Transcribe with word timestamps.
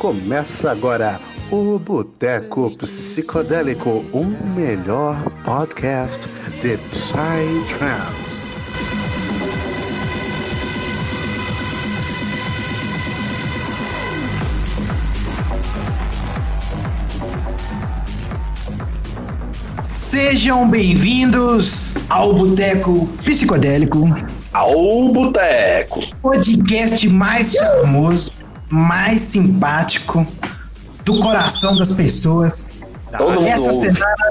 Começa 0.00 0.70
agora 0.70 1.20
o 1.52 1.78
Boteco 1.78 2.74
Psicodélico, 2.78 4.02
o 4.14 4.24
melhor 4.24 5.22
podcast 5.44 6.26
de 6.62 6.78
Psytrance. 6.78 8.30
Sejam 19.86 20.66
bem-vindos 20.66 21.94
ao 22.08 22.32
Boteco 22.32 23.06
Psicodélico, 23.22 24.04
Ao 24.50 25.08
Boteco. 25.12 26.00
podcast 26.22 27.06
mais 27.06 27.52
charmoso, 27.52 28.32
mais 28.70 29.20
simpático 29.20 30.26
do 31.04 31.18
coração 31.20 31.76
das 31.76 31.92
pessoas. 31.92 32.84
Todo 33.18 33.34
mundo 33.40 33.46
Essa 33.48 33.72
ouve. 33.72 33.92
semana 33.92 34.30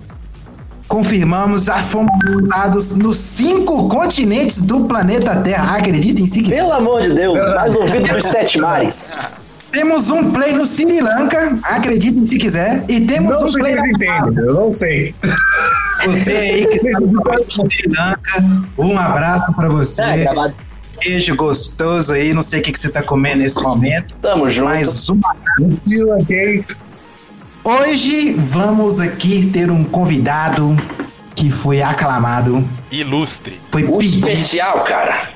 confirmamos, 0.87 1.65
já 1.65 1.77
fomos 1.77 2.09
votados 2.25 2.93
nos 2.95 3.17
cinco 3.17 3.87
continentes 3.87 4.61
do 4.61 4.85
planeta 4.85 5.35
Terra. 5.41 5.77
Acreditem 5.77 6.25
se 6.25 6.41
quiser. 6.41 6.55
Pelo 6.57 6.73
amor 6.73 7.01
de 7.03 7.13
Deus, 7.13 7.37
mais 7.53 7.75
ouvido 7.75 8.11
dos 8.13 8.23
sete 8.23 8.57
mares. 8.59 9.29
Temos 9.71 10.09
um 10.09 10.31
play 10.31 10.53
no 10.53 10.65
Sri 10.65 10.99
Lanka, 10.99 11.59
acreditem 11.61 12.25
se 12.25 12.39
quiser. 12.39 12.83
E 12.87 13.01
temos 13.01 13.39
Não 13.39 13.45
um 13.45 13.49
sei 13.51 13.51
se 13.51 13.59
play 13.59 13.71
eles 13.73 13.83
na 13.83 13.89
entendem, 13.91 14.43
eu 14.45 14.53
não 14.55 14.71
sei. 14.71 15.15
Você 16.07 16.31
aí 16.31 16.65
que 16.65 16.87
está 16.87 16.99
no 16.99 17.07
Sri 17.69 17.87
Lanka, 17.95 18.67
um 18.77 18.97
abraço 18.97 19.53
pra 19.53 19.69
você. 19.69 20.01
É, 20.01 20.21
acabado. 20.23 20.55
Beijo 21.03 21.35
gostoso 21.35 22.13
aí, 22.13 22.33
não 22.33 22.41
sei 22.41 22.59
o 22.59 22.63
que, 22.63 22.71
que 22.71 22.79
você 22.79 22.89
tá 22.89 23.01
comendo 23.01 23.37
nesse 23.39 23.61
momento, 23.61 24.15
Tamo 24.21 24.49
junto. 24.49 24.65
mas 24.69 25.09
uma... 25.09 25.35
Ok. 26.21 26.65
hoje 27.63 28.33
vamos 28.33 28.99
aqui 28.99 29.49
ter 29.51 29.71
um 29.71 29.83
convidado 29.83 30.75
que 31.35 31.49
foi 31.49 31.81
aclamado, 31.81 32.67
Ilustre. 32.91 33.59
foi 33.71 33.83
O 33.85 34.01
especial, 34.01 34.83
cara. 34.83 35.29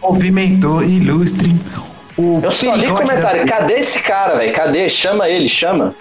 movimentou, 0.00 0.82
ilustre. 0.82 1.54
O 2.16 2.40
Eu 2.42 2.50
só 2.52 2.74
li 2.76 2.86
comentário. 2.86 3.44
da- 3.44 3.52
Cadê 3.58 3.74
esse 3.74 3.98
cara, 4.00 4.36
velho? 4.36 4.54
Cadê? 4.54 4.88
Chama 4.88 5.28
ele, 5.28 5.48
chama. 5.48 5.92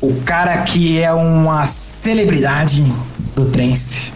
O 0.00 0.20
cara 0.22 0.58
que 0.62 1.00
é 1.00 1.12
uma 1.12 1.66
celebridade 1.66 2.82
do 3.36 3.44
trance. 3.46 4.10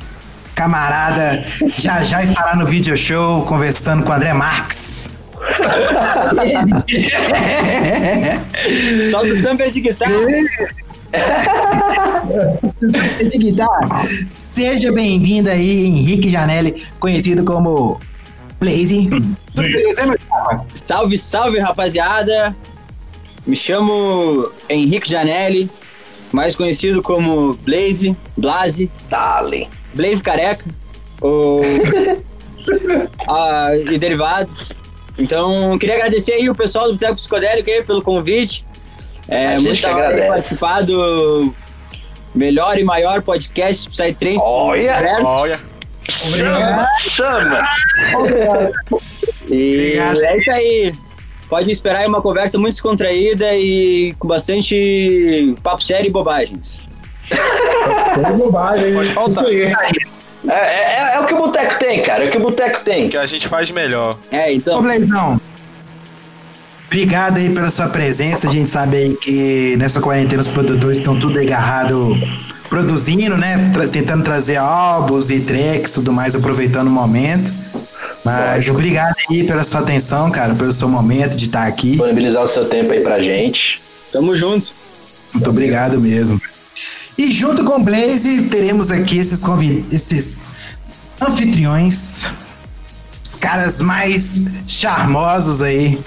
Camarada, 0.55 1.45
já 1.77 2.03
já 2.03 2.23
estará 2.23 2.55
no 2.55 2.67
video 2.67 2.97
show 2.97 3.43
conversando 3.43 4.05
com 4.05 4.11
o 4.11 4.15
André 4.15 4.33
Marques. 4.33 5.11
Solta 9.11 9.35
o 9.35 9.43
sample 9.43 9.71
de 9.73 9.81
guitarra. 9.81 10.15
de 13.29 13.39
guitarra. 13.39 14.05
Seja 14.27 14.91
bem-vindo 14.93 15.51
aí, 15.51 15.87
Henrique 15.87 16.31
Janelli, 16.31 16.87
conhecido 16.99 17.45
como 17.45 18.01
Blaze. 18.61 19.09
Salve, 20.87 21.17
salve, 21.19 21.59
rapaziada. 21.59 22.55
Me 23.47 23.57
chamo 23.57 24.49
Henrique 24.69 25.11
Janelli, 25.11 25.69
mais 26.33 26.57
conhecido 26.57 27.03
como 27.03 27.55
Blaze, 27.55 28.17
Blaze, 28.37 28.91
Dale. 29.11 29.69
Blaze 29.95 30.23
Careca, 30.23 30.65
ou, 31.21 31.63
ah, 33.29 33.71
e 33.77 33.99
derivados. 33.99 34.73
Então, 35.19 35.79
queria 35.79 35.97
agradecer 35.97 36.33
aí 36.33 36.51
o 36.51 36.55
pessoal 36.55 36.87
do 36.87 36.95
Boteco 36.95 37.15
Psicodélico 37.15 37.71
aí 37.71 37.83
pelo 37.83 38.03
convite. 38.03 38.65
É 39.29 39.59
muito 39.59 39.81
da 39.81 39.89
hora 39.91 40.07
agradece. 40.07 40.29
participar 40.29 40.83
do 40.83 41.55
melhor 42.35 42.79
e 42.79 42.85
maior 42.85 43.23
podcast 43.23 43.89
Psytrance 43.89 44.39
do 44.39 44.43
Olha! 44.43 44.97
universo. 44.97 45.31
Olha. 45.31 45.61
Chama, 46.09 46.87
chama. 46.99 47.69
E 49.49 49.99
Obrigado. 49.99 50.23
é 50.23 50.37
isso 50.37 50.51
aí. 50.51 50.95
Pode 51.49 51.71
esperar 51.71 52.01
aí 52.01 52.07
uma 52.07 52.21
conversa 52.21 52.59
muito 52.59 52.75
descontraída 52.75 53.55
e 53.55 54.15
com 54.19 54.27
bastante 54.27 55.55
papo 55.63 55.83
sério 55.83 56.09
e 56.09 56.11
bobagens. 56.11 56.81
Bobagem. 58.21 58.95
Pode 58.95 59.13
faltar. 59.13 59.45
Isso 59.45 59.47
aí. 59.47 59.63
É, 60.47 60.53
é- 60.53 61.15
é 61.17 61.21
o 61.21 61.27
que 61.27 61.35
o 61.35 61.39
Boteco 61.39 61.79
tem, 61.79 62.03
cara. 62.03 62.25
É 62.25 62.29
o 62.29 62.31
que 62.31 62.37
o 62.37 62.41
Boteco 62.41 62.81
tem. 62.85 63.09
Que 63.09 63.17
a 63.17 63.25
gente 63.27 63.49
faz 63.49 63.71
melhor. 63.71 64.19
É, 64.31 64.49
Ô, 64.49 64.51
então, 64.53 64.83
Blazão. 64.83 65.41
Obrigado 66.87 67.39
aí 67.39 67.51
pela 67.51 67.71
sua 67.71 67.89
presença. 67.89 68.49
A 68.49 68.51
gente 68.53 68.71
sabe 68.71 68.97
aí 68.97 69.17
que 69.17 69.75
nessa 69.79 70.01
quarentena 70.01 70.43
os 70.43 70.49
produtores 70.49 70.99
estão 70.99 71.19
tudo 71.19 71.41
agarrado 71.41 72.17
produzindo, 72.69 73.37
né? 73.37 73.71
Tra- 73.73 73.89
tentando 73.89 74.23
trazer 74.23 74.57
álbuns 74.57 75.31
e 75.31 75.41
tracks 75.41 75.93
e 75.93 75.95
tudo 75.97 76.13
mais, 76.13 76.37
aproveitando 76.37 76.87
o 76.89 76.91
momento. 76.91 77.53
Mas 78.25 78.69
obrigado 78.69 79.15
aí 79.31 79.45
pela 79.45 79.65
sua 79.65 79.81
atenção, 79.81 80.31
cara, 80.31 80.55
pelo 80.55 80.73
seu 80.73 80.89
momento 80.89 81.37
de 81.37 81.47
estar 81.47 81.67
aqui. 81.67 81.91
Disponibilizar 81.93 82.43
o 82.43 82.49
seu 82.49 82.65
tempo 82.67 82.93
aí 82.93 83.01
pra 83.01 83.21
gente. 83.21 83.83
tamo 84.13 84.37
junto. 84.37 84.73
Muito 85.33 85.51
obrigado 85.51 86.01
mesmo. 86.01 86.41
E 87.17 87.31
junto 87.31 87.65
com 87.65 87.77
o 87.81 87.85
Blaze, 87.85 88.43
teremos 88.43 88.91
aqui 88.91 89.19
esses, 89.19 89.43
esses 89.93 90.53
anfitriões, 91.21 92.27
os 93.25 93.35
caras 93.37 93.81
mais 93.81 94.43
charmosos 94.67 95.63
aí 95.63 95.99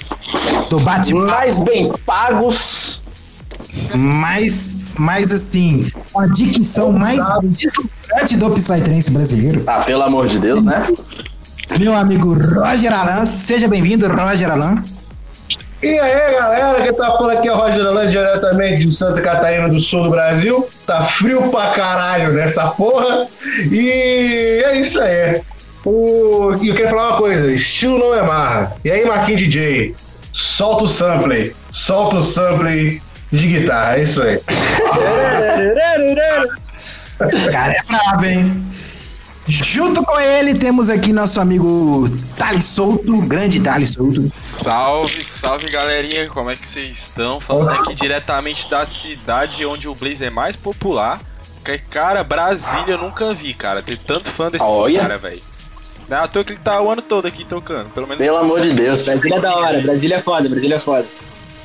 do 0.70 0.80
bate-papo, 0.80 1.26
Mais 1.26 1.60
bem 1.60 1.94
pagos. 2.06 3.02
mais, 3.96 4.80
mais 5.00 5.32
assim, 5.32 5.90
com 6.12 6.20
a 6.20 6.28
dicção 6.28 6.92
mais 6.92 7.20
deslumbrante 7.44 8.36
do 8.38 8.50
Psytrance 8.52 9.10
brasileiro. 9.10 9.64
Ah, 9.66 9.84
pelo 9.86 10.04
amor 10.04 10.28
de 10.28 10.40
Deus, 10.40 10.64
né? 10.64 10.86
Meu 11.80 11.96
amigo 11.96 12.34
Roger 12.34 12.94
Alan, 12.94 13.26
seja 13.26 13.68
bem-vindo, 13.68 14.08
Roger 14.08 14.52
Alan. 14.52 14.84
E 15.82 16.00
aí, 16.00 16.34
galera, 16.34 16.82
quem 16.82 16.94
tá 16.94 17.06
falando 17.06 17.38
aqui 17.38 17.48
é 17.48 17.52
o 17.52 17.56
Roger 17.56 17.86
Alan, 17.86 18.10
diretamente 18.10 18.86
de 18.86 18.92
Santa 18.92 19.22
Catarina 19.22 19.70
do 19.70 19.80
Sul 19.80 20.06
do 20.06 20.10
Brasil. 20.10 20.68
Tá 20.88 21.06
frio 21.06 21.50
pra 21.50 21.68
caralho 21.68 22.34
nessa 22.34 22.66
porra. 22.68 23.28
E 23.72 24.64
é 24.66 24.80
isso 24.80 25.00
aí. 25.00 25.42
O... 25.86 26.54
Eu 26.64 26.76
quero 26.76 26.90
falar 26.90 27.10
uma 27.10 27.18
coisa: 27.18 27.52
estilo 27.52 28.00
não 28.00 28.16
é 28.16 28.24
marra. 28.24 28.76
E 28.84 28.90
aí, 28.90 29.06
Marquinhos 29.06 29.42
DJ, 29.42 29.96
solta 30.34 30.86
o 30.86 30.90
sample. 30.90 31.56
Solta 31.72 32.16
o 32.18 32.24
sample 32.24 33.00
de 33.32 33.48
guitarra. 33.48 33.98
É 33.98 34.04
isso 34.04 34.22
aí. 34.22 34.42
Cara, 37.52 37.74
é 37.74 37.84
brabo, 37.84 38.26
hein? 38.26 38.67
Junto 39.48 40.04
com 40.04 40.20
ele, 40.20 40.54
temos 40.56 40.90
aqui 40.90 41.14
nosso 41.14 41.40
amigo 41.40 42.10
Thales 42.38 42.66
Souto, 42.66 43.16
grande 43.22 43.60
Thales 43.62 43.92
Souto. 43.92 44.30
Salve, 44.34 45.24
salve 45.24 45.70
galerinha. 45.70 46.28
Como 46.28 46.52
é 46.52 46.56
que 46.56 46.68
vocês 46.68 46.98
estão? 46.98 47.40
Falando 47.40 47.70
aqui 47.70 47.96
diretamente 47.96 48.70
da 48.70 48.86
cidade 48.86 49.66
onde 49.66 49.88
o 49.88 49.96
Blaze 49.96 50.26
é 50.26 50.30
mais 50.30 50.58
popular. 50.58 51.22
Que, 51.64 51.78
cara, 51.78 52.24
Brasília 52.24 52.94
eu 52.96 52.98
nunca 52.98 53.34
vi, 53.34 53.54
cara. 53.54 53.82
Ter 53.82 53.98
tanto 53.98 54.30
fã 54.30 54.50
desse 54.52 54.64
Olha. 54.66 55.00
cara, 55.02 55.18
velho. 55.18 55.42
Não 56.10 56.24
é 56.24 56.28
toa 56.28 56.44
que 56.44 56.54
ele 56.54 56.60
tá 56.60 56.82
o 56.82 56.90
ano 56.92 57.02
todo 57.02 57.26
aqui 57.26 57.46
tocando. 57.46 57.90
Pelo 57.92 58.08
menos. 58.08 58.22
Pelo 58.24 58.38
amor 58.38 58.60
de 58.62 58.74
Deus. 58.74 59.02
Brasília 59.02 59.38
é 59.38 59.42
da 59.42 59.56
hora, 59.56 59.82
Brasília 59.82 60.16
é 60.18 60.22
foda, 60.22 60.48
Brasília 60.50 60.76
é 60.76 60.80
foda. 60.80 61.06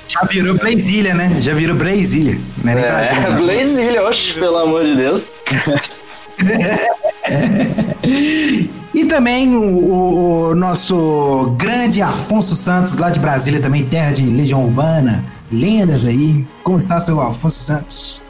Já 0.09 0.21
virou 0.23 0.55
Brasília, 0.55 1.15
né? 1.15 1.37
Já 1.41 1.55
virou 1.55 1.75
Brasília. 1.77 2.39
Não 2.63 2.73
é 2.73 2.81
É, 2.81 3.41
Brasília. 3.41 4.03
oxe, 4.05 4.35
pelo 4.35 4.59
amor 4.59 4.85
de 4.85 4.95
Deus. 4.95 5.41
E 8.95 9.07
também 9.07 9.57
o, 9.57 10.51
o- 10.51 10.55
nosso 10.55 11.55
grande 11.57 12.03
Afonso 12.03 12.55
Santos, 12.55 12.95
lá 12.97 13.09
de 13.09 13.19
Brasília, 13.19 13.61
também 13.61 13.85
terra 13.87 14.13
de 14.13 14.23
Legião 14.23 14.65
Urbana, 14.65 15.25
lendas 15.51 16.05
aí. 16.05 16.45
Como 16.63 16.77
está 16.79 17.01
seu 17.01 17.19
Afonso 17.19 17.57
Santos? 17.59 18.25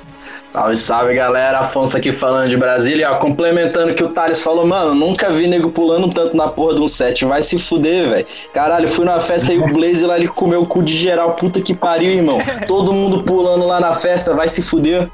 Salve, 0.53 0.77
salve 0.77 1.15
galera, 1.15 1.61
Afonso 1.61 1.97
aqui 1.97 2.13
falando 2.13 2.49
de 2.49 2.57
Brasília, 2.59 3.11
ó, 3.11 3.15
complementando 3.17 3.93
o 3.93 3.95
que 3.95 4.05
o 4.05 4.11
Thales 4.11 4.43
falou, 4.43 4.67
mano, 4.67 4.95
nunca 4.95 5.31
vi 5.31 5.47
nego 5.49 5.71
pulando 5.71 6.11
tanto 6.11 6.37
na 6.37 6.47
porra 6.47 6.75
de 6.75 6.83
um 6.83 6.89
set, 6.89 7.25
vai 7.25 7.43
se 7.43 7.59
fuder, 7.59 8.11
velho. 8.11 8.27
Caralho, 8.53 8.87
fui 8.87 9.05
numa 9.07 9.19
festa 9.19 9.51
e 9.53 9.59
o 9.59 9.73
Blaze 9.73 10.05
lá, 10.05 10.17
ele 10.19 10.29
comeu 10.29 10.61
o 10.61 10.67
cu 10.67 10.83
de 10.83 10.95
geral, 10.95 11.33
puta 11.37 11.59
que 11.61 11.75
pariu, 11.75 12.11
irmão. 12.13 12.39
Todo 12.69 12.93
mundo 12.93 13.23
pulando 13.25 13.67
lá 13.67 13.81
na 13.81 13.95
festa, 13.95 14.35
vai 14.35 14.47
se 14.49 14.61
fuder. 14.61 15.11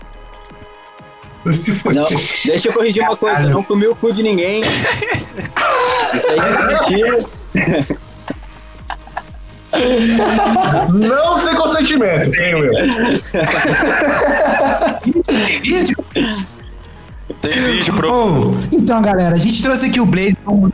Se. 1.52 1.72
Não, 1.84 2.06
deixa 2.44 2.68
eu 2.68 2.72
corrigir 2.72 3.02
uma 3.02 3.16
coisa, 3.16 3.40
não 3.48 3.62
comi 3.62 3.86
o 3.86 3.94
cu 3.94 4.12
de 4.12 4.22
ninguém. 4.22 4.62
Isso 4.62 6.26
aí 6.28 6.38
é 6.38 6.66
mentira. 6.66 7.18
Não 10.92 11.38
sem 11.38 11.54
consentimento, 11.54 12.30
tenho 12.30 12.64
eu. 12.64 12.72
Tem 15.24 15.60
vídeo? 15.60 15.96
Tem 17.40 17.52
vídeo 17.52 17.94
pro. 17.94 18.10
Oh, 18.50 18.54
então, 18.72 19.00
galera, 19.02 19.34
a 19.34 19.38
gente 19.38 19.62
trouxe 19.62 19.86
aqui 19.86 20.00
o 20.00 20.06
Blaze. 20.06 20.36
como- 20.44 20.72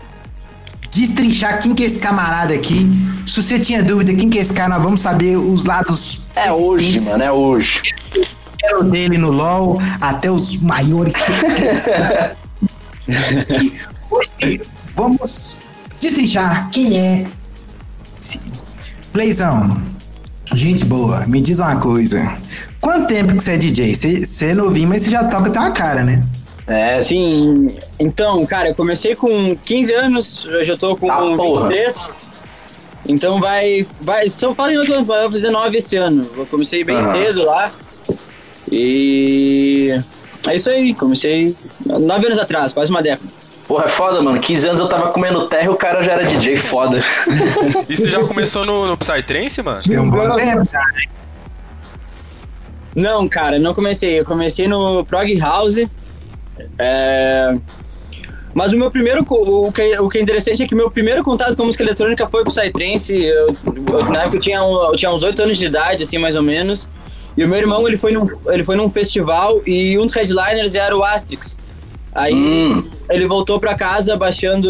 destrinchar 0.90 1.60
quem 1.60 1.74
que 1.74 1.82
é 1.82 1.86
esse 1.86 1.98
camarada 1.98 2.54
aqui. 2.54 2.88
Se 3.26 3.42
você 3.42 3.58
tinha 3.58 3.82
dúvida 3.82 4.14
quem 4.14 4.30
que 4.30 4.38
é 4.38 4.40
esse 4.40 4.54
cara, 4.54 4.68
nós 4.76 4.82
vamos 4.84 5.00
saber 5.00 5.36
os 5.36 5.64
lados. 5.64 6.22
É 6.36 6.52
hoje, 6.52 7.00
mano, 7.00 7.22
é 7.24 7.32
hoje. 7.32 7.82
Dele 8.84 9.18
no 9.18 9.30
LoL, 9.30 9.80
até 10.00 10.30
os 10.30 10.56
maiores. 10.56 11.14
Hoje, 14.10 14.62
vamos 14.94 15.58
destrinchar 16.00 16.68
quem 16.70 16.98
é. 16.98 17.26
Playzão, 19.12 19.80
gente 20.54 20.84
boa, 20.84 21.26
me 21.26 21.40
diz 21.40 21.58
uma 21.58 21.76
coisa. 21.76 22.36
Quanto 22.80 23.06
tempo 23.08 23.36
que 23.36 23.42
você 23.42 23.52
é 23.52 23.56
DJ? 23.56 23.94
Você, 23.94 24.24
você 24.24 24.46
é 24.50 24.54
novinho, 24.54 24.88
mas 24.88 25.02
você 25.02 25.10
já 25.10 25.24
toca 25.24 25.48
até 25.48 25.58
uma 25.58 25.70
cara, 25.70 26.02
né? 26.02 26.22
É, 26.66 27.00
Sim, 27.02 27.76
então, 27.98 28.44
cara, 28.46 28.70
eu 28.70 28.74
comecei 28.74 29.14
com 29.14 29.54
15 29.54 29.92
anos, 29.94 30.44
eu 30.46 30.64
já 30.64 30.76
tô 30.76 30.96
com 30.96 31.10
Ah, 31.10 31.36
porra. 31.36 31.68
23. 31.68 32.14
Então 33.06 33.38
vai. 33.38 33.86
vai 34.00 34.28
se 34.30 34.42
eu 34.44 34.54
falo 34.54 34.70
em 34.70 34.78
outro 34.78 34.94
ano, 34.94 35.04
vai 35.04 35.30
fazer 35.30 35.50
9 35.50 35.76
esse 35.76 35.96
ano. 35.96 36.26
Eu 36.34 36.46
comecei 36.46 36.82
bem 36.82 36.96
Aham. 36.96 37.12
cedo 37.12 37.44
lá. 37.44 37.70
E. 38.70 39.98
É 40.46 40.54
isso 40.54 40.68
aí, 40.68 40.94
comecei 40.94 41.54
9 41.86 42.26
anos 42.26 42.38
atrás, 42.38 42.72
quase 42.72 42.90
uma 42.90 43.02
década. 43.02 43.28
porra, 43.66 43.86
é 43.86 43.88
foda, 43.88 44.20
mano. 44.20 44.38
15 44.38 44.66
anos 44.68 44.80
eu 44.80 44.88
tava 44.88 45.08
comendo 45.10 45.46
terra 45.48 45.64
e 45.64 45.68
o 45.68 45.76
cara 45.76 46.02
já 46.04 46.12
era 46.12 46.24
DJ, 46.24 46.56
foda. 46.56 47.02
E 47.88 47.96
você 47.96 48.10
já 48.10 48.20
começou 48.24 48.64
no, 48.64 48.86
no 48.86 48.96
Psytrance, 48.96 49.62
mano? 49.62 49.80
Tem 49.82 49.98
um 49.98 50.10
bom 50.10 50.34
tempo 50.36 50.62
já. 50.70 50.82
Não, 52.94 53.28
cara, 53.28 53.58
não 53.58 53.74
comecei. 53.74 54.20
Eu 54.20 54.24
comecei 54.24 54.68
no 54.68 55.04
Prog 55.04 55.34
House. 55.38 55.76
É, 56.78 57.54
Mas 58.52 58.72
o 58.72 58.76
meu 58.76 58.90
primeiro. 58.90 59.24
O 59.28 59.72
que, 59.72 59.98
o 59.98 60.08
que 60.08 60.18
é 60.18 60.20
interessante 60.20 60.62
é 60.62 60.66
que 60.68 60.74
meu 60.74 60.90
primeiro 60.90 61.24
contato 61.24 61.56
com 61.56 61.64
música 61.64 61.82
eletrônica 61.82 62.26
foi 62.28 62.44
com 62.44 62.50
Psytrance. 62.50 63.16
Eu, 63.16 63.46
eu, 63.92 64.04
na 64.10 64.20
época 64.22 64.36
eu 64.36 64.40
tinha, 64.40 64.62
um- 64.62 64.84
eu 64.90 64.96
tinha 64.96 65.10
uns 65.10 65.24
8 65.24 65.42
anos 65.42 65.56
de 65.58 65.66
idade, 65.66 66.04
assim, 66.04 66.18
mais 66.18 66.36
ou 66.36 66.42
menos. 66.42 66.86
E 67.36 67.44
o 67.44 67.48
meu 67.48 67.58
irmão, 67.58 67.86
ele 67.88 67.96
foi 67.96 68.12
num, 68.12 68.26
ele 68.48 68.62
foi 68.64 68.76
num 68.76 68.90
festival 68.90 69.60
e 69.66 69.98
um 69.98 70.06
dos 70.06 70.14
headliners 70.14 70.74
era 70.74 70.96
o 70.96 71.02
Asterix. 71.02 71.56
Aí 72.14 72.32
Hum. 72.34 72.84
ele 73.10 73.26
voltou 73.26 73.58
pra 73.58 73.74
casa 73.74 74.16
baixando 74.16 74.68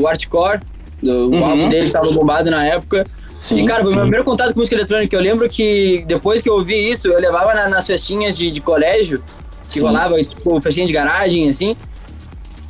o 0.00 0.04
Hardcore. 0.06 0.60
do- 1.02 1.28
O 1.30 1.34
Uhum. 1.34 1.44
álbum 1.44 1.68
dele 1.68 1.90
tava 1.90 2.10
bombado 2.12 2.48
na 2.50 2.64
época. 2.64 3.04
Sim. 3.36 3.64
E, 3.64 3.66
cara, 3.66 3.82
foi 3.82 3.92
o 3.92 3.96
meu 3.96 4.02
primeiro 4.04 4.24
contato 4.24 4.52
com 4.52 4.60
música 4.60 4.76
eletrônica. 4.76 5.16
Eu 5.16 5.20
lembro 5.20 5.48
que 5.48 6.04
depois 6.06 6.40
que 6.40 6.48
eu 6.48 6.54
ouvi 6.54 6.76
isso, 6.90 7.08
eu 7.08 7.18
levava 7.18 7.52
na- 7.54 7.68
nas 7.68 7.86
festinhas 7.88 8.36
de, 8.36 8.52
de 8.52 8.60
colégio, 8.60 9.20
que 9.68 9.80
Sim. 9.80 9.86
rolava, 9.86 10.22
tipo, 10.22 10.60
festinha 10.60 10.86
de 10.86 10.92
garagem, 10.92 11.48
assim. 11.48 11.76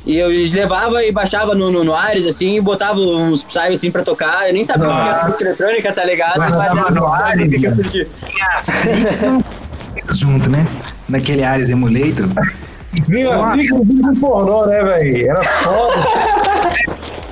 E 0.05 0.17
eu 0.17 0.27
levava 0.27 1.03
e 1.03 1.11
baixava 1.11 1.55
no, 1.55 1.71
no, 1.71 1.83
no 1.83 1.95
Ares, 1.95 2.27
assim, 2.27 2.57
e 2.57 2.61
botava 2.61 2.99
uns 2.99 3.41
Psy, 3.43 3.59
assim, 3.71 3.89
pra 3.89 4.03
tocar. 4.03 4.47
Eu 4.47 4.53
nem 4.53 4.63
sabia 4.63 4.89
o 4.89 4.91
que 4.91 5.09
era 5.09 5.23
música 5.25 5.43
eletrônica, 5.45 5.93
tá 5.93 6.03
ligado? 6.03 6.35
Guardava 6.35 6.79
era 6.79 6.91
no 6.91 7.07
Ares, 7.07 7.49
que 7.49 7.65
eu 7.65 7.75
né? 9.31 9.43
junto, 10.09 10.49
né? 10.49 10.67
Naquele 11.07 11.43
Ares 11.43 11.69
Emulator. 11.69 12.27
Com 12.29 13.53
vídeo 13.53 14.19
pornô, 14.19 14.65
né, 14.65 14.83
velho? 14.83 15.29
Era 15.29 15.43
foda. 15.43 15.95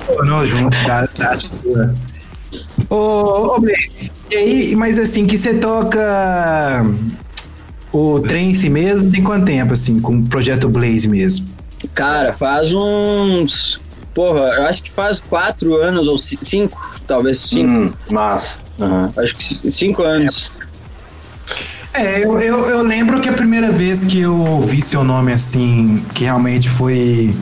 Tornou 0.06 0.44
junto 0.44 0.84
da, 0.84 1.02
da. 1.02 1.36
Ô, 2.88 3.54
ô 3.54 3.60
Blaze, 3.60 4.10
e 4.30 4.34
aí, 4.34 4.76
mas 4.76 4.98
assim, 4.98 5.26
que 5.26 5.36
você 5.38 5.54
toca 5.54 6.84
o 7.92 8.20
trance 8.20 8.68
mesmo, 8.68 9.10
tem 9.10 9.22
quanto 9.22 9.44
tempo, 9.46 9.74
assim, 9.74 10.00
com 10.00 10.16
o 10.16 10.26
projeto 10.26 10.68
Blaze 10.68 11.08
mesmo? 11.08 11.46
Cara, 11.94 12.32
faz 12.32 12.72
uns. 12.72 13.80
Porra, 14.14 14.40
eu 14.40 14.62
acho 14.64 14.82
que 14.82 14.90
faz 14.90 15.18
quatro 15.18 15.74
anos 15.76 16.06
ou 16.08 16.18
ci- 16.18 16.38
cinco, 16.42 16.78
talvez 17.06 17.38
cinco. 17.40 17.70
Hum, 17.72 17.92
massa. 18.10 18.60
Aham. 18.80 19.12
Acho 19.16 19.36
que 19.36 19.44
ci- 19.44 19.60
cinco 19.70 20.02
anos. 20.02 20.50
É, 21.94 22.24
eu, 22.24 22.38
eu, 22.40 22.58
eu 22.70 22.82
lembro 22.82 23.20
que 23.20 23.28
a 23.28 23.32
primeira 23.32 23.70
vez 23.70 24.04
que 24.04 24.20
eu 24.20 24.34
ouvi 24.38 24.80
seu 24.80 25.04
nome 25.04 25.32
assim, 25.32 26.02
que 26.14 26.24
realmente 26.24 26.68
foi. 26.68 27.34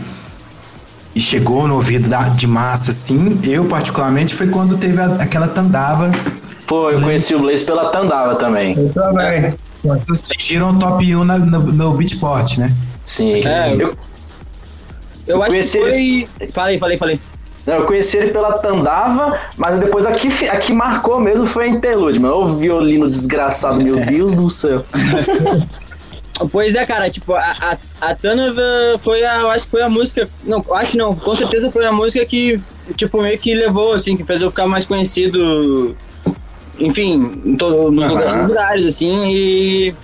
E 1.15 1.21
chegou 1.21 1.67
no 1.67 1.75
ouvido 1.75 2.09
da- 2.09 2.29
de 2.29 2.47
massa, 2.47 2.93
assim, 2.93 3.41
eu 3.45 3.65
particularmente, 3.65 4.33
foi 4.35 4.49
quando 4.49 4.77
teve 4.77 5.01
a- 5.01 5.17
aquela 5.21 5.49
Tandava. 5.49 6.11
Pô, 6.67 6.89
eu 6.91 7.01
conheci 7.01 7.35
o 7.35 7.41
Blaze 7.41 7.65
pela 7.65 7.87
Tandava 7.91 8.37
também. 8.37 8.77
Eu 8.77 8.93
também. 8.93 9.53
Vocês 9.83 10.31
atingiram 10.31 10.71
o 10.71 10.79
top 10.79 11.17
1 11.17 11.25
na- 11.25 11.39
no, 11.39 11.61
no 11.61 11.93
Beatport, 11.95 12.59
né? 12.59 12.73
Sim. 13.05 13.45
É, 13.45 13.75
eu, 13.77 13.97
Eu 15.31 15.43
acho 15.43 15.45
que 15.45 15.51
conheci 15.51 15.79
foi. 15.79 16.49
Falei, 16.49 16.79
falei, 16.79 16.99
falei. 16.99 17.21
não, 17.67 17.75
eu 17.75 17.85
conheci 17.87 18.17
ele 18.17 18.31
pela 18.31 18.59
Tandava, 18.59 19.39
mas 19.57 19.79
depois 19.79 20.07
a 20.07 20.13
que, 20.13 20.29
a 20.49 20.57
que 20.57 20.73
marcou 20.73 21.21
mesmo 21.21 21.47
foi 21.47 21.65
a 21.65 21.69
Interlude, 21.69 22.21
mano. 22.21 22.37
O 22.37 22.47
violino 22.47 23.09
desgraçado, 23.09 23.83
meu 23.83 23.97
Deus 23.97 24.35
do 24.35 24.51
céu. 24.51 24.85
Pois 26.51 26.75
é, 26.75 26.87
cara, 26.87 27.11
tipo, 27.11 27.35
a, 27.35 27.55
a, 27.61 27.79
a 28.01 28.15
Tanova 28.15 28.63
foi 29.03 29.25
a, 29.25 29.41
eu 29.41 29.51
acho 29.51 29.65
que 29.65 29.71
foi 29.71 29.83
a 29.83 29.91
música, 29.91 30.29
não, 30.45 30.65
acho 30.73 30.97
não, 30.97 31.15
com 31.15 31.37
certeza 31.37 31.71
foi 31.71 31.85
a 31.85 31.93
música 31.93 32.25
que, 32.25 32.59
tipo, 32.97 33.21
meio 33.21 33.39
que 33.39 33.55
levou, 33.55 33.93
assim, 33.93 34.17
que 34.17 34.25
fez 34.25 34.41
eu 34.41 34.51
ficar 34.51 34.67
mais 34.67 34.87
conhecido, 34.87 35.95
enfim, 36.79 37.43
em 37.45 37.57
todo, 37.57 37.91
nos 37.91 38.05
Aham. 38.05 38.13
lugares, 38.13 38.37
nos 38.37 38.49
lugares, 38.49 38.87
assim, 38.87 39.31
e, 39.31 39.95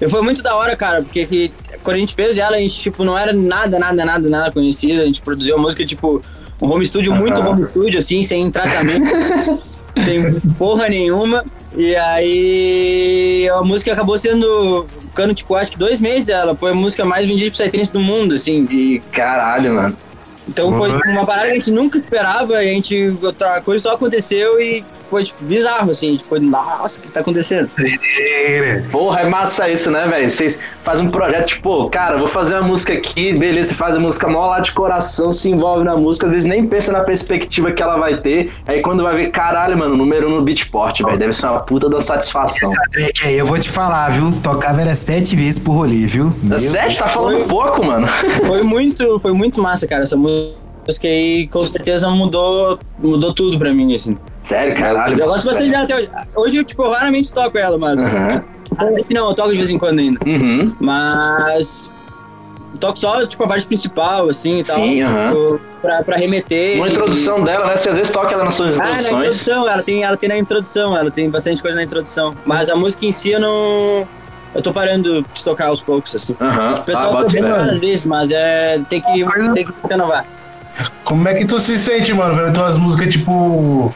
e 0.00 0.08
foi 0.08 0.22
muito 0.22 0.42
da 0.42 0.54
hora, 0.56 0.76
cara, 0.76 1.02
porque 1.02 1.26
que, 1.26 1.52
quando 1.82 1.96
a 1.96 2.00
gente 2.00 2.14
fez 2.14 2.38
ela, 2.38 2.56
a 2.56 2.60
gente, 2.60 2.74
tipo, 2.74 3.04
não 3.04 3.18
era 3.18 3.32
nada, 3.32 3.78
nada, 3.78 4.04
nada, 4.04 4.28
nada 4.28 4.52
conhecido, 4.52 5.00
a 5.00 5.04
gente 5.04 5.20
produziu 5.20 5.56
a 5.56 5.58
música, 5.58 5.84
tipo, 5.84 6.22
um 6.60 6.70
home 6.70 6.86
studio, 6.86 7.14
muito 7.14 7.34
Aham. 7.34 7.50
home 7.50 7.64
studio, 7.66 7.98
assim, 7.98 8.22
sem 8.22 8.50
tratamento, 8.50 9.06
sem 10.04 10.40
porra 10.56 10.88
nenhuma. 10.88 11.44
E 11.76 11.94
aí 11.94 13.48
a 13.50 13.62
música 13.62 13.92
acabou 13.92 14.18
sendo. 14.18 14.86
Ficando, 15.10 15.34
tipo, 15.34 15.54
acho 15.54 15.72
que 15.72 15.78
dois 15.78 16.00
meses 16.00 16.28
ela. 16.28 16.54
Foi 16.54 16.70
a 16.70 16.74
música 16.74 17.04
mais 17.04 17.26
vendida 17.26 17.50
Psytrance 17.50 17.92
do 17.92 18.00
mundo, 18.00 18.34
assim. 18.34 18.66
E, 18.70 19.00
Caralho, 19.12 19.74
mano. 19.74 19.96
então 20.48 20.72
foi 20.72 20.90
tipo, 20.92 21.08
uma 21.10 21.26
parada 21.26 21.46
que 21.48 21.52
a 21.52 21.58
gente 21.58 21.70
nunca 21.70 21.98
esperava. 21.98 22.56
A 22.56 22.64
gente. 22.64 23.14
A 23.56 23.60
coisa 23.60 23.82
só 23.82 23.94
aconteceu 23.94 24.60
e 24.60 24.84
foi 25.10 25.24
tipo, 25.24 25.44
bizarro, 25.44 25.90
assim. 25.90 26.16
Tipo, 26.16 26.38
nossa, 26.40 26.98
o 26.98 27.02
que 27.02 27.10
tá 27.10 27.20
acontecendo? 27.20 27.70
Porra, 28.90 29.20
é 29.20 29.28
massa 29.28 29.68
isso, 29.68 29.90
né, 29.90 30.06
velho? 30.06 30.30
Vocês 30.30 30.60
fazem 30.82 31.06
um 31.06 31.10
projeto, 31.10 31.46
tipo, 31.48 31.88
cara, 31.90 32.16
vou 32.16 32.28
fazer 32.28 32.54
uma 32.54 32.68
música 32.68 32.92
aqui, 32.92 33.32
beleza, 33.32 33.70
você 33.70 33.74
faz 33.74 33.96
a 33.96 34.00
música 34.00 34.28
mó 34.28 34.46
lá 34.46 34.60
de 34.60 34.72
coração, 34.72 35.30
se 35.30 35.50
envolve 35.50 35.84
na 35.84 35.96
música, 35.96 36.26
às 36.26 36.32
vezes 36.32 36.46
nem 36.46 36.66
pensa 36.66 36.92
na 36.92 37.00
perspectiva 37.00 37.72
que 37.72 37.82
ela 37.82 37.96
vai 37.96 38.16
ter. 38.16 38.52
Aí 38.66 38.80
quando 38.80 39.02
vai 39.02 39.16
ver, 39.16 39.30
caralho, 39.30 39.76
mano, 39.78 39.96
número 39.96 40.28
um 40.28 40.36
no 40.36 40.42
Beatport, 40.42 41.02
velho, 41.02 41.18
deve 41.18 41.32
ser 41.32 41.46
uma 41.46 41.60
puta 41.60 41.88
da 41.88 42.00
satisfação. 42.00 42.72
Essa 42.72 42.82
track 42.90 43.26
aí, 43.26 43.38
eu 43.38 43.46
vou 43.46 43.58
te 43.58 43.68
falar, 43.68 44.10
viu? 44.10 44.32
Tocava 44.42 44.80
era 44.80 44.94
sete 44.94 45.34
vezes 45.34 45.58
por 45.58 45.72
rolê, 45.72 46.06
viu? 46.06 46.32
Meu 46.42 46.58
Sete, 46.58 46.98
tá 46.98 47.08
falando 47.08 47.38
Foi. 47.38 47.48
pouco, 47.48 47.84
mano. 47.84 48.06
Foi 48.46 48.62
muito, 48.62 49.18
foi 49.20 49.32
muito 49.32 49.60
massa, 49.60 49.86
cara. 49.86 50.02
Essa 50.02 50.16
música 50.16 50.67
aí 51.06 51.46
com 51.48 51.62
certeza 51.62 52.08
mudou, 52.10 52.78
mudou 52.98 53.32
tudo 53.34 53.58
pra 53.58 53.72
mim, 53.72 53.94
assim. 53.94 54.16
Sério, 54.40 54.74
caralho. 54.76 55.18
Eu 55.20 55.26
gosto 55.26 55.44
bastante 55.44 55.70
dela 55.70 55.84
até 55.84 55.96
hoje. 55.96 56.10
Hoje 56.36 56.56
eu, 56.56 56.64
tipo, 56.64 56.88
raramente 56.88 57.32
toco 57.32 57.58
ela, 57.58 57.76
mas. 57.76 58.00
Aham. 58.00 58.42
Raramente 58.76 59.12
não, 59.14 59.28
eu 59.28 59.34
toco 59.34 59.50
de 59.50 59.56
vez 59.56 59.70
em 59.70 59.78
quando 59.78 59.98
ainda. 59.98 60.18
Uhum. 60.26 60.72
Mas. 60.80 61.88
Toco 62.80 62.98
só, 62.98 63.26
tipo, 63.26 63.42
a 63.42 63.48
parte 63.48 63.66
principal, 63.66 64.28
assim 64.28 64.60
e 64.60 64.64
tal. 64.64 64.76
Sim, 64.76 65.02
aham. 65.02 65.28
tipo, 65.30 65.60
Pra, 65.82 66.02
pra 66.02 66.16
remeter. 66.16 66.76
Uma 66.76 66.88
e- 66.88 66.92
introdução 66.92 67.42
dela, 67.42 67.66
né? 67.66 67.76
Você 67.76 67.88
às 67.88 67.96
vezes 67.96 68.12
toca 68.12 68.32
ela 68.34 68.44
nas 68.44 68.54
suas 68.54 68.76
Ah, 68.78 68.82
na 68.82 68.88
introduções. 68.92 69.12
introdução, 69.36 69.68
ela 69.68 69.82
tem, 69.82 70.02
ela 70.04 70.16
tem 70.16 70.28
na 70.28 70.38
introdução, 70.38 70.96
ela 70.96 71.10
tem 71.10 71.28
bastante 71.30 71.60
coisa 71.62 71.76
na 71.76 71.82
introdução. 71.84 72.34
Mas 72.44 72.68
a 72.68 72.74
música 72.76 73.04
em 73.06 73.12
si 73.12 73.30
eu 73.32 73.40
não. 73.40 74.06
Eu 74.54 74.62
tô 74.62 74.72
parando 74.72 75.22
de 75.34 75.44
tocar 75.44 75.66
aos 75.68 75.80
poucos, 75.80 76.14
assim. 76.16 76.34
Aham. 76.40 76.70
O 76.70 76.74
Ah, 76.74 76.80
pessoal 76.80 77.12
bota 77.12 77.26
tá 77.26 77.32
bem 77.32 77.42
fé. 77.44 77.50
às 77.52 77.78
vezes, 77.80 78.04
mas 78.06 78.30
é. 78.32 78.80
Tem 78.88 79.00
que, 79.00 79.24
tem 79.52 79.64
que 79.66 79.72
renovar. 79.88 80.24
Como 81.04 81.26
é 81.28 81.34
que 81.34 81.44
tu 81.44 81.58
se 81.58 81.76
sente, 81.78 82.12
mano, 82.14 82.34
vendo 82.34 82.52
tuas 82.52 82.76
músicas, 82.76 83.12
tipo, 83.12 83.94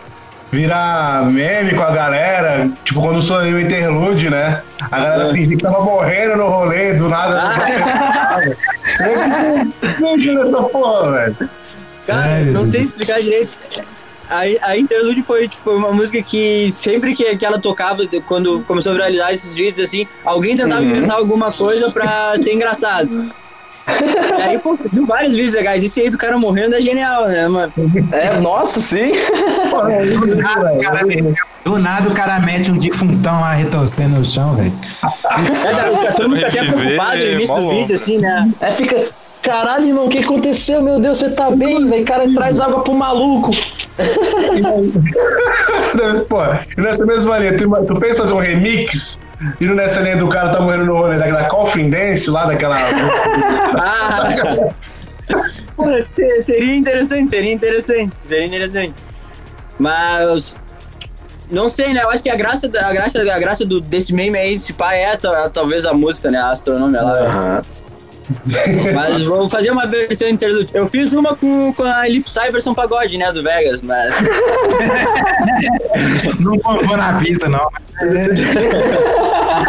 virar 0.51 1.25
meme 1.31 1.75
com 1.75 1.83
a 1.83 1.91
galera? 1.91 2.71
Tipo, 2.85 3.01
quando 3.01 3.23
sou 3.23 3.45
eu 3.45 3.61
interlude, 3.61 4.31
né? 4.31 4.62
A 4.91 4.99
galera 5.01 5.29
É. 5.29 5.33
fingia 5.33 5.57
que 5.57 5.62
tava 5.62 5.81
morrendo 5.85 6.37
no 6.37 6.49
rolê, 6.49 6.95
do 6.95 7.09
nada. 7.09 7.41
Ah. 7.41 8.41
Essa 10.45 10.62
porra, 10.65 11.12
velho. 11.12 11.37
Cara, 12.07 12.21
Ai, 12.23 12.45
não 12.47 12.69
sei 12.71 12.81
explicar 12.81 13.21
direito. 13.21 13.53
A, 14.29 14.41
a 14.71 14.77
Interlude 14.79 15.23
foi 15.23 15.47
tipo, 15.47 15.71
uma 15.71 15.93
música 15.93 16.21
que 16.23 16.71
sempre 16.73 17.15
que, 17.15 17.37
que 17.37 17.45
ela 17.45 17.59
tocava, 17.61 17.99
quando 18.27 18.65
começou 18.67 18.93
a 18.93 18.95
viralizar 18.95 19.33
esses 19.33 19.53
vídeos, 19.53 19.89
assim, 19.89 20.07
alguém 20.25 20.57
tentava 20.57 20.81
Uhum. 20.81 20.89
inventar 20.97 21.19
alguma 21.19 21.53
coisa 21.53 21.91
pra 21.91 22.35
ser 22.37 22.55
engraçado. 22.55 23.31
E 24.39 24.43
aí, 24.43 24.59
pô, 24.59 24.77
viu 24.91 25.07
vários 25.07 25.35
vídeos 25.35 25.55
legais. 25.55 25.83
Esse 25.83 26.01
aí 26.01 26.11
do 26.11 26.19
cara 26.19 26.39
morrendo 26.39 26.75
é 26.75 26.81
genial, 26.81 27.27
né, 27.29 27.49
mano? 27.49 27.73
É, 28.13 28.39
nossa, 28.41 28.81
sim. 28.81 29.13
Porra, 29.71 29.93
é 29.95 30.07
isso, 30.07 30.25
O 30.25 30.81
cara 30.81 31.05
Do 31.65 31.79
nada 31.79 32.09
o 32.09 32.15
cara 32.15 32.41
mete 32.41 32.71
um 32.71 32.79
defuntão 32.79 33.41
lá 33.41 33.53
retorcendo 33.53 34.17
no 34.17 34.25
chão, 34.25 34.55
velho. 34.55 34.73
É, 35.33 36.13
todo 36.13 36.29
mundo 36.29 36.41
tá 36.41 36.49
até 36.49 36.63
preocupado 36.63 37.19
no 37.19 37.25
início 37.25 37.55
do 37.55 37.71
vídeo, 37.71 37.97
assim, 37.97 38.19
né? 38.19 38.51
É, 38.61 38.71
fica. 38.73 39.09
Caralho, 39.43 39.87
irmão, 39.87 40.07
o 40.07 40.09
que 40.09 40.19
aconteceu? 40.19 40.81
Meu 40.83 41.01
Deus, 41.01 41.19
você 41.19 41.31
tá 41.31 41.51
bem, 41.51 41.89
velho? 41.89 42.05
Cara, 42.05 42.33
traz 42.33 42.61
água 42.61 42.83
pro 42.85 42.95
maluco. 42.95 43.51
Pô, 46.29 46.39
e 46.77 46.81
nessa 46.81 47.05
mesma 47.05 47.39
linha, 47.39 47.57
tu, 47.57 47.69
tu 47.87 47.97
pensa 48.01 48.21
em 48.21 48.23
fazer 48.23 48.35
um 48.35 48.39
remix? 48.39 49.21
E 49.61 49.67
nessa 49.67 50.01
linha 50.01 50.17
do 50.17 50.29
cara 50.29 50.51
tá 50.53 50.61
morrendo 50.61 50.87
no 50.87 50.97
rolê 50.97 51.19
daquela 51.19 51.45
Coffin 51.49 51.91
Dance 51.91 52.31
lá, 52.31 52.47
daquela. 52.47 52.77
Ah! 53.81 54.29
Pô, 55.77 55.85
se- 56.15 56.43
seria 56.43 56.77
interessante, 56.77 57.31
seria 57.31 57.53
interessante, 57.53 58.13
seria 58.29 58.47
interessante. 58.47 58.95
Mas 59.79 60.55
não 61.51 61.69
sei, 61.69 61.93
né? 61.93 62.03
Eu 62.03 62.11
acho 62.11 62.23
que 62.23 62.31
a 62.31 62.37
graça, 62.37 62.69
da- 62.69 62.87
a 62.87 62.93
graça, 62.93 63.21
a 63.21 63.39
graça 63.39 63.65
do, 63.65 63.81
desse 63.81 64.13
meme 64.13 64.39
aí, 64.39 64.55
esse 64.55 64.73
pai 64.73 65.03
é 65.03 65.17
ta- 65.17 65.49
talvez 65.51 65.85
a 65.85 65.93
música, 65.93 66.31
né? 66.31 66.39
A 66.39 66.51
astronomia 66.51 67.03
lá. 67.03 67.13
Aham. 67.23 67.63
Mas 68.95 69.25
vou 69.26 69.49
fazer 69.49 69.71
uma 69.71 69.87
versão 69.87 70.29
interlude. 70.29 70.71
Eu 70.75 70.88
fiz 70.88 71.12
uma 71.12 71.35
com, 71.35 71.73
com 71.73 71.83
a 71.83 72.09
Elipsai 72.09 72.50
versão 72.50 72.75
pagode, 72.75 73.17
né? 73.19 73.33
Do 73.33 73.43
Vegas, 73.43 73.81
mas. 73.83 74.14
Não 76.41 76.57
vou 76.59 76.97
na 76.97 77.14
pista, 77.19 77.49
não. 77.49 77.69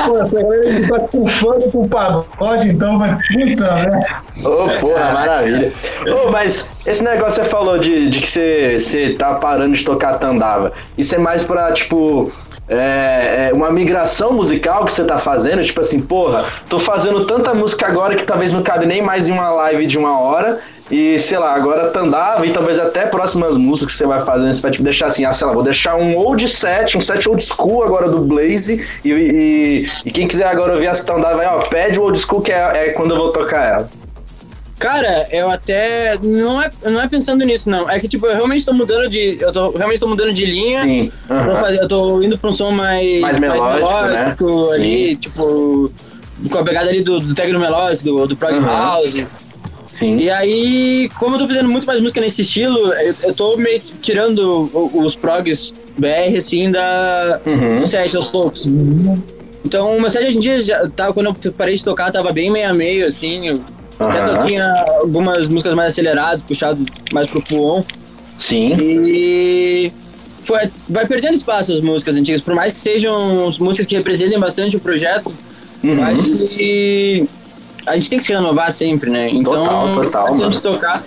Pô, 0.05 0.17
essa 0.19 0.41
galera 0.41 0.81
que 0.81 0.87
tá 0.87 0.99
com 0.99 1.27
fã 1.27 1.59
com 1.71 1.87
pagode, 1.87 2.69
então 2.69 2.97
vai 2.97 3.15
puta, 3.15 3.75
né? 3.75 4.05
Ô, 4.43 4.69
porra, 4.79 5.13
maravilha. 5.13 5.71
Ô, 6.07 6.31
mas 6.31 6.71
esse 6.85 7.03
negócio 7.03 7.41
que 7.41 7.45
você 7.45 7.51
falou 7.51 7.77
de, 7.77 8.09
de 8.09 8.19
que 8.19 8.27
você, 8.27 8.79
você 8.79 9.13
tá 9.13 9.35
parando 9.35 9.75
de 9.75 9.83
tocar 9.83 10.17
tandava, 10.17 10.71
isso 10.97 11.13
é 11.15 11.17
mais 11.17 11.43
pra, 11.43 11.71
tipo, 11.71 12.31
é, 12.67 13.49
é 13.49 13.53
uma 13.53 13.71
migração 13.71 14.33
musical 14.33 14.85
que 14.85 14.93
você 14.93 15.03
tá 15.03 15.19
fazendo? 15.19 15.63
Tipo 15.63 15.81
assim, 15.81 15.99
porra, 15.99 16.45
tô 16.69 16.79
fazendo 16.79 17.25
tanta 17.25 17.53
música 17.53 17.87
agora 17.87 18.15
que 18.15 18.23
talvez 18.23 18.51
não 18.51 18.63
cabe 18.63 18.85
nem 18.85 19.01
mais 19.01 19.27
em 19.27 19.31
uma 19.31 19.49
live 19.49 19.85
de 19.85 19.97
uma 19.97 20.19
hora. 20.19 20.59
E, 20.91 21.17
sei 21.19 21.37
lá, 21.37 21.55
agora 21.55 21.89
tandava 21.89 22.45
e 22.45 22.51
talvez 22.51 22.77
até 22.77 23.05
próximas 23.05 23.57
músicas 23.57 23.93
que 23.93 23.97
você 23.97 24.05
vai 24.05 24.23
fazendo, 24.23 24.53
você 24.53 24.61
vai 24.61 24.71
tipo, 24.71 24.83
deixar 24.83 25.07
assim, 25.07 25.23
ah, 25.23 25.33
sei 25.33 25.47
lá, 25.47 25.53
vou 25.53 25.63
deixar 25.63 25.95
um 25.95 26.15
old 26.15 26.47
set, 26.47 26.97
um 26.97 27.01
set 27.01 27.27
old 27.27 27.41
school 27.41 27.83
agora 27.83 28.09
do 28.09 28.19
Blaze. 28.19 28.85
E, 29.03 29.09
e, 29.09 29.85
e 30.05 30.11
quem 30.11 30.27
quiser 30.27 30.45
agora 30.45 30.73
ouvir 30.73 30.87
essa 30.87 31.05
tandava, 31.05 31.41
ó, 31.47 31.67
pede 31.67 31.97
o 31.97 32.03
old 32.03 32.19
school 32.19 32.41
que 32.41 32.51
é, 32.51 32.89
é 32.89 32.89
quando 32.89 33.11
eu 33.11 33.17
vou 33.17 33.31
tocar 33.31 33.67
ela. 33.67 34.02
Cara, 34.79 35.27
eu 35.31 35.49
até. 35.49 36.17
Não 36.21 36.61
é, 36.61 36.69
não 36.85 36.99
é 37.01 37.07
pensando 37.07 37.45
nisso, 37.45 37.69
não. 37.69 37.89
É 37.89 37.99
que, 37.99 38.07
tipo, 38.07 38.25
eu 38.25 38.35
realmente 38.35 38.65
tô 38.65 38.73
mudando 38.73 39.07
de. 39.09 39.37
Eu 39.39 39.51
tô 39.53 39.71
realmente 39.71 39.99
tô 39.99 40.07
mudando 40.07 40.33
de 40.33 40.45
linha. 40.45 40.81
Sim. 40.81 41.11
Aham. 41.29 41.59
fazer- 41.61 41.79
Eu 41.81 41.87
tô 41.87 42.21
indo 42.21 42.37
pra 42.37 42.49
um 42.49 42.53
som 42.53 42.71
mais. 42.71 43.21
Mais 43.21 43.37
melódico, 43.37 43.91
né? 43.91 44.07
melódico 44.09 44.71
ali, 44.71 45.15
tipo. 45.15 45.91
Com 46.49 46.57
a 46.57 46.63
pegada 46.63 46.89
ali 46.89 47.01
do, 47.01 47.19
do 47.21 47.33
techno 47.33 47.59
melódico, 47.59 48.03
do, 48.03 48.27
do 48.27 48.35
prog 48.35 48.53
Uhum. 48.55 48.65
house. 48.65 49.23
Sim. 49.87 50.17
E 50.17 50.29
aí, 50.29 51.09
como 51.19 51.35
eu 51.35 51.39
tô 51.39 51.47
fazendo 51.47 51.69
muito 51.69 51.85
mais 51.85 52.01
música 52.01 52.19
nesse 52.19 52.41
estilo, 52.41 52.91
eu, 52.93 53.15
eu 53.23 53.33
tô 53.33 53.55
meio 53.57 53.79
tirando 54.01 54.69
os 54.93 55.15
progs 55.15 55.71
BR, 55.97 56.35
assim, 56.35 56.71
da, 56.71 57.39
Uhum. 57.45 57.79
do 57.81 57.87
set 57.87 58.17
aos 58.17 58.27
poucos. 58.29 58.67
Então, 59.63 59.95
o 59.95 60.01
meu 60.01 60.09
set 60.09 60.27
hoje 60.27 60.37
em 60.37 60.41
dia, 60.41 60.61
já 60.63 60.89
tava, 60.89 61.13
quando 61.13 61.27
eu 61.45 61.51
parei 61.53 61.75
de 61.75 61.83
tocar, 61.83 62.11
tava 62.11 62.33
bem 62.33 62.49
meio 62.51 62.67
a 62.69 62.73
meio, 62.73 63.05
assim. 63.05 63.47
Eu, 63.49 63.61
Até 63.99 64.45
tinha 64.45 64.65
algumas 65.01 65.47
músicas 65.47 65.73
mais 65.73 65.91
aceleradas, 65.91 66.41
puxado 66.41 66.83
mais 67.13 67.27
pro 67.27 67.41
full 67.41 67.85
Sim. 68.37 68.75
E 68.79 69.91
foi, 70.43 70.69
vai 70.89 71.05
perdendo 71.05 71.35
espaço 71.35 71.71
as 71.71 71.79
músicas 71.81 72.17
antigas, 72.17 72.41
por 72.41 72.53
mais 72.55 72.73
que 72.73 72.79
sejam 72.79 73.51
músicas 73.59 73.85
que 73.85 73.95
representem 73.95 74.39
bastante 74.39 74.75
o 74.75 74.79
projeto, 74.79 75.31
Uhum. 75.83 75.97
que 76.47 77.27
a 77.85 77.95
gente 77.95 78.09
tem 78.09 78.17
que 78.17 78.23
se 78.23 78.31
renovar 78.33 78.71
sempre, 78.71 79.09
né? 79.09 79.29
Então, 79.29 79.53
Total, 79.53 79.95
total, 79.95 80.27
antes 80.27 80.39
mano. 80.39 80.61
tocar. 80.61 81.03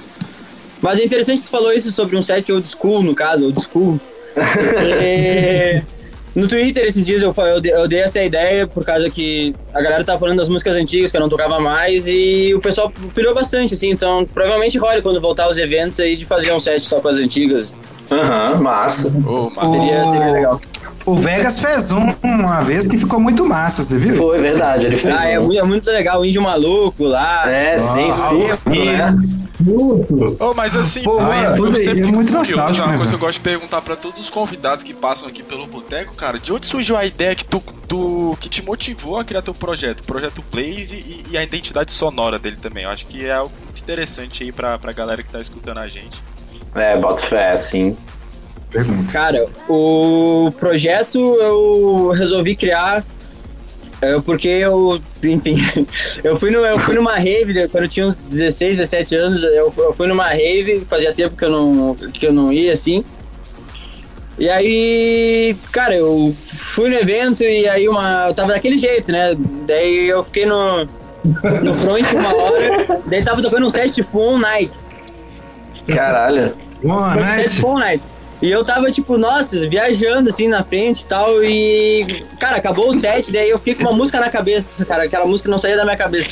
Mas 0.82 0.98
é 0.98 1.04
interessante 1.04 1.38
que 1.38 1.44
você 1.44 1.50
falou 1.50 1.72
isso 1.72 1.90
sobre 1.90 2.14
um 2.16 2.22
set 2.22 2.52
old 2.52 2.68
school, 2.68 3.02
no 3.02 3.14
caso, 3.14 3.44
old 3.46 3.58
school. 3.58 3.98
Porque 4.34 5.82
no 6.36 6.46
Twitter 6.46 6.84
esses 6.84 7.04
dias 7.04 7.22
eu, 7.22 7.34
eu, 7.36 7.60
dei, 7.60 7.72
eu 7.72 7.88
dei 7.88 8.00
essa 8.00 8.22
ideia 8.22 8.66
por 8.66 8.84
causa 8.84 9.08
que 9.10 9.54
a 9.74 9.80
galera 9.80 10.04
tava 10.04 10.18
falando 10.20 10.36
das 10.38 10.48
músicas 10.48 10.76
antigas 10.76 11.10
que 11.10 11.16
eu 11.16 11.20
não 11.20 11.28
tocava 11.28 11.58
mais 11.58 12.06
e 12.06 12.52
o 12.54 12.60
pessoal 12.60 12.92
pirou 13.14 13.34
bastante, 13.34 13.74
assim. 13.74 13.90
Então 13.90 14.24
provavelmente 14.32 14.78
rola 14.78 15.00
quando 15.02 15.20
voltar 15.20 15.44
aos 15.44 15.58
eventos 15.58 15.98
aí 15.98 16.14
de 16.16 16.24
fazer 16.24 16.52
um 16.52 16.60
set 16.60 16.86
só 16.86 17.00
com 17.00 17.08
as 17.08 17.16
antigas. 17.16 17.72
Aham, 18.10 18.60
massa. 18.60 19.08
Ô, 19.26 19.50
mas 19.56 19.70
Seria, 19.70 20.04
seria 20.04 20.32
legal. 20.32 20.60
O 21.04 21.14
Vegas 21.14 21.60
fez 21.60 21.90
um 21.92 22.14
uma 22.22 22.62
vez 22.62 22.86
que 22.86 22.98
ficou 22.98 23.18
muito 23.20 23.44
massa, 23.44 23.82
você 23.82 23.96
viu? 23.96 24.16
Foi 24.16 24.40
verdade, 24.40 24.86
ele 24.86 24.96
fez. 24.96 25.14
Ah, 25.16 25.28
é, 25.28 25.38
um. 25.38 25.44
muito- 25.44 25.58
é 25.60 25.62
muito 25.62 25.86
legal, 25.90 26.20
o 26.20 26.24
índio 26.24 26.42
maluco 26.42 27.04
lá. 27.04 27.50
É, 27.50 27.78
sim, 27.78 28.06
Nossa, 28.06 28.58
sim. 28.68 28.84
né? 28.92 29.16
Muito. 29.60 30.36
Ô, 30.42 30.54
mas 30.54 30.76
assim, 30.76 31.02
Pô, 31.02 31.20
eu 31.20 31.32
é 31.32 31.54
tudo 31.54 31.76
aí, 31.76 31.82
sempre 31.84 32.00
é 32.00 32.04
fico 32.04 32.14
muito 32.16 32.28
curioso, 32.28 32.50
nostálgico, 32.50 32.84
uma 32.86 32.92
né, 32.92 32.96
coisa 32.98 33.12
que 33.12 33.16
eu 33.16 33.20
gosto 33.26 33.38
de 33.38 33.44
perguntar 33.44 33.82
pra 33.82 33.96
todos 33.96 34.20
os 34.20 34.28
convidados 34.30 34.84
que 34.84 34.92
passam 34.92 35.28
aqui 35.28 35.42
pelo 35.42 35.66
Boteco, 35.66 36.14
cara, 36.14 36.38
de 36.38 36.52
onde 36.52 36.66
surgiu 36.66 36.96
a 36.96 37.04
ideia 37.06 37.34
que, 37.34 37.46
tu, 37.46 37.62
tu- 37.88 38.36
que 38.40 38.48
te 38.48 38.62
motivou 38.62 39.18
a 39.18 39.24
criar 39.24 39.42
teu 39.42 39.54
projeto? 39.54 40.00
O 40.00 40.04
projeto 40.04 40.44
Blaze 40.52 40.96
e, 40.96 41.24
e 41.30 41.38
a 41.38 41.42
identidade 41.42 41.92
sonora 41.92 42.38
dele 42.38 42.56
também. 42.56 42.84
Eu 42.84 42.90
acho 42.90 43.06
que 43.06 43.24
é 43.24 43.32
algo 43.32 43.52
muito 43.64 43.80
interessante 43.80 44.42
aí 44.42 44.52
pra, 44.52 44.78
pra 44.78 44.92
galera 44.92 45.22
que 45.22 45.30
tá 45.30 45.40
escutando 45.40 45.78
a 45.78 45.88
gente. 45.88 46.22
É, 46.74 46.96
bota 46.96 47.22
fé, 47.22 47.56
sim. 47.56 47.96
Pergunta. 48.70 49.10
Cara, 49.12 49.46
o 49.68 50.52
projeto 50.58 51.18
eu 51.18 52.10
resolvi 52.10 52.54
criar 52.56 53.04
é, 54.00 54.20
porque 54.20 54.48
eu, 54.48 55.00
enfim, 55.24 55.56
eu 56.22 56.38
fui, 56.38 56.50
no, 56.50 56.58
eu 56.58 56.78
fui 56.78 56.94
numa 56.94 57.14
rave 57.14 57.68
quando 57.68 57.84
eu 57.84 57.88
tinha 57.88 58.06
uns 58.06 58.14
16, 58.14 58.78
17 58.78 59.16
anos. 59.16 59.42
Eu, 59.42 59.72
eu 59.76 59.92
fui 59.92 60.06
numa 60.06 60.28
rave, 60.28 60.86
fazia 60.88 61.14
tempo 61.14 61.36
que 61.36 61.44
eu 61.44 61.50
não, 61.50 61.94
que 61.94 62.26
eu 62.26 62.32
não 62.32 62.52
ia 62.52 62.72
assim. 62.72 63.04
E 64.38 64.50
aí, 64.50 65.56
cara, 65.72 65.94
eu 65.94 66.34
fui 66.74 66.90
no 66.90 66.96
evento 66.96 67.42
e 67.42 67.66
aí 67.66 67.88
uma. 67.88 68.26
Eu 68.28 68.34
tava 68.34 68.52
daquele 68.52 68.76
jeito, 68.76 69.10
né? 69.10 69.34
Daí 69.66 70.08
eu 70.08 70.22
fiquei 70.22 70.44
no, 70.44 70.84
no 71.62 71.74
front 71.74 72.12
uma 72.12 72.34
hora, 72.34 73.00
daí 73.06 73.24
tava 73.24 73.40
tocando 73.40 73.66
um 73.66 73.70
set 73.70 73.94
tipo 73.94 74.20
All 74.20 74.38
Night. 74.38 74.70
Caralho. 75.86 76.54
Boa. 76.82 77.14
Dead 77.14 77.48
Phone 77.48 77.80
Night. 77.80 78.02
E 78.46 78.50
eu 78.52 78.64
tava, 78.64 78.92
tipo, 78.92 79.18
nossa, 79.18 79.68
viajando 79.68 80.30
assim 80.30 80.46
na 80.46 80.62
frente 80.62 81.00
e 81.00 81.06
tal. 81.06 81.42
E, 81.42 82.24
cara, 82.38 82.58
acabou 82.58 82.90
o 82.90 82.96
set, 82.96 83.32
daí 83.32 83.50
eu 83.50 83.58
fiquei 83.58 83.74
com 83.74 83.82
uma 83.82 83.92
música 83.92 84.20
na 84.20 84.30
cabeça, 84.30 84.68
cara. 84.86 85.02
Aquela 85.02 85.26
música 85.26 85.50
não 85.50 85.58
saía 85.58 85.76
da 85.76 85.82
minha 85.82 85.96
cabeça. 85.96 86.30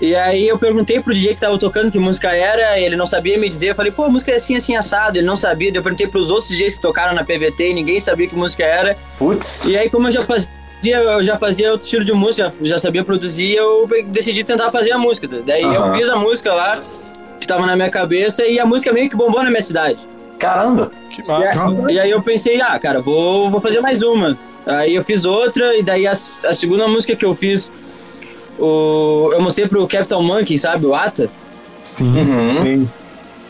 E 0.00 0.12
aí 0.16 0.48
eu 0.48 0.58
perguntei 0.58 0.98
pro 0.98 1.14
DJ 1.14 1.36
que 1.36 1.40
tava 1.40 1.56
tocando 1.56 1.92
que 1.92 2.00
música 2.00 2.34
era, 2.34 2.80
ele 2.80 2.96
não 2.96 3.06
sabia 3.06 3.38
me 3.38 3.48
dizer. 3.48 3.68
Eu 3.68 3.74
falei, 3.76 3.92
pô, 3.92 4.06
a 4.06 4.08
música 4.08 4.32
é 4.32 4.34
assim, 4.34 4.56
assim, 4.56 4.74
assado. 4.74 5.18
Ele 5.18 5.26
não 5.26 5.36
sabia. 5.36 5.70
Daí 5.70 5.78
eu 5.78 5.84
perguntei 5.84 6.08
pros 6.08 6.30
outros 6.30 6.48
DJs 6.48 6.74
que 6.74 6.82
tocaram 6.82 7.14
na 7.14 7.22
PVT 7.22 7.70
e 7.70 7.74
ninguém 7.74 8.00
sabia 8.00 8.26
que 8.26 8.34
música 8.34 8.64
era. 8.64 8.98
Putz. 9.16 9.66
E 9.66 9.78
aí, 9.78 9.88
como 9.88 10.08
eu 10.08 10.12
já 10.12 10.24
fazia, 10.26 10.48
eu 10.82 11.22
já 11.22 11.38
fazia 11.38 11.70
outro 11.70 11.84
estilo 11.84 12.04
de 12.04 12.12
música, 12.12 12.52
já 12.62 12.80
sabia 12.80 13.04
produzir, 13.04 13.54
eu 13.54 13.88
decidi 14.06 14.42
tentar 14.42 14.72
fazer 14.72 14.90
a 14.90 14.98
música. 14.98 15.28
Daí 15.28 15.62
eu 15.62 15.80
Aham. 15.80 15.96
fiz 15.96 16.08
a 16.08 16.16
música 16.16 16.52
lá, 16.52 16.82
que 17.40 17.46
tava 17.46 17.64
na 17.66 17.76
minha 17.76 17.88
cabeça, 17.88 18.44
e 18.44 18.58
a 18.58 18.66
música 18.66 18.92
meio 18.92 19.08
que 19.08 19.14
bombou 19.14 19.44
na 19.44 19.50
minha 19.50 19.62
cidade. 19.62 20.00
Caramba. 20.40 20.90
Que 21.08 21.20
E, 21.22 21.24
massa. 21.26 21.68
aí- 21.68 21.94
e 21.94 22.00
aí 22.00 22.10
eu 22.10 22.20
pensei, 22.22 22.60
ah, 22.60 22.76
cara, 22.78 23.00
vou, 23.00 23.48
vou 23.50 23.60
fazer 23.60 23.80
mais 23.80 24.02
uma. 24.02 24.36
Aí 24.66 24.94
eu 24.94 25.04
fiz 25.04 25.24
outra, 25.24 25.76
e 25.76 25.82
daí 25.82 26.06
a, 26.06 26.12
a 26.12 26.54
segunda 26.54 26.88
música 26.88 27.14
que 27.14 27.24
eu 27.24 27.34
fiz, 27.34 27.70
o, 28.58 29.30
eu 29.32 29.40
mostrei 29.40 29.66
pro 29.68 29.86
Capital 29.86 30.22
Monkey, 30.22 30.58
sabe, 30.58 30.86
o 30.86 30.94
Ata. 30.94 31.30
Sim. 31.82 32.12
Uhum. 32.16 32.88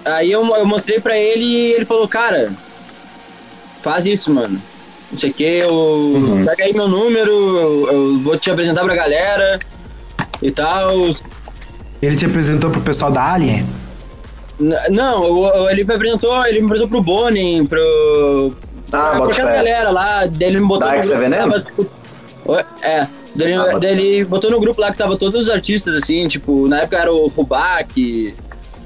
Aí 0.05 0.31
eu, 0.31 0.45
eu 0.57 0.67
mostrei 0.67 1.01
pra 1.01 1.17
ele 1.17 1.45
e 1.45 1.73
ele 1.73 1.85
falou, 1.85 2.07
cara, 2.09 2.53
faz 3.83 4.07
isso, 4.07 4.33
mano. 4.33 4.61
Não 5.13 5.19
sei 5.19 5.31
o 5.31 5.35
que, 5.35 5.43
eu, 5.45 5.73
Uhum. 5.75 6.45
pega 6.47 6.65
aí 6.65 6.73
meu 6.73 6.87
número, 6.89 7.31
eu, 7.33 7.93
eu 7.93 8.19
vou 8.21 8.39
te 8.39 8.51
apresentar 8.51 8.85
pra 8.85 8.95
galera 8.95 9.59
e 10.41 10.51
tal. 10.51 10.93
Ele 12.01 12.17
te 12.17 12.25
apresentou 12.25 12.71
pro 12.71 12.81
pessoal 12.81 13.11
da 13.11 13.33
Alien? 13.33 13.67
Não, 14.91 15.71
ele 15.71 15.85
me 15.85 15.95
apresentou, 15.95 16.47
ele 16.47 16.61
me 16.61 16.67
apresentou 16.67 16.89
pro 16.91 17.03
Bonin, 17.03 17.65
pro. 17.67 18.53
Ah, 18.93 19.13
pra 19.17 19.33
fé. 19.33 19.43
galera 19.45 19.91
lá, 19.91 20.27
daí 20.27 20.49
ele 20.49 20.61
me 20.61 20.67
botou 20.67 20.89
Dark 20.89 21.05
no 21.05 21.11
grupo 21.11 21.31
que 21.31 21.37
tava, 21.37 21.61
tipo? 21.61 21.87
É. 22.83 23.07
Daí, 23.35 23.53
Ah, 23.53 23.55
ele- 23.55 23.57
bota 23.59 23.79
daí 23.81 23.93
ele 23.93 24.25
botou 24.25 24.51
no 24.51 24.61
grupo 24.61 24.81
lá 24.81 24.91
que 24.91 24.99
tava 24.99 25.17
todos 25.17 25.43
os 25.45 25.49
artistas, 25.51 25.95
assim, 25.95 26.27
tipo, 26.27 26.67
na 26.69 26.81
época 26.81 26.99
era 26.99 27.13
o 27.13 27.29
Rubac, 27.29 28.35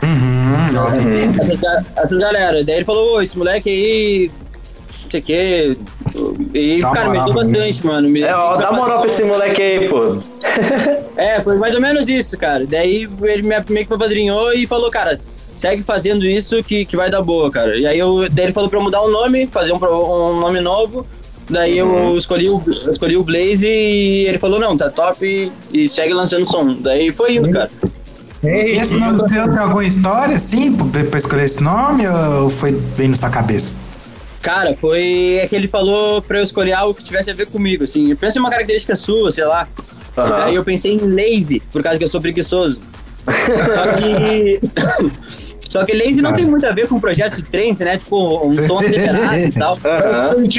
Uhum. 0.02 0.08
Uhum. 0.10 1.32
essas, 1.42 1.58
ga- 1.60 1.84
essas 1.96 2.18
galera. 2.18 2.62
Daí 2.62 2.76
ele 2.76 2.84
falou, 2.84 3.16
ô, 3.16 3.22
esse 3.22 3.36
moleque 3.38 3.70
aí, 3.70 4.30
não 5.04 5.10
sei 5.10 5.20
o 5.20 5.22
quê. 5.22 5.76
E, 6.52 6.80
Dá 6.80 6.90
cara, 6.90 7.08
me 7.08 7.16
ajudou 7.18 7.34
bastante, 7.34 7.86
mano. 7.86 8.08
Me- 8.08 8.20
É, 8.22 8.34
ó, 8.36 8.56
dá 8.56 8.70
moral 8.72 8.98
pra 8.98 9.06
esse 9.06 9.24
moleque 9.24 9.62
aí, 9.62 9.88
pô. 9.88 10.18
É, 11.16 11.40
foi 11.40 11.56
mais 11.56 11.74
ou 11.74 11.80
menos 11.80 12.06
isso, 12.08 12.36
cara. 12.38 12.66
Daí 12.66 13.08
ele 13.22 13.42
me, 13.42 13.48
meio 13.48 13.62
que 13.64 13.72
me 13.72 13.94
apadrinhou 13.96 14.52
e 14.52 14.66
falou, 14.66 14.90
cara, 14.90 15.18
segue 15.56 15.82
fazendo 15.82 16.24
isso 16.24 16.62
que, 16.62 16.84
que 16.84 16.96
vai 16.96 17.10
dar 17.10 17.22
boa, 17.22 17.50
cara. 17.50 17.78
E 17.78 17.86
aí 17.86 17.98
eu, 17.98 18.28
daí 18.30 18.46
ele 18.46 18.52
falou 18.52 18.68
pra 18.68 18.78
eu 18.78 18.82
mudar 18.82 19.02
o 19.02 19.10
nome, 19.10 19.46
fazer 19.46 19.72
um, 19.72 19.76
um 19.76 20.40
nome 20.40 20.60
novo. 20.60 21.06
Daí 21.48 21.76
eu 21.76 22.16
escolhi 22.16 22.48
o, 22.48 22.62
escolhi 22.68 23.16
o 23.16 23.22
Blaze 23.22 23.66
e 23.66 24.26
ele 24.26 24.38
falou, 24.38 24.58
não, 24.58 24.76
tá 24.76 24.88
top 24.88 25.24
e, 25.26 25.52
e 25.72 25.88
segue 25.88 26.14
lançando 26.14 26.50
som. 26.50 26.74
Daí 26.74 27.12
foi 27.12 27.36
indo, 27.36 27.50
cara. 27.50 27.70
Henrique, 28.42 28.78
Esse 28.78 28.94
nome 28.96 29.18
do 29.18 29.28
teu 29.28 29.48
tem 29.48 29.58
alguma 29.58 29.84
história, 29.84 30.36
assim, 30.36 30.76
pra 31.08 31.18
escolher 31.18 31.44
esse 31.44 31.62
nome 31.62 32.06
ou 32.06 32.50
foi 32.50 32.72
bem 32.72 33.08
na 33.08 33.16
sua 33.16 33.30
cabeça? 33.30 33.74
Cara, 34.42 34.76
foi 34.76 35.38
é 35.40 35.48
que 35.48 35.56
ele 35.56 35.68
falou 35.68 36.20
pra 36.20 36.38
eu 36.38 36.44
escolher 36.44 36.72
algo 36.72 36.94
que 36.94 37.02
tivesse 37.02 37.30
a 37.30 37.34
ver 37.34 37.46
comigo, 37.46 37.84
assim. 37.84 38.10
Eu 38.10 38.16
penso 38.16 38.36
em 38.36 38.40
uma 38.40 38.50
característica 38.50 38.94
sua, 38.94 39.32
sei 39.32 39.44
lá. 39.44 39.66
Aham. 40.16 40.44
Aí 40.44 40.54
eu 40.54 40.62
pensei 40.62 40.92
em 40.92 40.98
lazy, 40.98 41.60
por 41.72 41.82
causa 41.82 41.98
que 41.98 42.04
eu 42.04 42.08
sou 42.08 42.20
preguiçoso. 42.20 42.78
Só 43.24 43.92
que. 43.96 44.60
Só 45.74 45.84
que 45.84 45.92
lazy 45.92 46.22
não 46.22 46.32
tem 46.32 46.46
muito 46.46 46.64
a 46.64 46.70
ver 46.70 46.86
com 46.86 47.00
projeto 47.00 47.34
de 47.34 47.42
trance, 47.42 47.82
né? 47.82 47.98
Tipo, 47.98 48.46
um 48.46 48.54
tom 48.68 48.78
acelerado 48.78 49.38
e 49.38 49.50
tal. 49.50 49.76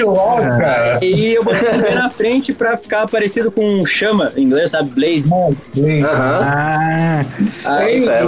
Logo, 0.06 0.42
cara. 0.60 1.00
E 1.02 1.36
eu 1.36 1.42
botei 1.42 1.70
um 1.70 1.82
P 1.82 1.96
na 1.96 2.10
frente 2.10 2.54
pra 2.54 2.76
ficar 2.76 3.08
parecido 3.08 3.50
com 3.50 3.86
chama, 3.86 4.34
em 4.36 4.44
inglês, 4.44 4.72
sabe? 4.72 4.90
Blaze. 4.90 5.32
Aham. 5.32 6.40
Ah, 6.44 7.26
Aí 7.64 8.06
É, 8.06 8.24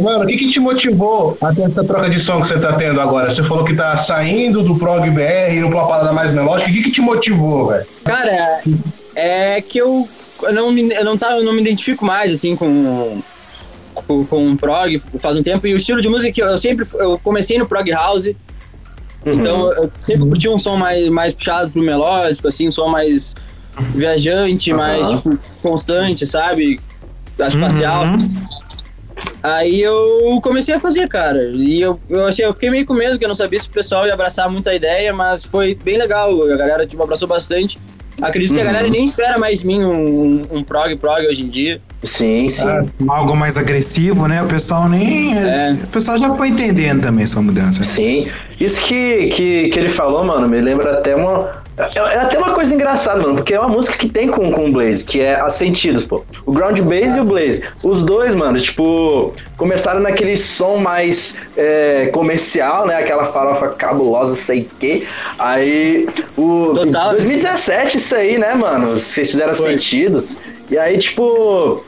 Mano, 0.00 0.24
o 0.24 0.26
que, 0.26 0.38
que 0.38 0.50
te 0.50 0.58
motivou 0.58 1.36
a 1.38 1.54
ter 1.54 1.64
essa 1.64 1.84
troca 1.84 2.08
de 2.08 2.18
som 2.18 2.40
que 2.40 2.48
você 2.48 2.58
tá 2.58 2.72
tendo 2.72 2.98
agora? 2.98 3.30
Você 3.30 3.42
falou 3.42 3.62
que 3.62 3.76
tá 3.76 3.94
saindo 3.98 4.62
do 4.62 4.74
prog 4.74 5.10
BR 5.10 5.54
indo 5.54 5.68
pra 5.68 5.80
uma 5.80 5.86
parada 5.86 6.12
mais 6.12 6.32
melódica. 6.32 6.70
O 6.70 6.72
que, 6.72 6.84
que 6.84 6.92
te 6.92 7.02
motivou, 7.02 7.66
velho? 7.66 7.84
Cara, 8.04 8.62
é 9.14 9.60
que 9.60 9.76
eu, 9.76 10.08
eu 10.44 10.52
não 10.54 10.72
me, 10.72 10.94
eu 10.94 11.04
não, 11.04 11.18
tá, 11.18 11.36
eu 11.36 11.44
não 11.44 11.52
me 11.52 11.60
identifico 11.60 12.06
mais, 12.06 12.32
assim, 12.32 12.56
com, 12.56 13.20
com, 14.08 14.24
com 14.24 14.56
prog 14.56 14.98
faz 15.20 15.36
um 15.36 15.42
tempo. 15.42 15.66
E 15.66 15.74
o 15.74 15.76
estilo 15.76 16.00
de 16.00 16.08
música 16.08 16.32
que 16.32 16.42
eu, 16.42 16.56
sempre 16.58 16.86
eu 16.94 17.18
comecei 17.18 17.58
no 17.58 17.68
prog 17.68 17.88
house. 17.92 18.30
Então 19.24 19.70
eu 19.72 19.90
sempre 20.02 20.26
curti 20.26 20.48
um 20.48 20.58
som 20.58 20.76
mais, 20.76 21.08
mais 21.10 21.34
puxado 21.34 21.70
pro 21.70 21.82
melódico, 21.82 22.48
assim, 22.48 22.68
um 22.68 22.72
som 22.72 22.88
mais 22.88 23.34
viajante, 23.94 24.72
mais 24.72 25.06
tipo, 25.06 25.38
constante, 25.62 26.26
sabe? 26.26 26.80
Espacial. 27.38 28.04
Aí 29.42 29.80
eu 29.80 30.40
comecei 30.42 30.74
a 30.74 30.80
fazer, 30.80 31.08
cara. 31.08 31.50
E 31.52 31.80
eu, 31.80 31.98
eu 32.08 32.26
achei, 32.26 32.44
eu 32.44 32.52
fiquei 32.52 32.70
meio 32.70 32.86
com 32.86 32.94
medo, 32.94 33.18
que 33.18 33.24
eu 33.24 33.28
não 33.28 33.36
sabia 33.36 33.58
se 33.58 33.68
o 33.68 33.70
pessoal 33.70 34.06
ia 34.06 34.14
abraçar 34.14 34.50
muito 34.50 34.68
a 34.68 34.74
ideia, 34.74 35.12
mas 35.12 35.44
foi 35.44 35.74
bem 35.74 35.98
legal. 35.98 36.42
A 36.42 36.56
galera 36.56 36.86
tipo, 36.86 37.02
abraçou 37.02 37.28
bastante. 37.28 37.78
Acredito 38.20 38.54
que 38.54 38.60
a 38.60 38.64
galera 38.64 38.88
nem 38.88 39.04
espera 39.04 39.38
mais 39.38 39.60
de 39.60 39.66
mim 39.66 39.84
um, 39.84 40.22
um, 40.22 40.58
um 40.58 40.64
prog 40.64 40.94
prog 40.96 41.24
hoje 41.26 41.44
em 41.44 41.48
dia. 41.48 41.80
Sim, 42.02 42.46
sim. 42.48 42.64
algo 43.08 43.36
mais 43.36 43.58
agressivo, 43.58 44.28
né? 44.28 44.40
O 44.42 44.46
pessoal 44.46 44.88
nem. 44.88 45.36
É. 45.36 45.76
O 45.82 45.86
pessoal 45.88 46.16
já 46.16 46.32
foi 46.32 46.48
entendendo 46.48 47.02
também 47.02 47.24
essa 47.24 47.40
mudança. 47.42 47.82
Sim. 47.82 48.28
Isso 48.60 48.80
que, 48.82 49.26
que, 49.28 49.68
que 49.68 49.78
ele 49.78 49.88
falou, 49.88 50.24
mano, 50.24 50.48
me 50.48 50.60
lembra 50.60 50.92
até 50.92 51.16
uma. 51.16 51.66
É 51.76 51.98
é 51.98 52.18
até 52.18 52.38
uma 52.38 52.54
coisa 52.54 52.74
engraçada, 52.74 53.20
mano, 53.20 53.36
porque 53.36 53.54
é 53.54 53.60
uma 53.60 53.68
música 53.68 53.96
que 53.96 54.08
tem 54.08 54.28
com, 54.28 54.50
com 54.50 54.68
o 54.68 54.72
Blaze, 54.72 55.04
que 55.04 55.20
é 55.20 55.40
As 55.40 55.54
Sentidos, 55.54 56.04
pô. 56.04 56.24
O 56.44 56.52
Ground 56.52 56.80
Bass 56.80 57.14
e 57.14 57.20
o 57.20 57.24
Blaze. 57.24 57.62
Os 57.84 58.04
dois, 58.04 58.34
mano, 58.34 58.60
tipo, 58.60 59.32
começaram 59.56 60.00
naquele 60.00 60.36
som 60.36 60.78
mais 60.78 61.40
é, 61.56 62.06
comercial, 62.12 62.86
né? 62.86 62.96
Aquela 62.96 63.26
farofa 63.26 63.68
cabulosa, 63.70 64.34
sei 64.34 64.68
que. 64.78 65.06
Aí, 65.38 66.08
o. 66.36 66.72
Total. 66.74 67.10
2017, 67.10 67.96
isso 67.96 68.14
aí, 68.14 68.38
né, 68.38 68.54
mano? 68.54 68.94
Vocês 68.94 69.30
fizeram 69.30 69.54
Foi. 69.54 69.72
sentidos. 69.72 70.38
E 70.70 70.76
aí, 70.76 70.98
tipo, 70.98 71.84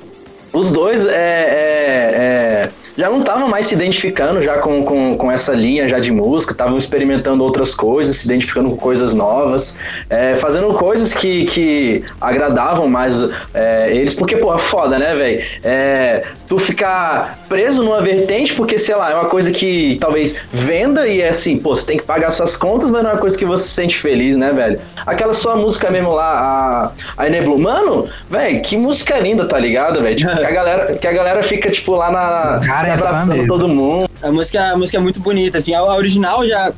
os 0.53 0.73
dois 0.73 1.05
é, 1.05 1.11
é, 1.11 2.11
é, 2.15 2.71
já 2.97 3.09
não 3.09 3.21
estavam 3.21 3.49
mais 3.49 3.67
se 3.67 3.75
identificando 3.75 4.43
já 4.43 4.59
com, 4.59 4.85
com, 4.85 5.17
com 5.17 5.31
essa 5.31 5.53
linha 5.53 5.87
já 5.87 5.99
de 5.99 6.11
música, 6.11 6.53
estavam 6.53 6.77
experimentando 6.77 7.43
outras 7.45 7.75
coisas, 7.75 8.17
se 8.17 8.27
identificando 8.27 8.71
com 8.71 8.77
coisas 8.77 9.15
novas, 9.15 9.79
é, 10.09 10.37
fazendo 10.37 10.73
coisas 10.75 11.15
que, 11.15 11.47
que 11.47 12.05
agradavam 12.21 12.89
mais 12.89 13.15
é, 13.55 13.91
eles, 13.91 14.15
porque, 14.15 14.37
pô, 14.37 14.57
foda, 14.59 14.99
né, 14.99 15.15
velho? 15.15 15.45
É, 15.63 16.25
tu 16.49 16.59
ficar 16.59 17.39
preso 17.50 17.83
numa 17.83 18.00
vertente, 18.00 18.54
porque, 18.54 18.78
sei 18.78 18.95
lá, 18.95 19.11
é 19.11 19.14
uma 19.14 19.28
coisa 19.28 19.50
que 19.50 19.99
talvez 20.00 20.37
venda 20.52 21.09
e 21.09 21.21
é 21.21 21.30
assim, 21.30 21.59
pô, 21.59 21.75
você 21.75 21.85
tem 21.85 21.97
que 21.97 22.04
pagar 22.04 22.30
suas 22.30 22.57
contas, 22.57 22.92
mas 22.92 23.02
não 23.02 23.11
é 23.11 23.12
uma 23.14 23.19
coisa 23.19 23.37
que 23.37 23.45
você 23.45 23.64
se 23.64 23.71
sente 23.71 23.99
feliz, 23.99 24.37
né, 24.37 24.52
velho? 24.52 24.80
Aquela 25.04 25.35
sua 25.35 25.57
música 25.57 25.90
mesmo 25.90 26.12
lá, 26.12 26.92
a, 27.16 27.23
a 27.23 27.26
Eneblu, 27.26 27.59
mano, 27.59 28.09
velho, 28.30 28.62
que 28.62 28.76
música 28.76 29.19
linda, 29.19 29.47
tá 29.47 29.59
ligado, 29.59 30.00
velho? 30.00 30.14
Tipo, 30.14 30.31
que 30.31 30.44
a 30.44 30.51
galera, 30.53 30.92
que 30.94 31.07
a 31.09 31.12
galera 31.12 31.42
fica, 31.42 31.68
tipo, 31.72 31.96
lá 31.96 32.12
na. 32.12 32.61
Cara, 32.64 32.85
se 32.85 32.90
é 32.90 32.96
fã 32.96 33.05
abraçando 33.05 33.37
mesmo. 33.37 33.48
todo 33.48 33.68
mundo. 33.68 34.09
A 34.22 34.31
música, 34.31 34.70
a 34.70 34.77
música 34.77 34.98
é 34.98 35.01
muito 35.01 35.18
bonita, 35.18 35.59
assim. 35.59 35.75
A, 35.75 35.81
a 35.81 35.96
original 35.96 36.46
já, 36.46 36.72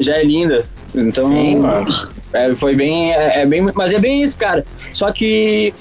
já 0.00 0.16
é 0.16 0.24
linda. 0.24 0.64
Então, 0.94 1.28
Sim, 1.28 1.56
mano. 1.58 1.84
é, 2.32 2.54
foi 2.54 2.74
bem, 2.74 3.12
é, 3.12 3.42
é 3.42 3.46
bem. 3.46 3.60
Mas 3.74 3.92
é 3.92 3.98
bem 3.98 4.22
isso, 4.22 4.38
cara. 4.38 4.64
Só 4.94 5.12
que 5.12 5.74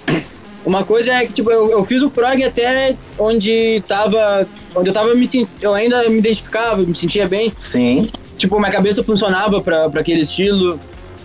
uma 0.65 0.83
coisa 0.83 1.11
é 1.13 1.25
que, 1.25 1.33
tipo, 1.33 1.51
eu, 1.51 1.69
eu 1.71 1.83
fiz 1.85 2.01
o 2.01 2.09
prog 2.09 2.43
até 2.43 2.95
onde 3.17 3.83
tava. 3.87 4.47
Onde 4.75 4.89
eu 4.89 4.93
tava 4.93 5.13
me 5.13 5.27
sentindo. 5.27 5.49
Eu 5.61 5.73
ainda 5.73 6.07
me 6.09 6.17
identificava, 6.17 6.81
me 6.81 6.95
sentia 6.95 7.27
bem. 7.27 7.53
Sim. 7.59 8.07
Tipo, 8.37 8.59
minha 8.59 8.71
cabeça 8.71 9.03
funcionava 9.03 9.61
pra, 9.61 9.89
pra 9.89 10.01
aquele 10.01 10.21
estilo. 10.21 10.79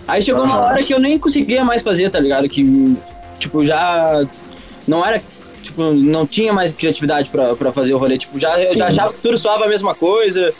Aí 0.07 0.21
chegou 0.21 0.43
uma 0.43 0.55
Aham. 0.55 0.65
hora 0.65 0.83
que 0.83 0.93
eu 0.93 0.99
nem 0.99 1.17
conseguia 1.17 1.63
mais 1.63 1.81
fazer, 1.81 2.09
tá 2.09 2.19
ligado? 2.19 2.47
Que, 2.49 2.97
tipo, 3.39 3.65
já. 3.65 4.25
Não 4.87 5.05
era. 5.05 5.21
Tipo, 5.61 5.83
não 5.93 6.25
tinha 6.25 6.51
mais 6.53 6.73
criatividade 6.73 7.29
pra, 7.29 7.55
pra 7.55 7.71
fazer 7.71 7.93
o 7.93 7.97
rolê. 7.97 8.17
Tipo, 8.17 8.39
já, 8.39 8.57
eu 8.59 8.63
Sim. 8.63 8.79
já 8.79 8.87
achava 8.87 9.13
que 9.13 9.21
tudo 9.21 9.37
soava 9.37 9.65
a 9.65 9.67
mesma 9.67 9.93
coisa. 9.95 10.53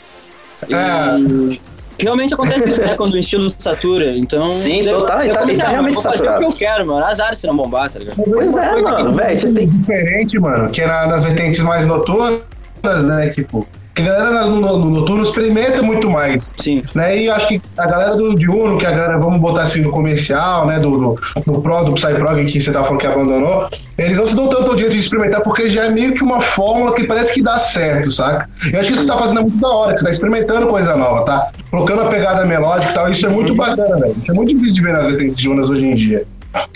E. 0.68 1.60
Realmente 2.02 2.34
acontece 2.34 2.70
isso, 2.70 2.80
né? 2.80 2.94
Quando 2.96 3.14
o 3.14 3.18
estilo 3.18 3.48
satura. 3.58 4.16
Então. 4.16 4.50
Sim, 4.50 4.82
eu- 4.82 5.00
total, 5.00 5.22
eu 5.22 5.34
tá- 5.34 5.40
comecei, 5.40 5.62
tá 5.62 5.68
ah, 5.68 5.72
realmente 5.72 6.00
saturado. 6.02 6.36
o 6.36 6.38
que 6.40 6.44
eu 6.46 6.52
quero, 6.56 6.86
mano. 6.86 7.04
Azar 7.04 7.34
se 7.36 7.46
não 7.46 7.56
bombar, 7.56 7.90
tá 7.90 7.98
ligado? 7.98 8.16
Pois 8.16 8.56
é, 8.56 8.68
coisa 8.68 8.90
mano, 8.90 9.14
velho, 9.14 9.36
você 9.38 9.52
tem- 9.52 9.68
diferente, 9.68 10.38
mano, 10.38 10.70
que 10.70 10.80
é 10.82 10.86
na- 10.86 11.06
nas 11.06 11.24
vertentes 11.24 11.60
mais 11.60 11.86
noturnas, 11.86 12.42
né? 12.82 13.30
Tipo, 13.30 13.66
a 14.00 14.04
galera 14.04 14.46
no, 14.46 14.60
no, 14.60 14.78
no 14.78 14.90
noturno 14.90 15.22
experimenta 15.22 15.82
muito 15.82 16.10
mais. 16.10 16.52
Sim. 16.60 16.82
Né? 16.94 17.18
E 17.18 17.26
eu 17.26 17.34
acho 17.34 17.48
que 17.48 17.60
a 17.76 17.86
galera 17.86 18.16
do 18.16 18.34
de 18.34 18.48
Uno, 18.48 18.78
que 18.78 18.86
a 18.86 18.90
galera, 18.90 19.18
vamos 19.18 19.38
botar 19.38 19.62
assim, 19.62 19.80
no 19.80 19.90
comercial, 19.90 20.66
né? 20.66 20.78
Do, 20.78 20.90
do, 20.90 21.20
do 21.46 21.60
Pro, 21.60 21.84
do 21.84 21.94
Psyprog 21.94 22.44
que 22.44 22.60
você 22.60 22.72
tava 22.72 22.86
falando 22.86 23.00
que 23.00 23.06
abandonou, 23.06 23.68
eles 23.98 24.16
não 24.16 24.26
se 24.26 24.34
dão 24.34 24.48
tanto 24.48 24.70
ao 24.70 24.76
direito 24.76 24.94
de 24.94 25.00
experimentar, 25.00 25.42
porque 25.42 25.68
já 25.68 25.84
é 25.84 25.90
meio 25.90 26.14
que 26.14 26.22
uma 26.22 26.40
fórmula 26.40 26.94
que 26.94 27.04
parece 27.04 27.34
que 27.34 27.42
dá 27.42 27.58
certo, 27.58 28.10
saca? 28.10 28.48
Eu 28.72 28.80
acho 28.80 28.88
que 28.88 28.94
isso 28.94 29.02
que 29.02 29.06
você 29.06 29.06
tá 29.06 29.18
fazendo 29.18 29.40
é 29.40 29.42
muito 29.42 29.58
da 29.58 29.68
hora, 29.68 29.92
que 29.92 29.98
você 29.98 30.04
tá 30.04 30.10
experimentando 30.10 30.66
coisa 30.66 30.96
nova, 30.96 31.24
tá? 31.24 31.50
Colocando 31.70 32.02
a 32.02 32.06
pegada 32.06 32.44
melódica 32.44 32.92
e 32.92 32.94
tal, 32.94 33.10
isso 33.10 33.26
é 33.26 33.28
muito 33.28 33.54
bacana, 33.54 33.96
velho. 33.96 34.16
Isso 34.20 34.30
é 34.30 34.34
muito 34.34 34.48
difícil 34.54 34.74
de 34.74 34.82
ver 34.82 34.92
nas 34.92 35.06
vertentes 35.06 35.36
de 35.36 35.48
Unas 35.48 35.68
hoje 35.68 35.86
em 35.86 35.94
dia. 35.94 36.26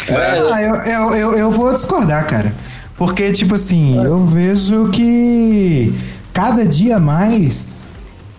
É, 0.09 0.15
Ah, 0.53 0.63
eu, 0.63 0.75
eu, 0.77 1.15
eu, 1.15 1.39
eu 1.39 1.51
vou 1.51 1.73
discordar, 1.73 2.27
cara. 2.27 2.53
Porque, 2.97 3.33
tipo 3.33 3.57
assim, 3.57 4.03
eu 4.05 4.25
vejo 4.25 4.89
que 4.91 5.93
cada 6.35 6.67
dia 6.67 6.99
mais 6.99 7.87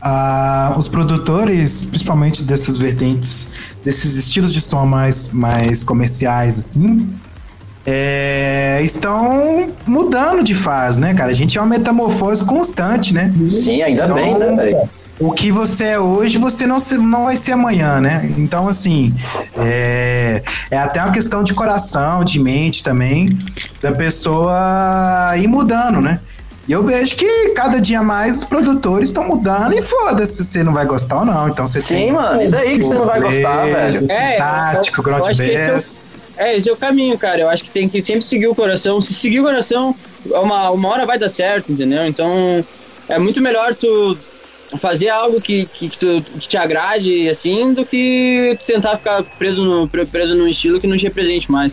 ah, 0.01 0.75
os 0.77 0.87
produtores, 0.87 1.83
principalmente 1.85 2.43
dessas 2.43 2.77
vertentes, 2.77 3.47
desses 3.83 4.17
estilos 4.17 4.53
de 4.53 4.61
som 4.61 4.85
mais, 4.85 5.29
mais 5.29 5.83
comerciais, 5.83 6.59
assim, 6.59 7.09
é, 7.87 8.81
estão 8.83 9.69
mudando 9.87 10.43
de 10.43 10.53
fase, 10.53 10.99
né, 11.01 11.13
cara? 11.13 11.31
A 11.31 11.33
gente 11.33 11.57
é 11.57 11.61
uma 11.61 11.67
metamorfose 11.67 12.43
constante, 12.45 13.13
né? 13.13 13.33
Sim, 13.49 13.81
ainda 13.81 14.03
Então, 14.05 14.15
bem, 14.15 14.37
né, 14.37 14.55
velho? 14.55 14.89
o 15.19 15.31
que 15.31 15.49
você 15.51 15.85
é 15.85 15.99
hoje, 15.99 16.37
você 16.37 16.67
não, 16.67 16.79
se- 16.79 16.97
não 16.97 17.23
vai 17.25 17.37
ser 17.37 17.53
amanhã, 17.53 18.01
né? 18.01 18.29
Então, 18.37 18.67
assim, 18.67 19.13
é, 19.57 20.43
é 20.69 20.77
até 20.77 21.01
uma 21.01 21.11
questão 21.13 21.43
de 21.43 21.53
coração, 21.53 22.23
de 22.23 22.39
mente 22.39 22.83
também, 22.83 23.29
da 23.81 23.91
pessoa 23.91 25.31
ir 25.37 25.47
mudando, 25.47 26.01
né? 26.01 26.19
E 26.67 26.71
eu 26.71 26.81
vejo 26.83 27.15
que 27.15 27.49
cada 27.49 27.79
dia 27.79 28.01
mais 28.01 28.39
os 28.39 28.43
produtores 28.43 29.09
estão 29.09 29.23
mudando 29.27 29.73
e 29.73 29.83
foda-se 29.83 30.37
se 30.43 30.45
você 30.45 30.63
não 30.63 30.73
vai 30.73 30.85
gostar 30.85 31.19
ou 31.19 31.25
não. 31.25 31.47
Então 31.47 31.67
você 31.67 31.79
Sim, 31.79 31.95
tem 31.95 32.11
mano, 32.11 32.41
e 32.41 32.47
daí 32.47 32.77
que 32.79 32.83
você 32.85 32.95
não 32.95 33.05
vai 33.05 33.21
gostar, 33.21 33.65
velho? 33.65 34.11
É, 34.11 34.37
Tático, 34.37 34.97
eu- 34.97 35.01
eu 35.01 35.03
ground 35.03 35.29
acho 35.29 35.35
que 35.41 35.43
esse 35.47 35.55
é 35.61 35.69
o- 35.69 35.73
bass. 35.73 35.95
É, 36.37 36.57
esse 36.57 36.69
é 36.69 36.73
o 36.73 36.75
caminho, 36.77 37.17
cara. 37.17 37.39
Eu 37.41 37.49
acho 37.49 37.63
que 37.63 37.69
tem 37.69 37.87
que 37.87 38.03
sempre 38.03 38.23
seguir 38.23 38.47
o 38.47 38.55
coração. 38.55 38.99
Se 38.99 39.13
seguir 39.13 39.39
o 39.39 39.43
coração, 39.43 39.95
uma, 40.25 40.69
uma 40.71 40.89
hora 40.89 41.05
vai 41.05 41.17
dar 41.19 41.29
certo, 41.29 41.71
entendeu? 41.71 42.05
Então, 42.05 42.65
é 43.07 43.17
muito 43.19 43.39
melhor 43.41 43.73
tu 43.75 44.17
fazer 44.81 45.07
algo 45.09 45.39
que, 45.39 45.65
que, 45.67 45.87
que 45.87 45.97
tu, 45.97 46.21
que 46.39 46.47
te 46.49 46.57
agrade, 46.57 47.29
assim, 47.29 47.73
do 47.73 47.85
que 47.85 48.57
tentar 48.65 48.97
ficar 48.97 49.23
preso 49.37 49.63
no, 49.63 49.87
pre- 49.87 50.05
preso 50.07 50.35
num 50.35 50.47
estilo 50.47 50.81
que 50.81 50.87
não 50.87 50.97
te 50.97 51.03
represente 51.03 51.49
mais. 51.49 51.71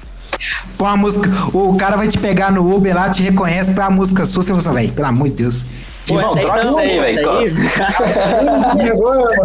Põe 0.76 0.88
uma 0.88 0.96
música, 0.96 1.28
o 1.52 1.76
cara 1.76 1.96
vai 1.96 2.08
te 2.08 2.18
pegar 2.18 2.50
no 2.50 2.74
Uber 2.74 2.94
lá, 2.94 3.10
te 3.10 3.22
reconhece 3.22 3.72
pra 3.72 3.90
música 3.90 4.26
sua, 4.26 4.42
você 4.42 4.48
fala 4.48 4.60
assim, 4.60 4.72
velho, 4.74 4.92
pelo 4.92 5.08
amor 5.08 5.28
de 5.28 5.34
Deus. 5.34 5.64
Pô, 6.06 6.14
Não, 6.14 6.30
essa 6.30 6.38
aí 6.38 6.44
troca 6.44 6.62
isso 6.62 6.78
aí, 6.78 7.00
velho. 7.00 7.30
Agora, 8.90 9.36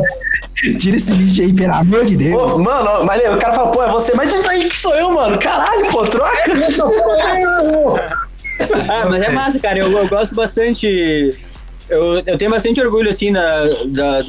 Tira 0.80 0.98
esse 0.98 1.14
lixo 1.14 1.42
aí, 1.42 1.54
pelo 1.54 1.74
amor 1.74 2.04
de 2.04 2.18
Deus. 2.18 2.34
Pô, 2.34 2.58
mano, 2.58 3.06
mas 3.06 3.22
o 3.22 3.38
cara 3.38 3.54
fala, 3.54 3.72
pô, 3.72 3.84
é 3.84 3.92
você, 3.92 4.14
mas 4.16 4.34
isso 4.34 4.50
aí 4.50 4.68
que 4.68 4.76
sou 4.76 4.96
eu, 4.96 5.12
mano. 5.12 5.38
Caralho, 5.38 5.88
pô, 5.90 6.06
troca. 6.08 6.34
Ah, 8.90 9.06
mas 9.08 9.22
é 9.22 9.30
massa, 9.30 9.60
cara. 9.60 9.78
Eu, 9.78 9.92
eu 9.92 10.08
gosto 10.08 10.34
bastante. 10.34 11.38
Eu, 11.88 12.24
eu 12.26 12.38
tenho 12.40 12.50
bastante 12.50 12.82
orgulho, 12.82 13.08
assim, 13.08 13.32
da, 13.32 13.66
da, 13.86 14.24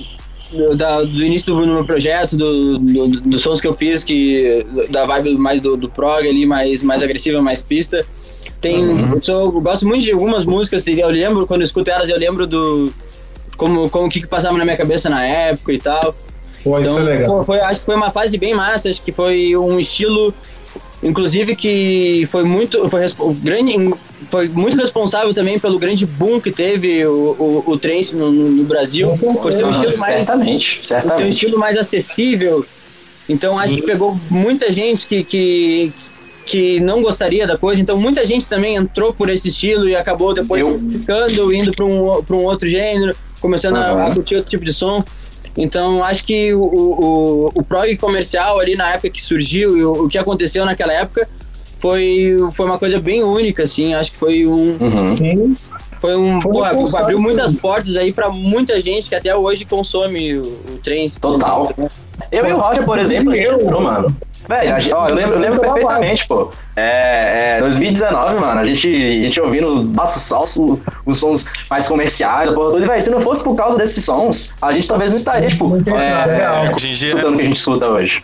do- 0.52 0.76
da- 0.76 1.02
do 1.02 1.22
início 1.24 1.54
do 1.54 1.66
meu 1.66 1.84
projeto, 1.84 2.37
do, 2.37 2.78
do- 2.78 3.20
dos 3.20 3.40
sons 3.40 3.61
que 3.61 3.66
eu 3.68 3.74
fiz, 3.74 4.02
que, 4.04 4.64
da 4.90 5.04
vibe 5.06 5.37
mais 5.37 5.61
do, 5.61 5.76
do 5.76 5.88
prog 5.88 6.26
ali, 6.28 6.46
mais, 6.46 6.82
mais 6.82 7.02
agressiva, 7.02 7.40
mais 7.42 7.62
pista. 7.62 8.04
Tem, 8.61 8.82
eu, 9.14 9.22
sou- 9.22 9.40
eu 9.54 9.61
gosto 9.61 9.87
muito 9.87 10.02
de 10.02 10.12
algumas 10.12 10.44
músicas, 10.44 10.84
eu 10.87 11.08
lembro, 11.08 11.46
quando 11.46 11.61
eu 11.61 11.64
escuto 11.66 11.90
elas, 11.90 12.08
eu 12.11 12.18
lembro 12.18 12.46
do. 12.46 12.92
Como, 13.56 13.90
como 13.90 14.06
o 14.06 14.11
que, 14.11 14.20
que 14.20 14.26
passava 14.26 14.56
na 14.56 14.64
minha 14.64 14.76
cabeça 14.76 15.08
na 15.08 15.24
época 15.26 15.72
e 15.72 15.78
tal. 15.78 16.14
Pô, 16.62 16.78
isso 16.78 16.90
Então, 16.90 16.98
é 17.00 17.02
legal. 17.02 17.38
pô, 17.38 17.44
foi, 17.44 17.61
acho 17.61 17.80
que 17.80 17.87
foi 17.87 17.94
uma 17.96 18.11
fase 18.11 18.37
bem 18.38 18.54
massa, 18.54 18.88
acho 18.90 19.02
que 19.02 19.11
foi 19.12 19.56
um 19.56 19.78
estilo, 19.80 20.32
inclusive 21.02 21.54
que 21.54 22.26
foi 22.30 22.42
muito, 22.44 22.88
foi, 22.88 23.00
grande, 23.42 23.72
foi 24.30 24.48
muito 24.48 24.76
responsável 24.76 25.32
também 25.32 25.58
pelo 25.58 25.78
grande 25.78 26.04
boom 26.06 26.40
que 26.40 26.50
teve 26.50 27.04
o, 27.06 27.37
o, 27.38 27.64
o 27.72 27.78
trance 27.78 28.14
no, 28.14 28.30
no- 28.30 28.64
Brasil, 28.64 29.11
por 29.40 29.52
ser 29.52 29.64
um 29.64 29.68
Ah, 29.68 29.84
estilo 29.84 29.98
mais 30.00 30.14
certamente, 30.16 30.74
ter 30.76 30.80
um 30.80 30.84
certamente. 30.84 31.30
estilo 31.32 31.58
mais 31.58 31.78
acessível. 31.78 32.64
Então 33.28 33.58
acho 33.58 33.74
que 33.74 33.82
pegou 33.82 34.18
muita 34.30 34.72
gente 34.72 35.06
que, 35.06 35.22
que, 35.22 35.92
que 36.46 36.80
não 36.80 37.02
gostaria 37.02 37.46
da 37.46 37.56
coisa. 37.58 37.80
Então 37.80 37.98
muita 38.00 38.24
gente 38.26 38.48
também 38.48 38.74
entrou 38.76 39.12
por 39.12 39.28
esse 39.28 39.48
estilo 39.48 39.88
e 39.88 39.94
acabou 39.94 40.32
depois 40.34 40.61
Eu- 40.62 40.80
ficando, 40.90 41.52
indo 41.54 41.70
para 41.72 41.84
um, 41.84 42.22
pra 42.24 42.34
um 42.37 42.44
outro 42.44 42.66
gênero, 42.68 43.14
começando 43.40 43.76
a, 43.76 43.90
Aham. 43.90 44.06
a 44.06 44.14
curtir 44.14 44.37
outro 44.37 44.50
tipo 44.50 44.64
de 44.64 44.72
som. 44.74 45.04
Então 45.56 46.02
acho 46.04 46.24
que 46.24 46.52
o, 46.54 46.61
o, 46.62 47.50
o 47.54 47.62
prog 47.62 47.96
comercial 47.96 48.58
ali 48.61 48.76
na 48.76 48.90
época 48.90 49.11
que 49.11 49.22
surgiu 49.22 49.76
e 49.76 49.84
o, 49.84 50.04
o 50.04 50.08
que 50.08 50.18
aconteceu 50.18 50.64
naquela 50.64 50.92
época 50.92 51.28
foi, 51.80 52.37
foi 52.54 52.66
uma 52.66 52.78
coisa 52.78 52.98
bem 53.00 53.22
única, 53.22 53.62
assim. 53.64 53.94
Acho 53.94 54.12
que 54.12 54.16
foi 54.18 54.46
um, 54.46 54.76
Uhum. 54.80 55.16
Sim. 55.16 55.56
foi 56.00 56.16
um 56.16 56.40
Foi 56.40 56.50
um 56.50 56.54
porra, 56.54 57.00
abriu 57.00 57.20
muitas 57.20 57.52
portas 57.54 57.96
aí 57.96 58.12
para 58.12 58.28
muita 58.30 58.80
gente 58.80 59.08
que 59.08 59.14
até 59.14 59.34
hoje 59.34 59.64
consome 59.64 60.37
o, 60.37 60.42
o 60.42 60.78
trance. 60.82 61.18
Total. 61.20 61.70
Eu 62.32 62.46
e 62.46 62.52
o 62.52 62.58
Roger, 62.58 62.84
por 62.84 62.98
exemplo, 62.98 63.32
a 63.32 63.37
gente 63.37 63.46
Eu- 63.46 63.61
entrou, 63.61 63.80
mano. 63.80 64.16
Velho, 64.48 64.74
a 64.74 64.78
gente- 64.78 64.94
ó, 64.94 65.08
eu 65.08 65.14
lembro, 65.14 65.34
eu 65.34 65.40
lembro 65.40 65.61
perfeitamente, 65.61 66.26
pô. 66.26 66.50
É, 66.74 67.56
é, 67.58 67.61
2019, 67.61 68.37
mano, 68.40 68.61
a 68.61 68.64
gente, 68.64 68.88
a 68.88 69.24
gente 69.24 69.40
ouvindo 69.40 69.82
nossa, 69.84 70.18
só 70.18 70.42
os, 70.42 70.56
os 71.04 71.18
sons 71.18 71.44
mais 71.68 71.87
comerciais, 71.87 72.48
a 72.48 72.52
porra 72.52 72.70
toda. 72.70 72.84
E, 72.84 72.88
velho, 72.88 73.02
se 73.02 73.11
não 73.11 73.20
fosse 73.20 73.44
por 73.44 73.54
causa 73.54 73.76
desses 73.76 74.02
sons, 74.04 74.54
a 74.62 74.72
gente 74.72 74.88
talvez 74.88 75.11
não 75.11 75.16
estaria, 75.16 75.48
tipo, 75.48 75.66
é, 75.76 76.70
escutando 77.08 77.34
o 77.34 77.37
que 77.37 77.42
a 77.42 77.44
gente 77.46 77.56
escuta 77.58 77.87
hoje. 77.87 78.22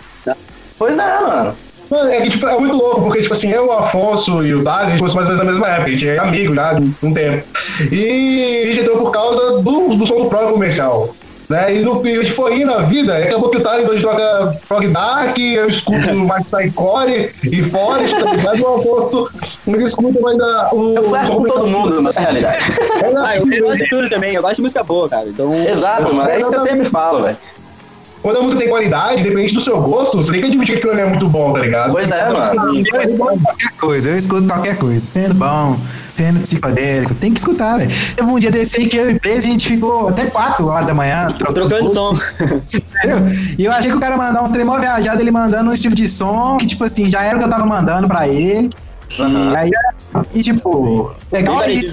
Pois 0.79 0.99
é, 0.99 1.21
mano. 1.21 1.55
Mano, 1.91 2.11
é 2.11 2.21
que 2.23 2.31
tipo, 2.31 2.47
é 2.47 2.59
muito 2.59 2.75
louco, 2.75 3.03
porque, 3.03 3.21
tipo 3.21 3.35
assim, 3.35 3.51
eu, 3.51 3.67
o 3.67 3.73
Afonso 3.73 4.43
e 4.45 4.55
o 4.55 4.65
Dali, 4.65 4.87
a 4.87 4.91
gente 4.91 4.99
começou 5.01 5.21
mais 5.23 5.29
ou 5.39 5.45
menos 5.45 5.59
na 5.59 5.67
mesma 5.67 5.69
época, 5.77 5.89
a 5.91 5.93
gente 5.93 6.09
é 6.09 6.19
amigo 6.19 6.55
já 6.55 6.73
de 6.73 6.91
um 7.03 7.13
tempo. 7.13 7.47
E 7.93 8.63
a 8.65 8.67
gente 8.69 8.81
entrou 8.81 8.97
por 8.99 9.11
causa 9.13 9.61
do, 9.61 9.95
do 9.95 10.07
som 10.07 10.23
do 10.23 10.27
prog 10.31 10.51
comercial. 10.53 11.15
Né? 11.49 11.77
E, 11.77 11.83
no, 11.83 12.07
e 12.07 12.19
a 12.19 12.23
gente 12.23 12.33
foi 12.33 12.57
indo 12.57 12.67
na 12.67 12.79
vida, 12.79 13.19
e 13.19 13.25
acabou 13.25 13.51
que 13.51 13.59
o 13.59 13.63
Dali 13.63 13.85
hoje 13.85 14.03
toca 14.03 14.57
prog 14.67 14.87
dark, 14.89 15.39
eu 15.39 15.69
escuto 15.69 16.15
mais 16.15 16.47
psycore 16.47 17.31
e 17.43 17.63
forest, 17.63 18.19
tá 18.19 18.33
ligado? 18.33 18.63
O 18.63 18.75
Afonso 18.77 19.31
não 19.67 19.81
escuta 19.81 20.21
mais 20.21 20.41
a, 20.41 20.71
o. 20.73 20.95
Eu 20.95 21.05
flerto 21.05 21.33
com 21.33 21.43
todo 21.45 21.67
mundo, 21.67 22.03
mas 22.03 22.17
é 22.19 22.21
realidade. 22.21 22.65
Ah, 23.19 23.37
eu 23.37 23.47
gosto 23.47 23.85
de 23.85 23.91
tudo 23.91 24.09
também, 24.09 24.35
eu 24.35 24.43
gosto 24.43 24.57
de 24.57 24.63
música 24.63 24.83
boa, 24.83 25.09
cara. 25.09 25.29
Então, 25.29 25.55
Exato, 25.55 26.15
mano. 26.15 26.29
É 26.31 26.39
isso 26.39 26.51
que 26.51 26.57
eu 26.57 26.61
sempre 26.61 26.89
falo, 26.89 27.23
velho. 27.25 27.37
Quando 28.25 28.39
a 28.39 28.41
música 28.41 28.63
tem 28.63 28.71
qualidade, 28.71 29.21
independente 29.21 29.53
do 29.53 29.61
seu 29.61 29.79
gosto, 29.83 30.17
você 30.17 30.33
tem 30.33 30.41
que 30.41 30.47
admitir 30.47 30.73
que 30.73 30.79
aquilo 30.79 30.93
ali 30.93 31.03
é 31.03 31.05
muito 31.05 31.29
bom, 31.29 31.53
tá 31.53 31.59
ligado? 31.59 31.93
Pois 31.93 32.11
é, 32.11 32.31
mano. 32.31 32.75
Eu 32.75 32.83
escuto 32.83 33.39
qualquer 33.43 33.73
coisa, 33.73 34.09
eu 34.09 34.17
escuto 34.17 34.47
qualquer 34.49 34.79
coisa. 34.79 34.99
Sendo 34.99 35.35
bom, 35.35 35.79
sendo 36.09 36.41
psicodélico, 36.41 37.15
tem 37.17 37.35
que 37.35 37.41
escutar, 37.41 37.77
velho. 37.77 37.91
Teve 38.17 38.27
um 38.27 38.39
dia 38.39 38.51
desse 38.51 38.81
aí 38.81 38.89
que 38.89 38.97
eu 38.97 39.11
e 39.11 39.21
Blaze, 39.21 39.47
a 39.47 39.51
gente 39.51 39.69
ficou 39.69 40.09
até 40.09 40.25
4 40.25 40.67
horas 40.67 40.87
da 40.87 40.95
manhã 40.95 41.31
trocando 41.33 41.93
som. 41.93 42.15
Entendeu? 42.41 43.19
E 43.59 43.63
eu 43.67 43.71
achei 43.71 43.91
que 43.91 43.97
o 43.99 44.01
cara 44.01 44.17
mandar 44.17 44.43
uns 44.43 44.53
tremor 44.53 44.81
viajado, 44.81 45.21
ele 45.21 45.31
mandando 45.31 45.69
um 45.69 45.75
estilo 45.75 45.95
de 45.95 46.09
som 46.09 46.57
que, 46.57 46.67
tipo 46.67 46.83
assim, 46.83 47.11
já 47.11 47.23
era 47.23 47.37
o 47.37 47.39
que 47.39 47.45
eu 47.45 47.51
tava 47.51 47.67
mandando 47.67 48.09
pra 48.09 48.27
ele. 48.27 48.71
E 49.19 49.55
aí, 49.55 49.71
e 50.33 50.41
tipo, 50.41 51.15
legal 51.31 51.59
Bem 51.59 51.75
isso. 51.75 51.93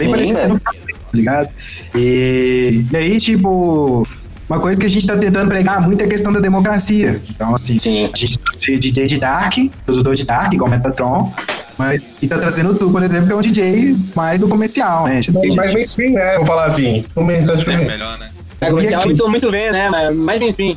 Bem 0.00 0.10
parecido 0.10 0.60
tá 0.60 0.72
ligado? 1.12 1.48
E, 1.94 2.84
e 2.90 2.96
aí, 2.96 3.20
tipo, 3.20 4.04
uma 4.48 4.60
coisa 4.60 4.80
que 4.80 4.86
a 4.86 4.90
gente 4.90 5.06
tá 5.06 5.16
tentando 5.16 5.48
pregar 5.48 5.80
muito 5.80 6.00
é 6.00 6.04
a 6.04 6.08
questão 6.08 6.32
da 6.32 6.40
democracia. 6.40 7.20
Então, 7.30 7.54
assim, 7.54 7.78
Sim. 7.78 8.10
a 8.12 8.16
gente 8.16 8.38
trouxe 8.38 8.78
DJ 8.78 9.06
de 9.06 9.18
Dark, 9.18 9.54
produtor 9.84 10.14
de 10.14 10.24
Dark, 10.24 10.52
igual 10.52 10.70
Metatron, 10.70 11.32
mas 11.78 12.02
e 12.20 12.28
tá 12.28 12.38
trazendo 12.38 12.74
tu, 12.74 12.90
por 12.90 13.02
exemplo, 13.02 13.26
que 13.26 13.32
é 13.32 13.36
um 13.36 13.40
DJ 13.40 13.96
mais 14.14 14.40
do 14.40 14.48
comercial, 14.48 15.06
né? 15.06 15.20
Mais 15.56 15.72
mainstream, 15.72 16.12
né? 16.12 16.34
Vamos 16.34 16.48
falar 16.48 16.66
assim. 16.66 17.04
No 17.16 17.24
mercado 17.24 17.64
de 17.64 17.70
é 17.70 17.76
melhor, 17.76 18.18
né? 18.18 18.30
É, 18.60 18.70
comercial 18.70 19.02
é 19.02 19.04
muito, 19.06 19.28
muito 19.28 19.50
bem, 19.50 19.72
né? 19.72 19.90
Mas 19.90 20.14
mais 20.14 20.40
mainstream. 20.40 20.76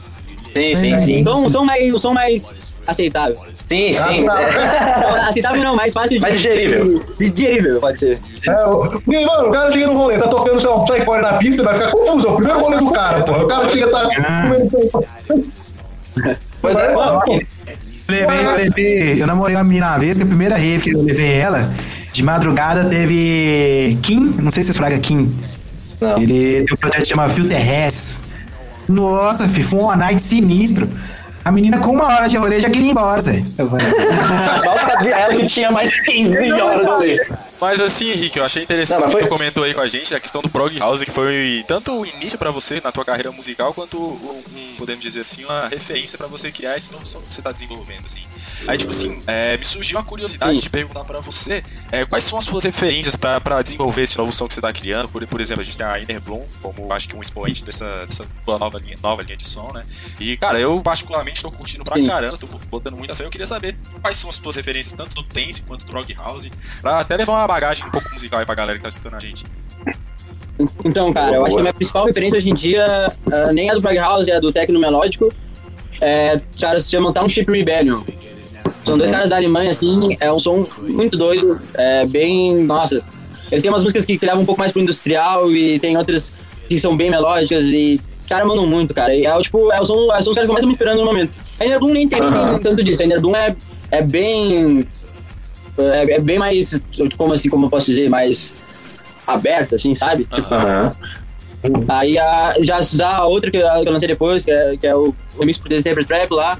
Sim, 0.56 0.76
sim, 0.76 1.00
sim. 1.00 1.20
Então, 1.20 1.46
um 1.46 1.50
som 1.50 1.64
mais, 1.64 1.94
um 1.94 2.00
som 2.00 2.14
mais 2.14 2.67
aceitável. 2.88 3.38
Sim, 3.70 3.94
sim. 3.94 4.28
Ah, 4.30 4.42
é. 4.42 5.00
Não, 5.02 5.16
aceitável 5.30 5.64
não, 5.64 5.76
mais 5.76 5.94
fácil 5.94 6.12
de... 6.12 6.20
Mais 6.20 6.34
digerível. 6.36 7.00
de- 7.20 7.30
Digerível, 7.30 7.80
pode 7.80 8.00
ser. 8.00 8.20
É, 8.48 8.66
o- 8.66 8.88
porque, 8.90 9.26
mano, 9.26 9.50
o 9.50 9.52
cara 9.52 9.72
chega 9.72 9.88
no 9.88 9.94
rolê, 9.98 10.18
tá 10.18 10.28
tocando, 10.28 10.60
sei 10.62 10.70
lá, 10.70 10.78
um 10.78 10.86
psycore 10.86 11.22
na 11.22 11.34
pista, 11.34 11.64
vai 11.64 11.74
ficar 11.76 11.92
confuso. 11.92 12.28
É 12.28 12.32
o 12.32 12.36
primeiro 12.36 12.60
rolê 12.62 12.78
do 12.78 12.92
cara, 12.92 13.24
pô. 13.24 13.32
O 13.34 13.48
cara 13.48 13.70
chega, 13.70 13.88
tá. 13.90 14.10
Pois 16.62 16.76
é, 16.76 16.94
mano. 16.94 17.22
Levei, 18.10 18.46
eu 18.46 18.56
levei, 18.56 19.22
eu 19.22 19.28
namorei 19.28 19.56
uma 19.56 19.64
menina 19.66 19.88
uma 19.88 20.00
vez, 20.00 20.16
que 20.18 20.24
a 20.24 20.26
primeira 20.26 20.56
rave 20.56 20.82
que 20.82 20.92
eu 20.92 21.02
levei 21.04 21.34
ela, 21.34 21.70
de 22.14 22.24
madrugada 22.24 22.86
teve 22.86 23.98
Kim, 24.02 24.34
não 24.40 24.50
sei 24.50 24.64
se 24.64 24.68
vocês 24.68 24.78
fragam 24.78 24.98
Kim. 25.00 25.30
Não. 26.00 26.18
Ele 26.18 26.64
tem 26.64 26.74
um 26.74 26.78
projeto 26.78 27.02
que 27.02 27.06
chama 27.10 27.28
Filter 27.30 27.60
Res. 27.62 28.22
Nossa, 28.88 29.48
fi, 29.50 29.62
foi 29.62 29.80
um 29.80 29.84
one 29.88 30.00
night 30.00 30.22
sinistro. 30.22 30.88
A 31.48 31.52
menina 31.52 31.80
com 31.80 31.92
uma 31.92 32.08
hora 32.08 32.28
de 32.28 32.36
rolê 32.36 32.60
já 32.60 32.70
queria 32.70 32.90
ir 32.90 32.92
embora, 32.92 33.22
Zé. 33.22 33.42
Eu 33.58 33.70
falei, 33.70 33.88
Mal 34.66 34.78
sabia 34.80 35.16
ela 35.16 35.34
que 35.34 35.46
tinha 35.46 35.72
mais 35.72 35.98
15 36.02 36.52
horas 36.52 36.86
ali. 36.86 37.22
Mas 37.60 37.82
assim, 37.82 38.12
Henrique, 38.12 38.38
eu 38.40 38.46
achei 38.46 38.64
interessante 38.64 39.00
Não, 39.00 39.08
mas 39.08 39.16
que 39.16 39.22
foi- 39.22 39.30
tu 39.30 39.34
comentou 39.34 39.64
aí 39.64 39.74
com 39.74 39.82
a 39.82 39.88
gente 39.88 40.14
a 40.14 40.20
questão 40.20 40.42
do 40.42 40.50
prog 40.50 40.78
house, 40.78 41.04
que 41.04 41.12
foi 41.12 41.64
tanto 41.68 41.92
o 42.00 42.06
início 42.06 42.38
pra 42.38 42.52
você 42.52 42.80
na 42.84 42.92
tua 42.92 43.04
carreira 43.04 43.32
musical, 43.32 43.74
quanto 43.74 43.98
um, 44.00 44.44
podemos 44.78 45.02
dizer 45.02 45.22
assim, 45.22 45.44
uma 45.44 45.68
referência 45.68 46.18
pra 46.18 46.28
você 46.28 46.52
criar 46.52 46.76
esse 46.78 46.92
novo 46.92 47.06
som 47.06 47.20
que 47.22 47.34
você 47.34 47.42
tá 47.42 47.52
desenvolvendo, 47.52 48.06
assim. 48.06 48.22
Aí, 48.68 48.78
tipo 48.78 48.92
assim, 48.92 49.22
é, 49.26 49.58
me 49.58 49.66
surgiu 49.66 49.98
a 49.98 50.04
curiosidade 50.04 50.54
Sim. 50.56 50.60
de 50.60 50.70
perguntar 50.70 51.04
pra 51.04 51.20
você 51.20 51.64
é, 51.92 52.06
quais 52.06 52.24
são 52.24 52.38
as 52.38 52.44
suas 52.44 52.64
referências 52.64 53.16
pra, 53.16 53.40
pra 53.42 53.62
desenvolver 53.62 54.04
esse 54.04 54.18
novo 54.18 54.32
som 54.32 54.48
que 54.48 54.54
você 54.54 54.62
tá 54.62 54.72
criando. 54.72 55.08
Por, 55.10 55.26
por 55.26 55.42
exemplo, 55.42 55.62
a 55.62 55.64
gente 55.64 55.78
tem 55.78 55.86
a 55.88 56.00
Inner 56.00 56.22
Bloom 56.22 56.46
como 56.62 56.92
acho 56.94 57.08
que 57.08 57.16
um 57.16 57.22
expoente 57.22 57.64
dessa, 57.64 58.06
dessa 58.06 58.26
nova 58.46 58.78
linha, 58.80 58.98
nova 59.02 59.24
linha 59.24 59.38
de 59.38 59.46
som, 59.46 59.72
né? 59.74 59.84
E, 60.20 60.38
cara, 60.38 60.60
eu 60.60 60.80
particularmente 60.82 61.42
tô 61.42 61.52
curtindo 61.52 61.84
pra 61.84 61.96
Sim. 61.96 62.06
caramba, 62.06 62.38
tô 62.38 62.48
botando 62.70 62.96
muita 62.96 63.16
fé. 63.16 63.26
Eu 63.26 63.30
queria 63.30 63.48
saber 63.48 63.76
quais 64.02 64.18
são 64.18 64.30
as 64.30 64.38
tuas 64.38 64.56
referências, 64.56 64.94
tanto 64.94 65.16
do 65.16 65.24
dance 65.24 65.62
quanto 65.64 65.86
do 65.86 65.92
prog 65.92 66.14
house, 66.14 66.50
pra 66.82 67.00
até 67.00 67.16
levar 67.16 67.34
uma 67.34 67.47
bagagem 67.48 67.86
um 67.88 67.92
pouco 67.92 68.10
musical 68.12 68.40
aí 68.40 68.46
pra 68.46 68.56
galera 68.56 68.78
que 68.78 68.84
tá 68.84 68.90
escutando 68.90 69.16
a 69.16 69.20
gente. 69.20 69.46
Então, 70.84 71.14
cara, 71.14 71.36
eu 71.36 71.46
acho 71.46 71.54
que 71.54 71.60
a 71.60 71.64
minha 71.64 71.74
principal 71.74 72.06
referência 72.06 72.38
hoje 72.38 72.50
em 72.50 72.56
dia 72.56 73.14
ah, 73.32 73.54
nem 73.54 73.70
é 73.70 73.74
do 73.74 73.82
Prog 73.82 73.96
House, 73.98 74.28
é 74.28 74.40
do 74.40 74.52
Tecno 74.52 74.80
Melódico. 74.80 75.32
É, 76.02 76.40
os 76.54 76.62
caras 76.62 76.84
se 76.84 76.92
chamam 76.92 77.14
Township 77.14 77.52
Rebellion. 77.52 78.02
São 78.86 78.98
dois 78.98 79.12
caras 79.12 79.30
da 79.30 79.36
Alemanha, 79.36 79.72
assim, 79.72 80.16
é 80.20 80.32
um 80.32 80.40
som 80.40 80.66
muito 80.82 81.18
doido, 81.18 81.60
é 81.74 82.06
bem. 82.06 82.64
Nossa. 82.64 83.04
Eles 83.52 83.62
têm 83.62 83.72
umas 83.72 83.84
músicas 83.84 84.06
que 84.06 84.18
levam 84.22 84.42
um 84.42 84.46
pouco 84.46 84.60
mais 84.60 84.72
pro 84.72 84.82
industrial 84.82 85.52
e 85.52 85.80
tem 85.80 85.98
outras 85.98 86.34
que 86.68 86.78
são 86.78 86.96
bem 86.96 87.10
melódicas 87.10 87.66
e. 87.68 88.00
Cara, 88.28 88.46
mandam 88.46 88.68
muito, 88.68 88.94
cara. 88.94 89.16
E 89.16 89.26
é 89.26 89.34
o 89.34 89.42
tipo, 89.42 89.72
é 89.72 89.80
o 89.80 89.86
som, 89.86 90.14
é 90.14 90.20
o 90.20 90.24
som 90.24 90.34
que 90.34 90.40
eu 90.40 90.48
mais 90.48 90.60
tô 90.60 90.68
me 90.68 90.74
inspirando 90.74 91.00
no 91.00 91.06
momento. 91.06 91.32
A 91.60 91.66
Inner 91.66 91.80
Bloom 91.80 91.94
nem 91.94 92.10
tem, 92.10 92.20
tem 92.20 92.60
tanto 92.60 92.84
disso. 92.84 93.02
A 93.02 93.06
Inner 93.06 93.22
Bloom 93.22 93.36
é, 93.36 93.56
é 93.92 94.02
bem. 94.02 94.86
É, 95.78 96.14
é 96.14 96.20
bem 96.20 96.38
mais. 96.40 96.80
Como 97.18 97.34
assim, 97.34 97.50
como 97.50 97.66
eu 97.66 97.70
posso 97.70 97.86
dizer? 97.88 98.10
Mais 98.10 98.54
aberta, 99.26 99.76
assim, 99.76 99.94
sabe? 99.96 100.28
Aham. 100.32 100.92
Aí 101.90 102.18
a, 102.18 102.56
já, 102.60 102.80
já 102.82 103.10
a 103.18 103.26
outra 103.28 103.50
que 103.52 103.58
eu, 103.58 103.62
que 103.82 103.88
eu 103.88 103.92
lancei 103.92 104.08
depois, 104.08 104.46
que 104.46 104.52
é, 104.52 104.78
que 104.78 104.88
é 104.88 104.96
o 104.96 105.14
remix 105.40 105.58
pro 105.58 105.70
The 105.70 105.82
Trap 105.96 106.32
lá, 106.32 106.58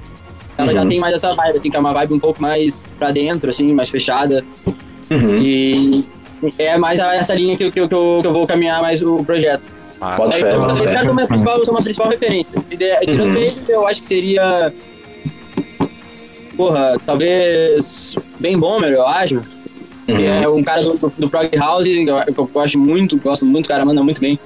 ela 0.58 0.74
já 0.74 0.82
Uhum. 0.82 0.90
tem 0.90 1.00
mais 1.00 1.16
essa 1.16 1.32
vibe, 1.34 1.56
assim, 1.58 1.70
que 1.70 1.78
é 1.78 1.80
uma 1.80 1.94
vibe 1.94 2.14
um 2.16 2.20
pouco 2.20 2.42
mais 2.42 2.82
pra 2.98 3.12
dentro, 3.12 3.50
assim, 3.50 3.74
mais 3.74 3.90
fechada. 3.90 4.44
Uhum. 5.10 5.38
E 5.42 6.06
é 6.58 6.78
mais 6.78 7.00
essa 7.00 7.34
linha 7.36 7.56
que, 7.56 7.64
eu- 7.64 7.72
que, 7.72 7.80
eu- 7.80 7.88
que, 7.88 7.96
eu, 7.96 8.20
que 8.22 8.28
eu 8.28 8.34
vou 8.34 8.46
caminhar 8.48 8.82
mais 8.82 9.02
o 9.02 9.24
projeto. 9.24 9.70
Mas, 10.00 10.18
bota 10.18 10.38
esses 10.38 10.80
fé. 10.80 10.86
caras 10.94 11.06
são 11.06 11.14
minha 11.16 11.28
principal, 11.28 11.62
uma 11.70 11.82
principal 11.84 12.10
referência. 12.10 12.60
E 12.70 12.76
de- 12.76 13.00
tirando 13.00 13.30
Uhum. 13.30 13.36
eles, 13.36 13.70
eu 13.70 13.88
acho 13.88 14.00
que 14.02 14.06
seria. 14.08 14.74
Porra, 16.56 16.96
talvez. 17.06 18.16
Bem 18.40 18.58
Bomber, 18.58 18.92
eu 18.92 19.06
acho. 19.06 19.42
Uhum. 20.08 20.18
é 20.26 20.48
um 20.48 20.64
cara 20.64 20.82
do, 20.84 20.94
do, 20.98 21.14
do 21.18 21.30
Prog 21.30 21.50
House, 21.58 21.84
que 21.86 22.06
eu, 22.08 22.16
eu 22.36 22.46
gosto 22.54 22.80
muito, 22.80 23.18
gosto 23.18 23.46
muito, 23.46 23.66
o 23.66 23.70
cara 23.70 23.84
manda 23.84 24.02
muito 24.02 24.22
bem. 24.22 24.40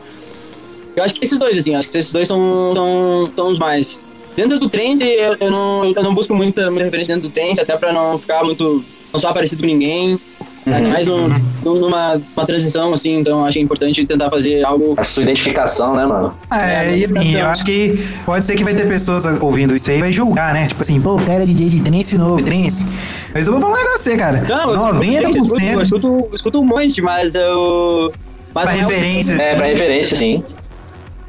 Eu 0.95 1.03
acho 1.03 1.13
que 1.13 1.23
esses 1.23 1.37
dois, 1.37 1.57
assim, 1.57 1.75
acho 1.75 1.87
que 1.89 1.97
esses 1.97 2.11
dois 2.11 2.27
são, 2.27 2.73
são, 2.73 3.31
são 3.35 3.47
os 3.49 3.59
mais. 3.59 3.99
Dentro 4.35 4.59
do 4.59 4.69
trance, 4.69 5.03
eu, 5.03 5.35
eu, 5.39 5.51
não, 5.51 5.85
eu 5.95 6.03
não 6.03 6.15
busco 6.15 6.33
muita, 6.33 6.69
muita 6.71 6.85
referência 6.85 7.13
dentro 7.15 7.29
do 7.29 7.33
trance, 7.33 7.61
até 7.61 7.77
pra 7.77 7.93
não 7.93 8.17
ficar 8.17 8.43
muito. 8.43 8.83
não 9.13 9.19
só 9.19 9.31
parecido 9.31 9.61
com 9.61 9.67
ninguém. 9.67 10.19
Ainda 10.63 10.89
mais 10.89 11.07
num- 11.07 11.27
num- 11.63 11.79
numa, 11.79 12.13
numa 12.35 12.45
transição, 12.45 12.93
assim, 12.93 13.17
então 13.17 13.43
acho 13.43 13.57
importante 13.57 14.05
tentar 14.05 14.29
fazer 14.29 14.63
algo. 14.63 14.93
A 14.95 15.03
sua 15.03 15.23
identificação, 15.23 15.95
né, 15.95 16.05
mano? 16.05 16.35
É, 16.51 16.85
É, 16.91 16.97
e 16.97 17.03
assim, 17.03 17.13
então- 17.29 17.41
eu 17.41 17.45
acho 17.47 17.65
que 17.65 17.97
pode 18.25 18.45
ser 18.45 18.55
que 18.55 18.63
vai 18.63 18.75
ter 18.75 18.87
pessoas 18.87 19.25
ouvindo 19.41 19.75
isso 19.75 19.89
aí 19.89 19.97
e 19.97 20.01
vai 20.01 20.13
julgar, 20.13 20.53
né? 20.53 20.67
Tipo 20.67 20.81
assim, 20.81 21.01
pô, 21.01 21.15
o 21.15 21.25
cara 21.25 21.41
é 21.41 21.45
DJ 21.47 21.67
de 21.67 21.81
trance 21.81 22.15
novo, 22.17 22.43
trance. 22.43 22.85
Mas 23.33 23.47
eu 23.47 23.53
vou 23.53 23.61
falar 23.61 23.73
um 23.73 23.77
negócio 23.77 24.17
cara. 24.17 24.41
Não, 24.47 24.69
eu- 24.71 24.75
eu 24.75 24.93
90%. 24.93 25.45
escuto, 25.45 25.61
eu 25.65 25.81
escuto, 25.81 26.07
eu 26.07 26.35
escuto 26.35 26.59
um 26.61 26.65
monte, 26.65 27.01
mas 27.01 27.33
eu. 27.35 28.11
Mas 28.53 28.63
Pra 28.65 28.71
referências. 28.73 29.39
É, 29.39 29.55
pra 29.55 29.67
referência, 29.67 30.17
sim. 30.17 30.43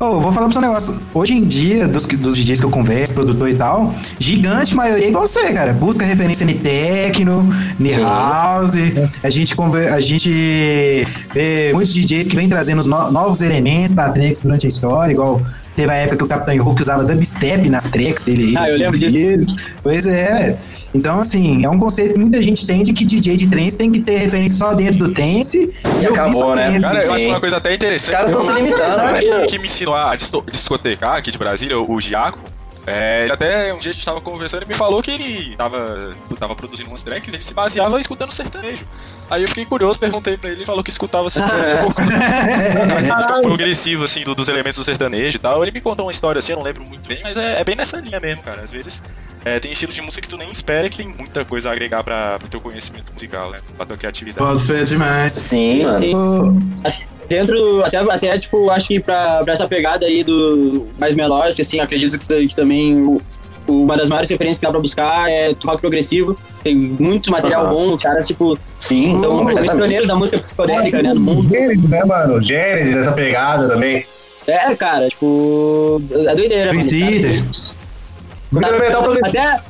Ô, 0.01 0.05
eu 0.07 0.21
vou 0.21 0.33
falar 0.33 0.47
pra 0.49 0.53
você 0.55 0.59
um 0.59 0.63
negócio. 0.63 0.97
Hoje 1.15 1.35
em 1.35 1.45
dia, 1.45 1.87
dos, 1.87 2.05
dos 2.07 2.37
DJs 2.37 2.59
que 2.59 2.67
eu 2.67 2.71
converso, 2.71 3.15
produtor 3.15 3.49
e 3.49 3.55
tal, 3.55 3.95
gigante 4.19 4.75
maioria 4.75 5.05
é 5.07 5.09
igual 5.09 5.25
você, 5.29 5.53
cara. 5.53 5.73
Busca 5.73 6.05
referência 6.05 6.45
em 6.45 6.59
techno, 6.59 7.49
em 7.79 7.93
house. 8.03 8.75
A 9.23 9.31
gente, 9.31 9.55
conver- 9.55 9.93
a 9.93 10.01
gente 10.01 11.07
vê 11.33 11.71
muitos 11.73 11.95
DJs 11.95 12.27
que 12.27 12.35
vêm 12.35 12.49
trazendo 12.49 12.83
no- 12.85 13.13
novos 13.13 13.41
elementos 13.43 13.95
pra 13.95 14.11
tracks 14.11 14.43
durante 14.43 14.67
a 14.67 14.69
história, 14.69 15.13
igual 15.13 15.41
teve 15.77 15.91
a 15.91 15.95
época 15.95 16.17
que 16.19 16.25
o 16.25 16.27
Capitão 16.27 16.67
Hook 16.67 16.81
usava 16.81 17.05
dubstep 17.05 17.69
nas 17.69 17.85
tracks 17.85 18.23
dele. 18.23 18.55
Ah, 18.57 18.69
eu 18.69 18.77
lembro 18.79 18.99
disso. 18.99 19.47
Pois 19.83 20.07
é. 20.07 20.57
Então, 20.95 21.21
assim, 21.21 21.65
é 21.65 21.69
um 21.71 21.79
conceito 21.79 22.15
que 22.15 22.21
muita 22.21 22.43
gente 22.43 22.67
tem 22.67 22.83
de 22.83 22.93
que 22.93 23.05
DJ 23.05 23.37
de 23.37 23.47
trance 23.49 23.77
tem 23.77 23.91
que 23.91 24.01
ter 24.01 24.19
referência 24.19 24.57
só 24.59 24.75
dentro 24.75 24.99
do 24.99 25.15
trance. 25.15 25.73
E, 26.01 26.07
acabou, 26.07 26.55
né? 26.55 26.79
Cara, 26.81 27.05
eu 27.05 27.15
acho 27.15 27.27
uma 27.29 27.41
coisa 27.41 27.57
até 27.57 27.75
interessante. 27.75 28.09
Os 28.09 28.11
caras 28.13 28.33
estão 28.33 28.43
se 28.43 28.53
limitando, 28.53 29.03
O 29.03 29.13
né? 29.13 29.19
que, 29.19 29.47
que 29.47 29.59
me 29.59 29.65
ensinou 29.65 29.95
a 29.95 30.15
disco- 30.15 30.45
discotecar 30.51 31.17
aqui 31.17 31.31
de 31.31 31.39
Brasília, 31.39 31.79
o 31.81 32.01
Giaco, 32.01 32.39
é, 32.87 33.29
até 33.31 33.73
um 33.73 33.79
dia 33.79 33.91
a 33.91 33.93
gente 33.93 34.05
tava 34.05 34.21
conversando 34.21 34.63
e 34.65 34.67
me 34.67 34.75
falou 34.75 35.01
que 35.03 35.11
ele 35.11 35.55
tava, 35.57 36.15
tava 36.39 36.55
produzindo 36.57 36.89
umas 36.89 37.03
tracks 37.03 37.33
e 37.33 37.37
ele 37.37 37.43
se 37.43 37.55
baseava 37.55 38.01
escutando 38.01 38.33
sertanejo. 38.33 38.85
Aí 39.31 39.43
eu 39.43 39.49
fiquei 39.49 39.65
curioso, 39.65 39.99
perguntei 39.99 40.37
pra 40.37 40.51
ele, 40.51 40.59
ele 40.61 40.67
falou 40.67 40.83
que 40.83 40.91
escutava 40.91 41.31
sertanejo. 41.31 41.93
Da 42.89 42.97
crítica 42.97 43.41
progressiva, 43.43 44.05
assim, 44.05 44.25
do- 44.25 44.35
dos 44.35 44.49
elementos 44.49 44.79
do 44.79 44.85
sertanejo 44.85 45.37
e 45.37 45.41
tal. 45.41 45.63
Ele 45.63 45.71
me 45.73 45.81
contou 45.81 46.07
uma 46.07 46.13
história 46.13 46.39
assim, 46.39 46.53
eu 46.53 46.57
não 46.59 46.65
lembro 46.65 46.85
muito 46.85 47.09
bem, 47.09 47.21
mas 47.23 47.37
é, 47.37 47.61
é 47.61 47.65
bem 47.65 47.77
nessa 47.77 47.99
linha 48.01 48.19
mesmo, 48.21 48.43
cara. 48.43 48.63
Às 48.63 48.71
vezes 48.71 49.03
é, 49.45 49.59
tem 49.59 49.73
estilos 49.73 49.95
de 49.95 50.03
música 50.03 50.23
que 50.23 50.29
tu 50.29 50.37
nem 50.37 50.51
espera 50.51 50.89
que 50.89 50.97
tem 50.97 51.09
muita 51.09 51.45
coisa 51.45 51.69
a 51.69 51.73
agregar 51.73 52.03
pra, 52.05 52.39
pro 52.39 52.49
teu 52.49 52.61
conhecimento 52.61 53.13
musical, 53.13 53.51
né? 53.51 53.59
Pra 53.77 53.87
tua 53.87 53.97
criatividade. 53.97 54.47
Pode 54.47 54.65
fé 54.65 54.85
demais. 54.85 55.33
Sim, 55.33 55.85
mano. 55.85 56.61
Sim. 56.61 56.93
Dentro, 57.29 57.83
até, 57.85 57.97
até 57.99 58.39
tipo, 58.39 58.69
acho 58.71 58.89
que 58.89 59.01
pra, 59.01 59.43
pra 59.43 59.55
essa 59.55 59.67
pegada 59.67 60.05
aí 60.05 60.23
do 60.23 60.87
mais 60.99 61.15
melódico, 61.15 61.61
assim, 61.63 61.81
acredito 61.81 62.19
que, 62.19 62.47
que 62.47 62.55
também 62.55 63.19
uma 63.67 63.97
das 63.97 64.09
maiores 64.09 64.29
referências 64.29 64.59
que 64.59 64.67
dá 64.67 64.71
pra 64.71 64.81
buscar 64.81 65.31
é 65.31 65.55
rock 65.65 65.81
progressivo. 65.81 66.37
Tem 66.63 66.75
muito 66.75 67.31
material 67.31 67.65
Aham. 67.67 67.75
bom, 67.75 67.99
caras, 67.99 68.27
tipo, 68.27 68.59
Sim, 68.79 69.19
são 69.21 69.35
muito 69.35 69.47
completamente. 69.49 69.77
pioneiros 69.77 70.09
da 70.09 70.15
música 70.15 70.39
psicodélica, 70.39 71.03
né, 71.03 71.15
no 71.15 71.21
mundo. 71.21 71.49
Gênesis, 71.49 71.89
né, 71.89 72.05
mano? 72.05 72.43
Gênesis, 72.43 72.97
essa 72.97 73.13
pegada 73.13 73.69
também. 73.69 74.05
É, 74.47 74.75
cara, 74.75 75.09
tipo, 75.09 76.03
é 76.11 76.35
doideira, 76.35 76.73
mano. 76.73 76.89
Conhecida. 76.89 77.45
Até, 79.25 79.61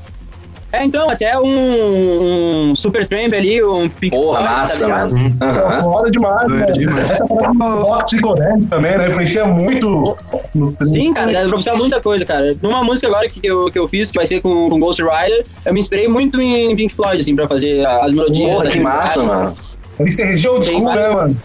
é, 0.72 0.84
então, 0.84 1.10
até 1.10 1.38
um, 1.38 2.70
um 2.70 2.74
Super 2.74 3.06
Tramp 3.06 3.34
ali, 3.34 3.62
um 3.62 3.90
Pink 3.90 4.16
Porra, 4.16 4.38
tá 4.42 4.50
massa, 4.50 4.84
ligado? 4.86 5.14
mano. 5.14 5.36
Aham. 5.42 5.82
Foda 5.82 6.10
demais, 6.10 6.48
Doido 6.48 6.66
né? 6.66 6.72
demais. 6.72 7.10
Essa 7.10 7.26
parada 7.26 7.52
do 7.58 7.82
rock 7.82 8.04
psicodélico 8.06 8.66
também, 8.68 8.96
né? 8.96 9.08
Influencia 9.08 9.44
muito 9.44 10.16
no 10.54 10.74
Sim, 10.82 11.12
cara, 11.12 11.30
dá 11.30 11.40
pra 11.40 11.56
buscar 11.56 11.76
muita 11.76 12.00
coisa, 12.00 12.24
cara. 12.24 12.56
Numa 12.62 12.82
música 12.82 13.06
agora 13.06 13.28
que 13.28 13.46
eu, 13.46 13.70
que 13.70 13.78
eu 13.78 13.86
fiz, 13.86 14.10
que 14.10 14.16
vai 14.18 14.24
ser 14.24 14.40
com, 14.40 14.70
com 14.70 14.80
Ghost 14.80 15.02
Rider, 15.02 15.44
eu 15.66 15.74
me 15.74 15.80
inspirei 15.80 16.08
muito 16.08 16.40
em 16.40 16.74
Pink 16.74 16.94
Floyd, 16.94 17.20
assim, 17.20 17.36
pra 17.36 17.46
fazer 17.46 17.86
as 17.86 18.10
melodias. 18.10 18.50
Porra, 18.50 18.68
as 18.68 18.72
que 18.72 18.80
massa, 18.80 19.22
melodias. 19.22 19.44
mano. 19.44 19.56
Ele 20.00 20.48
old 20.48 20.66
Tem 20.66 20.80
school, 20.80 20.94
né, 20.94 21.10
mano? 21.10 21.36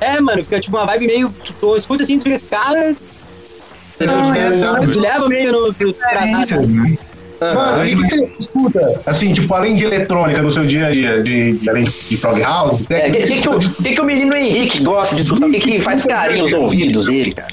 É, 0.00 0.20
mano, 0.20 0.42
fica 0.42 0.58
tipo 0.58 0.76
uma 0.76 0.86
vibe 0.86 1.06
meio. 1.06 1.34
Tu 1.60 1.76
escuta 1.76 2.02
assim, 2.02 2.18
tu 2.18 2.24
fica, 2.24 2.40
cara. 2.50 2.96
Não, 4.00 4.34
é- 4.34 4.80
Tu 4.86 4.98
leva 5.00 5.28
meio 5.28 5.52
no. 5.52 5.72
Tratado. 5.74 6.66
né? 6.66 6.96
Mano, 7.40 7.86
e 7.86 7.94
o 7.94 8.02
que 8.02 8.08
você 8.16 8.30
escuta, 8.38 9.00
assim, 9.06 9.32
tipo, 9.32 9.54
além 9.54 9.74
de 9.74 9.84
eletrônica 9.86 10.42
no 10.42 10.52
seu 10.52 10.66
dia 10.66 10.88
a 10.88 10.90
dia, 10.90 11.22
de, 11.22 11.52
de- 11.54 11.70
além 11.70 11.84
de, 11.84 11.90
de 11.90 12.16
prog 12.18 12.38
house? 12.42 12.82
É, 12.90 13.08
o 13.08 13.12
que, 13.12 13.22
que, 13.22 13.40
que, 13.40 13.48
o- 13.48 13.58
que, 13.58 13.94
que 13.94 14.00
o 14.00 14.04
menino 14.04 14.36
Henrique 14.36 14.82
gosta 14.82 15.14
de 15.16 15.22
escutar? 15.22 15.46
O 15.46 15.50
que, 15.50 15.58
que 15.58 15.80
faz 15.80 16.04
carinho 16.04 16.42
aos 16.42 16.52
ouvidos 16.52 17.06
dele, 17.06 17.32
cara? 17.32 17.48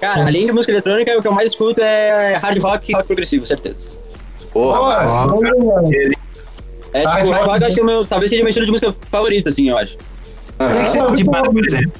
Cara, 0.00 0.26
além 0.26 0.46
de 0.46 0.52
música 0.52 0.72
eletrônica, 0.72 1.16
o 1.16 1.22
que 1.22 1.28
eu 1.28 1.32
mais 1.32 1.50
escuto 1.50 1.80
é 1.80 2.34
hard 2.42 2.58
rock 2.58 2.90
e 2.90 2.94
rock 2.94 3.06
progressivo, 3.06 3.46
certeza. 3.46 3.76
Porra, 4.52 5.04
Nossa, 5.04 5.26
mano. 5.28 5.90
É, 6.92 7.04
Hard 7.04 7.18
tipo, 7.18 7.30
hard 7.30 7.42
rock- 7.42 7.50
rock 7.50 7.60
eu 7.60 7.66
acho 7.66 7.74
que 7.74 7.80
é 7.80 7.82
o 7.84 7.86
meu, 7.86 8.04
talvez 8.06 8.30
seja 8.30 8.42
meu 8.42 8.48
estilo 8.48 8.66
de 8.66 8.72
música 8.72 8.94
favorito, 9.12 9.48
assim, 9.48 9.68
eu 9.68 9.78
acho. 9.78 9.96
O 10.58 10.66
que, 10.76 10.84
que 10.84 10.90
você 10.98 11.14
de 11.14 11.24
banda, 11.24 11.50
por 11.52 11.64
exemplo? 11.64 11.92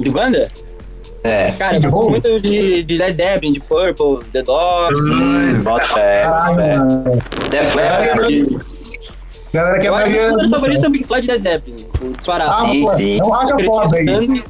De 0.00 0.10
banda? 0.10 0.48
É. 1.24 1.52
Cara, 1.58 1.76
eu 1.76 1.82
gosto 1.90 2.10
muito 2.10 2.40
de, 2.40 2.82
de 2.82 2.96
Led 2.96 3.16
Zeppelin, 3.16 3.52
de 3.52 3.60
Purple, 3.60 4.18
The 4.32 4.42
Doors. 4.42 4.98
Bota 5.62 5.84
fé, 5.86 6.26
bota 6.26 6.54
fé. 6.54 6.78
Def 7.50 7.74
Leppard. 7.74 8.58
Galera 9.52 9.78
que 9.80 9.86
é 9.86 9.90
mais. 9.90 10.30
os 10.30 10.36
meus 10.36 10.50
favoritos 10.50 10.82
são 10.82 10.92
Pink 10.92 11.06
Floyd 11.06 11.26
e 11.26 11.30
Led 11.32 11.42
Zeppelin. 11.42 11.76
o 12.02 12.16
Disparado. 12.16 12.50
Ah, 12.52 12.68
Sim, 12.68 12.88
sim. 12.96 13.18
é 13.20 13.24
um 13.24 13.30
racha 13.30 13.54
Cresci 13.54 13.66
foda 13.66 13.96
aí. 13.96 14.44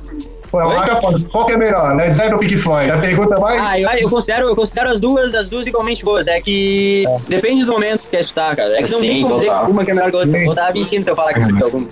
Pô, 0.50 0.60
é 0.60 0.66
um. 0.66 1.22
Qual 1.30 1.46
que 1.46 1.52
é 1.52 1.56
melhor, 1.56 1.96
Led 1.96 2.14
Zeppelin 2.14 2.32
ou 2.34 2.38
Pink 2.40 2.56
Floyd? 2.58 2.90
A 2.90 2.98
pergunta 2.98 3.38
mais. 3.38 3.60
Ah, 3.62 3.80
eu, 3.80 3.88
eu 3.90 4.10
considero, 4.10 4.48
eu 4.48 4.56
considero 4.56 4.90
as 4.90 5.00
duas, 5.00 5.34
as 5.34 5.48
duas 5.48 5.66
igualmente 5.66 6.04
boas. 6.04 6.26
É 6.26 6.40
que 6.40 7.04
depende 7.28 7.64
do 7.64 7.72
momento 7.72 8.02
que 8.02 8.08
quer 8.10 8.20
escutar, 8.20 8.56
cara. 8.56 8.78
É 8.78 8.82
que 8.82 8.90
não 8.90 9.00
Sim, 9.00 9.08
tem 9.08 9.22
como 9.22 9.38
dizer 9.40 9.52
uma 9.52 9.84
que 9.84 9.90
é 9.90 9.94
melhor 9.94 10.10
que 10.10 10.16
a 10.16 10.20
outra. 10.20 10.44
Vou 10.44 10.54
dar 10.54 10.72
20 10.72 11.04
se 11.04 11.10
eu 11.10 11.16
falar 11.16 11.32
que 11.32 11.40
é 11.40 11.64
alguma. 11.64 11.88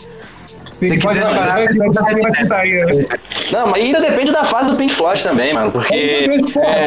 Se 0.78 0.96
quiser 0.98 1.20
vai 1.24 1.34
parar, 1.34 1.58
né? 1.60 1.66
Não, 3.50 3.66
mas 3.68 3.82
ainda 3.82 4.00
depende 4.00 4.32
da 4.32 4.44
fase 4.44 4.70
do 4.70 4.76
Pink 4.76 4.92
Floyd 4.92 5.22
também, 5.22 5.54
mano. 5.54 5.70
Porque. 5.70 5.94
É, 6.62 6.86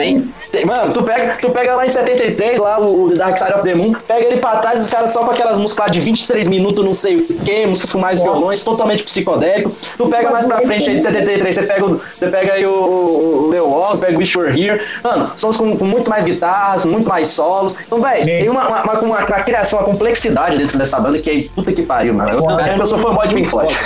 tem- 0.52 0.66
mano, 0.66 0.94
tu 0.94 1.04
pega, 1.04 1.38
tu 1.42 1.50
pega 1.50 1.76
lá 1.76 1.86
em 1.86 1.90
73, 1.90 2.60
lá 2.60 2.80
o, 2.80 3.16
Dark 3.16 3.38
Side 3.38 3.54
of 3.54 3.64
the 3.64 3.74
Moon, 3.76 3.94
pega 4.08 4.26
ele 4.28 4.38
pra 4.38 4.58
trás, 4.58 4.82
os 4.82 4.90
caras 4.92 5.12
só 5.12 5.24
com 5.24 5.32
aquelas 5.32 5.58
músicas 5.58 5.86
lá 5.86 5.92
de 5.92 6.00
23 6.00 6.48
minutos, 6.48 6.84
não 6.86 6.94
sei 6.94 7.18
o 7.18 7.24
que, 7.26 7.66
músicas 7.68 7.92
com 7.92 8.00
mais 8.00 8.20
violões, 8.22 8.64
totalmente 8.64 9.04
psicodélico. 9.04 9.72
Tu 9.98 10.08
pega 10.08 10.30
mais 10.32 10.46
pra 10.46 10.58
frente 10.62 10.90
aí 10.90 10.98
de 10.98 11.04
73, 11.04 11.56
você 11.56 11.64
pega, 11.64 11.86
você 11.86 12.28
pega 12.28 12.54
aí 12.54 12.66
o, 12.66 12.72
o, 12.72 13.46
o 13.46 13.50
Leo 13.50 13.68
Walls, 13.70 14.00
pega 14.00 14.16
o 14.16 14.20
Wish 14.20 14.38
Were 14.38 14.60
Here. 14.62 14.82
Mano, 15.04 15.32
sons 15.38 15.58
com, 15.58 15.76
com 15.78 15.86
muito 15.86 16.10
mais 16.10 16.26
guitarras, 16.26 16.86
muito 16.86 17.08
mais 17.08 17.28
solos. 17.30 17.76
Então, 17.86 18.02
velho, 18.02 18.26
tem 18.26 18.50
uma, 18.50 18.68
uma, 18.68 18.82
uma, 18.84 18.94
uma- 19.00 19.20
uma 19.26 19.40
criação, 19.44 19.80
uma 19.80 19.86
complexidade 19.86 20.58
dentro 20.58 20.78
dessa 20.78 21.00
banda 21.00 21.20
que 21.20 21.30
é 21.30 21.44
puta 21.56 21.72
que 21.72 21.82
pariu, 21.84 22.14
mano. 22.14 22.32
Eu, 22.32 22.60
é 22.60 22.74
que 22.74 22.82
eu 22.82 22.88
sou 22.88 22.98
fanboy 22.98 23.28
de 23.28 23.36
Pink 23.36 23.48
Floyd. 23.50 23.79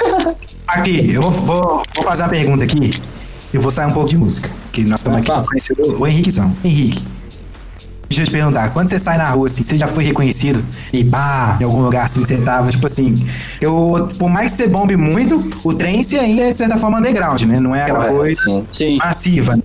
Aqui, 0.67 1.11
eu 1.13 1.21
vou, 1.21 1.31
vou, 1.31 1.83
vou 1.95 2.03
fazer 2.03 2.23
uma 2.23 2.29
pergunta 2.29 2.63
aqui. 2.63 2.91
Eu 3.53 3.61
vou 3.61 3.69
sair 3.71 3.85
um 3.87 3.91
pouco 3.91 4.09
de 4.09 4.17
música. 4.17 4.49
Que 4.71 4.83
nós 4.83 4.99
estamos 4.99 5.19
aqui 5.19 5.31
Ah, 5.31 5.43
conhecer 5.47 5.73
o, 5.79 5.99
o 6.01 6.07
Henriquezão. 6.07 6.51
Henrique, 6.63 7.03
deixa 8.09 8.23
eu 8.23 8.25
te 8.25 8.31
perguntar. 8.31 8.69
Quando 8.73 8.87
você 8.89 8.97
sai 8.97 9.17
na 9.17 9.29
rua, 9.29 9.45
assim, 9.45 9.61
você 9.61 9.77
já 9.77 9.85
foi 9.87 10.03
reconhecido 10.03 10.63
e 10.91 11.03
pá, 11.03 11.57
em 11.59 11.63
algum 11.63 11.81
lugar 11.81 12.05
assim 12.05 12.21
que 12.21 12.27
você 12.27 12.37
tava? 12.37 12.69
Tipo 12.71 12.85
assim, 12.87 13.27
eu, 13.61 14.09
por 14.17 14.29
mais 14.29 14.51
que 14.51 14.57
você 14.57 14.67
bombe 14.67 14.95
muito, 14.97 15.51
o 15.63 15.73
trance 15.73 16.17
ainda 16.17 16.43
é, 16.43 16.49
de 16.49 16.55
certa 16.55 16.77
forma, 16.77 16.97
underground, 16.97 17.41
né? 17.43 17.59
Não 17.59 17.75
é 17.75 17.83
aquela 17.83 17.99
Correto, 17.99 18.17
coisa 18.17 18.41
sim. 18.43 18.67
Sim. 18.73 18.97
massiva. 18.97 19.55
né? 19.55 19.63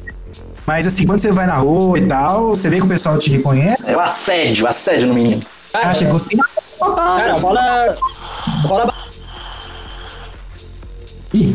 Mas 0.67 0.87
assim, 0.87 1.07
quando 1.07 1.21
você 1.21 1.33
vai 1.33 1.47
na 1.47 1.55
rua 1.55 1.99
e 1.99 2.07
tal, 2.07 2.51
você 2.51 2.69
vê 2.69 2.77
que 2.77 2.85
o 2.85 2.89
pessoal 2.89 3.17
te 3.19 3.31
reconhece. 3.31 3.91
É 3.93 3.97
o 3.97 4.01
assédio, 4.01 4.67
assédio 4.67 5.09
no 5.09 5.15
menino. 5.15 5.41
Ah, 5.73 5.95
chegou 5.95 6.17
assim, 6.17 6.37
ah, 6.83 7.15
Cara, 7.17 7.33
rola. 7.39 7.97
Rola. 8.65 8.95
Ih, 11.35 11.55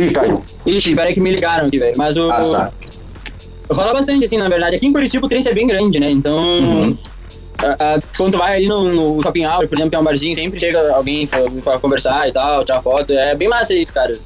Ih, 0.00 0.10
caiu. 0.10 0.42
Ixi, 0.66 0.94
peraí 0.94 1.14
que 1.14 1.20
me 1.20 1.30
ligaram 1.30 1.66
aqui, 1.66 1.78
velho. 1.78 1.94
Mas 1.96 2.16
o. 2.16 2.30
Ah, 2.30 2.40
tá. 2.40 2.72
Rola 3.70 3.92
bastante, 3.94 4.24
assim, 4.26 4.36
na 4.36 4.48
verdade. 4.48 4.76
Aqui 4.76 4.86
em 4.86 4.92
Curitiba 4.92 5.26
o 5.26 5.28
trance 5.28 5.48
é 5.48 5.54
bem 5.54 5.66
grande, 5.66 5.98
né? 6.00 6.10
Então. 6.10 6.34
Uhum. 6.34 6.96
a- 7.58 7.94
a- 7.94 7.98
quando 8.16 8.32
tu 8.32 8.38
vai 8.38 8.56
ali 8.56 8.66
no, 8.66 8.82
no 9.16 9.22
shopping 9.22 9.44
hour, 9.46 9.68
por 9.68 9.74
exemplo, 9.76 9.90
que 9.90 9.96
é 9.96 9.98
um 9.98 10.02
barzinho, 10.04 10.34
sempre 10.34 10.58
chega 10.58 10.92
alguém 10.94 11.26
pra, 11.28 11.40
pra 11.62 11.78
conversar 11.78 12.28
e 12.28 12.32
tal, 12.32 12.64
tirar 12.64 12.82
foto. 12.82 13.12
É 13.12 13.34
bem 13.36 13.46
massa 13.48 13.72
isso, 13.74 13.92
cara. 13.94 14.18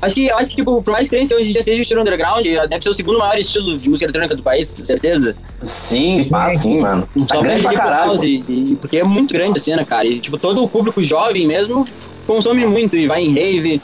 Acho 0.00 0.14
que, 0.14 0.30
acho 0.30 0.48
que 0.50 0.56
tipo, 0.56 0.80
por 0.80 0.92
mais 0.92 1.10
que 1.10 1.16
trance 1.16 1.34
hoje 1.34 1.50
em 1.50 1.52
dia 1.52 1.62
seja 1.62 1.76
o 1.78 1.80
estilo 1.82 2.00
underground, 2.00 2.46
deve 2.46 2.80
ser 2.82 2.88
o 2.88 2.94
segundo 2.94 3.18
maior 3.18 3.36
estilo 3.36 3.76
de 3.76 3.88
música 3.90 4.06
eletrônica 4.06 4.34
do 4.36 4.42
país, 4.42 4.66
certeza. 4.68 5.36
Sim, 5.60 6.24
pá, 6.30 6.48
sim, 6.50 6.80
mano. 6.80 7.06
Tá 7.28 7.34
Só 7.34 7.42
grande 7.42 7.62
pra 7.62 7.70
de 7.72 7.76
caralho. 7.76 8.24
e, 8.24 8.36
e- 8.48 8.78
porque 8.80 8.98
é 8.98 9.04
muito 9.04 9.34
grande 9.34 9.58
a 9.58 9.60
cena, 9.60 9.84
cara. 9.84 10.06
E, 10.06 10.20
tipo, 10.20 10.38
todo 10.38 10.62
o 10.62 10.68
público 10.68 11.02
jovem 11.02 11.46
mesmo 11.48 11.84
consome 12.28 12.64
muito 12.64 12.96
e 12.96 13.06
vai 13.08 13.22
em 13.22 13.34
rave. 13.34 13.82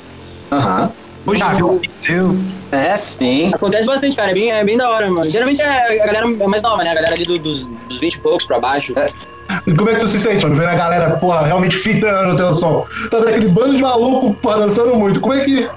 Aham. 0.59 0.91
eu 1.27 1.35
já 1.37 1.49
viu 1.55 1.67
o 1.69 1.81
seu. 1.95 2.37
É, 2.73 2.97
sim. 2.97 3.53
Acontece 3.55 3.87
bastante, 3.87 4.17
cara. 4.17 4.31
É 4.31 4.35
bem, 4.35 4.51
é 4.51 4.65
bem 4.65 4.77
da 4.77 4.89
hora, 4.91 5.09
mano. 5.09 5.25
Geralmente 5.25 5.61
é 5.63 6.03
a 6.03 6.07
galera 6.07 6.27
mais 6.27 6.63
nova, 6.63 6.83
né? 6.83 6.91
A 6.91 6.95
galera 6.95 7.15
ali 7.15 7.25
do- 7.25 7.39
dos, 7.39 7.65
dos 7.89 7.99
20 8.01 8.15
e 8.15 8.19
poucos 8.21 8.45
pra 8.47 8.59
baixo. 8.59 8.95
E 9.67 9.75
como 9.75 9.91
é 9.91 9.95
que 9.95 10.01
tu 10.01 10.09
se 10.09 10.19
sente, 10.19 10.43
mano? 10.45 10.57
Vendo 10.57 10.69
a 10.69 10.75
galera, 10.75 11.11
porra, 11.19 11.45
realmente 11.47 11.77
fitando 11.77 12.33
o 12.33 12.37
teu 12.37 12.53
som. 12.53 12.87
Tá 13.11 13.19
vendo 13.19 13.29
aquele 13.29 13.49
bando 13.49 13.77
de 13.77 13.83
maluco, 13.83 14.35
porra, 14.35 14.61
dançando 14.61 14.95
muito. 14.97 15.21
Como 15.21 15.35
é 15.35 15.45
que, 15.45 15.69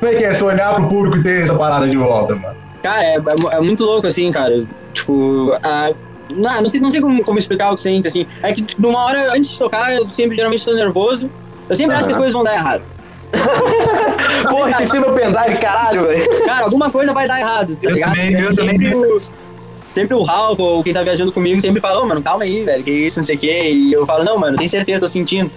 como 0.00 0.12
é, 0.12 0.14
que 0.16 0.24
é 0.24 0.34
você 0.34 0.44
olhar 0.44 0.74
pro 0.74 0.88
público 0.88 1.18
e 1.18 1.22
ter 1.22 1.44
essa 1.44 1.54
parada 1.54 1.88
de 1.88 1.96
volta, 1.96 2.34
mano? 2.34 2.56
Cara, 2.82 3.02
é, 3.04 3.14
é- 3.16 3.56
é 3.56 3.60
muito 3.60 3.84
louco, 3.84 4.06
assim, 4.06 4.30
cara. 4.30 4.64
Tipo, 4.92 5.56
a, 5.62 5.92
não, 6.34 6.62
não 6.62 6.68
sei, 6.68 6.80
não 6.80 6.90
sei 6.90 7.00
como, 7.00 7.22
como 7.24 7.38
explicar 7.38 7.70
o 7.70 7.74
que 7.76 7.80
sente, 7.80 8.08
assim. 8.08 8.26
É 8.42 8.52
que 8.52 8.66
numa 8.78 8.98
hora, 9.04 9.32
antes 9.34 9.50
de 9.52 9.58
tocar, 9.58 9.94
eu 9.94 10.10
sempre 10.10 10.36
geralmente 10.36 10.64
tô 10.64 10.74
nervoso. 10.74 11.30
Eu 11.70 11.76
sempre 11.76 11.94
acho 11.94 12.04
que 12.04 12.10
as 12.10 12.16
coisas 12.16 12.32
vão 12.34 12.42
dar 12.44 12.54
errado. 12.54 12.84
Porra, 14.48 14.70
esqueci 14.70 15.00
meu 15.00 15.12
pendrive, 15.12 15.58
caralho, 15.58 16.06
velho. 16.06 16.44
Cara, 16.46 16.64
alguma 16.64 16.90
coisa 16.90 17.12
vai 17.12 17.26
dar 17.26 17.40
errado, 17.40 17.76
tá 17.76 17.88
Eu 17.88 17.94
ligado? 17.94 18.10
também, 18.10 18.32
eu 18.32 18.54
sempre, 18.54 18.90
também. 18.90 19.12
O, 19.12 19.22
sempre 19.94 20.14
o 20.14 20.22
Ralph, 20.22 20.58
ou 20.58 20.82
quem 20.82 20.92
tá 20.92 21.02
viajando 21.02 21.32
comigo, 21.32 21.60
sempre 21.60 21.80
fala, 21.80 22.02
ô, 22.02 22.06
mano, 22.06 22.22
calma 22.22 22.44
aí, 22.44 22.62
velho, 22.64 22.82
que 22.84 22.90
isso, 22.90 23.18
não 23.18 23.24
sei 23.24 23.36
o 23.36 23.38
quê. 23.38 23.70
E 23.72 23.92
eu 23.92 24.06
falo, 24.06 24.24
não, 24.24 24.38
mano, 24.38 24.56
tem 24.56 24.68
certeza, 24.68 25.00
tô 25.00 25.08
sentindo. 25.08 25.50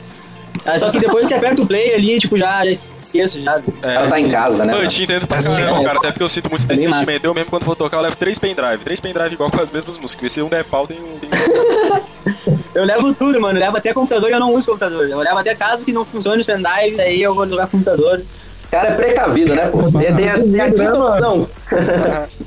Aí, 0.65 0.79
só 0.79 0.89
que 0.89 0.99
depois 0.99 1.27
que 1.27 1.33
aperta 1.33 1.61
o 1.61 1.65
play 1.67 1.93
ali, 1.93 2.17
tipo, 2.17 2.37
já, 2.37 2.63
já 2.63 2.71
esqueço 2.71 3.41
já. 3.41 3.61
Ela 3.81 4.07
tá 4.07 4.19
em 4.19 4.29
casa, 4.29 4.65
né? 4.65 4.73
Não, 4.73 4.81
eu 4.81 4.87
te 4.87 5.03
entendo 5.03 5.27
pra 5.27 5.37
Assim, 5.39 5.49
caramba, 5.53 5.81
é. 5.81 5.83
cara. 5.83 5.99
Até 5.99 6.11
porque 6.11 6.23
eu 6.23 6.29
sinto 6.29 6.49
muito 6.49 6.63
É 6.63 6.75
massa. 6.75 6.99
sentimento. 6.99 7.25
Eu 7.25 7.33
mesmo, 7.33 7.49
quando 7.49 7.65
vou 7.65 7.75
tocar, 7.75 7.97
eu 7.97 8.01
levo 8.01 8.15
três 8.15 8.39
pendrive. 8.39 8.77
Três 8.83 8.99
pendrive 8.99 9.33
igual 9.33 9.51
com 9.51 9.61
as 9.61 9.69
mesmas 9.69 9.97
músicas. 9.97 10.31
Se 10.31 10.41
um 10.41 10.47
der 10.47 10.63
pau, 10.63 10.87
tem 10.87 10.97
um. 10.97 11.19
Tem 11.19 11.29
um... 11.29 12.57
Eu 12.75 12.83
levo 12.83 13.13
tudo, 13.13 13.39
mano, 13.39 13.57
eu 13.57 13.61
levo 13.63 13.77
até 13.77 13.93
computador 13.93 14.29
e 14.29 14.33
eu 14.33 14.39
não 14.39 14.53
uso 14.53 14.65
computador. 14.67 15.07
Eu 15.09 15.19
levo 15.19 15.37
até 15.37 15.55
caso 15.55 15.85
que 15.85 15.93
não 15.93 16.03
funcione 16.05 16.41
os 16.41 16.45
pendrive, 16.45 16.97
daí 16.97 17.21
eu 17.23 17.33
vou 17.33 17.47
jogar 17.47 17.67
computador. 17.67 18.19
O 18.19 18.69
cara 18.69 18.89
é 18.89 18.95
precavido, 18.95 19.55
né, 19.55 19.67
pô? 19.67 19.83
Tem, 19.83 20.13
tem, 20.13 20.27
tem 20.51 20.59
a 20.61 20.71
quinta 20.71 20.99
opção. 20.99 21.47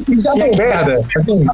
E 0.09 0.21
já 0.21 0.33
deu 0.33 0.55
merda. 0.57 1.01
Assim, 1.17 1.47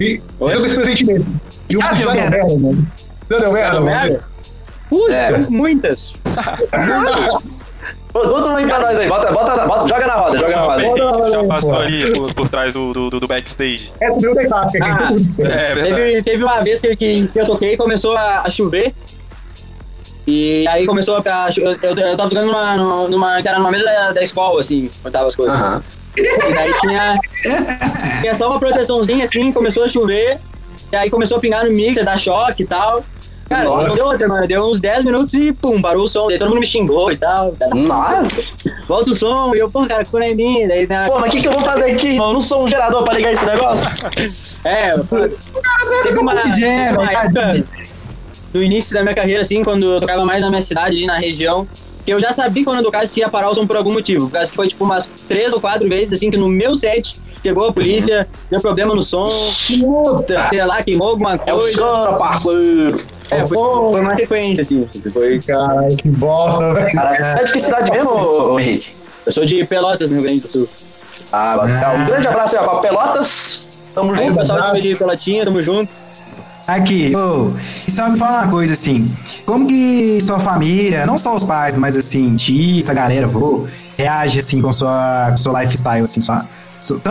e 0.00 0.20
eu 0.40 0.60
com 0.60 0.66
esse 0.66 0.74
pressentimento. 0.76 1.26
E 1.68 1.76
o 1.76 1.80
Já 1.80 1.88
já 1.88 1.94
deu 1.96 2.12
merda. 2.12 2.30
merda, 2.30 2.54
mano. 2.58 2.86
Já 3.28 3.38
deu 3.38 3.52
merda, 3.52 3.80
mano. 3.80 4.20
Puxa, 4.88 5.12
É. 5.12 5.38
muitas. 5.50 6.14
Bota 8.12 8.48
um 8.48 8.56
aí 8.56 8.64
pra 8.66 8.80
nós 8.80 8.98
aí. 8.98 9.08
Bota, 9.08 9.30
bota, 9.30 9.66
bota, 9.66 9.88
joga 9.88 10.06
na 10.06 10.14
roda, 10.14 10.38
joga 10.38 10.56
na 10.56 10.62
roda. 10.62 11.30
Já 11.30 11.44
passou 11.44 11.76
ali 11.76 12.12
por, 12.14 12.34
por 12.34 12.48
trás 12.48 12.72
do, 12.74 12.92
do, 12.92 13.10
do- 13.10 13.20
do 13.20 13.28
backstage. 13.28 13.92
Essa 14.00 14.18
deu 14.18 14.34
de 14.34 14.46
clássica 14.46 14.84
aqui. 14.86 15.04
Ah. 15.04 15.10
É 15.46 15.74
verdade. 15.74 15.94
Teve, 15.94 16.22
teve 16.22 16.44
uma 16.44 16.60
vez 16.62 16.80
que, 16.80 16.96
que, 16.96 17.30
eu 17.34 17.44
toquei 17.46 17.74
e 17.74 17.76
começou 17.76 18.16
a, 18.16 18.40
a 18.42 18.50
chover. 18.50 18.94
E 20.26 20.66
aí 20.68 20.86
começou 20.86 21.16
a. 21.18 21.48
Eu, 21.56 21.72
eu, 21.82 21.94
eu 21.96 22.16
tava 22.16 22.28
tocando 22.30 22.46
numa, 22.46 22.76
numa, 22.76 23.08
numa. 23.08 23.42
que 23.42 23.48
era 23.48 23.58
numa 23.58 23.70
mesa 23.70 23.84
da, 23.84 24.12
da 24.12 24.22
escola, 24.22 24.60
assim, 24.60 24.90
quando 25.02 25.12
tava 25.12 25.26
as 25.26 25.36
coisas. 25.36 25.54
Aham. 25.60 25.82
E 26.16 26.54
daí 26.54 26.72
tinha. 26.80 27.16
Tinha 28.22 28.34
só 28.34 28.48
uma 28.50 28.58
proteçãozinha 28.58 29.24
assim, 29.24 29.52
começou 29.52 29.84
a 29.84 29.88
chover. 29.88 30.38
E 30.90 30.96
aí 30.96 31.10
começou 31.10 31.36
a 31.36 31.40
pingar 31.40 31.64
no 31.64 31.70
micro, 31.70 32.04
dar 32.04 32.18
choque 32.18 32.62
e 32.62 32.66
tal. 32.66 33.04
Cara, 33.48 33.64
Nossa. 33.64 33.88
não 33.88 33.94
deu 33.94 34.06
outra, 34.06 34.28
mano. 34.28 34.46
Deu 34.48 34.62
uns 34.64 34.80
10 34.80 35.04
minutos 35.04 35.34
e 35.34 35.52
pum, 35.52 35.80
parou 35.80 36.04
o 36.04 36.08
som. 36.08 36.26
Daí 36.28 36.38
todo 36.38 36.48
mundo 36.48 36.60
me 36.60 36.66
xingou 36.66 37.12
e 37.12 37.16
tal. 37.16 37.54
Nossa. 37.74 38.44
Volta 38.88 39.10
o 39.10 39.14
som. 39.14 39.54
E 39.54 39.58
eu, 39.58 39.70
pô, 39.70 39.86
cara, 39.86 40.04
cura 40.04 40.26
em 40.26 40.34
mim. 40.34 40.66
Daí, 40.66 40.86
né, 40.86 41.06
Pô, 41.06 41.18
mas 41.20 41.28
o 41.28 41.32
que, 41.32 41.42
que 41.42 41.48
eu 41.48 41.52
vou 41.52 41.60
fazer 41.60 41.92
aqui? 41.92 42.16
Eu 42.16 42.32
não 42.32 42.40
sou 42.40 42.64
um 42.64 42.68
gerador 42.68 43.04
pra 43.04 43.14
ligar 43.14 43.32
esse 43.32 43.44
negócio. 43.44 43.88
É, 44.64 44.92
teve 46.02 46.18
uma, 46.18 46.34
DJ, 46.34 46.68
teve 46.68 46.98
uma 46.98 47.06
verdade. 47.06 47.58
época 47.60 47.66
do 48.52 48.62
início 48.62 48.94
da 48.94 49.02
minha 49.02 49.14
carreira, 49.14 49.42
assim, 49.42 49.62
quando 49.62 49.92
eu 49.94 50.00
tocava 50.00 50.24
mais 50.24 50.40
na 50.40 50.48
minha 50.48 50.62
cidade, 50.62 50.96
ali 50.96 51.06
na 51.06 51.18
região, 51.18 51.68
que 52.04 52.12
eu 52.12 52.18
já 52.20 52.32
sabia 52.32 52.64
quando 52.64 52.78
eu 52.78 52.84
tocasse 52.84 53.20
ia 53.20 53.28
parar 53.28 53.50
o 53.50 53.54
som 53.54 53.66
por 53.66 53.76
algum 53.76 53.92
motivo. 53.92 54.28
Causa 54.30 54.50
que 54.50 54.56
foi 54.56 54.66
tipo 54.66 54.82
umas 54.82 55.08
três 55.28 55.52
ou 55.52 55.60
quatro 55.60 55.88
vezes, 55.88 56.14
assim, 56.14 56.30
que 56.30 56.36
no 56.36 56.48
meu 56.48 56.74
set 56.74 57.16
chegou 57.42 57.68
a 57.68 57.72
polícia, 57.72 58.26
deu 58.50 58.60
problema 58.60 58.92
no 58.94 59.02
som, 59.02 59.28
sei 59.30 60.64
lá, 60.64 60.82
queimou 60.82 61.10
alguma 61.10 61.38
É 61.46 61.52
o 61.54 61.58
coisa. 61.58 61.78
cara, 61.80 62.12
parceiro. 62.14 63.00
É, 63.30 63.40
foi, 63.40 63.58
foi 63.58 64.00
uma 64.00 64.14
sequência, 64.14 64.62
assim. 64.62 64.88
Foi... 65.12 65.40
Caralho, 65.40 65.96
que 65.96 66.08
bosta, 66.08 66.74
velho. 66.74 66.92
Caralho. 66.92 67.40
É 67.40 67.44
de 67.44 67.52
que 67.52 67.60
cidade 67.60 67.90
mesmo, 67.90 68.10
ô, 68.10 68.60
Henrique? 68.60 68.94
Eu 69.24 69.32
sou 69.32 69.44
de 69.44 69.64
Pelotas, 69.64 70.08
no 70.08 70.16
Rio 70.16 70.24
Grande 70.24 70.40
do 70.40 70.48
Sul. 70.48 70.68
Ah, 71.32 71.58
ficar. 71.66 71.94
Um 71.94 72.06
grande 72.06 72.28
abraço 72.28 72.56
aí, 72.56 72.64
pra 72.64 72.76
Pelotas. 72.76 73.66
Tamo 73.94 74.14
junto. 74.14 74.46
foi 74.70 74.80
de 74.80 74.94
Pelotinha, 74.94 75.44
tamo 75.44 75.62
junto. 75.62 75.90
Aqui, 76.66 77.14
ô, 77.14 77.52
e 77.86 77.90
só 77.90 78.08
me 78.08 78.18
fala 78.18 78.42
uma 78.42 78.50
coisa 78.50 78.72
assim, 78.72 79.08
como 79.44 79.68
que 79.68 80.18
sua 80.20 80.40
família, 80.40 81.06
não 81.06 81.16
só 81.16 81.36
os 81.36 81.44
pais, 81.44 81.78
mas 81.78 81.96
assim, 81.96 82.34
tia, 82.34 82.80
essa 82.80 82.92
galera, 82.92 83.24
vô, 83.28 83.68
reage 83.96 84.40
assim 84.40 84.60
com 84.60 84.72
sua, 84.72 85.28
com 85.30 85.36
seu 85.36 85.56
lifestyle, 85.56 86.02
assim, 86.02 86.20
sua, 86.20 86.44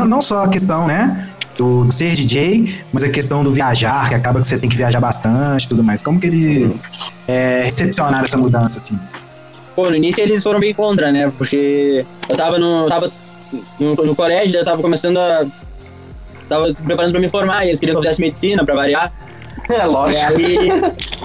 não 0.06 0.22
só 0.22 0.44
a 0.44 0.50
questão, 0.50 0.86
né, 0.86 1.30
do 1.58 1.90
ser 1.92 2.14
DJ, 2.14 2.76
mas 2.92 3.04
a 3.04 3.10
questão 3.10 3.44
do 3.44 3.52
viajar, 3.52 4.10
que 4.10 4.16
acaba 4.16 4.40
que 4.42 4.48
você 4.48 4.58
tem 4.58 4.70
que 4.70 4.76
viajar 4.76 5.00
bastante 5.00 5.66
e 5.66 5.68
tudo 5.70 5.84
mais. 5.84 6.02
Como 6.02 6.20
que 6.20 6.28
eles 6.28 6.84
é, 7.28 7.64
recepcionaram 7.64 8.24
essa 8.26 8.38
mudança, 8.38 8.78
assim? 8.78 9.00
Pô, 9.76 9.90
no 9.90 9.96
início 9.96 10.22
eles 10.22 10.42
foram 10.44 10.60
bem 10.60 10.74
contra, 10.74 11.12
né? 11.12 11.32
Porque 11.38 12.06
eu 12.30 12.36
tava 12.38 12.58
no. 12.60 12.84
Eu 12.84 12.90
tava 12.90 13.06
no, 13.80 13.96
no 13.96 14.16
colégio, 14.16 14.60
eu 14.60 14.66
tava 14.66 14.82
começando 14.82 15.18
a. 15.18 15.46
Tava 16.48 16.76
se 16.76 16.82
preparando 16.82 17.12
pra 17.12 17.20
me 17.20 17.30
formar 17.30 17.66
e 17.66 17.70
eles 17.70 17.80
queriam 17.80 17.96
que 17.96 18.00
eu 18.00 18.04
fizesse 18.04 18.22
medicina 18.22 18.64
pra 18.66 18.76
variar. 18.76 19.12
É 19.70 19.84
E 19.84 19.86
lógico. 19.86 20.26
aí. 20.38 20.58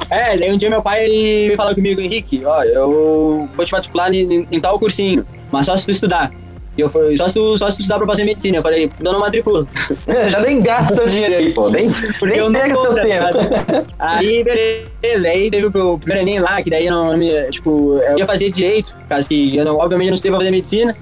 é, 0.09 0.37
daí 0.39 0.53
um 0.53 0.57
dia 0.57 0.71
meu 0.71 0.81
pai 0.83 1.05
ele 1.05 1.55
falou 1.57 1.75
comigo, 1.75 2.01
Henrique, 2.01 2.43
ó, 2.45 2.63
eu 2.63 3.49
vou 3.55 3.67
te 3.67 3.73
matricular 3.73 4.11
em, 4.15 4.23
em- 4.35 4.49
em 4.51 4.61
tal 4.61 4.79
cursinho, 4.79 5.27
mas 5.53 5.67
só 5.67 5.77
se 5.77 5.85
tu 5.85 5.91
estudar. 5.91 6.31
E 6.77 6.81
eu 6.81 6.89
falei, 6.89 7.17
só 7.17 7.29
se 7.29 7.35
tu, 7.35 7.59
só 7.59 7.71
se 7.71 7.77
tu 7.77 7.81
estudar 7.81 7.99
pra 7.99 8.07
fazer 8.07 8.25
medicina. 8.25 8.59
Eu 8.59 8.63
falei, 8.63 8.91
não, 9.03 9.13
não 9.13 9.21
matricula. 9.21 9.67
Já 10.31 10.41
nem 10.41 10.61
gasta 10.61 10.95
seu 10.95 11.07
dinheiro 11.07 11.35
aí, 11.35 11.53
pô. 11.53 11.69
Nem, 11.69 11.89
nem 12.23 12.39
eu 12.39 12.53
pega 12.53 12.75
seu 12.75 12.95
tempo. 12.95 13.07
ligado? 13.07 13.39
Aí, 13.99 14.45
beleza. 14.45 15.29
Aí 15.29 15.51
teve 15.51 15.67
o 15.67 15.99
primeiro 15.99 16.23
Enem 16.23 16.41
lá, 16.41 16.63
que 16.63 16.71
daí 16.71 16.87
eu 16.87 16.93
não, 16.93 17.07
não 17.11 17.17
me, 17.17 17.31
tipo, 17.51 17.99
eu 17.99 18.19
ia 18.19 18.27
fazer 18.27 18.51
direito, 18.51 18.95
por 19.01 19.09
causa 19.09 19.29
que 19.29 19.57
eu 19.57 19.65
não, 19.65 19.77
obviamente 19.77 20.09
eu 20.09 20.13
não 20.13 20.19
sei 20.19 20.31
pra 20.31 20.39
fazer 20.39 20.51
medicina. 20.51 20.97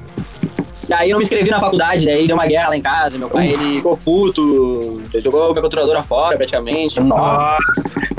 E 0.88 0.94
aí 0.94 1.10
eu 1.10 1.18
me 1.18 1.22
inscrevi 1.22 1.50
na 1.50 1.60
faculdade, 1.60 2.06
daí 2.06 2.26
deu 2.26 2.34
uma 2.34 2.46
guerra 2.46 2.70
lá 2.70 2.76
em 2.76 2.80
casa, 2.80 3.18
meu 3.18 3.28
pai 3.28 3.48
ele 3.48 3.76
ficou 3.76 3.96
puto, 3.96 5.02
jogou 5.22 5.50
minha 5.50 5.62
controladora 5.62 6.02
fora 6.02 6.36
praticamente. 6.36 6.98
Nossa. 6.98 7.58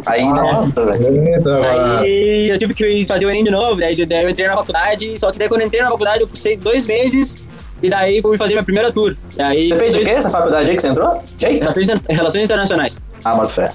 Aí, 0.05 0.23
nossa, 0.23 0.86
velho. 0.86 1.08
Aí 1.99 2.49
eu 2.49 2.60
tive 2.60 2.73
que 2.75 3.08
fazer 3.08 3.25
o 3.25 3.29
Enem 3.29 3.43
de 3.43 3.51
novo, 3.51 3.79
daí, 3.79 4.05
daí 4.05 4.23
eu 4.23 4.29
entrei 4.29 4.47
na 4.47 4.55
faculdade, 4.55 5.19
só 5.19 5.32
que 5.32 5.39
daí 5.39 5.49
quando 5.49 5.62
eu 5.62 5.67
entrei 5.67 5.82
na 5.82 5.89
faculdade 5.89 6.21
eu 6.21 6.27
cursei 6.27 6.55
dois 6.55 6.86
meses, 6.86 7.38
e 7.82 7.89
daí 7.89 8.21
fui 8.21 8.38
fazer 8.38 8.53
minha 8.53 8.63
primeira 8.63 8.91
tour. 8.91 9.15
E 9.38 9.41
aí, 9.41 9.69
Você 9.69 9.77
fez 9.77 9.95
o 9.95 9.99
quê? 9.99 10.10
Essa 10.12 10.29
faculdade 10.29 10.69
aí 10.69 10.75
que 10.75 10.82
você 10.82 10.89
entrou? 10.89 11.23
Jake? 11.38 11.60
Relações, 11.60 11.88
Relações 12.08 12.43
Internacionais. 12.43 12.97
Ah, 13.23 13.34
bota 13.36 13.49
fé. 13.49 13.71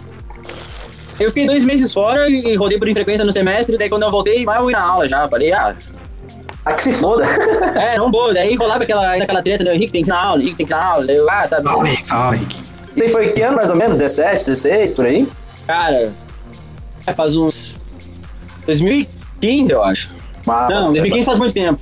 Eu 1.18 1.30
fiquei 1.30 1.46
dois 1.46 1.64
meses 1.64 1.92
fora 1.92 2.28
e 2.28 2.54
rodei 2.56 2.78
por 2.78 2.88
infrequência 2.88 3.24
no 3.24 3.32
semestre, 3.32 3.78
daí 3.78 3.88
quando 3.88 4.02
eu 4.02 4.10
voltei, 4.10 4.44
mas 4.44 4.56
eu 4.56 4.64
fui 4.64 4.72
na 4.72 4.82
aula 4.82 5.08
já. 5.08 5.28
Falei, 5.28 5.52
ah, 5.52 5.74
Ah, 6.64 6.72
que 6.72 6.82
se 6.82 6.92
foda. 6.92 7.26
é, 7.76 7.98
não 7.98 8.10
vou. 8.10 8.32
Daí 8.32 8.54
rolava 8.54 8.84
aquela, 8.84 9.14
aquela 9.16 9.42
treta, 9.42 9.64
né? 9.64 9.74
Henrique 9.74 9.92
tem 9.92 10.02
que 10.02 10.08
na 10.08 10.20
aula, 10.20 10.40
Henrique 10.42 10.56
tem 10.56 10.66
que 10.66 10.72
na 10.72 10.82
aula. 10.82 11.10
Eu, 11.10 11.28
ah, 11.28 11.46
tá 11.46 11.60
bom. 11.60 11.82
Rick, 11.82 12.08
fala, 12.08 12.36
Rick. 12.36 12.62
E 12.96 13.08
foi 13.08 13.28
que 13.32 13.42
ano 13.42 13.56
mais 13.56 13.70
ou 13.70 13.76
menos? 13.76 14.00
17, 14.00 14.46
16, 14.46 14.90
por 14.92 15.04
aí? 15.04 15.28
Cara, 15.66 16.12
é, 17.06 17.12
faz 17.12 17.36
uns. 17.36 17.82
2015, 18.66 19.72
eu 19.72 19.82
acho. 19.82 20.08
Ah, 20.46 20.66
não, 20.70 20.92
bota 20.92 20.92
fé, 20.92 21.00
2015 21.00 21.24
faz 21.24 21.38
muito 21.38 21.54
tempo. 21.54 21.80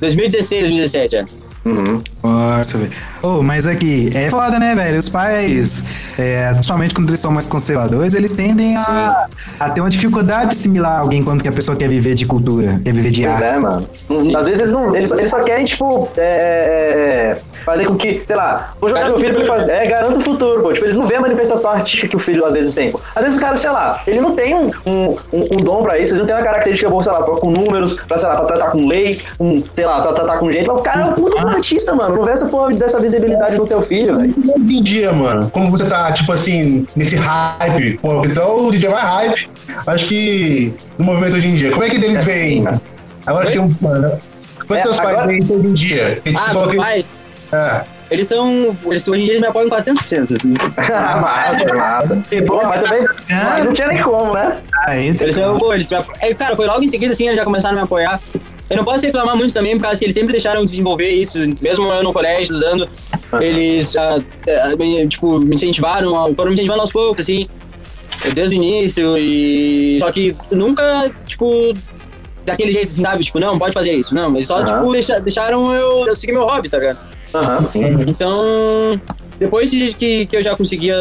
2016, 0.00 0.62
2017, 0.62 1.16
é. 1.16 1.24
Uhum. 1.66 2.00
Nossa, 2.22 2.78
velho. 2.78 2.90
Ô, 3.22 3.42
mas 3.42 3.66
aqui, 3.66 4.10
é 4.14 4.30
foda, 4.30 4.58
né, 4.58 4.74
velho? 4.74 4.98
Os 4.98 5.08
pais, 5.08 5.82
é, 6.16 6.52
principalmente 6.52 6.94
quando 6.94 7.08
eles 7.10 7.18
são 7.18 7.32
mais 7.32 7.46
conservadores, 7.46 8.14
eles 8.14 8.32
tendem 8.32 8.76
a, 8.76 9.26
a 9.58 9.70
ter 9.70 9.80
uma 9.80 9.90
dificuldade 9.90 10.50
de 10.50 10.56
assimilar 10.56 11.00
alguém 11.00 11.24
quando 11.24 11.42
que 11.42 11.48
a 11.48 11.52
pessoa 11.52 11.76
quer 11.76 11.88
viver 11.88 12.14
de 12.14 12.24
cultura, 12.24 12.80
quer 12.84 12.92
viver 12.92 13.10
de 13.10 13.22
Pois 13.22 13.34
arte. 13.34 13.44
é, 13.44 13.58
mano. 13.58 13.88
Às 14.36 14.46
vezes 14.46 14.60
eles, 14.60 14.72
não, 14.72 14.94
eles, 14.94 15.10
eles 15.10 15.30
só 15.30 15.42
querem, 15.42 15.64
tipo, 15.64 16.08
é, 16.16 16.20
é, 16.20 17.30
é, 17.32 17.38
fazer 17.66 17.84
com 17.86 17.96
que, 17.96 18.22
sei 18.26 18.36
lá, 18.36 18.72
vou 18.80 18.88
jogar 18.88 19.04
meu 19.06 19.18
filho 19.18 19.34
pra 19.34 19.44
fazer. 19.46 19.72
É, 19.72 19.86
garanta 19.86 20.16
o 20.16 20.20
futuro, 20.20 20.62
pô. 20.62 20.72
Tipo, 20.72 20.86
eles 20.86 20.96
não 20.96 21.04
veem 21.06 21.18
a 21.18 21.20
manifestação 21.20 21.72
artística 21.72 22.08
que 22.08 22.16
o 22.16 22.18
filho 22.18 22.44
às 22.46 22.54
vezes 22.54 22.74
tem, 22.74 22.92
pô. 22.92 23.00
Às 23.14 23.24
vezes 23.24 23.36
o 23.36 23.40
cara, 23.40 23.56
sei 23.56 23.70
lá, 23.70 24.00
ele 24.06 24.20
não 24.20 24.34
tem 24.34 24.54
um, 24.54 24.70
um, 24.86 25.16
um- 25.32 25.48
um 25.52 25.56
dom 25.56 25.82
pra 25.82 25.98
isso, 25.98 26.12
ele 26.14 26.20
não 26.20 26.26
tem 26.26 26.36
uma 26.36 26.42
característica 26.42 26.88
boa, 26.88 27.02
sei 27.02 27.12
lá, 27.12 27.22
pra- 27.22 27.34
com 27.36 27.50
números, 27.50 27.94
pra, 28.06 28.16
sei 28.18 28.28
lá, 28.28 28.36
pra 28.36 28.46
tratar 28.46 28.70
com 28.70 28.86
leis, 28.86 29.26
com, 29.36 29.62
sei 29.74 29.84
lá, 29.84 30.00
pra 30.00 30.12
tratar 30.12 30.38
com 30.38 30.50
gente. 30.50 30.66
Mas 30.68 30.78
o 30.78 30.82
cara 30.82 31.00
é 31.02 31.04
um 31.06 31.12
puta 31.12 31.44
um 31.44 31.48
artista, 31.48 31.92
mano. 31.94 32.16
Não 32.16 32.24
vê 32.24 32.30
essa 32.30 32.46
porra 32.46 32.72
dessa 32.72 33.00
visibilidade 33.00 33.56
no 33.58 33.66
teu 33.66 33.82
filho, 33.82 34.16
velho. 34.18 34.34
Hoje 34.38 34.76
em 34.76 34.82
dia, 34.82 35.12
mano, 35.12 35.50
como 35.50 35.70
você 35.70 35.84
tá, 35.86 36.12
tipo 36.12 36.32
assim, 36.32 36.86
nesse 36.94 37.16
hype, 37.16 37.98
pô, 37.98 38.24
então 38.24 38.66
o 38.66 38.70
DJ 38.70 38.88
mais 38.90 39.02
hype, 39.04 39.48
acho 39.86 40.06
que 40.06 40.72
no 40.96 41.04
movimento 41.04 41.34
hoje 41.36 41.48
em 41.48 41.54
dia, 41.56 41.70
como 41.72 41.82
é 41.82 41.90
que 41.90 41.96
eles 41.96 42.14
É 42.14 42.18
assim, 42.18 42.26
veem? 42.32 42.62
né? 42.62 42.80
Agora 43.26 43.42
acho 43.42 43.52
que 43.52 43.58
um, 43.58 43.74
mano, 43.80 44.12
como 44.66 44.74
é 44.74 44.78
É, 44.78 44.82
que 44.82 44.88
teus 44.88 45.00
pais 45.00 45.26
veem 45.26 45.42
hoje 45.42 45.66
em 45.66 45.72
dia? 45.72 46.22
Ah, 46.36 46.52
meus 46.54 46.74
pais, 46.76 47.16
é. 47.52 47.82
eles 48.10 48.26
são. 48.28 48.76
Eles, 48.86 49.06
hoje 49.08 49.20
em 49.20 49.24
dia 49.24 49.32
eles 49.34 49.40
me 49.42 49.48
apoiam 49.48 49.68
400%. 49.68 50.36
Assim. 50.36 50.54
massa, 51.20 51.74
massa. 51.74 52.22
Pô, 52.46 52.62
mas 52.64 52.82
também 52.88 53.06
mas 53.28 53.64
não 53.64 53.72
tinha 53.72 53.88
nem 53.88 54.02
como, 54.02 54.32
né? 54.34 54.58
Aí, 54.86 55.08
Eles 55.08 55.34
são, 55.34 55.58
pô, 55.58 55.72
eles 55.74 55.90
me 55.90 55.96
apo- 55.96 56.12
é, 56.20 56.32
Cara, 56.34 56.54
foi 56.56 56.66
logo 56.66 56.82
em 56.82 56.88
seguida, 56.88 57.12
assim, 57.12 57.26
eles 57.26 57.38
já 57.38 57.44
começaram 57.44 57.74
a 57.76 57.78
me 57.80 57.84
apoiar. 57.84 58.20
Eu 58.68 58.76
não 58.78 58.84
posso 58.84 59.04
reclamar 59.06 59.36
muito 59.36 59.54
também, 59.54 59.76
por 59.76 59.84
causa 59.84 59.98
que 59.98 60.04
eles 60.06 60.14
sempre 60.14 60.32
deixaram 60.32 60.64
desenvolver 60.64 61.08
isso, 61.10 61.38
mesmo 61.60 61.86
eu 61.92 62.02
no 62.02 62.12
colégio, 62.12 62.42
estudando. 62.42 62.88
Eles, 63.40 63.96
ah, 63.96 64.18
eh, 64.46 64.76
me, 64.76 65.06
tipo, 65.08 65.38
me 65.38 65.54
incentivaram, 65.54 66.10
foram 66.34 66.48
me 66.50 66.54
incentivando 66.54 66.80
aos 66.80 66.92
poucos, 66.92 67.20
assim, 67.22 67.48
desde 68.34 68.56
o 68.56 68.58
início. 68.62 69.16
E... 69.18 69.98
Só 70.00 70.10
que 70.10 70.36
nunca, 70.50 71.10
tipo, 71.26 71.74
daquele 72.44 72.72
jeito, 72.72 72.88
assim, 72.88 73.02
sabe? 73.02 73.22
Tipo, 73.24 73.38
não, 73.38 73.56
pode 73.56 73.72
fazer 73.72 73.92
isso. 73.92 74.12
Não, 74.14 74.34
eles 74.34 74.48
só, 74.48 74.58
Aham. 74.58 74.78
tipo, 74.80 74.92
deixa- 74.92 75.20
deixaram 75.20 75.72
eu, 75.72 76.04
eu 76.06 76.16
seguir 76.16 76.32
meu 76.32 76.44
hobby, 76.44 76.68
tá 76.68 76.78
ligado? 76.78 76.98
Aham, 77.36 77.62
sim. 77.64 77.84
Então, 78.06 79.00
depois 79.38 79.70
de 79.70 79.92
que, 79.92 80.26
que 80.26 80.36
eu 80.36 80.42
já 80.42 80.56
conseguia, 80.56 80.96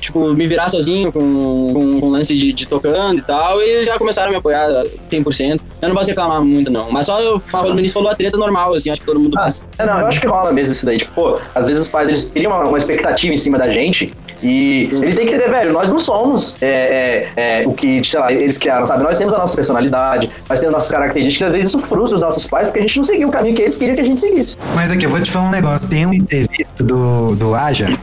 tipo, 0.00 0.32
me 0.34 0.46
virar 0.46 0.68
sozinho 0.68 1.12
com, 1.12 1.72
com, 1.72 2.00
com 2.00 2.08
lance 2.10 2.36
de, 2.36 2.52
de 2.52 2.66
tocando 2.66 3.18
e 3.18 3.22
tal, 3.22 3.60
eles 3.60 3.86
já 3.86 3.98
começaram 3.98 4.28
a 4.28 4.30
me 4.32 4.36
apoiar 4.38 4.68
100%. 5.10 5.60
Eu 5.80 5.88
não 5.88 5.96
posso 5.96 6.08
reclamar 6.10 6.42
muito, 6.42 6.70
não. 6.70 6.90
Mas 6.92 7.06
só 7.06 7.20
eu 7.20 7.40
falo, 7.40 7.72
no 7.72 7.78
início 7.80 7.94
falou 7.94 8.10
a 8.10 8.14
treta 8.14 8.36
normal, 8.36 8.74
assim, 8.74 8.90
acho 8.90 9.00
que 9.00 9.06
todo 9.06 9.18
mundo 9.18 9.36
Ah, 9.38 9.42
passa. 9.44 9.62
é, 9.78 9.84
não, 9.86 9.98
eu 10.00 10.06
acho 10.06 10.20
que 10.20 10.26
rola 10.26 10.52
mesmo 10.52 10.72
isso 10.72 10.86
daí. 10.86 10.98
Tipo, 10.98 11.12
pô, 11.12 11.38
às 11.54 11.66
vezes 11.66 11.82
os 11.82 11.88
pais 11.88 12.08
eles 12.08 12.24
criam 12.26 12.52
uma, 12.52 12.64
uma 12.68 12.78
expectativa 12.78 13.34
em 13.34 13.36
cima 13.36 13.58
da 13.58 13.70
gente 13.72 14.12
e 14.42 14.88
eles 14.90 15.16
têm 15.16 15.26
que 15.26 15.34
entender, 15.34 15.50
velho, 15.50 15.72
nós 15.72 15.88
não 15.88 16.00
somos 16.00 16.56
é, 16.60 17.30
é, 17.36 17.62
é, 17.62 17.66
o 17.66 17.72
que, 17.72 18.02
sei 18.04 18.18
lá, 18.18 18.32
eles 18.32 18.58
criaram, 18.58 18.86
sabe? 18.86 19.04
Nós 19.04 19.16
temos 19.16 19.32
a 19.32 19.38
nossa 19.38 19.54
personalidade, 19.54 20.30
nós 20.48 20.58
temos 20.58 20.74
nossas 20.74 20.90
características, 20.90 21.48
às 21.48 21.52
vezes 21.54 21.68
isso 21.68 21.78
frustra 21.78 22.16
os 22.16 22.22
nossos 22.22 22.46
pais 22.46 22.68
porque 22.68 22.80
a 22.80 22.82
gente 22.82 22.96
não 22.96 23.04
seguiu 23.04 23.28
o 23.28 23.30
caminho 23.30 23.54
que 23.54 23.62
eles 23.62 23.76
queriam 23.76 23.94
que 23.94 24.00
a 24.00 24.04
gente 24.04 24.20
seguisse. 24.20 24.56
Mas 24.74 24.90
aqui, 24.90 25.04
eu 25.04 25.10
vou 25.10 25.20
te 25.20 25.30
falar 25.30 25.48
um 25.48 25.50
negócio. 25.50 25.88
Tem 25.88 26.04
uma 26.04 26.16
entrevista 26.16 26.82
do, 26.82 27.36
do 27.36 27.54
Aja. 27.54 27.96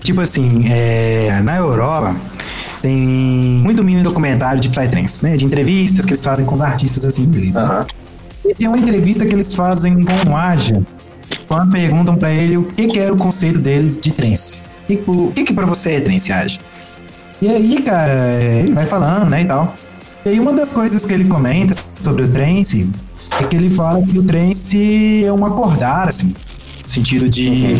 Tipo 0.00 0.22
assim, 0.22 0.64
é, 0.70 1.40
na 1.42 1.56
Europa 1.56 2.16
tem 2.80 2.96
muito 2.96 3.82
mini 3.84 4.02
documentário 4.02 4.60
de 4.60 4.68
Psytrance, 4.68 5.22
né? 5.22 5.36
De 5.36 5.44
entrevistas 5.44 6.04
que 6.04 6.12
eles 6.12 6.24
fazem 6.24 6.46
com 6.46 6.54
os 6.54 6.62
artistas 6.62 7.04
assim 7.04 7.24
ingleses. 7.24 7.54
né? 7.54 7.62
Aham. 7.62 7.86
E 8.44 8.54
tem 8.54 8.68
uma 8.68 8.78
entrevista 8.78 9.26
que 9.26 9.34
eles 9.34 9.52
fazem 9.52 10.02
com 10.02 10.30
o 10.30 10.36
Aja, 10.36 10.80
quando 11.46 11.70
perguntam 11.70 12.14
pra 12.14 12.30
ele 12.30 12.56
o 12.56 12.64
que, 12.64 12.86
que 12.86 12.98
era 12.98 13.12
o 13.12 13.16
conceito 13.16 13.58
dele 13.58 13.98
de 14.00 14.12
trance. 14.12 14.62
O 15.06 15.32
que, 15.32 15.44
que, 15.44 15.52
pra 15.52 15.66
você 15.66 15.92
é 15.92 16.32
Aja? 16.34 16.58
E 17.40 17.48
aí, 17.48 17.82
cara, 17.82 18.10
é, 18.10 18.60
ele 18.60 18.72
vai 18.72 18.86
falando, 18.86 19.28
né, 19.28 19.42
e 19.42 19.44
tal. 19.44 19.74
E 20.24 20.30
aí 20.30 20.40
uma 20.40 20.52
das 20.52 20.72
coisas 20.72 21.06
que 21.06 21.12
ele 21.12 21.24
comenta 21.24 21.74
sobre 21.98 22.24
o 22.24 22.28
trance 22.28 22.88
é 23.40 23.44
que 23.44 23.56
ele 23.56 23.70
fala 23.70 24.02
que 24.02 24.18
o 24.18 24.22
trance 24.22 25.24
é 25.24 25.32
um 25.32 25.44
acordar, 25.44 26.08
assim, 26.08 26.34
no 26.82 26.88
sentido 26.88 27.28
de 27.28 27.76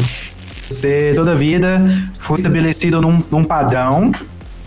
você 0.69 1.13
toda 1.17 1.33
a 1.33 1.35
vida 1.35 1.83
foi 2.19 2.37
estabelecido 2.37 3.01
num, 3.01 3.23
num 3.31 3.43
padrão 3.43 4.13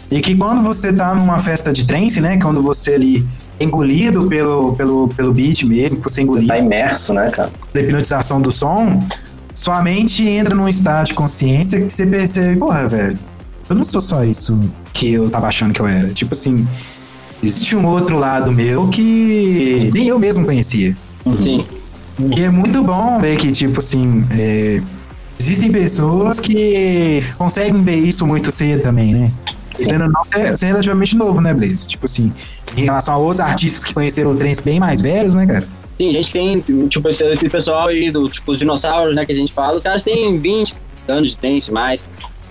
e 0.10 0.20
que 0.20 0.36
quando 0.36 0.62
você 0.62 0.92
tá 0.92 1.14
numa 1.14 1.40
festa 1.40 1.72
de 1.72 1.86
trance, 1.86 2.20
né, 2.20 2.38
quando 2.38 2.62
você 2.62 2.96
ali 2.96 3.26
é 3.60 3.64
engolido 3.64 4.28
pelo, 4.28 4.76
pelo, 4.76 5.08
pelo 5.10 5.32
beat 5.32 5.64
mesmo, 5.64 6.02
você 6.02 6.24
engolido 6.24 6.48
Tá 6.48 6.58
imerso, 6.58 7.14
né, 7.14 7.30
cara? 7.30 7.52
da 7.74 7.80
hipnotização 7.80 8.42
do 8.42 8.52
som, 8.52 9.08
sua 9.62 9.80
mente 9.84 10.28
entra 10.28 10.56
num 10.56 10.68
estado 10.68 11.06
de 11.06 11.14
consciência 11.14 11.80
que 11.80 11.88
você 11.94 12.04
percebe, 12.04 12.58
porra, 12.60 12.88
velho, 12.88 13.16
eu 13.70 13.76
não 13.76 13.84
sou 13.84 14.02
só 14.02 14.24
isso 14.24 14.60
que 14.92 15.14
eu 15.14 15.30
tava 15.30 15.48
achando 15.48 15.72
que 15.72 15.80
eu 15.80 15.86
era. 15.88 16.10
Tipo 16.10 16.34
assim, 16.34 16.68
existe 17.44 17.76
um 17.76 17.86
outro 17.86 18.18
lado 18.18 18.52
meu 18.52 18.88
que 18.88 19.92
nem 19.94 20.08
eu 20.08 20.18
mesmo 20.18 20.46
conhecia. 20.46 20.98
Sim. 21.40 21.64
E 22.36 22.42
é 22.42 22.50
muito 22.50 22.82
bom 22.82 23.20
ver 23.20 23.38
que, 23.38 23.52
tipo 23.52 23.78
assim, 23.78 24.26
é, 24.32 24.82
existem 25.40 25.72
pessoas 25.72 26.40
que 26.40 27.24
conseguem 27.38 27.84
ver 27.84 27.98
isso 27.98 28.26
muito 28.26 28.52
cedo 28.52 28.82
também, 28.82 29.14
né? 29.14 29.32
Sendo 29.70 30.08
não, 30.10 30.24
você 30.24 30.38
é- 30.40 30.56
você 30.56 30.66
é 30.66 30.70
relativamente 30.70 31.16
novo, 31.16 31.40
né, 31.40 31.54
Blaze? 31.54 31.88
Tipo 31.88 32.06
assim, 32.06 32.34
em 32.76 32.86
relação 32.86 33.14
aos 33.14 33.40
artistas 33.40 33.84
que 33.86 33.94
conheceram 33.94 34.32
o 34.32 34.36
trance 34.36 34.62
bem 34.64 34.80
mais 34.80 35.02
velhos, 35.02 35.36
né, 35.36 35.46
cara? 35.46 35.68
Sim, 36.02 36.10
a 36.10 36.14
gente 36.14 36.32
tem, 36.32 36.88
tipo, 36.88 37.08
esse, 37.10 37.48
pessoal 37.48 37.90
aí, 37.90 38.10
do, 38.10 38.28
tipo, 38.28 38.50
os 38.50 38.58
dinossauros, 38.58 39.16
né, 39.16 39.24
que 39.24 39.32
a 39.32 39.36
gente 39.36 39.54
fala, 39.54 39.78
os 39.78 39.84
caras 39.84 40.04
têm 40.04 40.40
20 40.40 40.76
anos 41.08 41.34
de 41.34 41.38
dance 41.38 41.72
mais. 41.72 42.04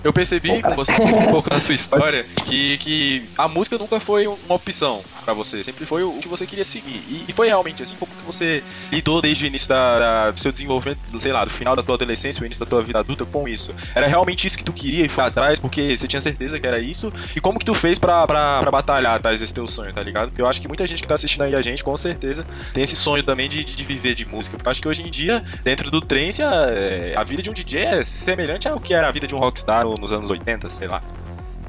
Eu 0.03 0.11
percebi 0.11 0.61
com 0.61 0.73
você 0.75 0.93
um 0.93 1.27
pouco 1.31 1.49
da 1.49 1.59
sua 1.59 1.73
história 1.75 2.25
que, 2.43 2.77
que 2.79 3.23
a 3.37 3.47
música 3.47 3.77
nunca 3.77 3.99
foi 3.99 4.25
uma 4.27 4.55
opção 4.55 5.03
pra 5.23 5.33
você, 5.33 5.63
sempre 5.63 5.85
foi 5.85 6.01
o 6.03 6.17
que 6.19 6.27
você 6.27 6.47
queria 6.47 6.63
seguir. 6.63 7.03
E, 7.07 7.25
e 7.27 7.33
foi 7.33 7.47
realmente 7.47 7.83
assim 7.83 7.95
como 7.95 8.11
que 8.15 8.23
você 8.25 8.63
lidou 8.91 9.21
desde 9.21 9.45
o 9.45 9.47
início 9.47 9.69
da, 9.69 9.99
da- 9.99 10.31
do 10.31 10.39
seu 10.39 10.51
desenvolvimento, 10.51 10.99
sei 11.19 11.31
lá, 11.31 11.45
do 11.45 11.51
final 11.51 11.75
da 11.75 11.83
tua 11.83 11.93
adolescência, 11.95 12.41
o 12.41 12.45
início 12.45 12.65
da 12.65 12.69
tua 12.69 12.81
vida 12.81 12.97
adulta 12.99 13.25
com 13.25 13.47
isso. 13.47 13.73
Era 13.93 14.07
realmente 14.07 14.47
isso 14.47 14.57
que 14.57 14.63
tu 14.63 14.73
queria 14.73 15.05
e 15.05 15.09
foi 15.09 15.23
atrás 15.23 15.59
porque 15.59 15.95
você 15.95 16.07
tinha 16.07 16.21
certeza 16.21 16.59
que 16.59 16.65
era 16.65 16.79
isso? 16.79 17.13
E 17.35 17.39
como 17.39 17.59
que 17.59 17.65
tu 17.65 17.75
fez 17.75 17.99
pra, 17.99 18.25
pra, 18.25 18.59
pra 18.59 18.71
batalhar 18.71 19.15
atrás 19.15 19.39
desse 19.39 19.53
teu 19.53 19.67
sonho, 19.67 19.93
tá 19.93 20.01
ligado? 20.01 20.29
Porque 20.29 20.41
eu 20.41 20.47
acho 20.47 20.59
que 20.59 20.67
muita 20.67 20.87
gente 20.87 21.01
que 21.03 21.07
tá 21.07 21.13
assistindo 21.13 21.43
aí 21.43 21.53
a 21.55 21.61
gente, 21.61 21.83
com 21.83 21.95
certeza, 21.95 22.43
tem 22.73 22.83
esse 22.83 22.95
sonho 22.95 23.21
também 23.21 23.47
de, 23.47 23.63
de 23.63 23.83
viver 23.83 24.15
de 24.15 24.25
música. 24.25 24.57
Porque 24.57 24.67
eu 24.67 24.71
acho 24.71 24.81
que 24.81 24.87
hoje 24.87 25.03
em 25.03 25.11
dia, 25.11 25.43
dentro 25.63 25.91
do 25.91 26.01
trance, 26.01 26.41
a, 26.41 26.51
é, 26.71 27.13
a 27.15 27.23
vida 27.23 27.43
de 27.43 27.49
um 27.51 27.53
DJ 27.53 27.81
é 27.81 28.03
semelhante 28.03 28.67
ao 28.67 28.79
que 28.79 28.93
era 28.95 29.07
a 29.07 29.11
vida 29.11 29.27
de 29.27 29.35
um 29.35 29.39
rockstar 29.39 29.85
no- 29.95 30.01
nos 30.01 30.11
anos 30.11 30.29
80, 30.31 30.69
sei 30.69 30.87
lá. 30.87 31.01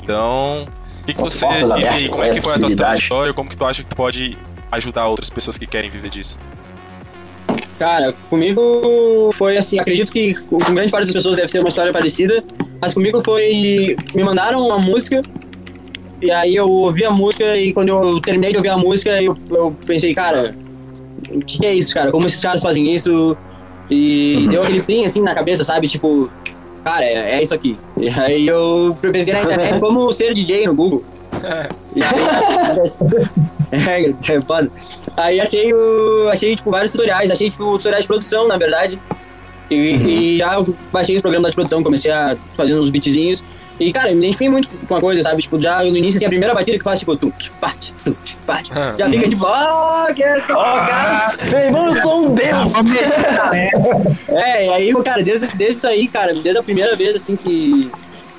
Então, 0.03 0.67
o 1.03 1.05
que, 1.05 1.13
que 1.15 1.21
você 1.21 1.47
vive 1.47 1.87
aí? 1.89 2.09
Como 2.09 2.25
é 2.25 2.31
que 2.31 2.41
foi 2.41 2.55
a 2.55 2.59
tua 2.59 2.77
trajetória? 2.77 3.33
Como 3.35 3.49
que 3.49 3.57
tu 3.57 3.65
acha 3.65 3.83
que 3.83 3.89
tu 3.89 3.97
pode 3.97 4.37
ajudar 4.71 5.07
outras 5.09 5.31
pessoas 5.31 5.57
que 5.59 5.67
querem 5.67 5.91
viver 5.91 6.09
disso? 6.11 6.39
Cara, 7.79 8.13
comigo 8.31 9.31
foi 9.35 9.57
assim, 9.57 9.79
acredito 9.79 10.13
que 10.13 10.35
com 10.35 10.59
grande 10.59 10.91
parte 10.91 11.05
das 11.07 11.13
pessoas 11.13 11.37
deve 11.37 11.49
ser 11.49 11.59
uma 11.61 11.69
história 11.69 11.93
parecida, 11.93 12.43
mas 12.81 12.95
comigo 12.95 13.21
foi. 13.23 13.97
Me 14.15 14.23
mandaram 14.23 14.65
uma 14.65 14.79
música, 14.79 15.23
e 16.21 16.31
aí 16.31 16.55
eu 16.55 16.69
ouvi 16.71 17.05
a 17.05 17.11
música, 17.11 17.57
e 17.57 17.73
quando 17.73 17.89
eu 17.89 18.21
terminei 18.21 18.51
de 18.53 18.57
ouvir 18.57 18.69
a 18.69 18.77
música, 18.77 19.21
eu, 19.21 19.37
eu 19.51 19.77
pensei, 19.85 20.15
cara, 20.15 20.55
o 21.31 21.41
que, 21.41 21.59
que 21.59 21.67
é 21.67 21.75
isso, 21.75 21.93
cara? 21.93 22.13
Como 22.13 22.27
esses 22.27 22.41
caras 22.41 22.63
fazem 22.63 22.93
isso? 22.95 23.37
E 23.91 24.47
deu 24.49 24.63
aquele 24.63 24.83
pin 24.83 25.05
assim 25.05 25.21
na 25.21 25.35
cabeça, 25.35 25.65
sabe? 25.65 25.89
Tipo, 25.89 26.31
cara, 26.85 27.05
é, 27.05 27.37
é 27.37 27.43
isso 27.43 27.55
aqui. 27.55 27.79
E 27.97 28.09
aí 28.09 28.47
eu 28.47 28.97
pesquisei 29.01 29.35
na 29.35 29.43
internet 29.43 29.81
como 29.81 30.13
ser 30.13 30.35
DJ 30.35 30.67
no 30.67 30.75
Google. 30.75 31.05
E 31.95 32.03
aí, 33.73 34.07
é, 34.31 34.35
é 34.35 34.41
foda. 34.41 34.71
Aí 35.15 35.41
achei, 35.41 35.73
o, 35.75 36.29
achei 36.31 36.57
tipo, 36.57 36.71
vários 36.71 36.91
tutoriais, 36.91 37.31
achei 37.31 37.51
tipo, 37.51 37.77
tutoriais 37.77 38.05
de 38.05 38.09
produção, 38.09 38.49
na 38.49 38.57
verdade. 38.57 38.99
E, 39.71 39.75
e 39.75 40.39
já 40.39 40.65
baixei 40.91 41.17
os 41.17 41.23
programas 41.23 41.51
de 41.51 41.55
produção, 41.55 41.83
comecei 41.83 42.11
a 42.11 42.35
fazer 42.57 42.75
uns 42.75 42.89
beatzinhos. 42.89 43.45
E, 43.83 43.93
cara, 43.93 44.09
eu 44.11 44.15
me 44.15 44.19
identifiquei 44.23 44.49
muito 44.49 44.69
com 44.87 44.95
a 44.97 45.01
coisa, 45.01 45.23
sabe? 45.23 45.43
Tipo, 45.43 45.61
já 45.61 45.79
no 45.83 45.97
início, 45.97 46.17
assim, 46.19 46.27
a 46.27 46.29
primeira 46.29 46.55
batida 46.55 46.79
que 46.79 46.85
faz, 46.85 46.99
tipo, 47.01 47.17
tu, 47.17 47.33
pat, 47.61 47.77
tu, 48.05 48.17
pat. 48.47 48.69
Já 48.99 49.09
fica 49.11 49.29
tipo, 49.29 49.45
oh, 49.47 50.15
que 50.15 50.23
Ó, 50.53 50.63
cara, 50.87 51.37
meu 51.51 51.59
irmão, 51.61 51.87
eu 51.89 51.95
sou 52.03 52.27
um 52.27 52.35
deus! 52.35 52.73
É, 54.29 54.67
e 54.67 54.69
aí, 54.71 54.95
cara, 55.03 55.23
desde, 55.23 55.47
desde 55.49 55.77
isso 55.77 55.87
aí, 55.87 56.09
cara, 56.09 56.33
desde 56.35 56.59
a 56.59 56.63
primeira 56.63 56.97
vez, 56.97 57.17
assim, 57.17 57.37
que, 57.37 57.91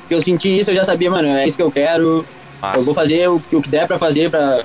que 0.07 0.13
eu 0.15 0.21
senti 0.21 0.57
isso, 0.59 0.71
eu 0.71 0.75
já 0.75 0.83
sabia, 0.83 1.09
mano, 1.11 1.27
é 1.27 1.47
isso 1.47 1.57
que 1.57 1.63
eu 1.63 1.71
quero. 1.71 2.25
Massa. 2.61 2.79
Eu 2.79 2.83
vou 2.83 2.93
fazer 2.95 3.29
o, 3.29 3.41
o 3.51 3.61
que 3.61 3.69
der 3.69 3.85
pra 3.87 3.99
fazer 3.99 4.29
pra, 4.31 4.63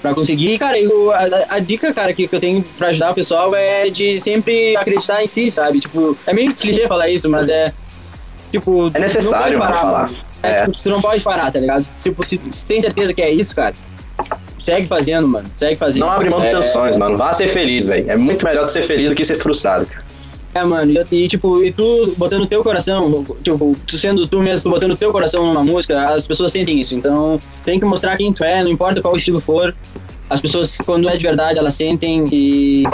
pra 0.00 0.14
conseguir. 0.14 0.52
E, 0.54 0.58
cara, 0.58 0.78
eu, 0.78 1.10
a, 1.12 1.18
a- 1.18 1.46
a 1.56 1.58
dica, 1.58 1.92
cara, 1.92 2.12
que, 2.12 2.26
que 2.28 2.34
eu 2.34 2.40
tenho 2.40 2.62
pra 2.78 2.88
ajudar 2.88 3.10
o 3.10 3.14
pessoal 3.14 3.54
é 3.54 3.90
de 3.90 4.18
sempre 4.20 4.76
acreditar 4.76 5.22
em 5.22 5.26
si, 5.26 5.50
sabe? 5.50 5.80
Tipo, 5.80 6.16
é 6.26 6.32
meio 6.32 6.54
clichê 6.54 6.86
falar 6.88 7.08
isso, 7.10 7.28
mas 7.28 7.48
é. 7.48 7.72
Tipo. 8.50 8.90
É 8.94 8.98
necessário, 8.98 9.58
não 9.58 9.66
mano, 9.66 9.76
falar. 9.76 10.10
É, 10.42 10.48
É. 10.50 10.66
tipo, 10.66 10.78
tu 10.82 10.90
não 10.90 11.00
pode 11.00 11.22
parar, 11.22 11.50
tá 11.52 11.58
ligado? 11.58 11.84
Tipo, 12.02 12.24
se, 12.24 12.40
se 12.50 12.64
tem 12.64 12.80
certeza 12.80 13.12
que 13.12 13.20
é 13.22 13.30
isso, 13.30 13.54
cara, 13.54 13.74
segue 14.62 14.86
fazendo, 14.86 15.26
mano. 15.28 15.48
Segue 15.56 15.76
fazendo. 15.76 16.00
Não 16.04 16.10
abre 16.12 16.28
mão 16.30 16.38
dos 16.38 16.48
É, 16.48 16.50
teus 16.50 16.66
sonhos, 16.66 16.96
mano. 16.96 17.16
Vá 17.16 17.32
ser 17.32 17.48
feliz, 17.48 17.86
velho. 17.86 18.10
É 18.10 18.16
muito 18.16 18.44
melhor 18.44 18.66
que 18.66 18.72
ser 18.72 18.82
feliz 18.82 19.10
do 19.10 19.14
que 19.16 19.24
ser 19.24 19.36
frustrado, 19.36 19.86
cara. 19.86 20.04
É, 20.54 20.64
mano, 20.64 20.90
e, 21.10 21.24
e, 21.24 21.28
tipo, 21.28 21.62
e 21.62 21.70
tu 21.70 22.14
botando 22.16 22.46
teu 22.46 22.62
coração, 22.64 23.24
tipo, 23.42 23.76
tu 23.86 23.96
sendo 23.98 24.26
tu 24.26 24.40
mesmo, 24.40 24.70
tu 24.70 24.74
botando 24.74 24.96
teu 24.96 25.12
coração 25.12 25.44
numa 25.46 25.62
música, 25.62 26.14
as 26.14 26.26
pessoas 26.26 26.50
sentem 26.52 26.80
isso. 26.80 26.94
Então, 26.94 27.38
tem 27.64 27.78
que 27.78 27.84
mostrar 27.84 28.16
quem 28.16 28.32
tu 28.32 28.42
é, 28.42 28.62
não 28.64 28.70
importa 28.70 29.00
qual 29.02 29.14
estilo 29.14 29.40
for. 29.40 29.74
As 30.28 30.40
pessoas, 30.40 30.76
quando 30.78 31.08
é 31.08 31.16
de 31.16 31.22
verdade, 31.26 31.58
elas 31.58 31.74
sentem 31.74 32.26
e 32.32 32.84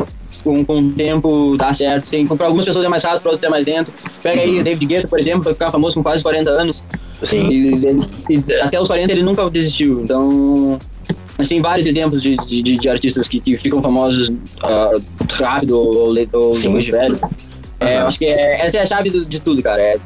com, 0.45 0.65
com 0.65 0.79
o 0.79 0.91
tempo 0.93 1.57
dá 1.57 1.73
certo. 1.73 2.11
Tem, 2.11 2.27
pra 2.27 2.47
algumas 2.47 2.65
pessoas 2.67 2.85
é 2.85 2.89
mais 2.89 3.03
rápido, 3.03 3.23
pra 3.23 3.31
outras 3.33 3.45
é 3.45 3.49
mais 3.51 3.67
lento. 3.67 3.91
Pega 4.23 4.43
aí 4.43 4.61
o 4.61 4.65
David 4.65 4.87
Guetta, 4.87 5.09
por 5.09 5.19
exemplo, 5.19 5.43
vai 5.43 5.55
ficar 5.55 5.71
famoso 5.73 5.97
com 5.97 6.03
quase 6.03 6.23
40 6.23 6.51
anos. 6.51 6.83
Sim. 7.23 7.49
E, 7.49 8.35
e 8.35 8.61
até 8.61 8.81
os 8.81 8.87
40 8.87 9.11
ele 9.13 9.23
nunca 9.23 9.49
desistiu. 9.51 10.01
Então, 10.03 10.79
a 11.39 11.43
gente 11.43 11.49
tem 11.49 11.61
vários 11.61 11.87
exemplos 11.87 12.23
de, 12.23 12.37
de, 12.37 12.63
de- 12.79 12.89
artistas 12.89 13.27
que, 13.27 13.41
que 13.41 13.57
ficam 13.57 13.81
famosos 13.83 14.31
ah, 14.63 14.93
rápido 15.33 15.79
ou, 15.79 16.15
ou 16.33 16.55
Sim. 16.55 16.63
depois 16.69 16.85
de 16.85 16.91
velho. 16.91 17.19
É, 17.81 17.99
acho 17.99 18.19
que 18.19 18.27
é- 18.27 18.65
essa 18.65 18.77
é 18.79 18.83
a 18.83 18.87
chave 18.87 19.11
do- 19.11 19.25
de 19.25 19.41
tudo, 19.41 19.63
cara. 19.63 19.83
É 19.83 19.97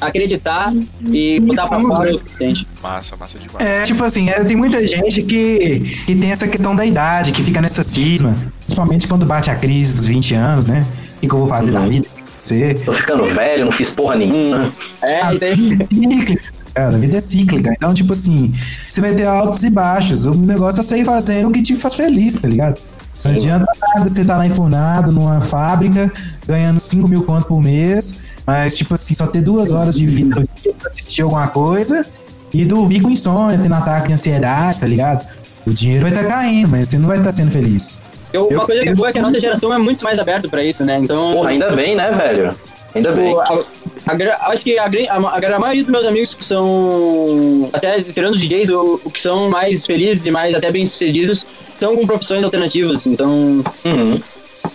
acreditar 0.00 0.72
e 1.10 1.40
botar 1.40 1.66
pra 1.66 1.80
fora 1.80 2.14
o 2.14 2.20
que 2.20 2.30
sente. 2.36 2.66
Massa, 2.82 3.16
massa 3.16 3.38
demais. 3.38 3.66
É, 3.66 3.82
tipo 3.82 4.02
assim, 4.04 4.28
é, 4.28 4.44
tem 4.44 4.56
muita 4.56 4.86
gente 4.86 5.22
que, 5.22 5.80
que 6.06 6.14
tem 6.14 6.30
essa 6.30 6.46
questão 6.46 6.74
da 6.74 6.84
idade, 6.84 7.32
que 7.32 7.42
fica 7.42 7.60
nessa 7.60 7.82
cisma. 7.82 8.36
Principalmente 8.60 9.08
quando 9.08 9.24
bate 9.24 9.50
a 9.50 9.54
crise 9.54 9.96
dos 9.96 10.06
20 10.06 10.34
anos, 10.34 10.66
né? 10.66 10.86
O 11.16 11.20
que, 11.20 11.28
que 11.28 11.34
eu 11.34 11.38
vou 11.38 11.48
fazer 11.48 11.70
na 11.70 11.86
vida? 11.86 12.06
Ser. 12.38 12.84
Tô 12.84 12.92
ficando 12.92 13.24
velho, 13.24 13.64
não 13.64 13.72
fiz 13.72 13.92
porra 13.92 14.16
nenhuma. 14.16 14.72
É, 15.02 15.34
isso 15.34 15.44
aí. 15.44 15.78
cíclica. 15.88 16.56
Cara, 16.74 16.94
a 16.94 16.98
vida 16.98 17.16
é 17.16 17.20
cíclica. 17.20 17.72
Então, 17.72 17.94
tipo 17.94 18.12
assim, 18.12 18.52
você 18.86 19.00
vai 19.00 19.14
ter 19.14 19.24
altos 19.24 19.64
e 19.64 19.70
baixos. 19.70 20.26
O 20.26 20.34
negócio 20.34 20.80
é 20.80 20.82
sair 20.82 21.06
fazendo 21.06 21.48
o 21.48 21.50
que 21.50 21.62
te 21.62 21.74
faz 21.74 21.94
feliz, 21.94 22.38
tá 22.38 22.46
ligado? 22.46 22.78
Sim. 23.18 23.28
Não 23.30 23.36
adianta 23.36 23.66
nada 23.94 24.08
você 24.08 24.24
tá 24.24 24.36
lá 24.36 24.46
enfurnado 24.46 25.10
numa 25.12 25.40
fábrica, 25.40 26.12
ganhando 26.46 26.78
5 26.78 27.08
mil 27.08 27.22
conto 27.22 27.46
por 27.46 27.60
mês, 27.62 28.16
mas, 28.46 28.74
tipo 28.76 28.94
assim, 28.94 29.14
só 29.14 29.26
ter 29.26 29.40
duas 29.42 29.70
horas 29.72 29.94
de 29.96 30.06
vida 30.06 30.44
pra 30.78 30.86
assistir 30.86 31.22
alguma 31.22 31.48
coisa 31.48 32.04
e 32.52 32.64
dormir 32.64 33.00
com 33.00 33.10
insônia, 33.10 33.58
tendo 33.60 33.74
ataque 33.74 34.08
de 34.08 34.14
ansiedade, 34.14 34.80
tá 34.80 34.86
ligado? 34.86 35.26
O 35.66 35.72
dinheiro 35.72 36.02
vai 36.02 36.12
estar 36.12 36.24
caindo, 36.24 36.68
mas 36.68 36.88
você 36.88 36.98
não 36.98 37.08
vai 37.08 37.18
estar 37.18 37.32
sendo 37.32 37.50
feliz. 37.50 38.00
Eu- 38.32 38.48
Eu- 38.50 38.58
uma 38.58 38.66
coisa 38.66 38.82
que 38.82 38.88
é 38.90 38.94
boa 38.94 39.08
é 39.08 39.12
que 39.12 39.18
a 39.18 39.22
nossa 39.22 39.40
geração 39.40 39.72
é 39.72 39.78
muito 39.78 40.04
mais 40.04 40.18
aberta 40.18 40.48
pra 40.48 40.62
isso, 40.62 40.84
né? 40.84 40.98
Então. 40.98 41.32
Porra, 41.32 41.50
ainda 41.50 41.74
bem, 41.74 41.96
né, 41.96 42.10
velho? 42.12 42.54
Ainda 42.94 43.12
bem. 43.12 43.28
Tipo, 43.30 43.40
a- 43.40 43.64
a 44.06 44.50
acho 44.52 44.62
que 44.62 44.78
a, 44.78 44.84
a, 44.84 45.16
a 45.16 45.56
a 45.56 45.58
maioria 45.58 45.82
dos 45.82 45.90
meus 45.92 46.06
amigos 46.06 46.32
que 46.34 46.44
são, 46.44 47.68
até 47.72 48.00
tirando 48.02 48.34
os 48.34 48.40
DJs, 48.40 48.68
o, 48.70 49.00
o 49.04 49.10
que 49.10 49.18
são 49.20 49.48
mais 49.50 49.84
felizes 49.84 50.26
e 50.26 50.30
mais 50.30 50.54
até 50.54 50.70
bem-sucedidos, 50.70 51.46
estão 51.72 51.96
com 51.96 52.06
profissões 52.06 52.44
alternativas. 52.44 53.06
Então, 53.06 53.64
Uhum. 53.84 54.20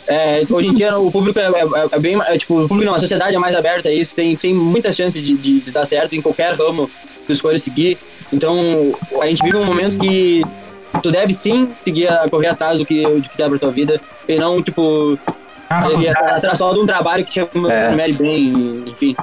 é, 0.08 0.44
hoje 0.50 0.68
em 0.70 0.74
dia 0.74 0.98
o 0.98 1.10
público 1.12 1.40
é, 1.40 1.44
é- 1.48 1.88
é 1.96 2.00
bem, 2.00 2.20
é, 2.28 2.38
tipo, 2.38 2.56
o 2.64 2.68
público 2.68 2.86
não, 2.90 2.96
a 2.96 3.00
sociedade 3.00 3.36
é 3.36 3.40
mais 3.40 3.56
aberta 3.56 3.90
a 3.90 3.94
isso, 3.94 4.14
tem, 4.14 4.36
tem 4.36 4.54
muita 4.54 4.92
chance 4.92 5.20
de, 5.20 5.34
de, 5.36 5.60
de 5.62 5.72
dar 5.72 5.86
certo 5.86 6.14
em 6.16 6.22
qualquer 6.22 6.54
ramo 6.56 6.90
que 7.26 7.32
escolha 7.34 7.58
seguir. 7.58 7.98
Então, 8.34 8.56
a 9.22 9.28
gente 9.28 9.44
vive 9.44 9.58
um 9.58 9.66
momento 9.66 9.98
que 9.98 10.42
tu 11.02 11.12
deve 11.12 11.34
sim 11.34 11.70
seguir 11.84 12.08
a 12.10 12.30
correr 12.30 12.48
atrás 12.48 12.80
do 12.80 12.86
que, 12.86 13.04
do 13.04 13.22
que 13.22 13.38
quer 13.38 13.50
pra 13.50 13.58
tua 13.60 13.72
vida 13.72 14.02
e 14.28 14.36
não, 14.36 14.62
tipo, 14.62 15.18
Ah, 15.72 16.36
atrás 16.38 16.58
só 16.58 16.74
de 16.74 16.80
um 16.80 16.86
trabalho 16.86 17.24
que 17.26 17.32
te 17.32 17.40
É. 17.40 18.12
bem, 18.14 18.84
enfim. 18.88 19.16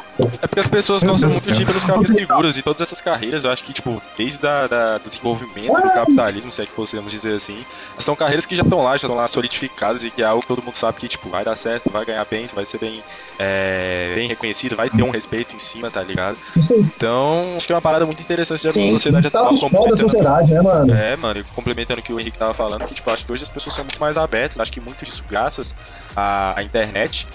É 0.43 0.47
porque 0.47 0.61
as 0.61 0.69
pessoas 0.69 1.03
gostam 1.03 1.29
muito 1.31 1.53
de 1.53 1.65
pelos 1.65 1.85
caminhos 1.85 2.11
seguros 2.13 2.59
e 2.59 2.63
todas 2.63 2.81
essas 2.83 3.01
carreiras, 3.01 3.45
eu 3.45 3.51
acho 3.51 3.63
que, 3.65 3.73
tipo, 3.73 4.01
desde 4.17 4.47
a, 4.47 4.67
da, 4.67 4.99
do 4.99 5.09
desenvolvimento 5.09 5.73
do 5.75 5.91
capitalismo, 5.91 6.51
se 6.51 6.63
é 6.63 6.67
que 6.67 6.73
podemos 6.73 7.11
dizer 7.13 7.35
assim, 7.35 7.65
são 7.99 8.17
carreiras 8.17 8.47
que 8.47 8.55
já 8.57 8.63
estão 8.63 8.83
lá, 8.83 8.91
já 8.93 9.07
estão 9.07 9.15
lá 9.15 9.27
solidificadas 9.29 10.03
e 10.03 10.11
que 10.11 10.23
é 10.23 10.27
algo 10.27 10.43
que 10.43 10.49
todo 10.49 10.63
mundo 10.63 10.75
sabe 10.75 10.99
que, 10.99 11.09
tipo, 11.09 11.29
vai 11.29 11.45
dar 11.45 11.57
certo, 11.57 11.91
vai 11.91 12.05
ganhar 12.05 12.25
bem, 12.31 12.47
tu 12.47 12.55
vai 12.55 12.65
ser 12.65 12.79
bem, 12.79 13.03
é, 13.39 14.13
bem 14.15 14.29
reconhecido, 14.29 14.77
vai 14.77 14.89
ter 14.91 15.03
um 15.03 15.11
respeito 15.11 15.55
em 15.55 15.59
cima, 15.59 15.91
tá 15.91 16.03
ligado? 16.03 16.37
Então, 16.71 17.55
acho 17.57 17.67
que 17.67 17.73
é 17.73 17.77
uma 17.77 17.83
parada 17.83 18.07
muito 18.07 18.21
interessante 18.21 18.65
da 18.65 18.73
Sim. 18.73 18.89
sociedade 18.89 19.31
Tá 19.31 19.41
atual. 19.41 19.89
da 19.89 19.97
sociedade, 19.97 20.53
né, 20.53 20.61
mano? 20.61 20.95
É, 20.95 21.17
mano, 21.17 21.41
e 21.41 21.45
complementando 21.45 22.01
o 22.01 22.03
que 22.03 22.13
o 22.13 22.21
Henrique 22.21 22.39
tava 22.39 22.55
falando, 22.55 22.85
que 22.85 22.95
tipo, 22.95 23.11
acho 23.11 23.25
que 23.25 23.33
hoje 23.33 23.43
as 23.43 23.51
pessoas 23.51 23.75
são 23.75 23.85
muito 23.85 23.99
mais 24.01 24.17
abertas, 24.19 24.61
acho 24.61 24.73
que 24.73 24.81
muito 24.81 25.05
disso 25.05 25.25
graças 25.29 25.75
à 26.57 26.63
internet. 26.63 27.27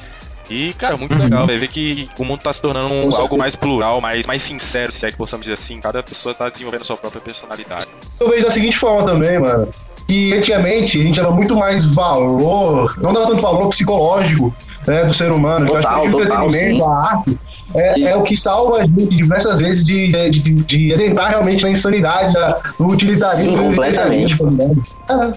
E, 0.49 0.73
cara, 0.73 0.97
muito 0.97 1.17
legal, 1.17 1.47
vai 1.47 1.57
ver 1.57 1.69
que 1.69 2.09
o 2.19 2.25
mundo 2.25 2.41
tá 2.41 2.51
se 2.51 2.61
tornando 2.61 2.93
um- 2.93 3.15
algo 3.15 3.37
mais 3.37 3.55
plural, 3.55 4.01
mais, 4.01 4.27
mais 4.27 4.41
sincero, 4.41 4.91
se 4.91 5.05
é 5.05 5.11
que 5.11 5.17
possamos 5.17 5.45
dizer 5.45 5.53
assim. 5.53 5.79
Cada 5.79 6.03
pessoa 6.03 6.35
tá 6.35 6.49
desenvolvendo 6.49 6.83
sua 6.83 6.97
própria 6.97 7.21
personalidade. 7.21 7.87
Eu 8.19 8.29
vejo 8.29 8.45
da 8.45 8.51
seguinte 8.51 8.77
forma 8.77 9.05
também, 9.09 9.39
mano. 9.39 9.69
Que 10.05 10.33
antigamente 10.33 10.99
a 10.99 11.03
gente 11.03 11.15
dava 11.15 11.31
muito 11.31 11.55
mais 11.55 11.85
valor, 11.85 12.93
não 12.99 13.13
dava 13.13 13.27
tanto 13.27 13.41
valor 13.41 13.69
psicológico 13.69 14.53
né, 14.85 15.05
do 15.05 15.13
ser 15.13 15.31
humano. 15.31 15.65
Eu 15.69 15.77
acho 15.77 15.87
que 15.87 15.93
Total, 15.93 16.07
o 16.07 16.11
total, 16.11 16.47
entretenimento, 16.49 16.83
sim. 16.83 16.89
a 16.91 16.95
arte, 16.97 17.39
é, 17.75 18.01
é 18.01 18.15
o 18.15 18.23
que 18.23 18.35
salva 18.37 18.77
a 18.81 18.85
gente 18.85 19.07
diversas 19.15 19.59
vezes 19.59 19.83
de, 19.83 20.11
de, 20.29 20.39
de, 20.39 20.53
de 20.63 20.93
adentrar 20.93 21.29
realmente 21.29 21.63
na 21.63 21.69
insanidade, 21.71 22.33
da- 22.33 22.59
no 22.79 22.87
utilitarismo. 22.89 23.57
Sim, 23.57 23.63
completamente. 23.63 24.35
ligado? 24.43 24.83
Ah, 25.09 25.31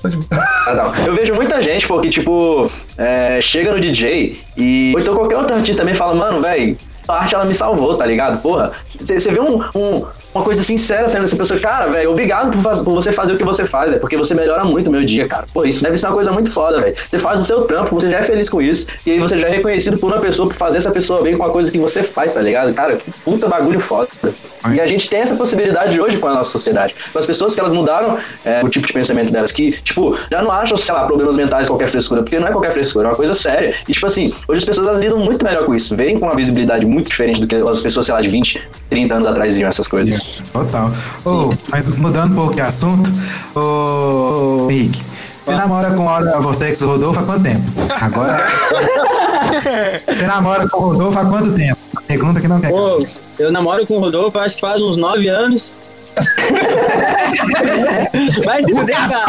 Ah, 0.67 0.75
não. 0.75 1.07
Eu 1.07 1.15
vejo 1.17 1.35
muita 1.35 1.61
gente, 1.63 1.87
pô, 1.87 2.01
que 2.01 2.09
tipo, 2.11 2.71
é, 2.99 3.41
chega 3.41 3.73
no 3.73 3.81
DJ 3.81 4.39
e. 4.57 4.93
Ou 4.95 5.01
então 5.01 5.15
qualquer 5.15 5.37
outro 5.39 5.55
artista 5.57 5.83
também 5.83 5.95
fala, 5.95 6.15
mano, 6.15 6.41
velho, 6.41 6.77
a 7.09 7.15
arte 7.21 7.35
ela 7.35 7.45
me 7.45 7.55
salvou, 7.55 7.97
tá 7.97 8.07
ligado? 8.07 8.41
Porra, 8.41 8.73
você 9.01 9.19
vê 9.19 9.41
um, 9.41 9.63
um- 9.75 10.05
uma 10.35 10.45
coisa 10.45 10.63
sincera 10.63 11.09
sendo 11.09 11.25
essa 11.25 11.35
pessoa, 11.35 11.59
cara, 11.59 11.87
velho, 11.87 12.11
obrigado 12.11 12.51
por, 12.53 12.61
faz- 12.63 12.83
por 12.83 12.93
você 12.95 13.11
fazer 13.11 13.33
o 13.33 13.37
que 13.39 13.45
você 13.45 13.65
faz, 13.65 13.93
é 13.93 13.99
porque 13.99 14.17
você 14.19 14.35
melhora 14.35 14.65
muito 14.65 14.89
o 14.89 14.91
meu 14.93 15.03
dia, 15.05 15.27
cara. 15.27 15.47
Pô, 15.53 15.65
isso 15.65 15.83
deve 15.83 15.97
ser 15.97 16.07
uma 16.09 16.15
coisa 16.15 16.31
muito 16.31 16.51
foda, 16.51 16.79
velho. 16.81 16.95
Você 17.11 17.19
faz 17.19 17.41
o 17.41 17.45
seu 17.45 17.63
trampo, 17.63 17.95
você 17.95 18.11
já 18.11 18.19
é 18.19 18.23
feliz 18.23 18.51
com 18.51 18.61
isso, 18.61 18.87
e 19.07 19.13
aí 19.13 19.19
você 19.19 19.39
já 19.39 19.47
é 19.47 19.51
reconhecido 19.51 19.97
por 19.99 20.13
uma 20.13 20.21
pessoa 20.21 20.47
por 20.49 20.55
fazer 20.57 20.79
essa 20.79 20.91
pessoa 20.91 21.23
bem 21.23 21.39
com 21.39 21.45
a 21.47 21.51
coisa 21.51 21.73
que 21.73 21.79
você 21.79 22.03
faz, 22.03 22.35
tá 22.35 22.41
ligado? 22.43 22.75
Cara, 22.75 22.97
que 22.97 23.11
puta 23.25 23.49
bagulho 23.49 23.81
foda. 23.81 24.09
E 24.75 24.81
a 24.81 24.87
gente 24.87 25.09
tem 25.09 25.21
essa 25.21 25.37
possibilidade 25.37 25.99
hoje 26.01 26.17
com 26.19 26.27
a 26.27 26.35
nossa 26.35 26.51
sociedade. 26.51 26.93
Com 27.13 27.19
as 27.21 27.25
pessoas 27.25 27.55
que 27.55 27.61
elas 27.61 27.73
mudaram 27.73 28.19
é, 28.45 28.63
o 28.65 28.69
tipo 28.69 28.85
de 28.87 28.93
pensamento 28.93 29.31
delas, 29.31 29.53
que, 29.53 29.71
tipo, 29.81 30.19
já 30.29 30.43
não 30.43 30.51
acham, 30.51 30.77
sei 30.77 30.93
lá, 30.93 31.07
problemas 31.07 31.37
mentais 31.37 31.69
qualquer 31.69 31.89
frescura, 31.89 32.23
porque 32.23 32.39
não 32.41 32.49
é 32.49 32.51
qualquer 32.51 32.73
frescura, 32.73 33.07
é 33.07 33.11
uma 33.11 33.17
coisa 33.17 33.33
séria. 33.33 33.75
E, 33.89 33.93
tipo 33.93 34.05
assim, 34.07 34.33
hoje 34.49 34.59
as 34.59 34.65
pessoas 34.65 34.89
elas 34.89 34.99
lidam 34.99 35.19
muito 35.21 35.45
melhor 35.45 35.65
com 35.65 35.73
isso, 35.75 35.95
veem 35.95 36.19
com 36.19 36.27
uma 36.27 36.35
visibilidade 36.35 36.85
muito 36.85 36.96
diferente 37.03 37.41
do 37.41 37.47
que 37.47 37.55
as 37.55 37.81
pessoas, 37.81 38.07
sei 38.07 38.15
lá, 38.15 38.21
de 38.21 38.29
20, 38.29 38.69
30 38.91 39.15
anos 39.15 39.29
atrás 39.29 39.57
viam 39.57 39.69
essas 39.69 39.89
coisas. 39.89 40.45
Total. 40.53 40.91
Ô, 41.25 41.53
mas 41.69 41.89
mudando 41.99 42.33
um 42.33 42.35
pouco 42.35 42.55
de 42.55 42.61
assunto, 42.61 43.11
ô, 43.55 44.67
ô, 44.67 44.71
Henrique, 44.71 45.03
você 45.43 45.55
namora 45.55 45.91
com 45.93 46.09
a 46.09 46.41
Vortex 46.41 46.81
e 46.81 46.85
o 46.85 46.89
Rodolfo 46.89 47.21
há 47.21 47.23
quanto 47.23 47.43
tempo? 47.45 47.63
Agora. 48.01 48.49
você 50.07 50.27
namora 50.27 50.69
com 50.69 50.79
o 50.79 50.87
Rodolfo 50.89 51.19
há 51.19 51.25
quanto 51.25 51.53
tempo? 51.53 51.79
Pergunta 52.07 52.41
que 52.41 52.49
não 52.49 52.61
quer. 52.61 52.71
Pô, 52.71 53.07
eu 53.39 53.53
namoro 53.53 53.87
com 53.87 53.95
o 53.95 54.01
Rodolfo, 54.01 54.39
acho 54.39 54.57
que 54.57 54.61
faz 54.61 54.83
uns 54.83 54.97
nove 54.97 55.29
anos. 55.29 55.73
Vai 58.45 58.63
se 58.63 58.73
fuder, 58.73 58.97
cara. 59.09 59.27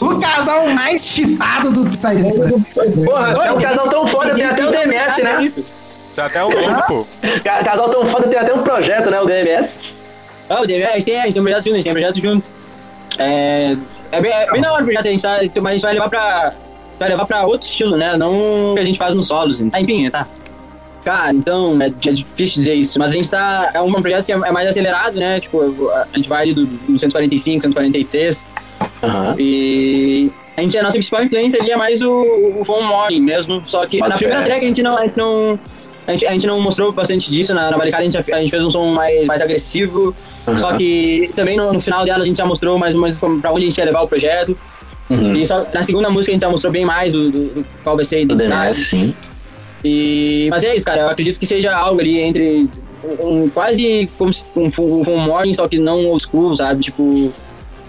O 0.00 0.20
casal 0.20 0.68
mais 0.68 1.04
chipado 1.06 1.70
do 1.72 1.90
Psydance. 1.90 2.40
Porra, 3.04 3.32
é 3.46 3.52
um 3.52 3.60
casal 3.60 3.88
tão 3.88 4.06
foda, 4.08 4.34
tem 4.34 4.44
até 4.44 4.64
o 4.64 4.70
DMS, 4.70 5.22
né? 5.22 5.38
Tem 6.14 6.24
até 6.24 6.44
o 6.44 6.50
nome, 6.50 6.82
pô. 6.86 7.06
Casal 7.42 7.88
tão 7.90 8.06
foda, 8.06 8.28
tem 8.28 8.38
até 8.38 8.54
um 8.54 8.62
projeto, 8.62 9.10
né? 9.10 9.20
O 9.20 9.26
DMS. 9.26 9.94
Ah, 10.48 10.60
o 10.60 10.66
DMS, 10.66 11.04
tem, 11.04 11.20
a 11.20 11.24
gente 11.24 11.34
tem 11.34 11.42
um 11.42 11.44
projeto 11.44 11.64
junto, 11.64 11.74
a 11.74 11.76
gente 11.76 11.84
tem 11.84 11.92
um 11.92 11.96
projeto 11.96 12.20
junto. 12.20 12.52
É, 13.18 13.76
é, 14.12 14.20
bem, 14.20 14.32
é 14.32 14.50
bem 14.50 14.60
da 14.60 14.72
hora 14.72 14.82
o 14.82 14.84
projeto, 14.84 15.06
a 15.06 15.10
gente 15.10 15.22
tá, 15.22 15.40
mas 15.60 15.66
a 15.66 15.72
gente 15.72 15.82
vai 15.82 15.94
levar 15.94 16.08
pra, 16.08 16.52
vai 16.98 17.08
levar 17.08 17.26
pra 17.26 17.44
outro 17.44 17.66
estilo, 17.66 17.96
né? 17.96 18.16
Não 18.16 18.72
o 18.72 18.74
que 18.74 18.80
a 18.80 18.84
gente 18.84 18.98
faz 18.98 19.14
nos 19.14 19.26
solos. 19.26 19.58
Tá, 19.70 19.80
enfim, 19.80 20.08
tá. 20.10 20.26
Cara, 21.04 21.34
então, 21.34 21.76
é, 21.82 21.86
é 21.86 22.12
difícil 22.12 22.62
dizer 22.62 22.74
isso, 22.74 22.98
mas 22.98 23.10
a 23.12 23.14
gente 23.14 23.30
tá, 23.30 23.70
é 23.74 23.80
um 23.80 23.92
projeto 23.92 24.24
que 24.24 24.32
é, 24.32 24.36
é 24.36 24.50
mais 24.50 24.68
acelerado, 24.68 25.16
né? 25.16 25.38
Tipo, 25.38 25.90
a 25.92 26.16
gente 26.16 26.28
vai 26.28 26.42
ali 26.42 26.54
do, 26.54 26.64
do 26.64 26.98
145, 26.98 27.62
143, 27.62 28.46
Aham. 29.02 29.34
e 29.38 30.30
a 30.56 30.62
gente, 30.62 30.78
a 30.78 30.82
nossa 30.82 30.96
principal 30.96 31.22
influência 31.24 31.60
ali 31.60 31.70
é 31.70 31.76
mais 31.76 32.00
o, 32.00 32.10
o 32.10 32.64
Von 32.64 32.80
Morning 32.82 33.20
mesmo. 33.20 33.62
Só 33.66 33.84
que 33.86 33.98
Bota 33.98 34.10
na 34.10 34.16
primeira 34.16 34.40
fé. 34.42 34.46
track 34.46 34.64
a 34.64 34.68
gente 34.68 34.82
não. 34.82 34.96
A 34.96 35.02
gente 35.02 35.18
não 35.18 35.58
a 36.06 36.12
gente, 36.12 36.26
a 36.26 36.32
gente 36.32 36.46
não 36.46 36.60
mostrou 36.60 36.92
bastante 36.92 37.30
disso, 37.30 37.54
na, 37.54 37.70
na 37.70 37.78
Barricada 37.78 38.02
a 38.02 38.04
gente, 38.04 38.32
a 38.32 38.38
gente 38.38 38.50
fez 38.50 38.62
um 38.62 38.70
som 38.70 38.88
mais, 38.92 39.24
mais 39.24 39.40
agressivo, 39.40 40.14
Aham. 40.46 40.56
só 40.58 40.76
que 40.76 41.30
também 41.34 41.56
no, 41.56 41.72
no 41.72 41.80
final 41.80 42.04
dela 42.04 42.22
a 42.22 42.26
gente 42.26 42.36
já 42.36 42.44
mostrou 42.44 42.78
mais 42.78 42.94
ou 42.94 43.00
menos 43.00 43.18
pra 43.40 43.50
onde 43.50 43.64
a 43.64 43.68
gente 43.70 43.78
ia 43.78 43.84
levar 43.86 44.02
o 44.02 44.08
projeto. 44.08 44.56
Uhum. 45.08 45.34
E 45.34 45.46
só, 45.46 45.66
na 45.72 45.82
segunda 45.82 46.10
música 46.10 46.30
a 46.30 46.34
gente 46.34 46.42
já 46.42 46.50
mostrou 46.50 46.70
bem 46.72 46.84
mais 46.84 47.12
do, 47.14 47.30
do, 47.30 47.38
do 47.54 47.66
qual 47.82 47.96
vai 47.96 48.04
ser 48.04 48.16
Do 48.26 48.34
identidade. 48.34 48.76
DMS, 48.76 48.84
sim. 48.90 49.14
E, 49.84 50.48
mas 50.50 50.62
é 50.64 50.74
isso, 50.74 50.84
cara. 50.84 51.02
Eu 51.02 51.08
acredito 51.08 51.38
que 51.38 51.46
seja 51.46 51.74
algo 51.76 52.00
ali 52.00 52.18
entre. 52.20 52.68
Um, 53.22 53.50
quase 53.50 54.08
como 54.16 54.32
se- 54.32 54.44
um, 54.56 54.70
um, 54.78 55.10
um 55.10 55.18
morning, 55.18 55.52
só 55.52 55.68
que 55.68 55.78
não 55.78 56.06
old 56.06 56.22
school, 56.24 56.56
sabe? 56.56 56.80
Tipo. 56.82 57.32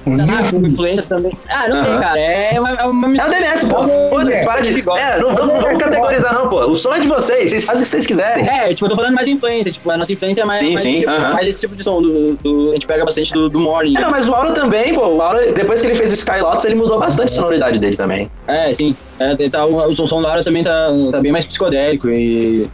Sei 0.06 0.26
lá, 0.26 0.50
com 0.50 0.68
influência 0.68 1.04
também. 1.04 1.32
Ah, 1.50 1.68
não 1.68 1.78
Aham. 1.78 2.00
cara. 2.00 2.20
É 2.20 2.60
uma. 2.60 2.70
É, 2.72 2.84
uma 2.86 3.18
É 3.18 3.26
o 3.26 3.30
DMS, 3.30 3.66
pô. 3.68 3.76
Foda-se, 4.10 4.46
para 4.46 4.62
de. 4.62 4.80
É, 4.82 5.20
não 5.20 5.34
vamos, 5.34 5.62
vamos 5.64 5.82
categorizar, 5.82 6.34
não, 6.34 6.48
pô. 6.48 6.66
O 6.66 6.78
som 6.78 6.94
é 6.94 7.00
de 7.00 7.08
vocês, 7.08 7.50
vocês 7.50 7.66
fazem 7.66 7.82
o 7.82 7.84
que 7.84 7.90
vocês 7.90 8.06
quiserem. 8.08 8.48
É, 8.48 8.70
tipo, 8.74 8.86
eu 8.86 8.90
tô 8.90 8.96
falando 8.96 9.14
mais 9.16 9.26
de 9.28 9.34
influência. 9.34 9.72
Tipo, 9.72 9.90
a 9.90 9.98
nossa 9.98 10.14
influência 10.14 10.42
é 10.42 10.46
mais. 10.46 10.60
Sim, 10.60 10.70
mais, 10.74 10.82
sim, 10.82 11.00
tipo, 11.00 11.12
mais 11.12 11.48
esse 11.48 11.60
tipo 11.62 11.76
de 11.76 11.84
som. 11.84 12.02
Do, 12.02 12.34
do- 12.36 12.70
a 12.72 12.74
gente 12.74 12.86
pega 12.88 13.04
bastante 13.04 13.34
do, 13.34 13.50
do 13.50 13.60
morning. 13.60 13.98
É, 13.98 14.02
não, 14.02 14.12
mas 14.12 14.28
o 14.30 14.34
Aura 14.36 14.52
também, 14.52 14.94
pô. 14.94 15.08
O 15.08 15.22
Aura, 15.22 15.52
depois 15.52 15.82
que 15.82 15.88
ele 15.88 15.96
fez 15.96 16.12
o 16.12 16.14
Skylots, 16.14 16.64
ele 16.66 16.76
mudou 16.76 17.00
bastante 17.00 17.32
a 17.32 17.36
sonoridade 17.36 17.80
dele 17.80 17.96
também. 17.98 18.30
É, 18.48 18.72
sim. 18.74 18.96
É, 19.20 19.36
tá, 19.50 19.66
o, 19.66 19.76
o 19.90 19.96
som 20.08 20.22
da 20.22 20.30
hora 20.30 20.44
também 20.44 20.64
tá, 20.64 20.92
tá 21.12 21.20
bem 21.20 21.32
mais 21.32 21.46
psicodélico 21.46 22.10
e. 22.10 22.68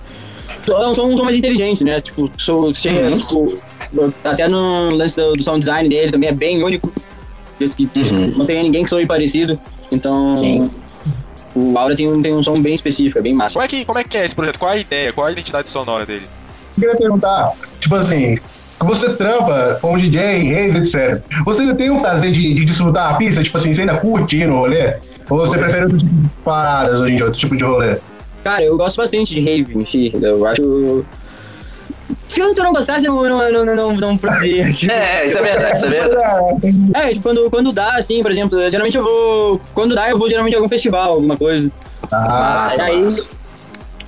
É 0.67 0.71
um 0.87 0.93
som, 0.93 1.03
um 1.07 1.17
som 1.17 1.23
mais 1.23 1.37
inteligente, 1.37 1.83
né? 1.83 1.99
Tipo, 2.01 2.29
sou, 2.37 2.73
chega, 2.73 3.09
Uhum. 3.09 3.17
tipo, 3.19 3.55
até 4.23 4.47
no 4.47 4.91
lance 4.95 5.15
do, 5.15 5.33
do 5.33 5.43
sound 5.43 5.59
design 5.59 5.89
dele 5.89 6.11
também 6.11 6.29
é 6.29 6.31
bem 6.31 6.63
único. 6.63 6.91
Que 7.69 7.87
Uhum. 8.11 8.33
não 8.37 8.45
tem 8.45 8.61
ninguém 8.63 8.83
que 8.83 8.89
soe 8.89 9.05
parecido. 9.05 9.59
Então. 9.91 10.35
Sim. 10.35 10.69
O 11.53 11.77
Aura 11.77 11.95
tem, 11.95 12.07
um- 12.11 12.21
tem 12.21 12.33
um 12.33 12.41
som 12.41 12.61
bem 12.61 12.73
específico, 12.75 13.19
é 13.19 13.21
bem 13.21 13.33
massa. 13.33 13.53
Como 13.53 13.65
é, 13.65 13.67
que, 13.67 13.83
como 13.83 13.99
é 13.99 14.03
que 14.05 14.17
é 14.17 14.23
esse 14.23 14.33
projeto? 14.33 14.57
Qual 14.57 14.71
a 14.71 14.77
ideia? 14.77 15.11
Qual 15.11 15.27
a 15.27 15.31
identidade 15.31 15.67
sonora 15.69 16.05
dele? 16.05 16.25
Eu 16.77 16.81
queria 16.81 16.95
perguntar, 16.95 17.51
tipo 17.81 17.93
assim, 17.95 18.37
você 18.79 19.13
trampa 19.13 19.77
com 19.81 19.97
DJ, 19.97 20.21
raves, 20.53 20.75
etc. 20.95 21.21
Você 21.43 21.63
ainda 21.63 21.75
tem 21.75 21.89
o 21.89 21.99
prazer 21.99 22.31
de, 22.31 22.53
de 22.53 22.63
desfrutar 22.63 23.13
a 23.13 23.17
pista? 23.17 23.43
Tipo 23.43 23.57
assim, 23.57 23.73
você 23.73 23.81
ainda 23.81 23.97
curte 23.97 24.37
ir 24.37 24.47
no 24.47 24.55
rolê? 24.55 24.95
Ou 25.29 25.37
você 25.39 25.57
prefere 25.57 25.83
outro 25.83 25.97
tipo 25.99 26.09
de 26.13 26.29
paradas 26.45 27.01
hoje 27.01 27.11
em 27.11 27.15
dia, 27.17 27.25
outro 27.25 27.39
tipo 27.39 27.57
de 27.57 27.63
rolê? 27.65 27.97
Cara, 28.45 28.63
eu 28.63 28.77
gosto 28.77 28.95
bastante 28.95 29.35
de 29.35 29.41
rave 29.41 29.77
em 29.77 29.85
si. 29.85 30.11
Eu 30.21 30.45
acho. 30.45 31.05
Se 32.27 32.39
eu 32.39 32.53
não 32.55 32.73
gostasse, 32.73 33.05
eu 33.05 33.13
não, 33.13 33.51
não, 33.51 33.65
não, 33.65 33.75
não, 33.75 33.95
não 33.97 34.17
produzia. 34.17 34.69
Tipo, 34.71 34.91
É, 34.91 35.25
isso 35.27 35.37
é 35.37 35.41
verdade, 35.41 35.77
isso 35.77 35.85
é 35.85 35.89
verdade. 35.89 36.45
É, 36.93 37.07
tipo, 37.09 37.21
quando, 37.23 37.49
quando 37.49 37.71
dá, 37.71 37.95
assim, 37.97 38.21
por 38.21 38.31
exemplo, 38.31 38.59
geralmente 38.69 38.97
eu 38.97 39.03
vou. 39.03 39.61
Quando 39.73 39.93
dá, 39.95 40.09
eu 40.09 40.17
vou 40.17 40.29
geralmente 40.29 40.53
em 40.53 40.57
algum 40.57 40.69
festival, 40.69 41.13
alguma 41.13 41.37
coisa. 41.37 41.71
Ah, 42.11 42.63
Massa, 42.63 42.83
aí, 42.83 43.07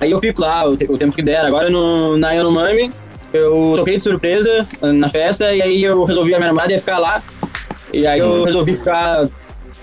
aí 0.00 0.10
eu 0.10 0.18
fico 0.18 0.40
lá 0.40 0.64
o, 0.68 0.76
te- 0.76 0.86
o 0.90 0.96
tempo 0.98 1.14
que 1.14 1.22
der. 1.22 1.44
Agora 1.44 1.70
no, 1.70 2.16
na 2.18 2.32
Yanomami, 2.32 2.90
eu 3.32 3.74
toquei 3.76 3.96
de 3.96 4.02
surpresa 4.02 4.66
eh, 4.82 4.92
na 4.92 5.08
festa 5.08 5.54
e 5.54 5.60
aí 5.62 5.82
eu 5.82 6.04
resolvi, 6.04 6.34
a 6.34 6.38
minha 6.38 6.48
namorada 6.48 6.72
ia 6.72 6.78
ficar 6.80 6.98
lá. 6.98 7.22
E 7.92 8.06
aí 8.06 8.18
eu 8.20 8.44
resolvi 8.44 8.76
ficar 8.76 9.26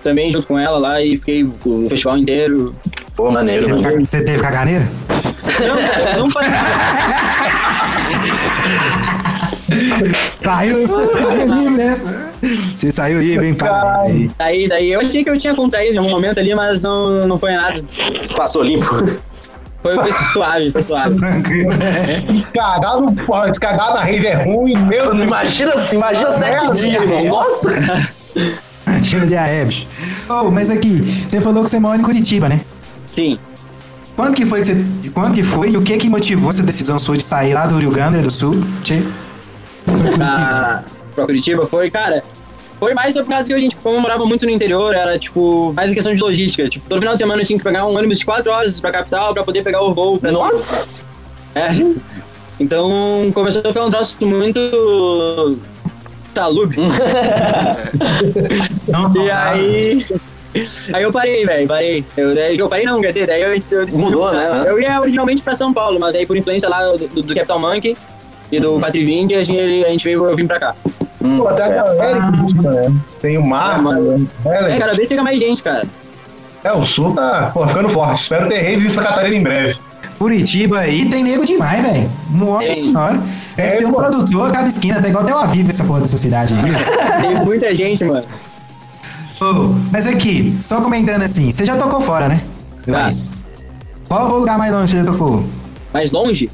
também 0.03 0.31
junto 0.31 0.47
com 0.47 0.57
ela 0.59 0.77
lá 0.77 1.01
e 1.01 1.15
fiquei 1.17 1.43
o 1.43 1.85
festival 1.89 2.17
inteiro. 2.17 2.75
Pô, 3.15 3.31
maneiro. 3.31 3.67
Você 4.03 4.23
teve 4.23 4.41
caganeira? 4.41 4.87
Não, 5.43 6.19
não 6.19 6.31
faz 6.31 6.47
Saiu, 10.43 10.87
você 10.87 11.07
saiu 11.07 11.53
livre 11.53 11.69
nessa. 11.75 12.31
Você 12.75 12.91
saiu 12.91 13.21
livre, 13.21 13.47
hein, 13.47 13.53
parabéns 13.53 14.31
aí. 14.39 14.65
Aí, 14.65 14.73
aí 14.73 14.91
eu 14.91 14.99
achei 14.99 15.23
que 15.23 15.29
eu 15.29 15.37
tinha 15.37 15.55
contraído 15.55 15.95
em 15.95 15.97
algum 15.97 16.09
momento 16.09 16.39
ali, 16.39 16.53
mas 16.53 16.81
não, 16.81 17.27
não 17.27 17.39
foi 17.39 17.51
nada. 17.51 17.83
Passou 18.35 18.63
limpo. 18.63 18.85
Foi, 19.81 19.95
foi 19.95 20.11
suave, 20.11 20.71
foi 20.71 20.83
suave. 20.83 21.15
Né? 21.19 22.19
Se 22.19 22.41
cagar 22.53 23.01
no 23.01 23.15
pó, 23.25 23.51
se 23.51 23.59
cagar 23.59 23.95
na 23.95 24.01
rave 24.01 24.27
é 24.27 24.35
ruim, 24.35 24.77
meu 24.77 25.07
Mano, 25.07 25.23
imagina 25.23 25.73
assim, 25.73 25.95
imagina 25.95 26.31
sete 26.31 26.65
Merda, 26.65 26.73
dias, 26.73 27.01
irmão. 27.01 27.25
Nossa! 27.25 27.69
Cheiro 29.03 29.25
de 29.25 29.35
aebs. 29.35 29.87
Oh, 30.29 30.51
mas 30.51 30.69
aqui, 30.69 31.01
você 31.27 31.41
falou 31.41 31.63
que 31.63 31.69
você 31.69 31.79
mora 31.79 31.97
em 31.97 32.03
Curitiba, 32.03 32.47
né? 32.47 32.61
Sim. 33.15 33.39
Quando 34.15 34.35
que 34.35 34.45
foi 34.45 34.61
que 34.61 34.67
você. 34.67 34.85
Quando 35.13 35.33
que 35.33 35.43
foi 35.43 35.71
e 35.71 35.77
o 35.77 35.81
que 35.81 35.97
que 35.97 36.09
motivou 36.09 36.49
essa 36.49 36.63
decisão 36.63 36.99
sua 36.99 37.17
de 37.17 37.23
sair 37.23 37.53
lá 37.53 37.65
do 37.65 37.77
Rio 37.77 37.91
Grande 37.91 38.19
do 38.19 38.31
Sul? 38.31 38.61
Tchê? 38.83 39.01
pra, 40.15 40.83
pra 41.15 41.25
Curitiba 41.25 41.65
foi, 41.65 41.89
cara, 41.89 42.23
foi 42.79 42.93
mais 42.93 43.13
por 43.13 43.25
causa 43.25 43.45
que 43.45 43.53
a 43.53 43.59
gente, 43.59 43.75
como 43.75 43.95
eu 43.95 44.01
morava 44.01 44.25
muito 44.25 44.45
no 44.45 44.51
interior, 44.51 44.95
era 44.95 45.17
tipo, 45.19 45.71
mais 45.73 45.91
em 45.91 45.93
questão 45.93 46.15
de 46.15 46.21
logística. 46.21 46.67
Tipo, 46.67 46.89
todo 46.89 46.99
final 46.99 47.13
de 47.13 47.19
semana 47.19 47.41
eu 47.41 47.45
tinha 47.45 47.57
que 47.57 47.63
pegar 47.63 47.85
um 47.85 47.95
ônibus 47.95 48.19
de 48.19 48.25
4 48.25 48.51
horas 48.51 48.79
pra 48.79 48.91
capital 48.91 49.33
pra 49.33 49.43
poder 49.43 49.63
pegar 49.63 49.81
o 49.83 49.93
voo. 49.93 50.17
Pra... 50.17 50.31
Nossa! 50.31 50.93
É. 51.53 51.69
Então 52.59 53.31
começou 53.33 53.61
a 53.61 53.67
ficar 53.67 53.85
um 53.85 53.89
troço 53.89 54.17
muito. 54.25 55.59
Talube. 56.33 56.77
Não, 58.87 59.13
E 59.15 59.29
aí. 59.29 60.05
Aí 60.93 61.03
eu 61.03 61.11
parei, 61.11 61.45
velho, 61.45 61.67
parei. 61.67 62.05
Eu, 62.17 62.35
daí 62.35 62.57
eu 62.57 62.67
parei 62.69 62.85
não, 62.85 62.99
quer 63.01 63.13
dizer, 63.13 63.27
daí 63.27 63.41
eu, 63.41 63.53
eu 63.53 63.87
Mudou, 63.97 64.31
né? 64.31 64.63
Eu 64.67 64.79
ia 64.79 64.99
originalmente 64.99 65.41
pra 65.41 65.55
São 65.55 65.73
Paulo, 65.73 65.99
mas 65.99 66.13
aí 66.15 66.25
por 66.25 66.35
influência 66.35 66.67
lá 66.67 66.83
do, 66.91 67.07
do, 67.07 67.23
do 67.23 67.33
Capital 67.35 67.59
Monkey 67.59 67.95
e 68.51 68.59
do 68.59 68.71
420, 68.79 69.33
a 69.35 69.43
gente, 69.43 69.85
a 69.85 69.89
gente 69.89 70.03
veio, 70.03 70.25
eu 70.25 70.35
vim 70.35 70.45
pra 70.47 70.59
cá. 70.59 70.75
Pô, 71.37 71.47
até 71.47 71.63
a 71.63 71.69
galera 71.69 72.19
Curitiba, 72.37 72.71
né? 72.71 72.93
Tem 73.21 73.37
o 73.37 73.45
Marco, 73.45 73.89
É, 74.45 74.73
é, 74.73 74.77
cada 74.79 74.93
vez 74.93 75.07
chega 75.07 75.23
mais 75.23 75.39
gente, 75.39 75.61
cara. 75.63 75.85
é, 76.63 76.71
o 76.73 76.85
Sul 76.85 77.13
tá 77.15 77.51
pô, 77.53 77.65
ficando 77.67 77.89
forte. 77.89 78.23
Espero 78.23 78.49
ter 78.49 78.57
raves 78.59 78.85
em 78.85 78.89
Santa 78.89 79.07
Catarina 79.09 79.35
em 79.35 79.43
breve. 79.43 79.79
Curitiba 80.17 80.79
aí 80.79 81.09
tem 81.09 81.23
nego 81.23 81.45
demais, 81.45 81.81
velho. 81.81 82.11
Nossa 82.31 82.67
Tem. 82.67 82.83
senhora. 82.83 83.19
É, 83.57 83.67
É, 83.67 83.69
tem 83.77 83.85
um 83.87 83.91
pô. 83.91 83.97
produtor 84.01 84.49
a 84.49 84.51
cada 84.51 84.67
esquina, 84.67 85.01
tá 85.01 85.07
igual 85.07 85.23
Tel 85.23 85.37
Aviv 85.37 85.67
essa 85.69 85.83
porra 85.83 86.01
dessa 86.01 86.17
cidade 86.17 86.53
aí. 86.53 86.71
Tem 87.21 87.45
muita 87.45 87.73
gente, 87.73 88.03
mano. 88.03 88.23
Ô, 89.41 89.73
mas 89.91 90.05
aqui, 90.05 90.51
só 90.61 90.81
comentando 90.81 91.23
assim, 91.23 91.51
você 91.51 91.65
já 91.65 91.75
tocou 91.75 91.99
fora, 91.99 92.29
né? 92.29 92.43
Já. 92.87 93.09
Qual 94.07 94.27
foi 94.27 94.37
o 94.37 94.39
lugar 94.41 94.55
mais 94.55 94.71
longe 94.71 94.93
que 94.93 94.99
você 94.99 95.05
já 95.05 95.11
tocou? 95.11 95.43
Mais 95.91 96.11
longe? 96.11 96.51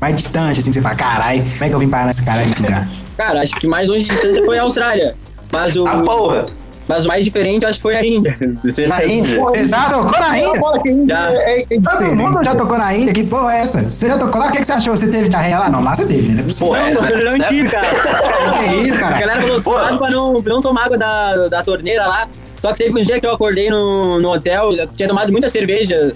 Mais 0.00 0.16
distante, 0.16 0.60
assim, 0.60 0.70
que 0.70 0.74
você 0.76 0.80
fala, 0.80 0.94
carai, 0.94 1.40
como 1.40 1.64
é 1.64 1.68
que 1.68 1.74
eu 1.74 1.78
vim 1.78 1.90
parar 1.90 2.06
nesse 2.06 2.24
caralho 2.24 2.48
desse 2.48 2.62
lugar? 2.62 2.88
Cara, 3.18 3.42
acho 3.42 3.54
que 3.56 3.66
mais 3.66 3.86
longe 3.86 4.04
de 4.04 4.10
distância 4.10 4.44
foi 4.46 4.58
a 4.58 4.62
Austrália. 4.62 5.14
Mas 5.52 5.76
o, 5.76 5.86
A 5.86 6.02
porra! 6.02 6.46
Mas 6.88 7.04
o 7.04 7.08
mais 7.08 7.24
diferente 7.24 7.62
eu 7.62 7.68
acho 7.68 7.78
que 7.78 7.82
foi 7.82 7.96
a 7.96 8.04
Índia. 8.04 8.36
Você 8.64 8.86
Na 8.86 9.04
Índia. 9.04 9.38
Você 9.40 9.66
já 9.66 9.88
tocou 9.90 10.18
na 10.20 10.38
É 10.38 10.90
Índia? 10.90 11.16
é, 11.32 11.60
é 11.62 11.66
Todo 11.80 12.16
mundo 12.16 12.42
já 12.42 12.54
tocou 12.54 12.78
na 12.78 12.94
Índia, 12.94 13.12
que 13.14 13.24
porra 13.24 13.54
é 13.54 13.60
essa? 13.60 13.82
Você 13.90 14.08
já 14.08 14.18
tocou 14.18 14.40
lá? 14.40 14.48
O 14.48 14.52
que, 14.52 14.58
que 14.58 14.64
você 14.64 14.72
achou? 14.72 14.96
Você 14.96 15.08
teve 15.08 15.28
diarreia 15.28 15.58
lá? 15.58 15.70
Não, 15.70 15.82
lá 15.82 15.94
você 15.94 16.04
teve, 16.06 16.32
né? 16.32 16.44
Pô, 16.58 16.74
é, 16.76 16.92
Não, 16.94 17.08
eu 17.08 17.24
não 17.30 17.38
né? 17.38 17.46
tive, 17.48 17.68
cara. 17.68 17.88
Que 17.88 18.74
isso, 18.88 18.96
A 18.98 19.00
cara? 19.00 19.18
galera 19.20 19.40
falou, 19.40 19.62
cuidado 19.62 19.98
pra 19.98 20.10
não, 20.10 20.32
não 20.40 20.62
tomar 20.62 20.84
água 20.86 20.98
da, 20.98 21.48
da 21.48 21.62
torneira 21.62 22.06
lá. 22.06 22.28
Só 22.60 22.72
que 22.72 22.84
teve 22.84 23.00
um 23.00 23.02
dia 23.02 23.20
que 23.20 23.26
eu 23.26 23.32
acordei 23.32 23.68
no, 23.70 24.20
no 24.20 24.32
hotel, 24.32 24.72
eu 24.72 24.86
tinha 24.88 25.08
tomado 25.08 25.32
muita 25.32 25.48
cerveja. 25.48 26.14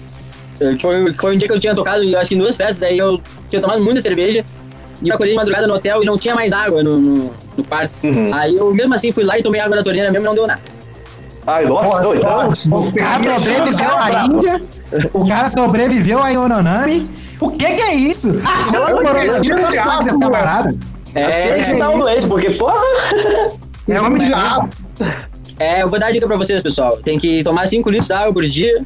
eh, 0.61 0.77
Foi, 0.81 1.13
foi 1.13 1.35
um 1.35 1.37
dia 1.37 1.47
que 1.47 1.53
eu 1.53 1.59
tinha 1.59 1.75
tocado, 1.75 2.01
acho 2.17 2.29
que 2.29 2.35
em 2.35 2.37
duas 2.37 2.55
festas, 2.55 2.83
aí 2.83 2.97
eu 2.97 3.19
tinha 3.49 3.61
tomado 3.61 3.83
muita 3.83 4.01
cerveja. 4.01 4.45
E 5.01 5.09
eu 5.09 5.15
acordei 5.15 5.33
de 5.33 5.37
madrugada 5.37 5.67
no 5.67 5.75
hotel 5.75 6.01
e 6.03 6.05
não 6.05 6.17
tinha 6.17 6.33
mais 6.33 6.51
água 6.51 6.81
no, 6.83 6.97
no, 6.99 7.31
no 7.55 7.63
quarto. 7.63 7.99
Uhum. 8.03 8.33
Aí 8.33 8.55
eu 8.55 8.73
mesmo 8.73 8.93
assim 8.93 9.11
fui 9.11 9.23
lá 9.23 9.37
e 9.37 9.43
tomei 9.43 9.61
água 9.61 9.77
da 9.77 9.83
torneira 9.83 10.11
mesmo 10.11 10.25
e 10.25 10.27
não 10.27 10.35
deu 10.35 10.47
nada. 10.47 10.61
Ai, 11.45 11.65
nossa, 11.65 12.07
ô, 12.07 12.13
então. 12.13 12.49
o 12.49 12.77
O 12.77 12.93
cara 12.93 13.39
sobreviveu 13.39 13.97
à 13.97 14.25
Índia, 14.25 14.61
o 15.13 15.27
cara 15.27 15.47
sobreviveu 15.49 16.21
a 16.23 16.29
Yononami. 16.29 17.07
O 17.39 17.51
que 17.51 17.65
que 17.75 17.81
é 17.81 17.93
isso? 17.93 18.41
Ah, 18.43 18.65
como 18.65 18.85
tempo 18.87 19.03
cara, 19.03 19.25
essa? 19.25 19.37
Assim 21.25 21.49
É, 21.49 21.53
que 21.53 21.63
você 21.65 21.77
dá 21.77 21.89
um 21.89 21.99
doente, 21.99 22.27
porque, 22.27 22.49
porra. 22.51 22.81
É 23.87 23.93
Exame 23.95 24.19
de 24.19 24.29
garrafa. 24.29 24.69
é, 25.59 25.83
eu 25.83 25.89
vou 25.89 25.97
dar 25.99 26.07
a 26.07 26.11
dica 26.11 26.27
pra 26.27 26.35
vocês, 26.35 26.61
pessoal. 26.61 26.97
Tem 26.97 27.17
que 27.17 27.43
tomar 27.43 27.67
5 27.67 27.89
litros 27.89 28.07
de 28.07 28.13
água 28.13 28.33
por 28.33 28.43
dia. 28.43 28.83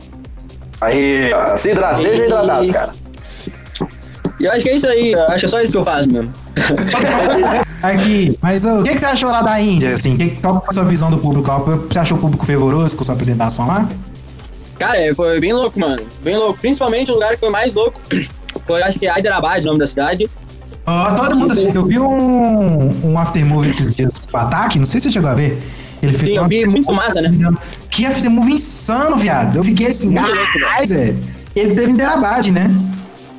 Aí, 0.80 1.32
se 1.56 1.72
hidratar, 1.72 1.96
seja 1.96 2.26
hidratado, 2.26 2.72
cara. 2.72 2.92
E 4.42 4.46
eu 4.46 4.52
acho 4.52 4.64
que 4.64 4.70
é 4.70 4.76
isso 4.76 4.88
aí, 4.88 5.12
eu 5.12 5.22
acho 5.28 5.42
que 5.42 5.46
é 5.46 5.50
só 5.50 5.62
isso 5.62 5.72
que 5.74 5.78
eu 5.78 5.86
faço 5.86 6.12
mesmo. 6.12 6.34
Aqui, 7.84 8.38
mas 8.42 8.66
o 8.66 8.82
que, 8.82 8.90
que 8.90 9.00
você 9.00 9.06
achou 9.06 9.30
lá 9.30 9.44
da 9.44 9.62
Índia? 9.62 9.94
Assim, 9.94 10.18
que, 10.18 10.32
qual 10.42 10.60
foi 10.60 10.70
a 10.70 10.72
sua 10.72 10.84
visão 10.84 11.12
do 11.12 11.20
público? 11.20 11.52
Você 11.88 12.00
achou 12.00 12.18
o 12.18 12.22
público 12.22 12.44
fervoroso 12.44 12.96
com 12.96 13.04
sua 13.04 13.14
apresentação 13.14 13.68
lá? 13.68 13.88
Cara, 14.80 14.98
é, 14.98 15.14
foi 15.14 15.40
bem 15.40 15.54
louco, 15.54 15.80
mano. 15.80 16.02
Bem 16.24 16.36
louco. 16.36 16.60
Principalmente 16.60 17.12
o 17.12 17.14
lugar 17.14 17.34
que 17.34 17.40
foi 17.40 17.52
mais 17.52 17.72
louco 17.76 18.02
foi, 18.66 18.82
acho 18.82 18.98
que 19.00 19.06
é 19.06 19.12
Hyderabad, 19.12 19.64
o 19.64 19.68
nome 19.68 19.80
da 19.80 19.86
cidade. 19.86 20.28
Ó, 20.88 21.12
todo 21.14 21.36
mundo. 21.36 21.60
Eu 21.60 21.86
vi 21.86 22.00
um, 22.00 23.12
um 23.12 23.20
aftermovie 23.20 23.70
esses 23.70 23.94
dias 23.96 24.12
do 24.12 24.38
ataque, 24.38 24.80
não 24.80 24.88
sei 24.88 25.00
se 25.00 25.10
você 25.10 25.14
chegou 25.14 25.30
a 25.30 25.36
ver. 25.36 25.62
Ele 26.02 26.14
fez 26.14 26.32
Sim, 26.32 26.38
eu 26.38 26.48
vi 26.48 26.66
muito 26.66 26.92
massa, 26.92 27.22
né? 27.22 27.30
Que 27.92 28.08
aftermovie 28.08 28.54
insano, 28.54 29.18
viado. 29.18 29.58
Eu 29.58 29.64
fiquei 29.64 29.88
assim, 29.88 30.10
Muito 30.10 30.34
louco, 30.34 30.86
Zé. 30.88 31.16
Ele 31.56 31.76
teve 31.76 31.92
em 31.92 31.96
Derabad, 31.96 32.52
né? 32.52 32.72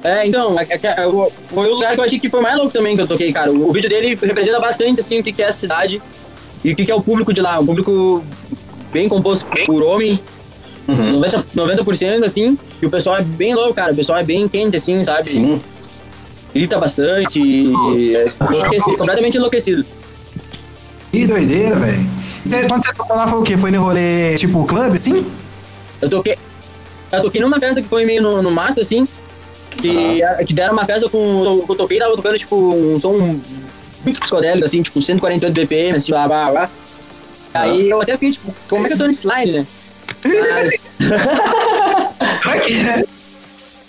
É, 0.05 0.27
então, 0.27 0.59
é, 0.59 0.67
é, 0.69 1.03
é, 1.03 1.07
o- 1.07 1.31
foi 1.53 1.69
o 1.69 1.75
lugar 1.75 1.95
que 1.95 2.01
eu 2.01 2.05
achei 2.05 2.19
que 2.19 2.29
foi 2.29 2.41
mais 2.41 2.57
louco 2.57 2.73
também 2.73 2.97
que 2.97 3.03
eu 3.03 3.07
toquei, 3.07 3.33
cara. 3.33 3.53
O, 3.53 3.69
o 3.69 3.73
vídeo 3.73 3.89
dele 3.89 4.19
representa 4.21 4.59
bastante, 4.59 5.01
assim, 5.01 5.21
o 5.21 5.23
que, 5.23 5.33
que 5.33 5.43
é 5.43 5.47
a 5.49 5.53
cidade 5.53 6.03
e 6.65 6.73
o 6.73 6.77
que, 6.77 6.85
que 6.85 6.91
é 6.91 6.95
o 6.95 7.01
público 7.01 7.33
de 7.33 7.41
lá. 7.41 7.59
Um 7.61 7.67
público 7.67 8.23
bem 8.93 9.09
composto 9.09 9.47
por 9.65 9.83
homem, 9.83 10.19
90%, 10.89 11.45
90%, 11.55 12.25
assim, 12.25 12.59
e 12.81 12.87
o 12.87 12.91
pessoal 12.91 13.17
é 13.19 13.23
bem 13.23 13.55
louco, 13.55 13.75
cara. 13.75 13.93
O 13.93 13.97
pessoal 13.97 14.19
é 14.19 14.25
bem 14.25 14.49
quente, 14.49 14.77
assim, 14.77 15.03
sabe? 15.05 15.29
Sim. 15.29 15.61
Grita 16.53 16.79
bastante 16.79 17.39
é 17.41 18.33
enlouquecido, 18.51 18.97
completamente 18.99 19.37
enlouquecido. 19.39 19.85
Que 21.11 21.27
doideira, 21.27 21.77
velho. 21.77 22.05
Você- 22.45 22.67
Quando 22.67 22.83
você 22.85 22.93
tocou 22.93 23.17
lá, 23.17 23.27
foi 23.27 23.39
o 23.39 23.43
quê? 23.43 23.57
Foi 23.57 23.71
no 23.71 23.83
rolê 23.83 24.35
tipo 24.35 24.65
clube, 24.67 24.97
assim? 24.97 25.25
Eu 26.01 26.11
toquei. 26.11 26.37
Eu 27.13 27.23
toquei 27.23 27.41
numa 27.41 27.61
festa 27.61 27.81
que 27.81 27.89
foi 27.89 28.05
meio 28.05 28.21
no, 28.23 28.43
no 28.43 28.51
mato, 28.51 28.81
assim. 28.81 29.07
Que, 29.81 30.23
a- 30.23 30.45
que 30.45 30.55
deram 30.55 30.73
uma 30.75 30.85
festa 30.85 31.09
com. 31.09 31.64
Eu 31.68 31.75
toquei 31.75 31.99
tava 31.99 32.14
tocando, 32.16 32.39
tipo, 32.39 32.57
um 32.57 33.01
som 33.01 33.12
muito 34.05 34.20
psicodélico, 34.20 34.64
assim, 34.64 34.83
tipo, 34.83 35.01
148 35.01 35.53
BPM, 35.55 35.97
assim, 35.97 36.12
blá 36.12 36.27
blá 36.27 36.51
blá. 36.51 36.70
Aí 37.55 37.89
eu 37.91 38.01
até 38.01 38.12
fiquei, 38.14 38.33
tipo, 38.33 38.55
como 38.68 38.85
é 38.87 38.89
que 38.89 38.95
eu 38.95 38.99
tô 38.99 39.07
nesse 39.07 39.27
line, 39.27 39.53
né? 39.53 39.66
Mas- 42.45 42.70
né? 42.83 43.05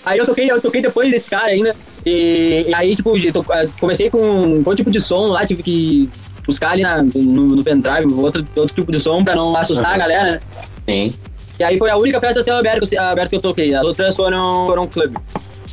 Aí 0.06 0.18
eu 0.20 0.26
toquei, 0.26 0.52
eu 0.52 0.62
toquei 0.62 0.82
depois 0.82 1.10
desse 1.12 1.30
cara 1.30 1.46
ainda. 1.46 1.76
E, 2.06 2.66
e 2.68 2.74
aí, 2.76 2.96
tipo, 2.96 3.14
to- 3.32 3.46
comecei 3.80 4.10
com 4.10 4.58
outro 4.58 4.76
tipo 4.76 4.92
de 4.92 5.00
som 5.00 5.28
lá, 5.28 5.46
tive 5.46 5.64
que 5.64 6.10
buscar 6.46 6.72
ali 6.72 6.82
na, 6.84 7.02
no, 7.02 7.56
no 7.56 7.64
pendrive 7.64 8.14
outro, 8.16 8.46
outro 8.56 8.76
tipo 8.76 8.92
de 8.92 9.00
som 9.00 9.24
pra 9.24 9.34
não 9.36 9.56
assustar 9.56 9.94
a 9.94 9.98
galera, 9.98 10.32
né? 10.34 10.40
Sim. 10.88 11.14
E 11.58 11.64
aí 11.64 11.78
foi 11.78 11.90
a 11.90 11.96
única 11.96 12.20
festa 12.20 12.42
a 12.42 12.44
céu 12.44 12.58
aberto, 12.58 12.86
aberto 13.00 13.30
que 13.30 13.36
eu 13.38 13.42
toquei. 13.42 13.74
As 13.74 13.86
outras 13.86 14.14
foram, 14.16 14.66
foram 14.68 14.88
clube. 14.88 15.16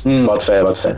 Hum, 0.05 0.25
bota 0.25 0.43
fé, 0.43 0.61
bota 0.61 0.75
fé. 0.75 0.97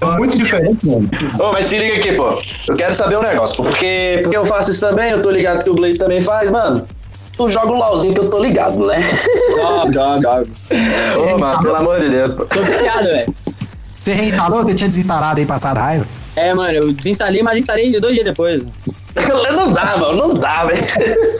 É 0.00 0.06
muito 0.16 0.36
diferente, 0.36 0.86
mano. 0.86 1.08
Ô, 1.38 1.52
mas 1.52 1.66
se 1.66 1.78
liga 1.78 1.96
aqui, 1.96 2.12
pô. 2.12 2.40
Eu 2.68 2.74
quero 2.74 2.94
saber 2.94 3.18
um 3.18 3.22
negócio, 3.22 3.56
pô. 3.56 3.64
Porque, 3.64 4.20
porque 4.22 4.36
eu 4.36 4.46
faço 4.46 4.70
isso 4.70 4.80
também, 4.80 5.10
eu 5.10 5.22
tô 5.22 5.30
ligado 5.30 5.62
que 5.62 5.70
o 5.70 5.74
Blaze 5.74 5.98
também 5.98 6.22
faz, 6.22 6.50
mano. 6.50 6.86
Tu 7.36 7.48
joga 7.48 7.68
um 7.68 7.78
LOLzinho 7.78 8.14
que 8.14 8.20
eu 8.20 8.30
tô 8.30 8.38
ligado, 8.42 8.86
né? 8.86 9.02
Joga, 9.56 9.92
joga, 9.92 10.20
joga. 10.20 10.46
Ô, 11.18 11.38
mano, 11.38 11.62
pelo 11.62 11.76
amor 11.76 12.00
de 12.00 12.08
Deus, 12.08 12.32
pô. 12.32 12.46
Tô 12.46 12.62
viciado, 12.62 13.04
velho. 13.04 13.34
Você 13.98 14.12
reinstalou? 14.14 14.62
Você 14.62 14.74
tinha 14.74 14.88
desinstalado 14.88 15.38
aí, 15.38 15.46
passado 15.46 15.76
raiva? 15.76 16.06
É, 16.34 16.54
mano, 16.54 16.72
eu 16.72 16.92
desinstalei, 16.92 17.42
mas 17.42 17.58
instalei 17.58 17.98
dois 18.00 18.14
dias 18.14 18.24
depois. 18.24 18.62
Não 19.52 19.72
dá, 19.72 19.96
mano, 19.98 20.16
não 20.16 20.34
dá, 20.34 20.64
velho. 20.64 20.82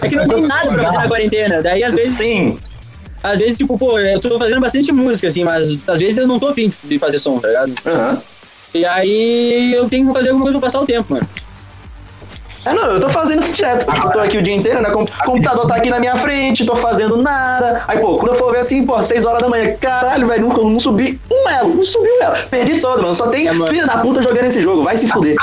É 0.02 0.08
que 0.08 0.16
não 0.16 0.28
tem 0.28 0.46
nada 0.46 0.68
pra 0.68 0.84
fazer 0.84 0.98
na 0.98 1.08
quarentena. 1.08 1.62
Daí, 1.62 1.84
às 1.84 1.94
vezes, 1.94 2.16
Sim. 2.16 2.58
Às 3.22 3.38
vezes, 3.38 3.58
tipo, 3.58 3.76
pô, 3.78 3.98
eu 3.98 4.18
tô 4.20 4.38
fazendo 4.38 4.60
bastante 4.60 4.92
música, 4.92 5.28
assim, 5.28 5.44
mas 5.44 5.88
às 5.88 5.98
vezes 5.98 6.18
eu 6.18 6.26
não 6.26 6.38
tô 6.38 6.48
afim 6.48 6.72
de 6.84 6.98
fazer 6.98 7.18
som, 7.18 7.38
tá 7.38 7.48
ligado? 7.48 7.74
Aham. 7.86 8.18
E 8.72 8.84
aí 8.84 9.74
eu 9.74 9.88
tenho 9.88 10.06
que 10.06 10.12
fazer 10.12 10.28
alguma 10.28 10.44
coisa 10.44 10.58
pra 10.58 10.68
passar 10.68 10.80
o 10.80 10.86
tempo, 10.86 11.12
mano. 11.12 11.28
É, 12.64 12.74
não, 12.74 12.84
eu 12.84 13.00
tô 13.00 13.08
fazendo 13.08 13.42
isso 13.42 13.54
direto. 13.54 13.90
Tipo, 13.90 14.06
eu 14.06 14.12
tô 14.12 14.20
aqui 14.20 14.36
o 14.36 14.42
dia 14.42 14.54
inteiro, 14.54 14.82
né? 14.82 14.90
O 14.90 15.06
computador 15.24 15.66
tá 15.66 15.76
aqui 15.76 15.88
na 15.88 15.98
minha 15.98 16.14
frente, 16.16 16.64
tô 16.66 16.76
fazendo 16.76 17.16
nada. 17.16 17.82
Aí, 17.88 17.98
pô, 17.98 18.18
quando 18.18 18.32
eu 18.32 18.34
for 18.34 18.52
ver 18.52 18.58
assim, 18.58 18.84
pô, 18.84 19.02
6 19.02 19.24
horas 19.24 19.42
da 19.42 19.48
manhã, 19.48 19.74
caralho, 19.80 20.26
velho, 20.26 20.46
não, 20.46 20.70
não 20.70 20.78
subi 20.78 21.18
um 21.32 21.48
elo, 21.48 21.74
não 21.74 21.84
subi 21.84 22.08
um 22.08 22.22
elo. 22.22 22.36
Perdi 22.50 22.80
todo, 22.80 23.02
mano. 23.02 23.14
Só 23.14 23.28
tem 23.28 23.48
É, 23.48 23.52
filha 23.52 23.86
da 23.86 23.96
puta 23.98 24.20
jogando 24.20 24.44
esse 24.44 24.60
jogo, 24.60 24.82
vai 24.82 24.96
se 24.96 25.08
fuder. 25.08 25.36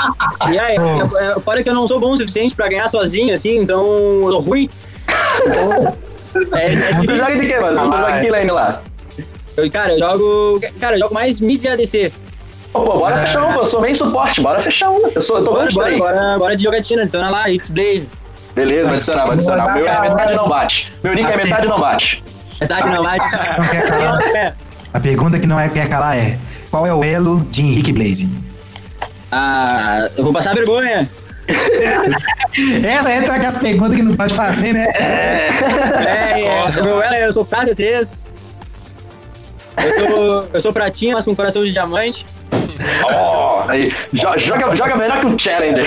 E 0.48 0.58
aí, 0.58 0.76
é, 0.76 1.24
é, 1.24 1.40
fora 1.40 1.62
que 1.62 1.68
eu 1.68 1.74
não 1.74 1.88
sou 1.88 1.98
bom 1.98 2.12
o 2.12 2.16
suficiente 2.16 2.54
pra 2.54 2.68
ganhar 2.68 2.86
sozinho, 2.86 3.34
assim, 3.34 3.58
então 3.58 3.84
eu 4.22 4.30
tô 4.30 4.38
ruim. 4.38 4.70
Então, 5.44 5.96
é, 6.52 6.74
é 6.74 7.06
Tu 7.06 7.16
joga 7.16 7.36
de 7.36 7.46
quê, 7.46 7.58
mano? 7.60 7.90
Tu 7.90 7.96
joga 7.96 8.20
que 8.20 8.30
lane 8.30 8.50
lá? 8.50 8.82
Eu, 9.56 9.70
cara, 9.70 9.92
eu 9.94 9.98
jogo. 9.98 10.60
Cara, 10.80 10.96
eu 10.96 11.00
jogo 11.00 11.14
mais 11.14 11.40
mid 11.40 11.64
e 11.64 11.68
ADC. 11.68 12.12
Pô, 12.72 12.80
pô, 12.82 12.98
bora 12.98 13.18
fechar 13.18 13.44
uma. 13.44 13.56
Eu 13.56 13.66
sou 13.66 13.80
bem 13.80 13.94
suporte, 13.94 14.40
bora 14.40 14.60
fechar 14.62 14.90
uma. 14.90 15.08
Eu, 15.08 15.20
sou, 15.22 15.38
eu 15.38 15.44
tô 15.44 15.50
Bora, 15.52 15.68
bora, 15.72 15.86
três. 15.86 15.98
bora, 15.98 16.38
bora 16.38 16.56
de 16.56 16.62
jogatina, 16.62 17.02
adiciona 17.02 17.30
lá, 17.30 17.48
X-Blaze. 17.50 18.08
Beleza, 18.54 18.86
vai 18.86 18.94
adicionar, 18.96 19.24
vai 19.24 19.34
adicionar. 19.34 19.74
Meu 19.74 19.82
nick 19.84 19.90
é 19.96 20.00
metade 20.00 20.34
não 20.36 20.48
bate. 20.48 20.92
Meu 21.02 21.14
nick 21.14 21.30
é 21.30 21.36
metade 21.36 21.68
não 21.68 21.78
bate. 21.80 22.24
Verdade, 22.58 22.88
não 22.90 23.02
vai. 23.02 23.18
Não 23.18 23.68
quer 23.68 23.88
calar. 23.88 24.22
É, 24.36 24.54
A 24.92 25.00
pergunta 25.00 25.38
que 25.38 25.46
não 25.46 25.58
é 25.60 25.68
quer 25.68 25.88
calar 25.88 26.16
é: 26.16 26.38
qual 26.70 26.86
é 26.86 26.92
o 26.92 27.02
elo 27.04 27.40
de 27.50 27.62
Henrique 27.62 27.92
Blaze? 27.92 28.28
Ah, 29.30 30.08
eu 30.16 30.24
vou 30.24 30.32
passar 30.32 30.54
vergonha. 30.54 31.08
Essa 32.86 33.12
entra 33.14 33.34
aquelas 33.34 33.56
perguntas 33.58 33.96
que 33.96 34.02
não 34.02 34.14
pode 34.14 34.34
fazer, 34.34 34.72
né? 34.72 34.86
É, 34.98 36.40
é, 36.42 36.82
meu 36.82 37.02
elo 37.02 37.14
é, 37.14 37.26
eu 37.26 37.32
sou 37.32 37.44
prata 37.44 37.74
3. 37.74 38.24
Eu 39.76 40.10
sou, 40.10 40.48
eu 40.54 40.60
sou 40.60 40.72
pratinha, 40.72 41.14
mas 41.14 41.24
com 41.24 41.34
coração 41.34 41.64
de 41.64 41.72
diamante. 41.72 42.26
Ó, 43.04 43.64
aí, 43.68 43.92
jo- 44.12 44.38
joga, 44.38 44.74
joga 44.76 44.96
melhor 44.96 45.20
que 45.20 45.26
um 45.26 45.38
Challenger. 45.38 45.84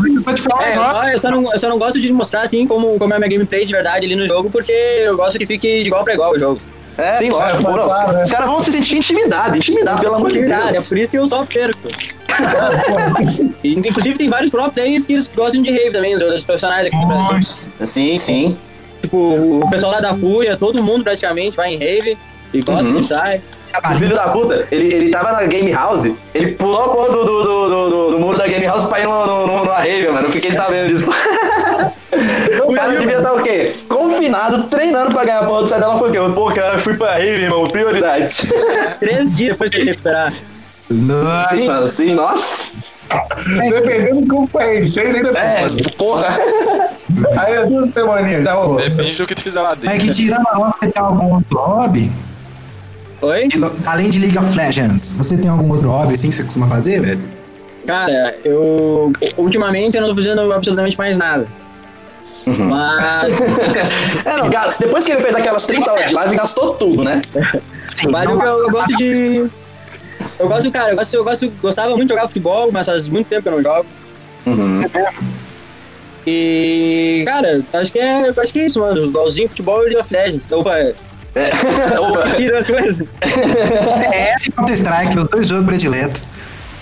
Um 0.00 0.62
É, 0.62 0.68
negócio. 0.70 1.02
eu, 1.10 1.18
só 1.18 1.30
não, 1.30 1.52
eu 1.52 1.58
só 1.58 1.68
não 1.68 1.78
gosto 1.78 2.00
de 2.00 2.12
mostrar 2.12 2.42
assim 2.42 2.66
como, 2.66 2.98
como 2.98 3.12
é 3.12 3.16
a 3.16 3.18
minha 3.18 3.30
gameplay 3.30 3.64
de 3.66 3.72
verdade 3.72 4.06
ali 4.06 4.16
no 4.16 4.26
jogo, 4.26 4.50
porque 4.50 4.72
eu 4.72 5.16
gosto 5.16 5.38
que 5.38 5.46
fique 5.46 5.82
de 5.82 5.88
igual 5.88 6.04
pra 6.04 6.14
igual 6.14 6.32
o 6.32 6.38
jogo. 6.38 6.60
É, 6.98 7.18
sim, 7.20 7.30
lógico. 7.30 7.60
É, 7.60 7.76
não, 7.76 7.88
claro, 7.88 8.12
né? 8.12 8.22
Os 8.22 8.30
caras 8.30 8.46
vão 8.48 8.60
se 8.60 8.72
sentir 8.72 8.96
intimidados, 8.98 9.56
intimidados, 9.56 10.00
pelo 10.00 10.14
amor 10.16 10.30
de 10.30 10.38
Verdade, 10.40 10.68
é 10.68 10.72
Deus. 10.72 10.86
por 10.86 10.98
isso 10.98 11.12
que 11.12 11.18
eu 11.18 11.26
só 11.28 11.44
perco. 11.44 11.88
E, 13.62 13.74
Inclusive 13.78 14.16
tem 14.18 14.28
vários 14.28 14.50
próprios 14.50 14.74
players 14.74 15.06
que 15.06 15.12
eles 15.12 15.30
gostam 15.34 15.62
de 15.62 15.70
rave 15.70 15.90
também, 15.92 16.14
os 16.14 16.20
jogadores 16.20 16.44
profissionais 16.44 16.86
aqui 16.86 16.96
no 16.96 17.06
Brasil. 17.06 17.54
Sim, 17.84 18.18
sim. 18.18 18.56
Tipo, 19.00 19.16
o 19.64 19.70
pessoal 19.70 19.92
lá 19.92 20.00
da 20.00 20.14
Fúria, 20.14 20.56
todo 20.56 20.82
mundo 20.82 21.04
praticamente 21.04 21.56
vai 21.56 21.74
em 21.74 21.78
rave 21.78 22.16
e 22.52 22.60
gosta 22.62 22.84
Uhum. 22.84 23.00
de 23.00 23.06
sai. 23.08 23.40
O 23.92 23.98
filho 23.98 24.14
da 24.14 24.28
puta, 24.28 24.66
ele, 24.70 24.92
ele 24.92 25.10
tava 25.10 25.32
na 25.32 25.44
Game 25.44 25.70
House, 25.72 26.12
ele 26.34 26.52
pulou 26.52 26.82
a 26.84 26.88
porra 26.88 27.08
do, 27.12 27.24
do, 27.24 27.42
do, 27.44 27.68
do, 27.68 27.90
do- 27.90 28.10
do 28.12 28.18
muro 28.18 28.36
da 28.36 28.46
Game 28.46 28.66
House 28.66 28.86
pra 28.86 29.00
ir 29.00 29.04
no, 29.04 29.26
no, 29.26 29.46
no, 29.46 29.58
numa 29.64 29.78
rave, 29.78 30.08
mano. 30.08 30.26
Eu 30.28 30.32
fiquei 30.32 30.50
sabendo 30.50 30.88
disso. 30.94 31.06
o 32.72 32.76
cara 32.76 32.96
devia 32.98 33.18
estar 33.18 33.32
o 33.32 33.42
quê? 33.42 33.74
Confinado, 33.88 34.64
treinando 34.64 35.12
pra 35.12 35.24
ganhar 35.24 35.40
a 35.40 35.44
porra 35.46 35.62
do 35.62 35.68
Cidadela. 35.68 35.98
Foi 35.98 36.08
o 36.08 36.12
quê? 36.12 36.18
Pô, 36.34 36.52
cara, 36.52 36.78
fui 36.78 36.94
pra 36.94 37.14
rave, 37.14 37.42
irmão. 37.42 37.66
Prioridades. 37.68 38.42
Três 39.00 39.34
dias 39.36 39.52
depois 39.52 39.70
de 39.70 39.82
recuperar. 39.84 40.32
Nossa. 40.90 41.56
Sim, 41.56 41.66
mano, 41.66 41.88
sim, 41.88 42.12
nossa. 42.14 42.72
Dependendo 43.68 44.20
do 44.22 44.26
que 44.26 44.34
o 44.34 44.48
país 44.48 44.94
fez, 44.94 45.14
ainda 45.14 45.30
É, 45.38 45.66
porra. 45.96 46.38
Aí 47.38 47.54
é 47.54 47.66
duas 47.66 47.92
semaninhas, 47.92 48.44
já 48.44 48.54
rolou. 48.54 48.76
Depende 48.80 49.16
do 49.16 49.26
que 49.26 49.34
tu 49.34 49.42
fizer 49.42 49.60
lá 49.60 49.70
Mas 49.70 49.80
dentro. 49.80 49.98
que 49.98 50.10
tirando 50.10 50.46
a 50.48 50.58
onda, 50.58 50.74
você 50.80 50.88
tem 50.90 51.02
algum 51.02 51.34
outro 51.34 51.58
hobby? 51.58 52.10
Oi? 53.20 53.48
Além 53.86 54.10
de 54.10 54.18
League 54.18 54.38
of 54.38 54.56
Legends, 54.56 55.12
você 55.12 55.36
tem 55.36 55.48
algum 55.50 55.70
outro 55.72 55.88
hobby 55.90 56.14
assim 56.14 56.28
que 56.30 56.34
você 56.34 56.42
costuma 56.44 56.66
fazer, 56.66 57.00
velho? 57.00 57.20
Cara, 57.86 58.34
eu. 58.44 59.12
Ultimamente 59.36 59.96
eu 59.96 60.02
não 60.02 60.08
tô 60.10 60.16
fazendo 60.16 60.52
absolutamente 60.52 60.96
mais 60.96 61.16
nada. 61.18 61.46
Mas. 62.46 63.34
É, 64.24 64.36
não, 64.36 64.48
depois 64.78 65.04
que 65.04 65.12
ele 65.12 65.20
fez 65.20 65.34
aquelas 65.34 65.66
30 65.66 65.90
horas 65.92 66.08
de 66.08 66.14
live, 66.14 66.36
gastou 66.36 66.74
tudo, 66.74 67.02
né? 67.04 67.22
Sim, 67.88 68.08
Mas 68.10 68.28
não- 68.28 68.42
eu, 68.42 68.58
eu 68.64 68.70
gosto 68.70 68.96
de. 68.96 69.50
Eu 70.38 70.48
gosto, 70.48 70.70
cara, 70.70 70.92
eu 70.92 70.96
gosto, 70.96 71.14
eu 71.14 71.24
gosto, 71.24 71.50
gostava 71.60 71.90
muito 71.90 72.04
de 72.04 72.14
jogar 72.14 72.28
futebol, 72.28 72.70
mas 72.72 72.86
faz 72.86 73.08
muito 73.08 73.26
tempo 73.28 73.42
que 73.42 73.48
eu 73.48 73.52
não 73.52 73.62
jogo. 73.62 73.86
Uhum. 74.46 74.82
E, 76.26 77.22
cara, 77.26 77.60
acho 77.72 77.90
que 77.92 77.98
é, 77.98 78.28
acho 78.36 78.52
que 78.52 78.60
é 78.60 78.66
isso, 78.66 78.78
mano. 78.80 79.10
Golzinho, 79.10 79.48
futebol 79.48 79.80
e 79.82 79.86
League 79.90 79.96
of 80.00 80.12
Legends. 80.14 80.46
Opa, 80.52 80.78
É. 80.78 80.94
Opa. 81.98 82.30
que 82.36 82.48
duas 82.48 82.66
coisas. 82.66 82.96
CS 83.18 84.46
e 84.46 84.52
Counter-Strike, 84.52 85.18
os 85.18 85.26
dois 85.26 85.48
jogos 85.48 85.66
prediletos. 85.66 86.22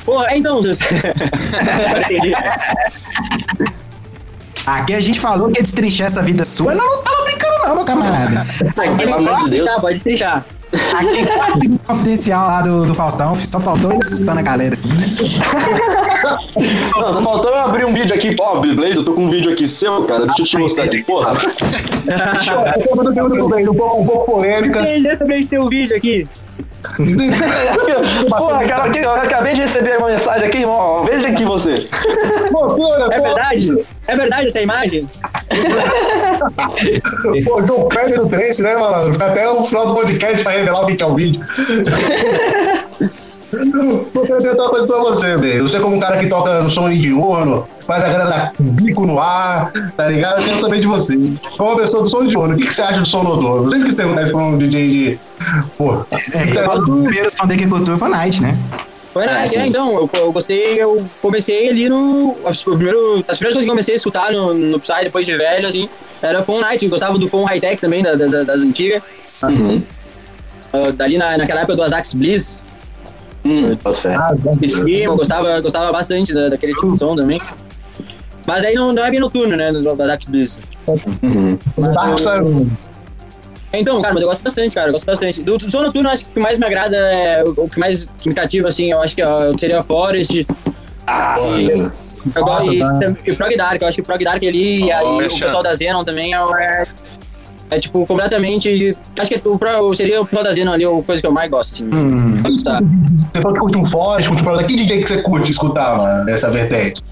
Pô, 0.04 0.22
é 0.24 0.36
então. 0.36 0.60
Aqui 4.66 4.94
a 4.94 5.00
gente 5.00 5.18
falou 5.18 5.50
que 5.50 5.58
ia 5.58 5.62
destrinchar 5.62 6.06
essa 6.06 6.22
vida 6.22 6.44
sua, 6.44 6.74
não, 6.74 6.96
não 6.96 7.02
tava 7.02 7.24
brincando 7.24 7.54
não, 7.64 7.76
meu 7.76 7.84
camarada. 7.84 8.46
Pelo 8.96 9.14
amor 9.14 9.44
de 9.44 9.50
Deus. 9.50 9.68
Tá, 9.68 9.80
pode 9.80 10.02
trinchar. 10.02 10.44
Aquele 10.72 11.78
confidencial 11.86 12.46
lá 12.46 12.62
do, 12.62 12.86
do 12.86 12.94
Faustão, 12.94 13.34
só 13.34 13.58
faltou 13.58 13.92
ele 13.92 14.02
assustando 14.02 14.38
a 14.38 14.42
galera 14.42 14.72
assim. 14.72 14.88
Não, 16.96 17.12
só 17.12 17.20
faltou 17.20 17.50
eu 17.50 17.58
abrir 17.58 17.84
um 17.84 17.92
vídeo 17.92 18.14
aqui. 18.14 18.36
Ó, 18.38 18.60
Blaze, 18.60 18.98
eu 18.98 19.04
tô 19.04 19.12
com 19.12 19.24
um 19.24 19.30
vídeo 19.30 19.52
aqui 19.52 19.66
seu, 19.66 20.04
cara. 20.04 20.26
Deixa 20.26 20.42
eu 20.42 20.46
te 20.46 20.58
mostrar 20.58 20.84
aqui. 20.84 21.02
Porra. 21.02 21.32
Um 21.32 21.36
pouco, 23.74 24.00
um 24.00 24.06
pouco 24.06 24.30
polêmica. 24.30 24.80
Entender 24.80 25.16
sobre 25.16 25.40
esse 25.40 25.48
seu 25.48 25.68
vídeo 25.68 25.96
aqui. 25.96 26.28
Porra, 28.28 28.64
cara, 28.66 28.84
aqui, 28.84 28.98
eu 28.98 29.12
acabei 29.12 29.54
de 29.54 29.62
receber 29.62 29.96
uma 29.98 30.08
mensagem 30.08 30.46
aqui, 30.46 30.64
ó. 30.64 31.02
Veja 31.04 31.28
aqui 31.28 31.44
você. 31.44 31.88
É 33.10 33.20
verdade? 33.20 33.84
É 34.06 34.16
verdade 34.16 34.48
essa 34.48 34.60
imagem? 34.60 35.08
Pô, 37.44 37.66
João 37.66 37.84
do 37.84 38.28
Trace, 38.28 38.62
né, 38.62 38.76
mano? 38.76 39.14
Até 39.22 39.48
o 39.48 39.64
final 39.64 39.86
do 39.88 39.94
podcast 39.94 40.42
pra 40.42 40.52
revelar 40.52 40.82
o 40.82 40.86
que 40.96 41.02
é 41.02 41.06
o 41.06 41.14
vídeo. 41.14 41.40
Vou 44.14 44.24
perguntar 44.26 44.62
uma 44.62 44.70
coisa 44.70 44.86
pra 44.86 44.98
você, 44.98 45.36
velho. 45.36 45.68
Você, 45.68 45.80
como 45.80 45.96
um 45.96 46.00
cara 46.00 46.18
que 46.18 46.26
toca 46.28 46.62
no 46.62 46.70
som 46.70 46.88
indiano, 46.88 47.66
faz 47.86 48.04
a 48.04 48.08
galera 48.08 48.30
dar 48.30 48.52
bico 48.60 49.04
no 49.04 49.18
ar, 49.20 49.72
tá 49.96 50.06
ligado? 50.06 50.38
Eu 50.40 50.44
quero 50.46 50.60
saber 50.60 50.80
de 50.80 50.86
você. 50.86 51.16
Como 51.58 51.70
uma 51.72 51.80
pessoa 51.80 52.04
do 52.04 52.08
som 52.08 52.22
indiano, 52.22 52.54
o 52.54 52.56
que, 52.56 52.66
que 52.66 52.72
você 52.74 52.82
acha 52.82 53.00
do 53.00 53.06
som 53.08 53.22
noturno? 53.24 53.64
Eu 53.64 53.70
sempre 53.70 53.86
quis 53.86 53.94
perguntar 53.96 54.22
isso 54.22 54.32
pra 54.32 54.40
um 54.44 54.56
DJ 54.56 54.88
de. 54.88 55.18
Pô, 55.76 55.96
É, 56.12 56.76
do- 56.76 56.82
primeiro 57.02 57.30
som 57.30 57.46
da 57.46 57.56
Cultura 57.58 57.96
foi 57.96 58.08
Night, 58.08 58.40
né? 58.40 58.56
Foi 59.12 59.26
na 59.26 59.42
É, 59.42 59.46
sim. 59.46 59.58
é, 59.58 59.66
então, 59.66 59.92
eu, 59.94 60.10
eu 60.14 60.32
gostei, 60.32 60.80
eu 60.80 61.04
comecei 61.20 61.68
ali 61.68 61.88
no. 61.88 62.36
As, 62.44 62.62
primeiro, 62.62 63.24
as 63.26 63.36
primeiras 63.38 63.54
coisas 63.54 63.64
que 63.64 63.68
eu 63.68 63.72
comecei 63.72 63.94
a 63.94 63.96
escutar 63.96 64.32
no, 64.32 64.54
no 64.54 64.78
Psy 64.80 65.02
depois 65.04 65.26
de 65.26 65.36
velho, 65.36 65.66
assim, 65.66 65.88
era 66.22 66.42
Phone 66.42 66.60
Night, 66.60 66.84
eu 66.84 66.90
gostava 66.90 67.18
do 67.18 67.26
Phone 67.28 67.46
High 67.46 67.60
Tech 67.60 67.80
também, 67.80 68.02
da, 68.02 68.14
da- 68.14 68.44
das 68.44 68.62
antigas. 68.62 69.02
Uhum. 69.42 69.82
Ah, 70.72 70.92
dali 70.94 71.18
na, 71.18 71.36
naquela 71.36 71.60
época 71.62 71.76
do 71.76 71.82
Azax 71.82 72.14
Bliss, 72.14 72.60
Hum, 73.44 73.74
fé. 73.94 74.14
Ah, 74.14 74.32
eu 74.86 75.16
gostava, 75.16 75.60
gostava 75.62 75.90
bastante 75.90 76.32
da, 76.34 76.48
daquele 76.48 76.74
tipo 76.74 76.92
de 76.92 76.98
som 76.98 77.16
também. 77.16 77.40
Mas 78.46 78.64
aí 78.64 78.74
não, 78.74 78.92
não 78.92 79.04
é 79.04 79.10
bem 79.10 79.18
noturno, 79.18 79.56
né, 79.56 79.72
do, 79.72 79.82
do 79.82 80.02
Azax 80.02 80.24
Bliss. 80.26 80.58
Uhum. 81.22 81.58
o 81.76 81.80
Dark 81.82 82.18
saiu. 82.18 82.68
Então, 83.72 84.00
cara, 84.02 84.12
mas 84.14 84.22
eu 84.22 84.28
gosto 84.28 84.42
bastante, 84.42 84.74
cara, 84.74 84.88
eu 84.88 84.92
gosto 84.92 85.04
bastante. 85.06 85.42
Do, 85.42 85.56
do 85.58 85.70
som 85.70 85.82
noturno, 85.82 86.08
eu 86.08 86.12
acho 86.12 86.24
que 86.24 86.30
o 86.30 86.34
que 86.34 86.40
mais 86.40 86.58
me 86.58 86.66
agrada, 86.66 86.96
é, 86.96 87.44
o, 87.44 87.50
o 87.64 87.68
que 87.68 87.78
mais 87.78 88.06
me 88.26 88.34
cativa, 88.34 88.68
assim, 88.68 88.90
eu 88.90 89.00
acho 89.00 89.14
que 89.14 89.22
ó, 89.22 89.56
seria 89.58 89.82
Forest, 89.82 90.46
Ah, 91.06 91.36
sim. 91.36 91.68
Eu 92.34 92.42
Nossa, 92.42 92.66
gosto, 92.66 92.74
e, 92.74 92.78
tá. 92.80 93.00
e 93.24 93.30
o 93.30 93.36
Prog 93.36 93.56
Dark, 93.56 93.80
eu 93.80 93.88
acho 93.88 93.94
que 93.96 94.02
o 94.02 94.04
Prog 94.04 94.22
Dark 94.22 94.42
ali 94.42 94.84
e 94.84 94.92
aí 94.92 95.04
o 95.06 95.18
pessoal 95.18 95.62
da 95.62 95.74
Xenon 95.74 96.04
também 96.04 96.34
é, 96.34 96.38
é, 96.38 96.86
é, 97.70 97.78
tipo 97.78 98.04
completamente. 98.06 98.94
Acho 99.18 99.30
que 99.30 99.48
o 99.48 99.58
Pro, 99.58 99.94
seria 99.94 100.20
o 100.20 100.26
pessoal 100.26 100.44
da 100.44 100.52
Xenon 100.52 100.72
ali 100.72 100.84
a 100.84 101.02
coisa 101.02 101.22
que 101.22 101.26
eu 101.26 101.32
mais 101.32 101.50
gosto. 101.50 101.74
Assim, 101.76 101.84
Hum. 101.94 102.42
Gostar. 102.42 102.80
Você 103.32 103.40
falou 103.40 103.54
que 103.54 103.60
curte 103.60 103.78
um 103.78 103.86
Forest, 103.86 104.28
curte 104.28 104.46
um. 104.46 104.66
Que 104.66 104.76
DJ 104.76 105.02
que 105.02 105.08
você 105.08 105.22
curte 105.22 105.50
escutar, 105.50 105.96
mano, 105.96 106.26
dessa 106.26 106.50
vertente? 106.50 107.02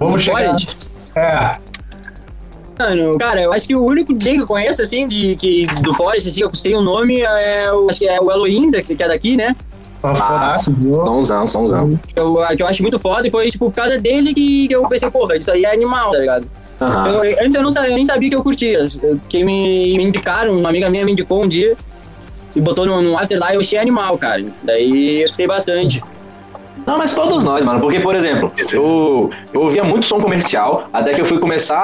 Vamos 0.00 0.22
chegar. 0.22 0.38
Forest? 0.54 0.76
É. 1.14 1.56
Mano, 2.78 3.18
cara, 3.18 3.42
eu 3.42 3.52
acho 3.52 3.66
que 3.66 3.74
o 3.74 3.84
único 3.84 4.14
DJ 4.14 4.34
que 4.34 4.42
eu 4.42 4.46
conheço, 4.46 4.80
assim, 4.82 5.06
de, 5.06 5.34
que, 5.36 5.66
do 5.82 5.92
Forest, 5.94 6.28
assim, 6.28 6.40
que 6.40 6.46
eu 6.46 6.54
sei 6.54 6.74
o 6.76 6.80
nome, 6.80 7.20
é 7.20 7.72
o, 7.72 7.90
acho 7.90 7.98
que 7.98 8.06
é 8.08 8.20
o 8.20 8.30
Elohim, 8.30 8.70
que 8.70 8.94
que 8.94 9.02
é 9.02 9.08
daqui, 9.08 9.36
né? 9.36 9.56
Nossa, 10.02 10.70
viu? 10.70 10.92
somzão, 10.92 11.46
somzão. 11.46 12.00
Que 12.14 12.20
eu, 12.20 12.36
que 12.56 12.62
eu 12.62 12.66
acho 12.66 12.82
muito 12.82 12.98
foda 13.00 13.26
e 13.26 13.30
foi, 13.30 13.50
tipo, 13.50 13.66
por 13.66 13.74
causa 13.74 13.98
dele 13.98 14.32
que, 14.32 14.68
que 14.68 14.74
eu 14.74 14.88
pensei, 14.88 15.10
porra, 15.10 15.36
isso 15.36 15.50
aí 15.50 15.64
é 15.64 15.72
animal, 15.72 16.12
tá 16.12 16.18
ligado? 16.18 16.48
Aham. 16.80 17.08
Eu- 17.24 17.36
antes 17.44 17.54
eu, 17.56 17.62
não 17.62 17.70
sabia, 17.72 17.90
eu 17.90 17.96
nem 17.96 18.04
sabia 18.06 18.28
que 18.28 18.36
eu 18.36 18.42
curtia. 18.42 18.86
Quem 19.28 19.44
me, 19.44 19.96
me 19.96 20.04
indicaram, 20.04 20.56
uma 20.56 20.68
amiga 20.68 20.88
minha 20.88 21.04
me 21.04 21.10
indicou 21.12 21.42
um 21.42 21.48
dia 21.48 21.76
e 22.54 22.60
botou 22.60 22.86
no, 22.86 23.02
no 23.02 23.18
after 23.18 23.38
lá 23.38 23.50
e 23.50 23.56
eu 23.56 23.60
achei 23.60 23.78
animal, 23.78 24.16
cara. 24.16 24.44
Daí 24.62 25.18
eu 25.20 25.24
escutei 25.24 25.48
bastante. 25.48 26.00
Não, 26.88 26.96
mas 26.96 27.14
todos 27.14 27.44
nós, 27.44 27.62
mano. 27.66 27.80
Porque, 27.80 28.00
por 28.00 28.14
exemplo, 28.14 28.50
eu, 28.72 29.28
eu 29.52 29.60
ouvia 29.60 29.84
muito 29.84 30.06
som 30.06 30.18
comercial, 30.18 30.88
até 30.90 31.12
que 31.12 31.20
eu 31.20 31.26
fui 31.26 31.38
começar 31.38 31.76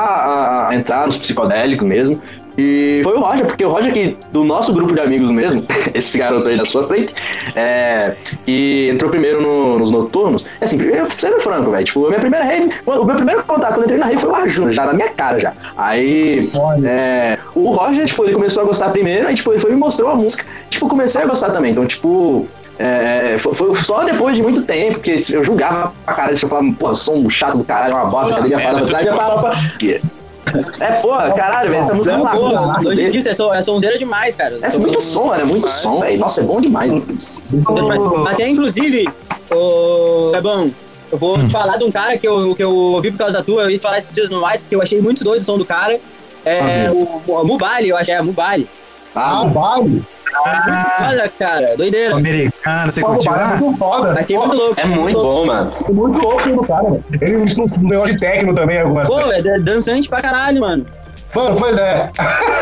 a, 0.71 0.75
entrar 0.75 1.05
nos 1.07 1.19
psicodélicos 1.19 1.87
mesmo. 1.87 2.19
E 2.57 3.01
foi 3.05 3.15
o 3.15 3.21
Roger, 3.21 3.45
porque 3.47 3.65
o 3.65 3.69
Roger 3.69 3.93
que, 3.93 4.17
do 4.33 4.45
nosso 4.45 4.73
grupo 4.73 4.95
de 4.95 5.01
amigos 5.01 5.31
mesmo, 5.31 5.63
esse 5.93 6.17
garoto 6.17 6.49
aí 6.49 6.57
na 6.57 6.65
sua 6.65 6.85
frente, 6.85 7.13
é, 7.55 8.15
que 8.47 8.89
entrou 8.95 9.11
primeiro 9.11 9.43
no- 9.43 9.79
nos 9.79 9.91
noturnos. 9.91 10.47
É 10.59 10.65
assim, 10.65 10.81
eu 10.81 11.11
sendo 11.11 11.39
franco, 11.39 11.71
velho. 11.71 11.85
Tipo, 11.85 12.07
a 12.07 12.09
minha 12.09 12.21
primeira 12.21 12.47
rave, 12.47 12.71
o 12.87 13.05
meu 13.05 13.17
primeiro 13.17 13.45
contato 13.45 13.75
quando 13.75 13.79
eu 13.81 13.85
entrei 13.85 13.99
na 13.99 14.07
rave 14.07 14.19
foi 14.21 14.31
o 14.31 14.35
Arjuna, 14.37 14.71
já 14.73 14.87
na 14.87 14.95
minha 14.95 15.11
cara 15.11 15.39
já. 15.39 15.53
Aí, 15.77 16.51
é, 16.87 17.39
o 17.55 17.73
Roger, 17.73 18.07
tipo, 18.07 18.25
ele 18.25 18.33
começou 18.33 18.63
a 18.63 18.67
gostar 18.67 18.89
primeiro, 18.89 19.27
aí, 19.29 19.35
tipo, 19.35 19.51
ele 19.53 19.59
foi 19.59 19.71
me 19.71 19.77
mostrou 19.77 20.09
a 20.11 20.15
música. 20.15 20.47
Tipo, 20.71 20.89
comecei 20.89 21.21
a 21.21 21.27
gostar 21.27 21.51
também. 21.51 21.73
Então, 21.73 21.85
tipo, 21.85 22.49
é, 22.79 23.37
foi, 23.39 23.55
foi 23.55 23.75
só 23.77 24.05
depois 24.05 24.37
de 24.37 24.43
muito 24.43 24.63
tempo 24.63 25.01
que 25.01 25.25
eu 25.33 25.45
julgava 25.45 25.93
pra 26.05 26.15
caralho, 26.15 26.39
eu 26.41 26.49
falava, 26.49 26.73
porra, 26.73 26.95
som 26.95 27.29
chato 27.29 27.59
do 27.59 27.65
caralho, 27.65 27.93
é 27.93 27.97
uma 27.97 28.07
bosta, 28.07 28.35
cadê 28.35 28.49
minha 28.49 28.61
parada 28.61 28.81
minha. 29.81 30.01
É, 30.81 30.93
porra, 31.01 31.33
caralho, 31.33 31.71
velho, 31.71 31.81
essa 31.81 31.95
música 31.95 32.15
é 32.15 32.19
uma 32.19 32.31
pô, 32.31 32.49
hoje 32.89 33.03
em 33.03 33.11
dia 33.11 33.31
é, 33.31 33.35
so, 33.35 33.53
é 33.53 33.63
sonzeira 33.63 33.99
demais, 33.99 34.35
cara. 34.35 34.59
É 34.61 34.77
muito 34.77 35.01
som, 35.01 35.35
é 35.35 35.45
muito 35.45 35.69
som, 35.69 36.01
velho. 36.01 36.19
Nossa, 36.19 36.43
é 36.43 36.45
bom 36.45 36.61
demais. 36.61 36.93
Até 38.31 38.49
inclusive, 38.49 39.09
o 39.51 40.33
é 40.35 40.41
bom. 40.41 40.71
Eu 41.13 41.19
vou 41.19 41.39
te 41.39 41.51
falar 41.51 41.77
de 41.77 41.85
um 41.85 41.93
cara 41.93 42.19
que 42.19 42.27
eu, 42.27 42.57
que 42.57 42.65
eu 42.65 42.75
ouvi 42.75 43.11
por 43.13 43.19
causa 43.19 43.39
da 43.39 43.45
tua, 43.45 43.63
eu 43.63 43.71
ia 43.71 43.81
falar 43.81 43.99
esses 43.99 44.13
dias 44.13 44.29
no 44.29 44.45
Whites, 44.45 44.69
que 44.69 44.75
eu 44.75 44.83
achei 44.83 45.01
muito 45.01 45.23
doido 45.23 45.43
o 45.43 45.45
som 45.45 45.57
do 45.57 45.65
cara. 45.65 45.99
É 46.45 46.89
Ah, 46.89 46.93
o, 46.93 47.33
o 47.33 47.45
Mubali, 47.45 47.89
eu 47.89 47.97
acho 47.97 48.07
que 48.07 48.13
é 48.13 48.21
Mubali. 48.21 48.69
Ah, 49.15 49.41
Ah, 49.43 49.45
baile? 49.47 50.03
Olha, 51.01 51.29
cara, 51.39 51.77
doideira. 51.77 52.17
Americano, 52.17 52.91
você 52.91 53.01
curtiu 53.03 53.31
cara 53.31 53.55
é 53.55 53.57
muito 53.59 53.79
foda. 53.79 54.13
Vai 54.15 54.25
ser 54.25 54.37
muito 54.37 54.57
louco. 54.57 54.75
É 54.81 54.85
muito 54.85 55.21
bom, 55.21 55.47
mano. 55.47 55.73
É 55.89 55.93
muito 55.93 56.19
louco 56.19 56.51
do 56.51 56.65
cara, 56.65 56.83
mano. 56.83 57.05
Ele 57.21 57.45
ensina 57.45 57.67
um 57.79 57.89
negócio 57.89 58.15
de 58.15 58.21
técnico 58.21 58.55
também, 58.55 58.81
algumas 58.81 59.09
Pô, 59.09 59.21
é 59.33 59.41
dan- 59.41 59.61
dançante 59.61 60.09
pra 60.09 60.21
caralho, 60.21 60.61
mano. 60.61 60.85
Mano, 61.35 61.57
pois 61.59 61.77
é. 61.79 62.11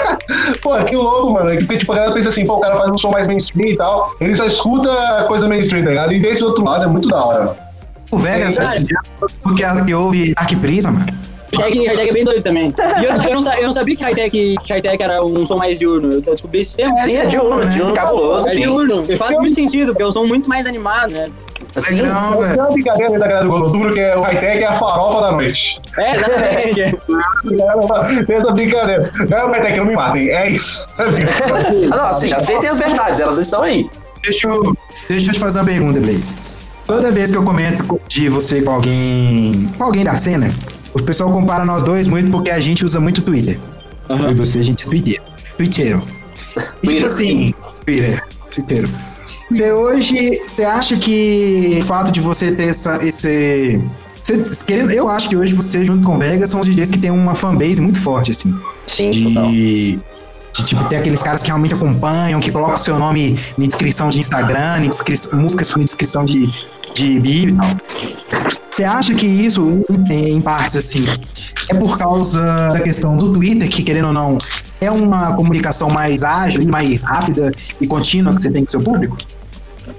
pô, 0.62 0.76
que 0.84 0.96
louco, 0.96 1.30
mano. 1.32 1.50
Porque, 1.60 1.78
tipo, 1.78 1.92
a 1.92 1.94
galera 1.96 2.12
pensa 2.14 2.28
assim, 2.28 2.44
pô, 2.44 2.56
o 2.56 2.60
cara 2.60 2.78
faz 2.78 2.90
um 2.90 2.98
som 2.98 3.10
mais 3.10 3.26
mainstream 3.26 3.68
e 3.70 3.76
tal. 3.76 4.12
Ele 4.20 4.34
só 4.36 4.44
escuta 4.46 5.24
coisa 5.28 5.48
mainstream, 5.48 5.84
tá 5.84 5.90
ligado? 5.90 6.12
E 6.12 6.20
ver 6.20 6.32
esse 6.32 6.44
outro 6.44 6.62
lado 6.64 6.84
é 6.84 6.86
muito 6.86 7.08
da 7.08 7.24
hora. 7.24 7.56
O 8.10 8.18
Vegas, 8.18 8.56
Cara. 8.58 8.76
porque 9.42 9.64
que 9.86 9.94
houve 9.94 10.34
Dark 10.34 10.50
Prisma, 10.60 10.90
mano. 10.90 11.06
Hightech, 11.56 11.86
Hightech 11.86 12.08
é 12.08 12.12
bem 12.12 12.24
doido 12.24 12.42
também. 12.42 12.74
E 13.00 13.04
eu, 13.04 13.12
eu 13.36 13.40
não, 13.40 13.52
eu 13.54 13.66
não 13.66 13.72
sabia 13.72 13.96
que 13.96 14.02
Hightech, 14.02 14.30
que 14.62 14.72
Hightech 14.72 15.02
era 15.02 15.24
um 15.24 15.46
som 15.46 15.56
mais 15.56 15.78
diurno. 15.78 16.12
Eu 16.14 16.20
descobri 16.20 16.60
esse 16.60 16.76
tempo. 16.76 16.96
Sim, 17.02 17.16
é 17.16 17.26
diurno, 17.26 17.68
diurno 17.68 17.94
cabuloso, 17.94 18.48
É 18.48 18.54
diurno. 18.54 19.04
E 19.08 19.16
faz 19.16 19.36
muito 19.36 19.54
sentido, 19.54 19.88
porque 19.92 20.02
é 20.02 20.06
um 20.06 20.12
som 20.12 20.24
muito 20.26 20.48
mais 20.48 20.66
animado, 20.66 21.12
né? 21.12 21.30
Assim, 21.74 22.02
Não, 22.02 22.32
Tem 22.32 22.42
velho. 22.42 22.60
uma 22.60 22.70
brincadeira 22.70 23.18
da 23.18 23.26
galera 23.26 23.44
do 23.44 23.50
Goloturo 23.50 23.94
que 23.94 24.00
é 24.00 24.14
o 24.16 24.20
high-tech 24.22 24.62
é 24.62 24.66
a 24.66 24.78
farofa 24.78 25.20
da 25.22 25.32
noite. 25.32 25.80
É, 25.96 26.16
exatamente. 26.16 26.96
Tem 28.26 28.36
essa 28.36 28.50
brincadeira. 28.52 29.10
Não, 29.28 29.50
high-tech, 29.50 29.76
não 29.78 29.84
me 29.86 29.94
matem. 29.94 30.28
É 30.28 30.50
isso. 30.50 30.86
ah, 30.98 31.96
não, 31.96 32.04
assim, 32.06 32.32
aceitem 32.32 32.68
as 32.68 32.78
verdades, 32.78 33.20
elas 33.20 33.38
estão 33.38 33.62
aí. 33.62 33.88
Deixa 34.22 34.46
eu, 34.48 34.74
deixa 35.08 35.30
eu 35.30 35.34
te 35.34 35.40
fazer 35.40 35.60
uma 35.60 35.64
pergunta, 35.64 35.98
Blaze. 36.00 36.24
Toda 36.86 37.10
vez 37.10 37.30
que 37.30 37.36
eu 37.36 37.42
comento 37.42 37.84
co- 37.86 38.00
de 38.06 38.28
você 38.28 38.60
com 38.60 38.72
alguém, 38.72 39.68
com 39.78 39.84
alguém 39.84 40.04
da 40.04 40.16
cena, 40.16 40.50
o 40.94 41.02
pessoal 41.02 41.30
compara 41.32 41.64
nós 41.64 41.82
dois 41.82 42.06
muito 42.08 42.30
porque 42.30 42.50
a 42.50 42.60
gente 42.60 42.84
usa 42.84 43.00
muito 43.00 43.22
Twitter. 43.22 43.58
Eu 44.08 44.30
e 44.30 44.34
você, 44.34 44.58
a 44.58 44.62
gente 44.62 44.84
é 44.84 44.86
Twitter. 44.86 45.20
E, 45.58 45.68
tipo 45.68 46.06
Twitter. 46.82 47.04
assim, 47.04 47.54
Twitter. 47.84 48.24
Twitteiro. 48.52 48.88
Você 49.50 49.72
hoje, 49.72 50.40
você 50.46 50.64
acha 50.64 50.96
que 50.96 51.78
o 51.80 51.84
fato 51.84 52.10
de 52.10 52.20
você 52.20 52.52
ter 52.52 52.68
essa, 52.68 53.04
esse... 53.04 53.80
você- 54.22 54.64
querendo, 54.66 54.90
eu 54.90 55.08
acho 55.08 55.28
que 55.28 55.36
hoje 55.36 55.52
você, 55.54 55.84
junto 55.84 56.04
com 56.04 56.16
o 56.16 56.18
Vegas, 56.18 56.50
são 56.50 56.60
os 56.60 56.66
DJs 56.66 56.90
que 56.90 56.98
tem 56.98 57.10
uma 57.10 57.34
fanbase 57.34 57.80
muito 57.80 57.98
forte, 57.98 58.30
assim 58.30 58.54
Sim, 58.86 59.10
total. 59.34 59.48
de, 59.50 59.98
de, 60.54 60.64
tipo, 60.64 60.84
ter 60.84 60.96
aqueles 60.96 61.22
caras 61.22 61.42
que 61.42 61.48
realmente 61.48 61.74
acompanham, 61.74 62.40
que 62.40 62.50
colocam 62.50 62.74
o 62.74 62.78
seu 62.78 62.98
nome 62.98 63.38
em 63.58 63.66
descrição 63.66 64.08
de 64.08 64.18
Instagram, 64.20 64.84
em 64.84 64.88
descrição, 64.88 65.38
música 65.38 65.64
sua 65.64 65.80
em 65.82 65.84
descrição 65.84 66.24
de, 66.24 66.50
de 66.94 67.20
Bíblia 67.20 67.54
e 67.54 67.56
tal. 67.56 67.76
Você 68.70 68.84
acha 68.84 69.14
que 69.14 69.26
isso, 69.26 69.84
em, 70.10 70.30
em 70.30 70.40
partes, 70.40 70.76
assim, 70.76 71.04
é 71.68 71.74
por 71.74 71.98
causa 71.98 72.40
da 72.72 72.80
questão 72.80 73.16
do 73.16 73.32
Twitter, 73.32 73.68
que 73.68 73.82
querendo 73.82 74.08
ou 74.08 74.12
não, 74.12 74.38
é 74.80 74.90
uma 74.90 75.34
comunicação 75.34 75.90
mais 75.90 76.22
ágil, 76.22 76.66
mais 76.66 77.02
rápida 77.02 77.52
e 77.80 77.86
contínua 77.86 78.34
que 78.34 78.40
você 78.40 78.50
tem 78.50 78.64
com 78.64 78.68
o 78.68 78.70
seu 78.70 78.80
público? 78.80 79.16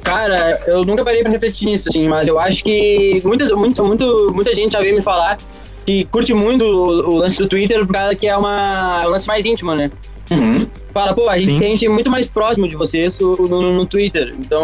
Cara, 0.03 0.61
eu 0.65 0.83
nunca 0.83 1.03
parei 1.03 1.21
pra 1.21 1.31
refletir 1.31 1.65
nisso, 1.65 1.89
assim, 1.89 2.07
mas 2.07 2.27
eu 2.27 2.39
acho 2.39 2.63
que 2.63 3.21
muitas, 3.23 3.51
muito, 3.51 3.83
muito, 3.83 4.31
muita 4.33 4.53
gente 4.55 4.73
já 4.73 4.81
veio 4.81 4.95
me 4.95 5.01
falar 5.01 5.37
que 5.85 6.05
curte 6.05 6.33
muito 6.33 6.63
o, 6.65 7.11
o 7.11 7.15
lance 7.15 7.37
do 7.37 7.47
Twitter 7.47 7.85
por 7.85 7.93
causa 7.93 8.15
que 8.15 8.27
é 8.27 8.35
uma, 8.35 9.01
é 9.03 9.07
um 9.07 9.11
lance 9.11 9.27
mais 9.27 9.45
íntimo, 9.45 9.73
né? 9.75 9.91
Uhum. 10.31 10.67
Fala, 10.93 11.13
pô, 11.13 11.27
a 11.27 11.37
gente 11.39 11.53
Sim. 11.53 11.59
sente 11.59 11.89
muito 11.89 12.09
mais 12.09 12.27
próximo 12.27 12.67
de 12.67 12.75
vocês 12.75 13.19
no, 13.19 13.35
no, 13.35 13.73
no 13.73 13.85
Twitter. 13.85 14.35
Então, 14.37 14.63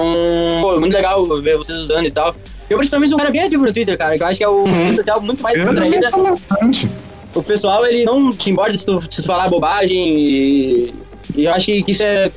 pô, 0.62 0.76
é 0.76 0.80
muito 0.80 0.94
legal 0.94 1.26
ver 1.42 1.58
vocês 1.58 1.78
usando 1.80 2.06
e 2.06 2.12
tal. 2.12 2.36
Eu, 2.70 2.78
particularmente, 2.78 3.10
sou 3.10 3.18
um 3.18 3.20
cara 3.20 3.32
bem 3.32 3.42
ativo 3.42 3.66
no 3.66 3.74
Twitter, 3.74 3.98
cara, 3.98 4.16
que 4.16 4.22
eu 4.22 4.28
acho 4.28 4.38
que 4.38 4.44
é 4.44 4.48
o 4.48 4.64
rede 4.64 4.98
social 4.98 5.20
muito 5.22 5.42
mais 5.42 5.58
Eu 5.58 5.66
contraída. 5.66 6.12
bastante. 6.12 6.88
O 7.34 7.42
pessoal, 7.42 7.84
ele 7.86 8.06
não 8.06 8.32
se 8.32 8.50
importa 8.52 8.78
se 8.78 8.86
tu, 8.86 9.02
se 9.10 9.22
tu 9.22 9.28
falar 9.28 9.50
bobagem 9.50 10.20
e, 10.20 10.94
e 11.36 11.46
eu 11.46 11.52
acho 11.54 11.66
que 11.66 11.84
isso 11.88 12.04
é, 12.04 12.32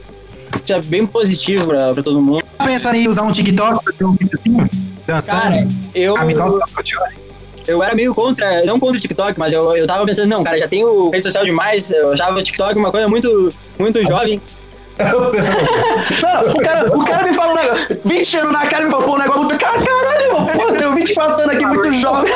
isso 0.65 0.73
é 0.73 0.81
bem 0.81 1.07
positivo 1.07 1.67
pra, 1.67 1.93
pra 1.93 2.03
todo 2.03 2.21
mundo. 2.21 2.43
Tá 2.57 2.65
pensando 2.65 2.95
em 2.97 3.09
usar 3.09 3.23
um 3.23 3.31
TikTok 3.31 3.85
pra 3.85 3.93
ter 3.93 4.05
um 4.05 4.13
vídeo 4.13 4.39
assim, 4.39 4.57
dançando? 5.07 5.41
Cara, 5.43 5.69
eu, 5.95 6.15
Pacotioli? 6.15 7.22
Eu 7.67 7.83
era 7.83 7.95
meio 7.95 8.15
contra, 8.15 8.65
não 8.65 8.79
contra 8.79 8.99
o 8.99 9.01
TikTok, 9.01 9.39
mas 9.39 9.53
eu, 9.53 9.77
eu 9.77 9.87
tava 9.87 10.05
pensando, 10.05 10.29
não, 10.29 10.45
cara, 10.45 10.59
já 10.59 10.69
tenho 10.69 11.11
rede 11.11 11.25
social 11.25 11.45
demais, 11.45 11.91
eu 11.91 12.13
achava 12.13 12.39
o 12.39 12.43
TikTok 12.43 12.79
uma 12.79 12.91
coisa 12.91 13.09
muito, 13.09 13.53
muito 13.79 14.03
jovem. 14.05 14.41
Não, 15.03 16.53
o 16.53 16.63
cara, 16.63 16.97
o 16.97 17.05
cara 17.05 17.27
me 17.27 17.35
fala 17.35 17.53
um 17.53 17.57
negócio, 17.57 18.01
20 18.05 18.37
anos 18.37 18.53
na 18.53 18.67
cara 18.67 18.83
e 18.83 18.85
me 18.85 18.91
fala, 18.91 19.05
pô, 19.05 19.15
um 19.15 19.19
negócio 19.19 19.45
muito. 19.45 19.59
Cara, 19.59 19.79
caralho, 19.83 20.31
pô, 20.31 20.63
eu 20.63 20.77
tenho 20.77 20.95
20 20.95 21.15
faltando 21.15 21.51
aqui, 21.51 21.67
muito 21.67 21.93
jovem. 21.95 22.33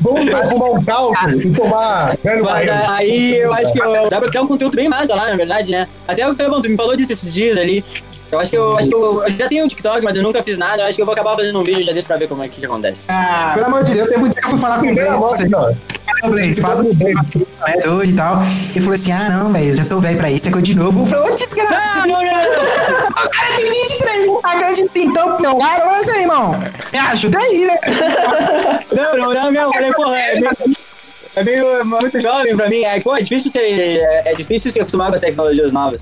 Vamos 0.00 0.30
pra 0.30 0.46
fumar 0.46 0.70
um 0.70 0.84
calço 0.84 1.30
e 1.30 1.52
tomar 1.52 2.16
velho 2.22 2.44
Mas 2.44 2.68
aí 2.88 3.36
eu 3.38 3.52
acho 3.52 3.72
que 3.72 3.78
eu, 3.78 4.08
dá 4.08 4.20
pra 4.20 4.28
criar 4.28 4.42
um 4.42 4.46
conteúdo 4.46 4.76
bem 4.76 4.88
massa 4.88 5.14
lá, 5.14 5.28
na 5.28 5.36
verdade, 5.36 5.70
né? 5.70 5.88
Até 6.06 6.28
o 6.28 6.34
Clebão, 6.34 6.62
tu 6.62 6.68
me 6.68 6.76
falou 6.76 6.96
disso 6.96 7.12
esses 7.12 7.32
dias 7.32 7.58
ali. 7.58 7.84
Eu 8.30 8.38
acho 8.40 8.50
que 8.50 8.56
eu, 8.58 8.76
acho 8.76 8.88
que 8.88 8.94
eu, 8.94 9.22
eu 9.22 9.30
já 9.30 9.48
tenho 9.48 9.64
um 9.64 9.68
TikTok, 9.68 10.02
mas 10.02 10.14
eu 10.14 10.22
nunca 10.22 10.42
fiz 10.42 10.58
nada. 10.58 10.82
Eu 10.82 10.86
acho 10.86 10.96
que 10.96 11.02
eu 11.02 11.06
vou 11.06 11.14
acabar 11.14 11.34
fazendo 11.34 11.58
um 11.58 11.64
vídeo 11.64 11.84
já 11.84 11.92
desse 11.92 12.06
pra 12.06 12.16
ver 12.16 12.28
como 12.28 12.42
é 12.42 12.48
que, 12.48 12.60
que 12.60 12.66
acontece. 12.66 13.02
Ah, 13.08 13.52
pelo 13.54 13.66
amor 13.66 13.84
de 13.84 13.94
Deus, 13.94 14.08
teve 14.08 14.22
um 14.22 14.28
dia 14.28 14.40
que 14.40 14.46
eu 14.46 14.50
fui 14.50 14.60
falar 14.60 14.80
com 14.80 14.86
o 14.86 14.94
Blaze, 14.94 15.48
Blaze, 16.26 16.60
faz 16.60 16.80
um 16.80 16.90
é 17.66 17.80
doido 17.80 18.10
e 18.10 18.14
tal. 18.14 18.42
Ele 18.70 18.80
falou 18.80 18.94
assim: 18.94 19.12
ah, 19.12 19.30
não, 19.30 19.52
velho, 19.52 19.68
eu 19.68 19.74
já 19.74 19.84
tô 19.84 20.00
velho 20.00 20.18
pra 20.18 20.30
isso, 20.30 20.48
é 20.48 20.50
coisa 20.50 20.66
de 20.66 20.74
novo. 20.74 21.00
Eu 21.00 21.06
falei, 21.06 21.32
ô, 21.32 21.36
desgraça, 21.36 22.00
Ah, 22.00 22.06
não, 22.06 22.22
não, 22.22 22.24
não. 22.24 23.08
o 23.24 23.30
cara 23.30 23.56
tem 23.56 23.70
23 23.70 24.26
mil 24.26 24.40
pagando 24.40 24.74
de 24.74 24.88
tintão 24.88 25.32
pro 25.32 25.42
meu 25.42 25.56
lado, 25.56 25.82
olha 25.86 26.00
isso 26.00 26.10
aí, 26.10 26.20
irmão. 26.22 26.54
Me 26.92 26.98
ajuda 26.98 27.38
aí, 27.38 27.66
né? 27.66 27.78
Não, 28.92 29.16
não, 29.16 29.34
não, 29.34 29.52
não. 29.52 29.62
Eu 29.62 29.72
falei, 29.72 29.92
porra, 29.92 30.18
é 30.18 30.34
meio, 30.40 30.56
é 31.36 31.44
meio 31.44 31.84
muito 31.84 32.20
jovem 32.20 32.56
pra 32.56 32.68
mim. 32.68 32.82
É, 32.82 33.00
pô, 33.00 33.16
é 33.16 33.22
difícil 33.22 33.50
ser, 33.50 33.60
é, 33.60 34.32
é 34.32 34.34
difícil 34.34 34.70
se 34.70 34.80
acostumar 34.80 35.08
com 35.08 35.14
as 35.14 35.20
tecnologias 35.20 35.72
novas. 35.72 36.00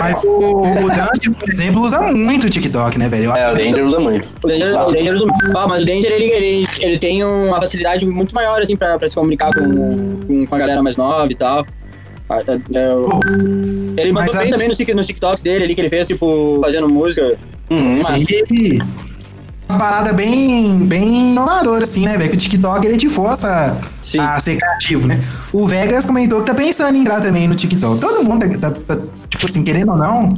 Mas 0.00 0.18
o, 0.24 0.60
o 0.60 0.88
Dante, 0.90 1.30
por 1.30 1.48
exemplo, 1.48 1.82
usa 1.82 2.00
muito 2.12 2.46
o 2.46 2.50
TikTok, 2.50 2.98
né, 2.98 3.08
velho? 3.08 3.24
Eu 3.26 3.36
É, 3.36 3.44
o 3.44 3.46
acho 3.48 3.56
Danger 3.56 3.84
usa 3.86 4.00
muito. 4.00 4.28
O 4.42 4.46
Danger, 4.46 4.80
o 4.88 4.92
Danger 4.92 5.14
usa 5.14 5.26
muito. 5.26 5.58
Ah, 5.58 5.66
mas 5.68 5.82
o 5.82 5.86
Danger, 5.86 6.12
ele, 6.12 6.24
ele, 6.30 6.66
ele 6.80 6.98
tem 6.98 7.24
uma 7.24 7.58
facilidade 7.60 8.04
muito 8.06 8.34
maior, 8.34 8.60
assim, 8.60 8.76
pra, 8.76 8.98
pra 8.98 9.08
se 9.08 9.14
comunicar 9.14 9.52
com, 9.52 10.16
com, 10.26 10.46
com 10.46 10.54
a 10.54 10.58
galera 10.58 10.82
mais 10.82 10.96
nova 10.96 11.30
e 11.30 11.34
tal. 11.34 11.66
Ah, 12.28 12.38
é, 12.40 12.52
é, 12.52 14.00
Ele 14.00 14.12
Mas 14.12 14.26
mandou 14.26 14.34
a- 14.36 14.42
bem 14.42 14.50
também 14.50 14.68
nos, 14.68 14.76
tik- 14.76 14.94
nos 14.94 15.06
TikToks 15.06 15.42
dele 15.42 15.64
ali, 15.64 15.74
que 15.74 15.80
ele 15.82 15.90
fez, 15.90 16.06
tipo, 16.06 16.58
fazendo 16.62 16.88
música. 16.88 17.36
Uhum. 17.70 18.00
Mas-. 18.02 18.24
Umas 19.68 19.78
paradas 19.78 20.14
bem, 20.14 20.78
bem 20.86 21.30
inovadoras, 21.32 21.88
assim, 21.88 22.04
né, 22.04 22.16
velho? 22.18 22.30
Que 22.30 22.36
o 22.36 22.38
TikTok 22.38 22.86
ele 22.86 22.96
te 22.98 23.08
força 23.08 23.76
Sim. 24.02 24.20
a 24.20 24.38
ser 24.38 24.56
criativo, 24.56 25.06
né? 25.08 25.20
O 25.52 25.66
Vegas 25.66 26.04
comentou 26.06 26.40
que 26.40 26.46
tá 26.46 26.54
pensando 26.54 26.96
em 26.96 27.00
entrar 27.00 27.20
também 27.20 27.48
no 27.48 27.54
TikTok. 27.54 27.98
Todo 28.00 28.22
mundo 28.22 28.46
tá, 28.58 28.70
tá- 28.70 28.76
tá, 28.96 28.98
tipo 29.28 29.46
assim, 29.46 29.64
querendo 29.64 29.92
ou 29.92 29.98
não, 29.98 30.28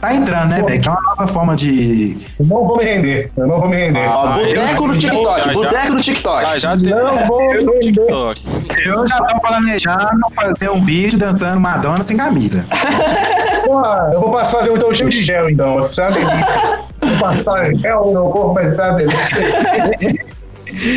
tá 0.00 0.14
entrando, 0.14 0.50
né, 0.50 0.62
velho? 0.62 0.80
Que 0.80 0.88
é 0.88 0.90
uma 0.90 1.00
nova 1.02 1.26
forma 1.26 1.56
de. 1.56 2.18
Eu 2.38 2.46
não 2.46 2.66
vou 2.66 2.76
me 2.76 2.84
render. 2.84 3.30
Eu 3.36 3.46
não 3.46 3.58
vou 3.60 3.68
me 3.68 3.76
render. 3.76 4.06
Ó, 4.06 4.26
Ah, 4.26 4.36
boteco 4.36 4.86
no 4.86 4.98
TikTok, 4.98 5.52
boteco 5.54 5.92
no 5.94 6.00
TikTok. 6.00 6.42
Já, 6.42 6.58
já 6.58 6.76
tem 6.76 6.90
Não 6.90 7.26
vou 7.26 7.54
eu 7.54 7.64
no. 7.64 7.78
TikTok. 7.80 8.42
Eu 8.84 9.08
já 9.08 9.20
tô 9.22 9.40
planejando 9.40 10.20
fazer 10.34 10.70
um 10.70 10.82
vídeo 10.82 11.18
dançando 11.18 11.58
Madonna 11.58 12.02
sem 12.02 12.16
camisa. 12.16 12.64
Porra, 13.64 14.10
eu 14.12 14.20
vou 14.20 14.30
passar 14.30 14.58
fazer 14.58 14.70
então 14.72 14.92
cheio 14.94 15.08
de 15.10 15.22
gel, 15.22 15.48
então. 15.50 15.66
Vai 15.76 15.82
precisar 15.88 16.10
delícia. 16.10 16.78
Vou 17.18 17.28
passar 17.28 17.74
gel 17.74 18.06
no 18.06 18.12
meu 18.12 18.24
corpo, 18.24 18.54
vai 18.54 18.64
precisar 18.64 18.92
delícia. 18.92 20.26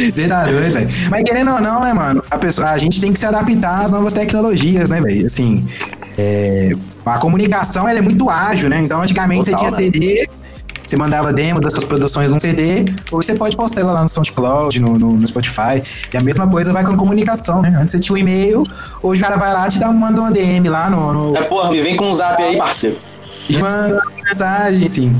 Você 0.09 0.27
tá 0.27 0.45
doido, 0.45 0.73
velho. 0.73 0.89
Mas 1.09 1.23
querendo 1.23 1.51
ou 1.51 1.61
não, 1.61 1.81
né, 1.81 1.93
mano? 1.93 2.23
A, 2.29 2.37
pessoa, 2.37 2.69
a 2.69 2.77
gente 2.77 2.99
tem 2.99 3.13
que 3.13 3.19
se 3.19 3.25
adaptar 3.25 3.83
às 3.83 3.91
novas 3.91 4.13
tecnologias, 4.13 4.89
né, 4.89 4.99
velho? 4.99 5.25
Assim, 5.25 5.65
é, 6.17 6.71
a 7.05 7.17
comunicação 7.17 7.87
ela 7.87 7.99
é 7.99 8.01
muito 8.01 8.29
ágil, 8.29 8.69
né? 8.69 8.81
Então, 8.81 9.01
antigamente 9.01 9.49
Total, 9.49 9.69
você 9.69 9.89
tinha 9.89 9.91
CD, 9.91 10.27
você 10.85 10.97
mandava 10.97 11.31
demo 11.31 11.61
das 11.61 11.73
suas 11.73 11.85
produções 11.85 12.29
num 12.31 12.39
CD, 12.39 12.85
ou 13.11 13.21
você 13.21 13.35
pode 13.35 13.55
postar 13.55 13.81
ela 13.81 13.91
lá 13.91 14.01
no 14.01 14.09
SoundCloud, 14.09 14.79
no, 14.79 14.97
no, 14.97 15.13
no 15.13 15.27
Spotify. 15.27 15.83
E 16.11 16.17
a 16.17 16.21
mesma 16.21 16.47
coisa 16.47 16.73
vai 16.73 16.83
com 16.83 16.91
a 16.91 16.97
comunicação, 16.97 17.61
né? 17.61 17.77
Antes 17.79 17.91
você 17.91 17.99
tinha 17.99 18.15
um 18.15 18.17
e-mail, 18.17 18.63
hoje 19.01 19.21
o 19.21 19.25
cara 19.25 19.37
vai 19.37 19.53
lá 19.53 19.67
e 19.67 19.69
te 19.69 19.79
dá, 19.79 19.91
manda 19.91 20.19
uma 20.19 20.31
DM 20.31 20.67
lá 20.67 20.89
no, 20.89 21.13
no, 21.13 21.37
É, 21.37 21.43
porra, 21.43 21.69
me 21.71 21.81
vem 21.81 21.95
com 21.95 22.09
um 22.09 22.13
zap 22.13 22.41
aí, 22.41 22.57
parceiro. 22.57 22.97
manda 23.59 24.01
mensagem, 24.25 24.83
assim. 24.83 25.15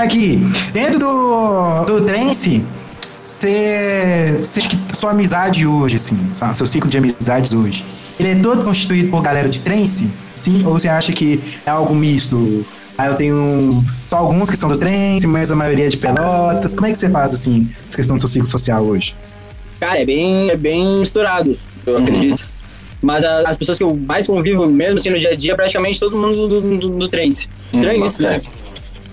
Aqui, 0.00 0.38
dentro 0.72 0.98
do, 0.98 1.84
do 1.84 2.00
trance, 2.06 2.64
você 3.12 4.40
que 4.68 4.96
sua 4.96 5.10
amizade 5.10 5.66
hoje, 5.66 5.96
assim, 5.96 6.18
seu 6.54 6.66
ciclo 6.66 6.88
de 6.90 6.96
amizades 6.96 7.52
hoje, 7.52 7.84
ele 8.18 8.30
é 8.30 8.34
todo 8.34 8.64
constituído 8.64 9.10
por 9.10 9.20
galera 9.20 9.46
de 9.46 9.60
trance, 9.60 10.10
sim? 10.34 10.64
Ou 10.64 10.72
você 10.72 10.88
acha 10.88 11.12
que 11.12 11.38
é 11.66 11.70
algo 11.70 11.94
misto? 11.94 12.64
Ah, 12.96 13.08
eu 13.08 13.14
tenho 13.14 13.84
só 14.06 14.16
alguns 14.18 14.48
que 14.48 14.56
são 14.56 14.70
do 14.70 14.78
trance, 14.78 15.26
mas 15.26 15.50
a 15.50 15.54
maioria 15.56 15.84
é 15.84 15.88
de 15.88 15.98
pelotas. 15.98 16.74
Como 16.74 16.86
é 16.86 16.90
que 16.90 16.96
você 16.96 17.10
faz, 17.10 17.34
assim, 17.34 17.68
essa 17.86 17.96
questão 17.96 18.16
do 18.16 18.20
seu 18.20 18.28
ciclo 18.28 18.46
social 18.48 18.82
hoje? 18.82 19.14
Cara, 19.78 20.00
é 20.00 20.04
bem, 20.06 20.48
é 20.48 20.56
bem 20.56 21.00
misturado, 21.00 21.58
eu 21.86 21.96
acredito. 21.96 22.42
Mas 23.02 23.22
a- 23.22 23.40
as 23.48 23.56
pessoas 23.56 23.76
que 23.76 23.84
eu 23.84 23.94
mais 23.96 24.26
convivo 24.26 24.66
mesmo, 24.66 24.98
assim, 24.98 25.10
no 25.10 25.18
dia 25.18 25.30
a 25.30 25.34
dia, 25.36 25.54
praticamente 25.54 26.00
todo 26.00 26.16
mundo 26.16 26.48
do, 26.48 26.60
do, 26.78 26.88
do 26.90 27.08
trance. 27.08 27.48
Estranho 27.72 28.02
Hum, 28.02 28.06
isso, 28.06 28.22
né? 28.22 28.38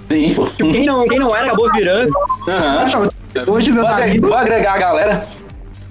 Sim, 0.10 0.34
pô. 0.34 0.48
Tipo, 0.48 0.72
quem 0.72 0.86
não, 0.86 1.08
quem 1.08 1.20
não 1.20 1.36
era 1.36 1.48
acabou 1.48 1.72
virando. 1.72 2.12
Aham. 2.48 3.10
Hoje, 3.48 3.72
meus 3.72 3.86
Vou 3.86 3.96
agregar, 3.96 4.10
amigos... 4.10 4.30
vou 4.30 4.38
agregar 4.38 4.74
a 4.74 4.78
galera. 4.78 5.28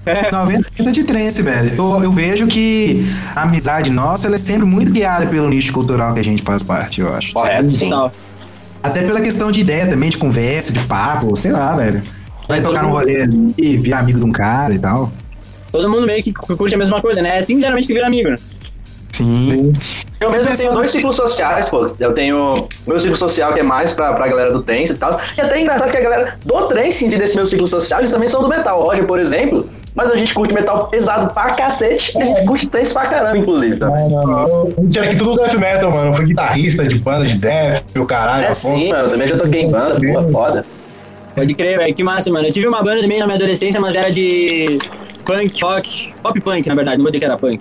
É. 0.07 0.31
90% 0.31 0.91
de 0.93 1.05
trance, 1.05 1.43
velho. 1.43 1.73
Eu, 1.77 2.05
eu 2.05 2.13
vejo 2.13 2.47
que 2.47 3.05
a 3.35 3.43
amizade 3.43 3.91
nossa 3.91 4.29
ela 4.29 4.37
é 4.37 4.39
sempre 4.39 4.65
muito 4.65 4.93
guiada 4.93 5.27
pelo 5.27 5.49
nicho 5.49 5.73
cultural 5.73 6.15
que 6.15 6.21
a 6.21 6.25
gente 6.25 6.43
faz 6.43 6.63
parte, 6.63 7.01
eu 7.01 7.13
acho. 7.13 7.33
Correto, 7.33 7.71
sim. 7.71 7.91
Total. 7.91 8.13
Até 8.83 9.03
pela 9.03 9.21
questão 9.21 9.51
de 9.51 9.61
ideia 9.61 9.87
também, 9.87 10.09
de 10.09 10.17
conversa, 10.17 10.73
de 10.73 10.79
papo, 10.81 11.35
sei 11.35 11.51
lá, 11.51 11.75
velho. 11.75 12.01
Vai 12.49 12.63
tocar 12.63 12.85
num 12.85 12.91
rolê 12.91 13.23
ali 13.23 13.55
e 13.59 13.77
virar 13.77 13.99
amigo 13.99 14.21
de 14.21 14.25
um 14.25 14.31
cara 14.31 14.73
e 14.73 14.79
tal. 14.79 15.11
Todo 15.73 15.91
mundo 15.91 16.07
meio 16.07 16.23
que 16.23 16.33
curte 16.33 16.75
a 16.77 16.79
mesma 16.79 17.03
coisa, 17.03 17.21
né? 17.21 17.37
É 17.37 17.39
assim 17.39 17.61
geralmente 17.61 17.89
que 17.89 17.93
vira 17.93 18.07
amigo, 18.07 18.31
né? 18.31 18.37
Sim. 19.17 19.73
Eu 20.21 20.31
mesmo 20.31 20.55
tenho 20.55 20.73
dois 20.73 20.91
ciclos 20.91 21.17
sociais, 21.17 21.71
pô. 21.71 21.91
Eu 21.99 22.13
tenho 22.13 22.69
meu 22.87 23.01
ciclo 23.01 23.17
social 23.17 23.55
que 23.55 23.61
é 23.61 23.63
mais 23.63 23.93
pra, 23.93 24.13
pra 24.13 24.29
galera 24.29 24.53
do 24.53 24.63
trance 24.63 24.93
e 24.93 24.97
tal. 24.97 25.19
E 25.37 25.41
até 25.41 25.57
é 25.57 25.63
engraçado 25.63 25.91
que 25.91 25.97
a 25.97 26.01
galera 26.01 26.39
do 26.45 26.67
trance 26.67 27.05
em 27.05 27.09
si 27.09 27.17
desse 27.17 27.35
meu 27.35 27.47
ciclo 27.47 27.67
social, 27.67 28.01
eles 28.01 28.11
também 28.11 28.29
são 28.29 28.43
do 28.43 28.49
metal. 28.49 28.79
O 28.79 28.83
Roger, 28.85 29.07
por 29.07 29.19
exemplo, 29.19 29.67
mas 29.95 30.11
a 30.11 30.17
gente 30.17 30.35
curte 30.35 30.53
metal 30.53 30.89
pesado 30.89 31.33
pra 31.33 31.53
cacete 31.53 32.13
e 32.19 32.23
a 32.23 32.27
gente 32.27 32.45
curte 32.45 32.69
trance 32.69 32.93
pra 32.93 33.07
caramba, 33.07 33.39
inclusive. 33.39 33.79
Tá? 33.79 33.89
Não. 33.89 34.73
Eu 34.77 34.91
tinha 34.91 35.05
aqui 35.05 35.17
tudo 35.17 35.37
death 35.37 35.55
metal, 35.55 35.91
mano. 35.91 36.11
Eu 36.11 36.15
fui 36.15 36.27
guitarrista 36.27 36.87
de 36.87 36.99
banda 36.99 37.25
de 37.25 37.39
death, 37.39 37.85
e 37.95 37.99
o 37.99 38.05
caralho. 38.05 38.45
É 38.45 38.49
a 38.49 38.55
sim, 38.55 38.91
mano. 38.91 39.11
Também 39.11 39.29
já 39.29 39.39
toquei 39.39 39.63
em 39.63 39.71
banda, 39.71 39.95
pô, 39.99 40.31
foda. 40.31 40.67
Pode 41.35 41.55
crer, 41.55 41.79
velho. 41.79 41.95
Que 41.95 42.05
massa, 42.05 42.31
mano. 42.31 42.47
Eu 42.49 42.53
tive 42.53 42.69
uma 42.69 42.83
banda 42.83 43.01
também 43.01 43.19
na 43.19 43.25
minha 43.25 43.37
adolescência, 43.37 43.81
mas 43.81 43.95
era 43.95 44.13
de 44.13 44.79
punk, 45.25 45.63
rock, 45.63 46.15
pop 46.23 46.39
punk, 46.39 46.69
na 46.69 46.75
verdade. 46.75 46.99
Não 46.99 47.05
vou 47.05 47.11
dizer 47.11 47.21
que 47.21 47.25
era 47.25 47.39
punk. 47.39 47.61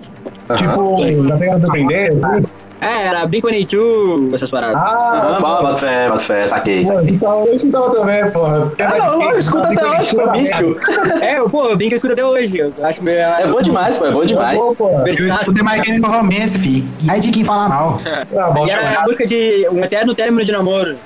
Tipo, 0.56 1.04
na 1.22 1.36
pegada 1.36 1.58
do 1.60 1.66
aprender. 1.68 2.10
assim. 2.12 2.46
É, 2.78 3.06
era 3.06 3.26
Blink-182, 3.26 4.34
essas 4.34 4.50
paradas. 4.50 4.76
Aham, 4.76 4.86
Ah, 4.86 5.38
bota 5.40 5.62
bota 5.62 5.76
fé, 5.78 6.08
bota 6.10 6.18
fé, 6.22 6.46
saquei, 6.46 6.82
pô, 6.82 6.88
saquei. 6.88 7.14
então, 7.14 7.44
eu 7.46 7.54
escutava 7.54 7.90
também, 7.94 8.30
porra. 8.30 8.70
Ah, 8.78 8.98
não, 8.98 9.22
eu 9.32 9.38
escuto 9.38 9.66
até 9.66 9.86
hoje, 9.98 10.14
pô, 10.14 10.30
místico. 10.30 10.76
É, 11.22 11.40
pô, 11.48 11.72
o 11.72 11.76
Blink 11.76 11.92
eu 11.92 11.96
escuto 11.96 12.12
até 12.12 12.22
hoje. 12.24 12.58
Eu 12.58 12.72
acho 12.82 13.02
meio... 13.02 13.18
É 13.18 13.46
bom 13.46 13.62
demais, 13.62 13.96
pô, 13.96 14.04
é 14.06 14.10
bom 14.12 14.26
demais. 14.26 14.58
Pô, 14.58 14.74
porra. 14.76 15.04
Eu 15.08 15.14
escutei 15.26 15.62
mais 15.62 15.86
Chemical 15.86 16.12
Romance, 16.12 16.58
fi. 16.58 16.84
Aí 17.08 17.18
de 17.18 17.30
quem 17.30 17.42
fala 17.44 17.66
mal. 17.66 17.98
Ah, 18.36 18.52
E 18.66 18.70
era 18.70 19.00
a 19.00 19.04
música 19.04 19.26
de 19.26 19.66
um 19.72 19.82
eterno 19.82 20.14
término 20.14 20.44
de 20.44 20.52
namoro. 20.52 20.96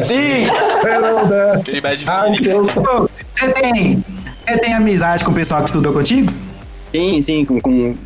Sim! 0.00 0.46
Aquele 1.54 1.80
bad 1.80 2.04
Ah. 2.08 2.24
Pô, 2.82 3.08
Você 3.36 3.52
tem, 3.52 4.04
você 4.36 4.58
tem 4.58 4.74
amizade 4.74 5.24
com 5.24 5.30
o 5.30 5.34
pessoal 5.34 5.60
que 5.62 5.68
estudou 5.68 5.92
contigo? 5.92 6.32
Sim, 6.92 7.22
sim, 7.22 7.44
com, 7.44 7.60
com 7.60 7.96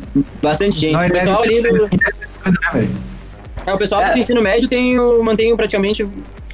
bastante 0.41 0.79
gente. 0.79 0.93
Nós 0.93 1.09
o 1.09 1.13
pessoal 1.13 1.43
ali 1.43 1.61
do, 1.61 1.73
né, 1.73 2.87
é, 3.65 3.73
o 3.73 3.77
pessoal 3.77 4.01
É. 4.01 4.11
do 4.13 4.19
ensino 4.19 4.41
médio 4.41 4.67
tem 4.69 4.95
mantém 5.23 5.55
praticamente... 5.55 6.07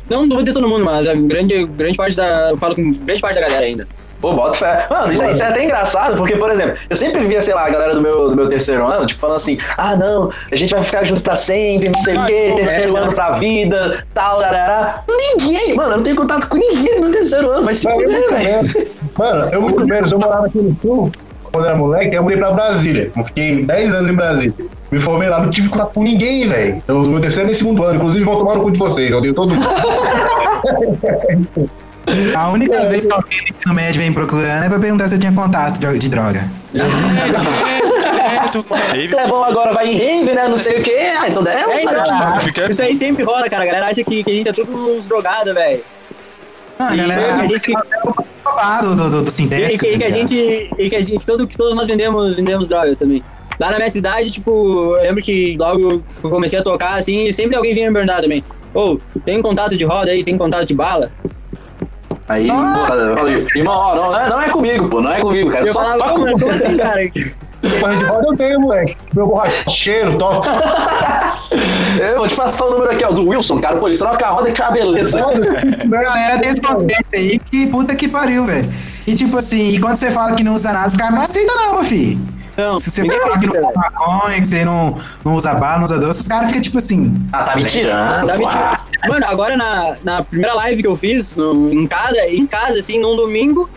Não 0.09 0.27
vou 0.27 0.39
dizer 0.39 0.53
todo 0.53 0.67
mundo, 0.67 0.84
mas 0.84 1.07
a 1.07 1.13
grande, 1.13 1.65
grande 1.65 1.97
parte 1.97 2.15
da... 2.15 2.49
Eu 2.51 2.57
falo 2.57 2.75
com 2.75 2.91
grande 2.93 3.21
parte 3.21 3.36
da 3.36 3.41
galera 3.41 3.65
ainda. 3.65 3.88
Pô, 4.19 4.34
bota 4.34 4.53
fé. 4.55 4.86
Mano, 4.89 5.11
isso, 5.11 5.23
aí, 5.23 5.32
isso 5.32 5.41
é 5.41 5.47
até 5.47 5.63
engraçado, 5.63 6.15
porque, 6.15 6.36
por 6.36 6.51
exemplo, 6.51 6.77
eu 6.89 6.95
sempre 6.95 7.21
via, 7.25 7.41
sei 7.41 7.55
lá, 7.55 7.65
a 7.65 7.69
galera 7.71 7.95
do 7.95 8.01
meu, 8.01 8.29
do 8.29 8.36
meu 8.36 8.47
terceiro 8.49 8.86
ano, 8.86 9.05
tipo, 9.07 9.19
falando 9.19 9.38
assim, 9.38 9.57
ah, 9.77 9.95
não, 9.95 10.29
a 10.51 10.55
gente 10.55 10.69
vai 10.69 10.84
ficar 10.84 11.03
junto 11.03 11.21
pra 11.21 11.36
sempre, 11.36 11.89
não 11.89 11.97
sei 11.99 12.15
o 12.15 12.25
quê, 12.27 12.53
terceiro 12.55 12.95
ano 12.95 13.13
pra 13.13 13.32
vida, 13.39 14.05
tal, 14.13 14.39
larará. 14.39 15.03
Ninguém, 15.09 15.73
mano, 15.75 15.93
eu 15.93 15.97
não 15.97 16.03
tenho 16.03 16.15
contato 16.15 16.47
com 16.47 16.57
ninguém 16.57 16.97
no 16.97 17.01
meu 17.05 17.11
terceiro 17.13 17.49
ano, 17.49 17.63
vai 17.65 17.73
se 17.73 17.88
Mano, 17.88 18.01
eu 18.01 18.09
fuder, 18.11 18.19
muito 18.21 18.32
velho. 18.43 18.63
menos. 18.63 18.91
Mano, 19.17 19.49
eu 19.53 19.61
muito 19.61 19.86
menos. 19.88 20.11
Eu 20.11 20.19
morava 20.19 20.45
aqui 20.45 20.57
no 20.59 20.77
sul, 20.77 21.11
quando 21.51 21.65
era 21.65 21.75
moleque, 21.75 22.15
eu 22.15 22.23
mudei 22.23 22.37
pra 22.37 22.51
Brasília. 22.51 23.11
Eu 23.15 23.23
fiquei 23.25 23.63
10 23.63 23.93
anos 23.93 24.09
em 24.09 24.13
Brasília. 24.13 24.53
Me 24.91 24.99
formei 24.99 25.29
lá, 25.29 25.41
não 25.41 25.49
tive 25.49 25.69
contato 25.69 25.93
com 25.93 26.03
ninguém, 26.03 26.47
velho. 26.47 26.81
Eu 26.87 27.01
meu 27.03 27.21
terceiro 27.21 27.49
e 27.51 27.55
segundo 27.55 27.83
ano. 27.83 27.95
Inclusive, 27.97 28.25
vou 28.25 28.37
tomar 28.37 28.55
no 28.55 28.63
cu 28.63 28.71
de 28.71 28.79
vocês. 28.79 29.11
Eu 29.11 29.21
tenho 29.21 29.33
todo 29.33 29.53
mundo. 29.53 29.67
A 32.35 32.49
única 32.49 32.85
vez 32.89 33.05
que 33.05 33.13
alguém 33.13 33.39
do 33.43 33.49
ensino 33.55 33.73
médio 33.75 34.01
vem 34.01 34.11
procurando 34.11 34.63
é 34.65 34.69
pra 34.69 34.79
perguntar 34.79 35.07
se 35.07 35.15
eu 35.15 35.19
tinha 35.19 35.31
contato 35.31 35.79
de, 35.79 35.99
de 35.99 36.09
droga. 36.09 36.43
É. 36.73 36.81
É 39.15 39.27
bom, 39.27 39.43
agora 39.43 39.73
vai 39.73 39.87
em 39.87 39.97
rave, 39.97 40.33
né, 40.33 40.47
não 40.47 40.57
sei 40.57 40.79
o 40.79 40.83
quê. 40.83 40.95
Ah, 41.19 41.29
então 41.29 41.43
é, 41.45 41.61
É, 41.61 41.83
então, 41.83 42.39
Fica- 42.41 42.69
isso 42.69 42.81
aí 42.81 42.95
sempre 42.95 43.23
rola, 43.23 43.49
cara. 43.49 43.63
A 43.63 43.65
galera 43.65 43.87
acha 43.87 44.03
que, 44.03 44.23
que 44.23 44.31
a 44.31 44.33
gente 44.33 44.49
é 44.49 44.53
tudo 44.53 44.71
uns 44.97 45.07
drogados, 45.07 45.53
velho. 45.53 45.81
Ah, 46.79 46.89
a 46.91 46.95
galera, 46.95 47.35
a 47.35 47.47
gente- 47.47 47.73
do, 48.81 48.95
do, 48.95 49.09
do, 49.09 49.21
do 49.23 49.27
E, 49.27 49.31
sintético. 49.31 49.79
que, 49.85 49.87
e 49.87 49.91
que 49.93 49.99
tá 49.99 50.05
a 50.05 50.09
ligado? 50.09 50.27
gente, 50.29 50.69
e 50.77 50.89
que 50.89 50.95
a 50.95 51.01
gente 51.01 51.25
todo, 51.25 51.47
que 51.47 51.57
todos 51.57 51.75
nós 51.75 51.87
vendemos, 51.87 52.35
vendemos 52.35 52.67
drogas 52.67 52.97
também. 52.97 53.23
Lá 53.59 53.69
na 53.71 53.77
minha 53.77 53.89
cidade, 53.89 54.31
tipo, 54.31 54.95
eu 54.95 55.01
lembro 55.03 55.21
que 55.21 55.55
logo 55.59 55.99
que 55.99 56.23
eu 56.25 56.29
comecei 56.29 56.57
a 56.59 56.63
tocar, 56.63 56.95
assim, 56.97 57.31
sempre 57.31 57.55
alguém 57.55 57.73
vinha 57.73 57.87
me 57.87 57.93
perguntar 57.93 58.21
também. 58.21 58.43
Ô, 58.73 58.97
tem 59.25 59.41
contato 59.41 59.77
de 59.77 59.83
roda 59.83 60.11
aí? 60.11 60.23
Tem 60.23 60.37
contato 60.37 60.65
de 60.65 60.73
bala? 60.73 61.11
Aí, 62.27 62.47
pô, 62.47 62.93
eu 62.93 63.17
falei, 63.17 63.45
irmão, 63.55 63.73
ó, 63.77 63.95
não, 63.95 64.11
não 64.11 64.19
é- 64.19 64.29
não 64.29 64.41
é 64.41 64.49
comigo, 64.49 64.87
pô, 64.87 65.01
não 65.01 65.11
é 65.11 65.19
comigo, 65.19 65.51
cara. 65.51 65.65
eu 65.67 65.73
Só 65.73 65.81
falava, 65.81 65.97
toca 65.99 66.11
como 66.13 66.25
assim, 66.51 66.77
cara? 66.77 67.01
Porra 67.79 67.95
de 67.95 68.03
roda 68.05 68.27
eu 68.27 68.37
tenho, 68.37 68.59
moleque. 68.61 68.97
Meu 69.13 69.27
borracheiro, 69.27 70.17
toca. 70.17 70.49
Eu 71.99 72.17
vou 72.17 72.27
te 72.27 72.35
passar 72.35 72.65
o 72.65 72.71
número 72.71 72.91
aqui, 72.91 73.03
ó, 73.03 73.11
do 73.11 73.27
Wilson, 73.27 73.59
cara. 73.59 73.75
Pô, 73.77 73.87
ele 73.87 73.97
troca 73.97 74.25
a 74.25 74.29
roda 74.29 74.49
e 74.49 74.53
uma 74.61 74.71
beleza. 74.71 75.19
A 75.19 75.85
galera 75.87 76.39
tem 76.39 76.49
esse 76.49 76.61
contexto 76.61 77.05
aí 77.13 77.39
que 77.39 77.67
puta 77.67 77.93
que 77.95 78.07
pariu, 78.07 78.45
velho. 78.45 78.71
E 79.05 79.13
tipo 79.13 79.37
assim, 79.37 79.69
e 79.69 79.79
quando 79.79 79.95
você 79.97 80.09
fala 80.11 80.33
que 80.35 80.43
não 80.43 80.55
usa 80.55 80.71
nada, 80.71 80.87
os 80.87 80.95
caras 80.95 81.13
não 81.15 81.21
aceitam 81.21 81.55
não, 81.55 81.73
meu 81.75 81.83
filho. 81.83 82.19
Não, 82.57 82.77
Se 82.77 82.91
você 82.91 83.05
falar 83.05 83.39
que 83.39 83.47
não 83.47 83.53
fuma 83.55 83.71
maconha, 83.75 84.39
que 84.41 84.47
você 84.47 84.63
não, 84.65 84.97
não 85.23 85.35
usa 85.35 85.53
bala, 85.53 85.77
não 85.77 85.83
usa 85.85 85.97
doce, 85.97 86.21
os 86.21 86.27
caras 86.27 86.47
ficam 86.47 86.61
tipo 86.61 86.77
assim. 86.77 87.13
Ah, 87.31 87.43
tá 87.43 87.55
me 87.55 87.63
tirando, 87.63 88.27
Tá 88.27 88.33
pô. 88.33 88.39
mentindo. 88.39 89.09
Mano, 89.09 89.25
agora 89.27 89.57
na, 89.57 89.95
na 90.03 90.23
primeira 90.23 90.53
live 90.55 90.81
que 90.81 90.87
eu 90.87 90.95
fiz, 90.97 91.35
no- 91.35 91.71
em 91.73 91.87
casa, 91.87 92.19
em 92.27 92.45
casa, 92.45 92.79
assim, 92.79 92.99
num 92.99 93.15
domingo, 93.15 93.69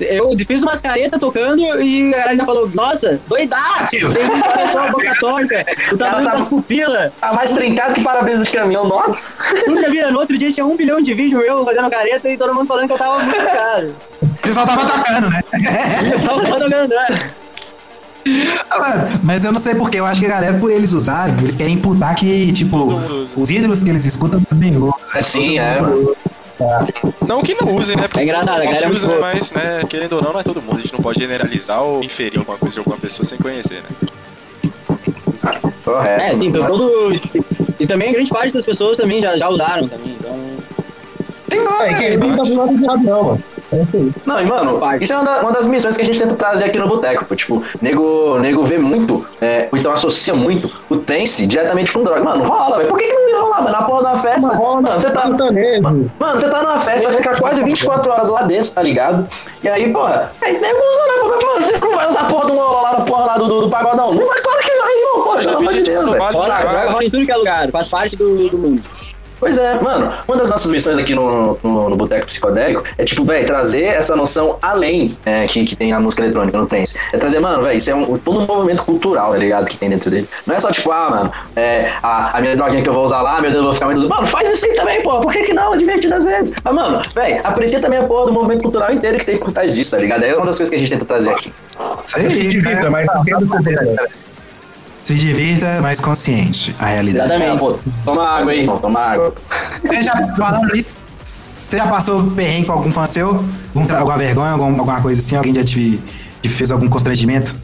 eu 0.00 0.36
fiz 0.46 0.62
umas 0.62 0.80
caretas 0.80 1.18
tocando 1.18 1.60
e 1.80 2.12
a 2.14 2.18
galera 2.18 2.36
já 2.36 2.44
falou, 2.44 2.70
nossa, 2.74 3.18
doidaço! 3.26 3.90
Tem 3.90 4.04
um 4.04 4.78
a 4.78 4.90
boca 4.90 5.14
torta, 5.18 5.64
o 5.92 5.96
tamanho 5.96 6.24
tá- 6.26 6.36
das 6.36 6.48
pupilas. 6.48 7.12
Tá 7.20 7.32
mais 7.32 7.52
trincado 7.52 7.94
que 7.94 8.02
para-brisa 8.02 8.44
de 8.44 8.50
caminhão, 8.50 8.86
nossa. 8.86 9.42
Nunca 9.66 9.90
vira, 9.90 10.10
no 10.10 10.18
outro 10.18 10.36
dia 10.36 10.52
tinha 10.52 10.66
um 10.66 10.76
bilhão 10.76 11.00
de 11.00 11.14
vídeos 11.14 11.42
eu 11.46 11.64
fazendo 11.64 11.90
careta 11.90 12.28
e 12.28 12.36
todo 12.36 12.54
mundo 12.54 12.66
falando 12.66 12.86
que 12.86 12.92
eu 12.92 12.98
tava 12.98 13.18
muito 13.22 13.36
caro. 13.36 13.94
Você 14.42 14.52
só 14.52 14.66
tava 14.66 14.86
tocando, 14.86 15.30
né? 15.30 15.40
Eu 16.12 16.20
tava 16.20 16.46
só 16.46 16.58
tocando, 16.58 16.88
né? 16.88 17.28
Ah, 18.70 19.08
Mas 19.22 19.44
eu 19.44 19.52
não 19.52 19.58
sei 19.58 19.74
porquê, 19.74 20.00
eu 20.00 20.06
acho 20.06 20.18
que 20.20 20.26
a 20.26 20.28
galera, 20.30 20.58
por 20.58 20.70
eles 20.70 20.92
usarem, 20.92 21.34
eles 21.38 21.56
querem 21.56 21.74
imputar 21.74 22.14
que, 22.16 22.52
tipo, 22.52 22.76
mundo 22.76 23.24
os 23.36 23.50
ídolos 23.50 23.84
que 23.84 23.90
eles 23.90 24.04
escutam 24.04 24.40
também 24.42 24.76
usam. 24.76 24.94
É 25.14 25.20
sim, 25.22 25.58
é. 25.58 25.78
Não 27.26 27.42
que 27.42 27.54
não 27.54 27.74
usem, 27.74 27.96
né? 27.96 28.08
Porque 28.08 28.20
É 28.20 28.22
engraçado, 28.22 28.60
a 28.60 28.64
é 28.64 28.74
gente 28.74 28.84
muito 28.86 28.96
usa, 28.96 29.08
boa. 29.08 29.20
Mas, 29.20 29.50
né, 29.52 29.82
querendo 29.88 30.14
ou 30.14 30.22
não, 30.22 30.32
não 30.32 30.40
é 30.40 30.42
todo 30.42 30.62
mundo. 30.62 30.78
A 30.78 30.80
gente 30.80 30.92
não 30.92 31.00
pode 31.00 31.20
generalizar 31.20 31.82
ou 31.82 32.02
inferir 32.02 32.38
alguma 32.38 32.56
coisa 32.56 32.74
de 32.74 32.78
alguma 32.80 32.96
pessoa 32.96 33.24
sem 33.26 33.36
conhecer, 33.38 33.82
né? 33.82 34.08
Correto. 35.84 36.20
É, 36.22 36.34
sim, 36.34 36.50
todo, 36.50 36.66
todo- 36.66 37.20
E 37.78 37.86
também 37.86 38.12
grande 38.12 38.30
parte 38.30 38.52
das 38.54 38.64
pessoas 38.64 38.96
também 38.96 39.20
já, 39.20 39.36
já 39.38 39.48
usaram 39.48 39.86
também, 39.88 40.16
então... 40.18 40.56
Tem 41.56 41.64
nome, 41.64 41.84
É, 41.84 42.10
que 42.10 42.16
não 42.16 42.36
tá 42.36 42.42
do 42.42 42.56
lado 42.56 42.74
de 42.76 42.82
nada, 42.82 43.00
não, 43.02 43.22
mano. 43.24 43.44
É 43.72 43.76
isso 43.82 43.96
aí. 43.96 44.12
Não, 44.24 44.40
e 44.40 44.46
mano, 44.46 44.80
isso 45.00 45.12
é 45.12 45.16
uma, 45.16 45.24
da- 45.24 45.40
uma 45.40 45.52
das 45.52 45.66
missões 45.66 45.96
que 45.96 46.02
a 46.02 46.04
gente 46.04 46.18
tenta 46.20 46.34
trazer 46.36 46.64
aqui 46.66 46.78
no 46.78 46.86
Boteco. 46.88 47.34
Tipo, 47.34 47.62
nego, 47.82 48.38
nego 48.38 48.62
vê 48.64 48.78
muito, 48.78 49.26
é, 49.40 49.68
ou 49.72 49.78
então 49.78 49.92
associa 49.92 50.34
muito 50.34 50.70
o 50.88 50.96
trance 50.98 51.46
diretamente 51.46 51.92
com 51.92 52.02
droga. 52.02 52.22
Mano, 52.22 52.44
rola, 52.44 52.76
velho. 52.78 52.88
Por 52.88 52.98
que, 52.98 53.04
que 53.06 53.12
não 53.32 53.42
rola, 53.42 53.56
mano? 53.62 53.70
Na 53.72 53.82
porra 53.82 54.00
uma 54.02 54.18
festa. 54.18 54.46
Mas 54.48 54.56
rola, 54.56 54.82
mano, 54.82 55.00
você 55.00 55.10
tá. 55.10 55.22
sertanejo. 55.28 55.82
Mano, 55.82 56.10
você 56.40 56.48
tá 56.48 56.62
numa 56.62 56.78
festa, 56.80 57.08
vai 57.08 57.16
ficar 57.16 57.40
quase 57.40 57.62
24 57.64 58.12
horas 58.12 58.28
lá 58.28 58.42
dentro, 58.42 58.70
tá 58.70 58.82
ligado? 58.82 59.26
E 59.62 59.68
aí, 59.68 59.92
porra, 59.92 60.32
aí 60.40 60.52
nego 60.60 60.78
usa, 60.78 61.02
né? 61.06 61.12
Porque, 61.22 61.46
Mano, 61.46 61.66
não 61.80 61.96
vai 61.96 62.10
usar 62.10 62.20
a 62.20 62.24
porra 62.24 62.46
do 62.46 62.56
lá 62.56 62.92
na 62.98 63.04
porra 63.04 63.24
lá 63.26 63.38
do, 63.38 63.46
do, 63.48 63.60
do 63.62 63.68
pagodão. 63.70 64.14
Não, 64.14 64.32
é 64.32 64.40
claro 64.40 64.60
que 64.60 64.70
vai, 64.70 64.96
irmão, 64.98 65.22
porra, 65.24 65.42
Já 65.42 65.50
pelo 65.50 65.58
amor 65.62 65.72
de 65.72 65.78
gente 65.78 65.90
Deus, 65.90 66.10
velho. 66.10 66.22
Rola, 66.22 66.58
rola 66.90 67.04
em 67.04 67.10
tudo 67.10 67.24
que 67.26 67.32
é 67.32 67.36
lugar, 67.36 67.70
faz 67.70 67.88
parte 67.88 68.16
do, 68.16 68.48
do 68.48 68.58
mundo. 68.58 68.82
Pois 69.38 69.58
é, 69.58 69.78
mano, 69.80 70.12
uma 70.26 70.36
das 70.36 70.50
nossas 70.50 70.70
missões 70.70 70.98
aqui 70.98 71.14
no, 71.14 71.58
no, 71.62 71.90
no 71.90 71.96
Boteco 71.96 72.26
Psicodélico 72.26 72.82
é, 72.96 73.04
tipo, 73.04 73.24
velho, 73.24 73.46
trazer 73.46 73.84
essa 73.84 74.16
noção 74.16 74.58
além 74.62 75.16
é, 75.26 75.46
que, 75.46 75.64
que 75.64 75.76
tem 75.76 75.90
na 75.92 76.00
música 76.00 76.22
eletrônica, 76.22 76.56
no 76.56 76.66
trance. 76.66 76.96
É 77.12 77.18
trazer, 77.18 77.38
mano, 77.38 77.62
velho, 77.62 77.76
isso 77.76 77.90
é 77.90 77.94
um, 77.94 78.16
todo 78.18 78.40
um 78.40 78.46
movimento 78.46 78.82
cultural, 78.82 79.32
tá 79.32 79.38
ligado, 79.38 79.66
que 79.66 79.76
tem 79.76 79.90
dentro 79.90 80.10
dele. 80.10 80.28
Não 80.46 80.54
é 80.54 80.60
só, 80.60 80.70
tipo, 80.70 80.90
ah, 80.90 81.10
mano, 81.10 81.32
é, 81.54 81.92
a, 82.02 82.38
a 82.38 82.40
minha 82.40 82.56
droguinha 82.56 82.82
que 82.82 82.88
eu 82.88 82.94
vou 82.94 83.04
usar 83.04 83.20
lá, 83.20 83.40
meu 83.40 83.50
Deus, 83.50 83.56
eu 83.56 83.64
vou 83.64 83.74
ficar 83.74 83.86
muito... 83.86 84.08
Mano, 84.08 84.26
faz 84.26 84.48
isso 84.48 84.66
aí 84.66 84.74
também, 84.74 85.02
pô, 85.02 85.20
por 85.20 85.32
que 85.32 85.44
que 85.44 85.52
não? 85.52 85.74
É 85.74 85.76
divertido 85.76 86.14
às 86.14 86.24
vezes. 86.24 86.56
Mas, 86.64 86.74
mano, 86.74 87.02
velho, 87.14 87.40
aprecia 87.44 87.80
também 87.80 87.98
a 87.98 88.04
porra 88.04 88.26
do 88.26 88.32
movimento 88.32 88.62
cultural 88.62 88.92
inteiro 88.92 89.18
que 89.18 89.26
tem 89.26 89.36
por 89.36 89.52
trás 89.52 89.74
disso, 89.74 89.90
tá 89.90 89.98
ligado? 89.98 90.24
É 90.24 90.34
uma 90.34 90.46
das 90.46 90.56
coisas 90.56 90.70
que 90.70 90.76
a 90.76 90.78
gente 90.78 90.90
tenta 90.90 91.04
trazer 91.04 91.30
aqui. 91.30 91.52
Isso 92.04 92.18
aí, 92.18 92.62
cara. 92.62 92.90
mas 92.90 93.08
entenda 93.14 93.44
o 93.44 93.62
que 93.62 94.25
Se 95.06 95.14
divirta, 95.14 95.78
mas 95.80 96.00
consciente, 96.00 96.74
a 96.80 96.86
realidade. 96.86 97.30
É, 97.30 97.36
Exatamente. 97.36 97.60
pô, 97.60 97.78
toma 98.04 98.28
água 98.28 98.50
aí, 98.50 98.58
irmão, 98.62 98.76
toma 98.78 98.98
água. 98.98 99.32
Você 99.80 100.02
já, 100.02 100.34
falando 100.36 100.76
isso, 100.76 100.98
você 101.22 101.76
já 101.76 101.86
passou 101.86 102.28
perrengue 102.32 102.66
com 102.66 102.72
algum 102.72 102.90
fã 102.90 103.06
seu? 103.06 103.44
Alguma 103.96 104.18
vergonha, 104.18 104.50
algum- 104.50 104.64
alguma 104.76 105.00
coisa 105.00 105.20
assim? 105.20 105.36
Alguém 105.36 105.54
já 105.54 105.62
te, 105.62 106.00
te 106.42 106.48
fez 106.48 106.72
algum 106.72 106.88
constrangimento? 106.88 107.54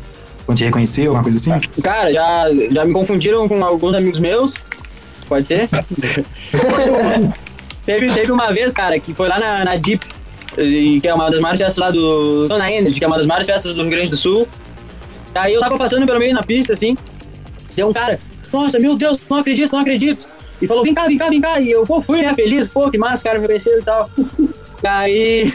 Quando 0.46 0.58
te 0.58 0.62
reconheceu, 0.64 1.06
alguma 1.06 1.24
coisa 1.24 1.36
assim? 1.36 1.58
Cara, 1.82 2.12
já, 2.12 2.44
já 2.70 2.84
me 2.84 2.92
confundiram 2.92 3.48
com 3.48 3.64
alguns 3.64 3.92
amigos 3.96 4.20
meus. 4.20 4.54
Pode 5.28 5.44
ser? 5.48 5.68
teve, 7.84 8.12
teve 8.12 8.30
uma 8.30 8.52
vez, 8.52 8.72
cara, 8.72 9.00
que 9.00 9.12
foi 9.14 9.28
lá 9.28 9.40
na, 9.40 9.64
na 9.64 9.74
Deep. 9.76 10.06
e 10.58 11.00
que 11.00 11.08
é 11.08 11.14
uma 11.14 11.28
das 11.28 11.40
maiores 11.40 11.58
festas 11.60 11.78
lá 11.78 11.90
do 11.90 12.46
Zona 12.46 12.70
Energy, 12.70 13.00
que 13.00 13.04
é 13.04 13.08
uma 13.08 13.16
das 13.16 13.26
maiores 13.26 13.46
festas 13.48 13.74
do 13.74 13.80
Rio 13.82 13.90
Grande 13.90 14.10
do 14.10 14.16
Sul. 14.16 14.46
Aí 15.34 15.54
eu 15.54 15.60
tava 15.60 15.76
passando 15.78 16.06
pelo 16.06 16.18
meio 16.20 16.34
na 16.34 16.42
pista, 16.44 16.74
assim, 16.74 16.96
deu 17.74 17.88
um 17.88 17.92
cara, 17.92 18.18
nossa, 18.52 18.78
meu 18.78 18.96
Deus, 18.96 19.18
não 19.28 19.38
acredito, 19.38 19.72
não 19.72 19.80
acredito. 19.80 20.26
E 20.60 20.66
falou, 20.66 20.84
vem 20.84 20.94
cá, 20.94 21.06
vem 21.06 21.18
cá, 21.18 21.28
vem 21.28 21.40
cá. 21.40 21.60
E 21.60 21.70
eu, 21.70 21.84
pô, 21.84 22.00
fui, 22.00 22.22
né, 22.22 22.32
feliz, 22.34 22.68
pô, 22.68 22.90
que 22.90 22.98
massa, 22.98 23.24
cara, 23.24 23.38
me 23.38 23.46
conheceu 23.46 23.78
e 23.78 23.82
tal. 23.82 24.08
Aí, 24.84 25.52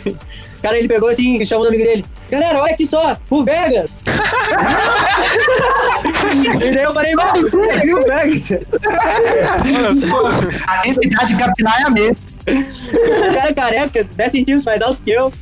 cara, 0.61 0.77
ele 0.77 0.87
pegou 0.87 1.09
assim, 1.09 1.45
chamou 1.45 1.65
o 1.65 1.67
amigo 1.67 1.83
dele, 1.83 2.05
galera, 2.29 2.61
olha 2.61 2.73
aqui 2.73 2.85
só, 2.85 3.17
o 3.29 3.43
Vegas. 3.43 4.01
e 6.55 6.71
daí 6.73 6.83
eu 6.83 6.93
falei, 6.93 7.13
mano, 7.13 7.41
você 7.41 7.79
viu 7.79 7.99
o 7.99 8.05
Vegas? 8.05 8.49
A 10.65 10.77
densidade 10.81 11.35
capilar 11.35 11.81
é 11.81 11.83
a 11.83 11.89
mesma. 11.89 12.27
O 12.47 13.33
cara 13.33 13.49
é 13.49 13.53
careca, 13.53 14.07
10 14.15 14.31
centímetros 14.31 14.63
mais 14.63 14.81
alto 14.81 15.01
que 15.03 15.11
eu. 15.11 15.33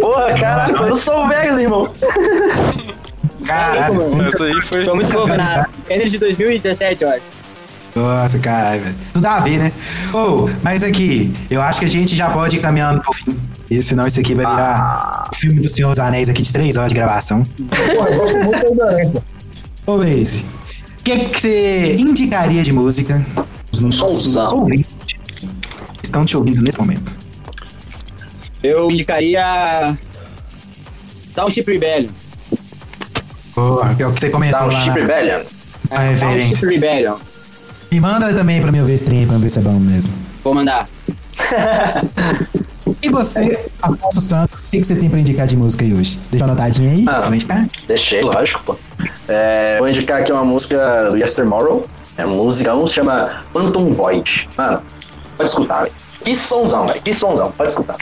Porra, 0.00 0.34
caralho, 0.34 0.76
eu 0.76 0.88
não 0.90 0.96
sou 0.96 1.24
o 1.24 1.28
Vegas, 1.28 1.58
irmão. 1.58 1.90
Caralho, 3.44 3.94
mano. 3.94 4.28
Essa 4.28 4.44
aí 4.44 4.62
foi. 4.62 4.84
Foi 4.84 4.94
muito 4.94 5.12
novo, 5.12 5.34
na 5.34 5.68
Energy 5.88 6.18
2017, 6.18 7.02
eu 7.02 7.10
acho. 7.10 7.24
Nossa, 7.94 8.38
caralho, 8.38 8.82
velho. 8.82 8.96
Tudo 9.12 9.26
a 9.26 9.40
ver, 9.40 9.58
né? 9.58 9.72
Ô, 10.14 10.48
mas 10.62 10.82
aqui, 10.82 11.34
eu 11.50 11.60
acho 11.60 11.80
que 11.80 11.84
a 11.84 11.88
gente 11.88 12.16
já 12.16 12.30
pode 12.30 12.56
ir 12.56 12.60
caminhando 12.60 13.02
pro 13.02 13.12
fim. 13.12 13.36
E 13.70 13.82
senão 13.82 14.06
isso 14.06 14.20
aqui 14.20 14.34
vai 14.34 14.46
virar 14.46 15.28
o 15.32 15.36
filme 15.36 15.60
do 15.60 15.68
Senhor 15.68 15.90
dos 15.90 15.98
Anéis 15.98 16.28
aqui 16.28 16.42
de 16.42 16.52
três 16.52 16.76
horas 16.76 16.90
de 16.90 16.94
gravação. 16.94 17.42
Pô, 17.44 18.06
eu 18.06 18.18
gosto 18.18 18.38
muito 18.38 18.74
da. 18.74 19.22
Ô, 19.86 19.98
Blaze, 19.98 20.44
o 20.98 21.02
que, 21.02 21.18
que 21.18 21.40
você 21.40 21.96
indicaria 21.96 22.62
de 22.62 22.72
música? 22.72 23.24
Os 23.72 23.80
nossos 23.80 24.36
ouvintes 24.36 24.94
estão 26.02 26.24
te 26.24 26.36
ouvindo 26.36 26.62
nesse 26.62 26.78
momento. 26.78 27.18
Eu 28.62 28.90
indicaria. 28.90 29.96
Down 31.34 31.50
Chip 31.50 31.70
Rebellion. 31.70 32.10
Que 33.96 34.02
é 34.02 34.06
o 34.06 34.12
que 34.12 34.20
você 34.20 34.30
comentou 34.30 34.60
um 34.62 34.66
lá 34.66 34.86
na, 34.86 34.92
rebellion. 34.92 35.40
Chip 35.40 35.96
referência. 35.98 36.68
Rebellion. 36.68 37.16
Me 37.90 38.00
manda 38.00 38.32
também 38.32 38.60
pra 38.62 38.72
mim 38.72 38.82
ver 38.84 38.94
stream, 38.94 39.26
pra 39.26 39.36
ver 39.38 39.50
se 39.50 39.58
é 39.58 39.62
bom 39.62 39.78
mesmo. 39.78 40.12
Vou 40.42 40.54
mandar. 40.54 40.88
E 43.02 43.08
você, 43.08 43.58
Afonso 43.82 44.20
Santos, 44.20 44.68
o 44.68 44.70
que, 44.70 44.78
que 44.80 44.84
você 44.86 44.94
tem 44.94 45.10
pra 45.10 45.18
indicar 45.18 45.46
de 45.46 45.56
música 45.56 45.84
aí 45.84 45.92
hoje? 45.92 46.18
Deixa 46.30 46.44
uma 46.44 46.54
notadinha 46.54 46.90
aí, 46.92 47.04
Ah. 47.08 47.20
você 47.20 47.26
vai 47.28 47.34
indicar? 47.36 47.66
Deixei, 47.86 48.22
lógico, 48.22 48.62
pô. 48.64 48.76
É, 49.28 49.76
vou 49.78 49.88
indicar 49.88 50.20
aqui 50.20 50.32
uma 50.32 50.44
música 50.44 51.10
do 51.10 51.16
Yestermorrow. 51.16 51.84
É 52.16 52.24
uma 52.24 52.36
música, 52.36 52.74
um 52.74 52.86
se 52.86 52.94
chama 52.94 53.42
Phantom 53.52 53.92
Void. 53.92 54.48
Mano, 54.56 54.82
pode 55.36 55.50
escutar, 55.50 55.82
velho. 55.82 55.92
Que 56.24 56.36
sonzão, 56.36 56.86
velho. 56.86 57.00
Que 57.02 57.12
sonzão, 57.14 57.50
pode 57.52 57.70
escutar. 57.70 57.96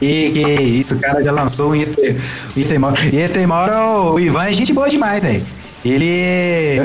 E 0.00 0.30
que 0.30 0.62
isso, 0.62 0.94
o 0.94 0.98
cara 1.00 1.22
já 1.22 1.32
lançou 1.32 1.74
Easter 1.74 2.80
Moro. 2.80 2.96
E 3.12 3.46
Moro, 3.46 4.14
o 4.14 4.20
Ivan 4.20 4.44
é 4.44 4.52
gente 4.52 4.72
boa 4.72 4.88
demais, 4.88 5.22
velho. 5.22 5.44
Ele, 5.84 6.06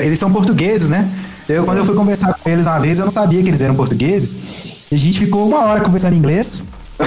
eles 0.02 0.18
são 0.18 0.30
portugueses, 0.30 0.88
né? 0.88 1.08
Eu, 1.48 1.64
quando 1.64 1.78
eu 1.78 1.84
fui 1.84 1.94
conversar 1.94 2.32
com 2.34 2.48
eles 2.48 2.66
uma 2.66 2.78
vez, 2.78 2.98
eu 2.98 3.04
não 3.04 3.10
sabia 3.10 3.42
que 3.42 3.48
eles 3.48 3.60
eram 3.60 3.74
portugueses. 3.74 4.36
E 4.90 4.94
a 4.94 4.98
gente 4.98 5.18
ficou 5.18 5.48
uma 5.48 5.64
hora 5.64 5.80
conversando 5.80 6.14
em 6.14 6.18
inglês. 6.18 6.64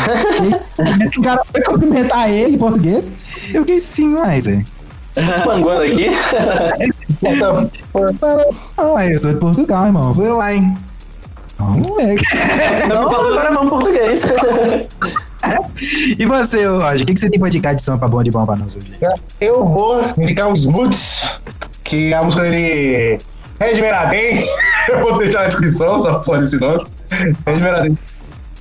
E 1.14 1.20
o 1.20 1.22
cara 1.22 1.42
foi 1.52 1.62
cumprimentar 1.62 2.30
ele 2.30 2.56
em 2.56 2.58
português. 2.58 3.14
Eu 3.54 3.62
fiquei 3.62 3.80
sim, 3.80 4.08
mais, 4.08 4.48
velho. 4.48 4.66
Panguando 5.46 5.84
aqui. 5.84 6.10
Não, 8.76 9.00
eu 9.00 9.20
sou 9.20 9.34
de 9.34 9.40
Portugal, 9.40 9.86
irmão. 9.86 10.14
Foi 10.14 10.30
lá, 10.30 10.54
hein? 10.54 10.76
Não, 11.60 11.78
moleque. 11.78 12.26
Não, 12.90 13.08
agora 13.08 13.54
vamos 13.54 13.70
português. 13.70 14.26
E 16.18 16.26
você, 16.26 16.66
Roger, 16.66 17.02
o 17.02 17.06
que, 17.06 17.14
que 17.14 17.20
você 17.20 17.30
tem 17.30 17.40
pra 17.40 17.50
indicar 17.50 17.76
de 17.76 17.82
samba 17.82 18.08
bom 18.08 18.24
de 18.24 18.32
bom 18.32 18.46
pra 18.46 18.56
nós 18.56 18.76
hoje? 18.76 18.98
Eu 19.42 19.66
vou 19.66 20.02
indicar 20.18 20.48
os 20.48 20.66
Moods, 20.66 21.38
que 21.84 22.14
a 22.14 22.24
música 22.24 22.44
dele 22.44 23.20
Red 23.60 23.82
Meradem. 23.82 24.48
Eu 24.88 25.02
vou 25.02 25.18
deixar 25.18 25.44
na 25.44 25.48
descrição, 25.48 25.96
essa 26.00 26.20
porra 26.20 26.42
desse 26.42 26.58
nome. 26.58 26.86
Red 27.46 27.60
Meradem. 27.62 27.98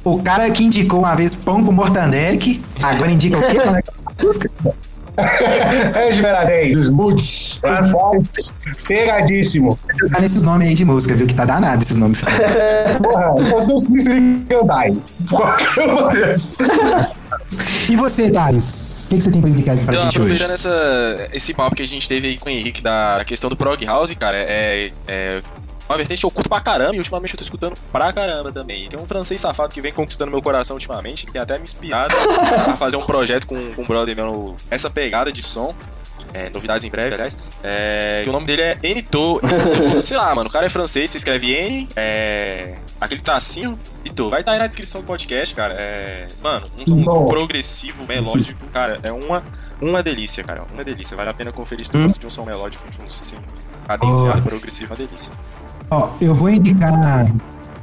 O 0.05 0.22
cara 0.22 0.51
que 0.51 0.64
indicou 0.64 1.01
uma 1.01 1.14
vez 1.14 1.35
pão 1.35 1.64
com 1.64 1.72
mortandec, 1.72 2.61
agora 2.83 3.11
indica 3.11 3.39
o 3.39 3.41
quê? 3.41 4.72
Como 5.15 5.29
é 5.29 5.37
que 5.37 5.45
é 5.45 5.63
a 5.63 5.67
música? 5.67 5.99
Red 5.99 6.23
Meradem, 6.23 6.73
dos 6.75 6.91
Moods. 6.91 7.61
Pegadíssimo. 8.89 9.79
Tá 10.11 10.21
nesses 10.21 10.43
nomes 10.43 10.69
aí 10.69 10.75
de 10.75 10.85
música, 10.85 11.15
viu? 11.15 11.27
Que 11.27 11.35
tá 11.35 11.45
danado 11.45 11.83
esses 11.83 11.97
nomes. 11.97 12.23
Porra, 13.03 13.35
eu 13.51 13.61
sou 13.61 13.77
o 13.77 13.79
uma 15.85 16.13
dessas. 16.13 16.57
E 17.89 17.97
você, 17.97 18.31
Thales? 18.31 19.07
O 19.07 19.11
que, 19.11 19.17
que 19.19 19.25
você 19.25 19.31
tem 19.31 19.41
pra 19.41 19.51
indicar 19.51 19.77
pra 19.77 19.85
Então, 19.85 19.95
gente 20.03 20.21
hoje? 20.21 20.35
aproveitando 20.35 20.51
essa, 20.53 21.29
esse 21.33 21.53
papo 21.55 21.77
que 21.77 21.83
a 21.83 21.87
gente 21.87 22.09
teve 22.09 22.29
aí 22.29 22.37
com 22.39 22.49
o 22.49 22.53
Henrique 22.53 22.83
da, 22.83 23.19
da 23.19 23.25
questão 23.25 23.51
do 23.51 23.57
Prog 23.57 23.85
House, 23.85 24.13
cara, 24.15 24.37
é, 24.37 24.91
é 25.07 25.43
uma 25.93 25.99
vertente 25.99 26.20
que 26.20 26.26
eu 26.26 26.30
curto 26.30 26.49
pra 26.49 26.61
caramba 26.61 26.95
e 26.95 26.99
ultimamente 26.99 27.34
eu 27.34 27.38
tô 27.38 27.45
escutando 27.45 27.74
pra 27.93 28.12
caramba 28.12 28.51
também. 28.53 28.84
E 28.84 28.88
tem 28.88 28.99
um 28.99 29.07
francês 29.07 29.40
safado 29.40 29.72
que 29.72 29.80
vem 29.80 29.93
conquistando 29.93 30.30
meu 30.30 30.43
coração 30.43 30.74
ultimamente, 30.76 31.26
que 31.26 31.32
tem 31.32 31.40
até 31.40 31.57
me 31.59 31.64
inspirado 31.64 32.14
a 32.68 32.76
fazer 32.76 32.97
um 32.97 33.05
projeto 33.07 33.47
com, 33.47 33.74
com 33.74 33.82
um 33.82 33.86
brother 33.86 34.14
meu, 34.16 34.57
essa 34.70 34.90
pegada 34.90 35.32
de 35.32 35.43
som. 35.43 35.74
É, 36.34 36.49
novidades 36.49 36.82
em 36.82 36.88
breve, 36.90 37.12
aliás. 37.14 37.36
É, 37.62 38.22
e 38.24 38.28
o 38.28 38.32
nome 38.32 38.47
dele 38.47 38.62
é 38.62 38.78
Enito. 38.82 39.38
Sei 40.03 40.16
lá, 40.16 40.34
mano. 40.34 40.49
O 40.49 40.53
cara 40.53 40.64
é 40.64 40.68
francês, 40.70 41.11
você 41.11 41.18
escreve 41.18 41.53
N, 41.53 41.86
é, 41.95 42.76
aquele 42.99 43.20
tracinho, 43.20 43.78
Ito. 44.03 44.30
Vai 44.30 44.40
estar 44.40 44.53
aí 44.53 44.59
na 44.59 44.66
descrição 44.66 45.03
do 45.03 45.07
podcast, 45.07 45.55
cara. 45.55 45.74
É, 45.78 46.28
mano, 46.43 46.68
um 46.88 47.05
som 47.05 47.24
progressivo, 47.26 48.07
melódico, 48.07 48.66
cara. 48.68 48.99
É 49.03 49.12
uma, 49.12 49.45
uma 49.78 50.03
delícia, 50.03 50.43
cara. 50.43 50.64
Uma 50.72 50.82
delícia. 50.82 51.14
Vale 51.14 51.28
a 51.28 51.34
pena 51.34 51.53
conferir 51.53 51.84
se 51.84 51.93
tu 51.93 51.99
Hum. 51.99 52.09
de 52.09 52.26
um 52.26 52.30
som 52.30 52.47
melódico, 52.47 52.88
de 52.88 52.99
um 53.01 53.05
assim, 53.05 53.36
cadenciado, 53.86 54.38
Oh. 54.38 54.43
progressivo, 54.43 54.90
uma 54.95 54.97
delícia. 54.97 55.30
Ó, 55.93 56.09
eu 56.22 56.34
vou 56.34 56.49
indicar. 56.49 57.26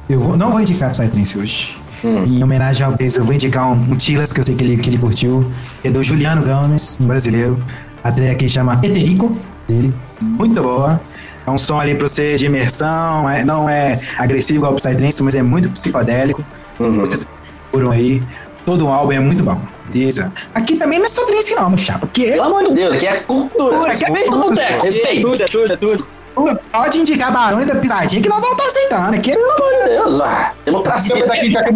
Eu 0.09 0.19
vou, 0.19 0.35
não 0.35 0.49
vou 0.49 0.59
indicar 0.59 0.89
pro 0.91 0.99
Psytrance 0.99 1.37
hoje. 1.37 1.77
Hum. 2.03 2.23
Em 2.23 2.43
homenagem 2.43 2.83
ao 2.83 2.93
Bez, 2.93 3.15
eu 3.15 3.23
vou 3.23 3.35
indicar 3.35 3.67
um, 3.67 3.73
um 3.73 3.95
Tilas 3.95 4.33
que 4.33 4.39
eu 4.39 4.43
sei 4.43 4.55
que 4.55 4.63
ele, 4.63 4.77
que 4.77 4.89
ele 4.89 4.97
curtiu. 4.97 5.45
É 5.83 5.91
do 5.91 6.01
Juliano 6.03 6.43
Gomes, 6.43 6.97
um 6.99 7.05
brasileiro. 7.05 7.63
A 8.03 8.11
track 8.11 8.49
chama 8.49 8.79
Eterico, 8.83 9.37
dele. 9.67 9.93
Muito 10.19 10.59
boa. 10.59 10.99
É 11.45 11.51
um 11.51 11.57
som 11.57 11.79
ali 11.79 11.93
pra 11.93 12.07
você 12.07 12.35
de 12.35 12.47
imersão. 12.47 13.29
é- 13.29 13.43
não 13.43 13.69
é 13.69 13.99
agressivo 14.17 14.59
igual 14.59 14.71
o 14.73 14.75
Psytrance, 14.75 15.21
mas 15.21 15.35
é 15.35 15.43
muito 15.43 15.69
psicodélico. 15.69 16.43
Uhum. 16.79 16.99
Vocês 17.01 17.27
procuram 17.69 17.91
aí. 17.91 18.23
Todo 18.65 18.85
o 18.85 18.89
álbum 18.89 19.11
é 19.11 19.19
muito 19.19 19.43
bom. 19.43 19.61
Beleza. 19.93 20.31
Aqui 20.55 20.77
também 20.77 20.97
não 20.97 21.05
é 21.05 21.09
só 21.09 21.25
trance, 21.25 21.53
não, 21.53 21.69
meu 21.69 21.77
chapa. 21.77 22.07
Porque 22.07 22.23
Pelo 22.31 22.43
amor 22.43 22.63
de 22.63 22.73
Deus, 22.73 22.95
aqui 22.95 23.07
é 23.07 23.15
cultura. 23.21 23.91
Aqui 23.91 24.05
é 24.05 24.11
bem 24.11 24.29
do 24.29 24.39
boteco. 24.39 24.81
É 24.81 24.89
Respeito. 24.89 25.21
tudo, 25.21 25.43
é 25.43 25.45
tudo, 25.45 25.73
é 25.73 25.77
tudo. 25.77 26.07
Pode 26.71 26.97
indicar 26.97 27.31
Barões 27.31 27.67
da 27.67 27.75
Pisadinha 27.75 28.21
que 28.21 28.29
nós 28.29 28.39
vamos 28.39 28.57
estar 28.57 28.67
aceitando. 28.67 29.15
Aqui 29.15 29.31
é 29.31 29.35
Pelo 29.35 29.51
amor 29.51 29.83
de 29.83 29.89
Deus, 29.89 30.19
ah, 30.21 30.53
democracia. 30.65 31.25
Daqui 31.25 31.51
já 31.51 31.63
que. 31.63 31.73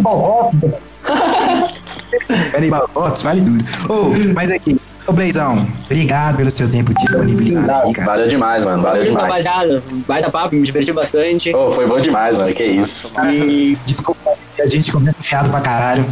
Peraí, 2.52 2.70
Balotes, 2.70 3.22
vale 3.22 3.40
tudo. 3.42 3.64
Ô, 3.92 4.32
mas 4.34 4.50
aqui, 4.50 4.80
ô 5.06 5.12
Blazão, 5.12 5.66
obrigado 5.84 6.36
pelo 6.36 6.50
seu 6.50 6.70
tempo 6.70 6.94
disponibilizado 6.94 7.70
aqui, 7.70 7.92
cara. 7.92 8.06
Valeu 8.06 8.28
demais, 8.28 8.64
mano. 8.64 8.82
Valeu 8.82 9.04
demais. 9.04 9.26
Rapaziada, 9.26 9.82
vai 10.06 10.22
dar 10.22 10.30
papo, 10.30 10.54
me 10.54 10.62
diverti 10.62 10.92
bastante. 10.92 11.54
Ô, 11.54 11.72
foi 11.72 11.86
bom 11.86 12.00
demais, 12.00 12.38
mano. 12.38 12.52
Que 12.54 12.64
isso. 12.64 13.12
E 13.32 13.76
Desculpa, 13.84 14.32
a 14.60 14.66
gente 14.66 14.92
começa 14.92 15.18
enfiado 15.18 15.50
pra 15.50 15.60
caralho. 15.60 16.04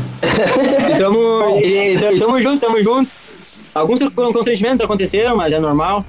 tamo, 0.98 1.60
e, 1.62 1.96
e, 1.96 2.18
tamo 2.18 2.42
junto, 2.42 2.60
tamo 2.60 2.82
junto. 2.82 3.12
Alguns 3.74 4.00
constrangimentos 4.14 4.80
aconteceram, 4.80 5.36
mas 5.36 5.52
é 5.52 5.58
normal. 5.58 6.04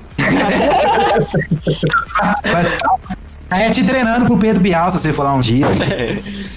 Aí 3.49 3.63
é 3.63 3.69
te 3.69 3.83
treinando 3.83 4.25
pro 4.25 4.37
Pedro 4.37 4.61
Bial, 4.61 4.91
se 4.91 4.99
você 4.99 5.13
for 5.13 5.23
lá 5.23 5.33
um 5.33 5.39
dia. 5.39 5.65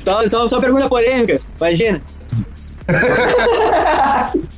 Só, 0.04 0.26
só, 0.28 0.48
só 0.48 0.60
pergunta 0.60 0.88
polêmica, 0.88 1.40
imagina. 1.58 2.00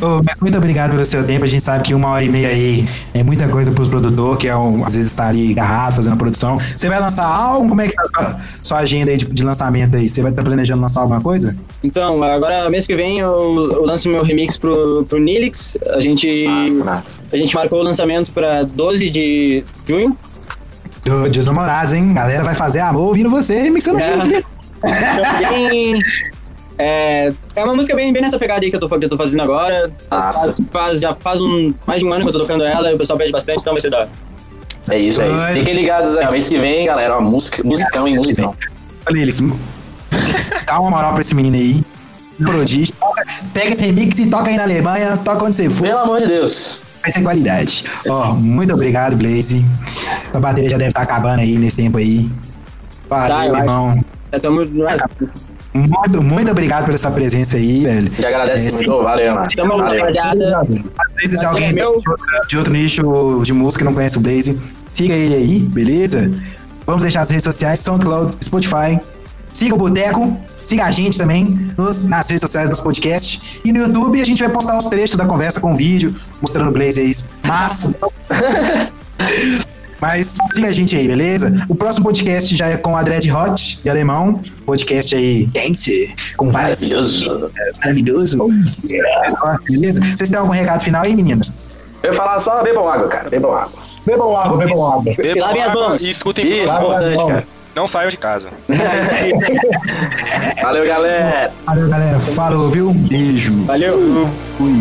Ô, 0.00 0.22
mas 0.24 0.40
muito 0.40 0.56
obrigado 0.56 0.90
pelo 0.90 1.04
seu 1.04 1.24
tempo. 1.24 1.44
A 1.44 1.48
gente 1.48 1.62
sabe 1.62 1.84
que 1.84 1.94
uma 1.94 2.08
hora 2.08 2.24
e 2.24 2.28
meia 2.28 2.48
aí 2.48 2.86
é 3.14 3.22
muita 3.22 3.48
coisa 3.48 3.70
pros 3.70 3.88
produtores, 3.88 4.38
que 4.38 4.48
é 4.48 4.56
um, 4.56 4.84
às 4.84 4.94
vezes 4.94 5.12
tá 5.12 5.28
ali 5.28 5.54
garrafa, 5.54 5.96
fazendo 5.96 6.14
a 6.14 6.16
produção. 6.16 6.58
Você 6.58 6.88
vai 6.88 7.00
lançar 7.00 7.24
álbum? 7.24 7.68
Como 7.68 7.80
é 7.80 7.88
que 7.88 7.94
tá 7.94 8.02
a 8.02 8.06
sua, 8.06 8.40
sua 8.62 8.78
agenda 8.78 9.10
aí 9.10 9.16
de, 9.16 9.24
de 9.26 9.42
lançamento 9.42 9.96
aí? 9.96 10.08
Você 10.08 10.22
vai 10.22 10.30
estar 10.32 10.42
planejando 10.42 10.82
lançar 10.82 11.00
alguma 11.00 11.20
coisa? 11.20 11.56
Então, 11.82 12.22
agora 12.22 12.68
mês 12.70 12.86
que 12.86 12.94
vem 12.94 13.18
eu, 13.18 13.72
eu 13.72 13.84
lanço 13.84 14.08
meu 14.08 14.22
remix 14.22 14.56
pro, 14.56 15.04
pro 15.06 15.18
Nilix. 15.18 15.76
A 15.94 16.00
gente, 16.00 16.46
massa. 16.84 17.20
a 17.32 17.36
gente 17.36 17.54
marcou 17.54 17.80
o 17.80 17.82
lançamento 17.82 18.32
pra 18.32 18.62
12 18.62 19.10
de 19.10 19.64
junho. 19.88 20.16
Do 21.04 21.28
Dias 21.30 21.46
Namorados, 21.46 21.94
hein? 21.94 22.12
Galera 22.12 22.44
vai 22.44 22.54
fazer 22.54 22.80
amor 22.80 23.08
ouvindo 23.08 23.30
você 23.30 23.62
remixando 23.62 24.00
É. 24.00 24.42
É, 26.80 27.32
é 27.56 27.64
uma 27.64 27.74
música 27.74 27.94
bem, 27.94 28.12
bem 28.12 28.22
nessa 28.22 28.38
pegada 28.38 28.64
aí 28.64 28.70
que 28.70 28.76
eu 28.76 28.80
tô, 28.80 28.88
que 28.88 29.04
eu 29.04 29.08
tô 29.08 29.16
fazendo 29.16 29.42
agora. 29.42 29.90
Faz, 30.08 30.60
faz- 30.72 31.00
já 31.00 31.14
faz 31.14 31.40
um, 31.40 31.74
mais 31.86 32.00
de 32.00 32.06
um 32.06 32.12
ano 32.12 32.22
que 32.22 32.28
eu 32.28 32.32
tô 32.32 32.40
tocando 32.40 32.64
ela 32.64 32.90
e 32.90 32.94
o 32.94 32.98
pessoal 32.98 33.18
pede 33.18 33.30
bastante, 33.32 33.60
então 33.60 33.72
vai 33.74 33.80
ser 33.80 33.90
da 33.90 33.98
hora. 33.98 34.08
É 34.88 34.98
isso, 34.98 35.20
é 35.22 35.28
isso. 35.28 35.38
Ai. 35.40 35.54
Fiquem 35.58 35.74
ligados 35.74 36.16
aí. 36.16 36.30
Mês 36.30 36.48
que 36.48 36.58
vem, 36.58 36.86
galera. 36.86 37.16
Ó, 37.18 37.20
música, 37.20 37.62
musicão 37.62 38.08
e 38.08 38.14
musicão. 38.16 38.56
Olha 39.06 39.18
eles. 39.20 39.40
Dá 40.66 40.80
uma 40.80 40.90
moral 40.90 41.12
pra 41.12 41.20
esse 41.20 41.34
menino 41.34 41.56
aí. 41.56 41.82
Prodigy. 42.42 42.90
Toca- 42.92 43.24
Pega 43.52 43.68
esse 43.72 43.84
remix 43.84 44.18
e 44.18 44.26
toca 44.26 44.48
aí 44.48 44.56
na 44.56 44.62
Alemanha, 44.62 45.16
toca 45.18 45.44
onde 45.44 45.54
você 45.56 45.68
for. 45.68 45.82
Pelo 45.86 45.98
amor 45.98 46.18
de 46.20 46.26
Deus. 46.26 46.82
Vai 47.02 47.10
ser 47.12 47.22
qualidade. 47.22 47.84
Ó, 48.08 48.32
muito 48.34 48.72
obrigado, 48.74 49.16
Blaze. 49.16 49.64
A 50.32 50.38
bateria 50.40 50.70
já 50.70 50.78
deve 50.78 50.90
estar 50.90 51.02
acabando 51.02 51.40
aí 51.40 51.56
nesse 51.58 51.76
tempo 51.76 51.98
aí. 51.98 52.28
Valeu, 53.08 53.28
Tá, 53.28 53.46
irmão. 53.58 54.00
Já 54.32 54.36
estamos. 54.36 54.68
Muito, 55.72 56.20
muito 56.22 56.50
obrigado 56.50 56.86
pela 56.86 56.98
sua 56.98 57.12
presença 57.12 57.56
aí, 57.56 57.84
velho. 57.84 58.10
Te 58.10 58.26
agradece 58.26 58.68
É, 58.68 58.72
muito. 58.72 59.02
Valeu, 59.04 59.34
mano. 59.34 59.46
Tamo 59.54 59.76
rapaziada. 59.76 60.58
Às 60.98 61.14
vezes 61.16 61.44
alguém 61.44 61.72
Meu- 61.72 61.92
de 61.92 61.96
outro, 62.10 62.16
de 62.48 62.58
outro 62.58 62.72
nicho 62.72 63.40
de 63.44 63.52
música 63.52 63.84
não 63.84 63.94
conhece 63.94 64.18
o 64.18 64.20
Blaze, 64.20 64.60
siga 64.88 65.14
ele 65.14 65.34
aí, 65.34 65.58
beleza? 65.60 66.28
Vamos 66.84 67.02
deixar 67.02 67.20
as 67.20 67.30
redes 67.30 67.44
sociais, 67.44 67.78
SoundCloud, 67.80 68.34
Spotify. 68.44 68.98
Siga 69.52 69.74
o 69.74 69.78
Boteco, 69.78 70.36
siga 70.62 70.84
a 70.84 70.90
gente 70.90 71.16
também 71.16 71.72
nos- 71.76 72.04
nas 72.06 72.28
redes 72.28 72.40
sociais 72.40 72.68
dos 72.68 72.80
podcasts. 72.80 73.60
E 73.64 73.72
no 73.72 73.78
YouTube 73.80 74.20
a 74.20 74.24
gente 74.24 74.42
vai 74.42 74.48
postar 74.52 74.76
os 74.76 74.86
trechos 74.86 75.16
da 75.16 75.24
conversa 75.26 75.60
com 75.60 75.76
vídeo, 75.76 76.12
mostrando 76.42 76.68
o 76.70 76.72
Blaze 76.72 77.00
aí. 77.00 77.12
Mas. 77.46 77.90
Mas 80.00 80.38
siga 80.52 80.68
a 80.68 80.72
gente 80.72 80.96
aí, 80.96 81.06
beleza? 81.06 81.64
O 81.68 81.74
próximo 81.74 82.06
podcast 82.06 82.56
já 82.56 82.68
é 82.68 82.76
com 82.76 82.96
a 82.96 83.02
Dread 83.02 83.30
Hot 83.30 83.80
de 83.82 83.90
alemão. 83.90 84.40
Podcast 84.64 85.14
aí 85.14 85.46
quente, 85.52 86.14
com 86.36 86.50
várias 86.50 86.82
Maravilhoso. 86.82 87.50
maravilhoso. 87.84 88.38
Beleza? 89.68 90.00
Vocês 90.00 90.30
têm 90.30 90.38
algum 90.38 90.52
recado 90.52 90.82
final 90.82 91.02
aí, 91.02 91.14
meninos? 91.14 91.52
Eu 92.02 92.12
ia 92.12 92.16
falar 92.16 92.38
só 92.38 92.62
bebam 92.62 92.88
água, 92.88 93.08
cara. 93.08 93.28
Bebam 93.28 93.52
água. 93.52 93.78
Bebam 94.06 94.34
água, 94.34 94.56
bebam 94.56 94.86
água. 94.92 95.14
Bebam 95.14 95.42
Lavem 95.42 95.62
as 95.62 95.70
água 95.70 95.88
mãos. 95.90 96.02
E 96.02 96.10
escutem 96.10 96.62
as 96.62 96.70
importante, 96.70 97.26
cara. 97.26 97.46
Não 97.74 97.86
saiam 97.86 98.08
de 98.08 98.16
casa. 98.16 98.48
Valeu, 100.62 100.86
galera. 100.86 101.52
Valeu, 101.66 101.88
galera. 101.88 102.18
Falou, 102.20 102.70
viu? 102.70 102.92
Beijo. 102.92 103.52
Valeu. 103.64 104.28
Fui. 104.56 104.74